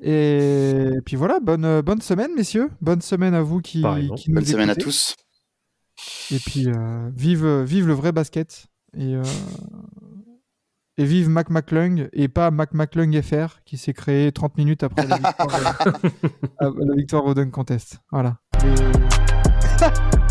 Et 0.00 0.90
puis 1.06 1.16
voilà, 1.16 1.38
bonne, 1.40 1.80
bonne 1.80 2.02
semaine, 2.02 2.34
messieurs. 2.34 2.70
Bonne 2.80 3.00
semaine 3.00 3.34
à 3.34 3.42
vous 3.42 3.60
qui, 3.60 3.82
qui 4.16 4.30
nous 4.30 4.34
Bonne 4.34 4.44
semaine 4.44 4.68
à 4.70 4.74
tous. 4.74 5.14
Et 6.32 6.38
puis, 6.38 6.66
euh, 6.68 7.08
vive, 7.14 7.46
vive 7.62 7.86
le 7.86 7.92
vrai 7.94 8.10
basket. 8.12 8.66
Et, 8.98 9.14
euh, 9.14 9.22
et 10.98 11.04
vive 11.04 11.28
Mac 11.28 11.50
McClung 11.50 12.08
et 12.12 12.28
pas 12.28 12.50
Mac 12.50 12.74
McClung 12.74 13.20
FR 13.22 13.60
qui 13.64 13.76
s'est 13.78 13.92
créé 13.94 14.30
30 14.32 14.56
minutes 14.58 14.82
après 14.82 15.06
la 15.06 15.16
victoire, 15.18 15.88
euh, 16.62 16.72
la 16.78 16.94
victoire 16.94 17.24
au 17.24 17.34
Dunk 17.34 17.50
Contest. 17.50 17.98
Voilà. 18.10 18.36
Et- 18.64 20.18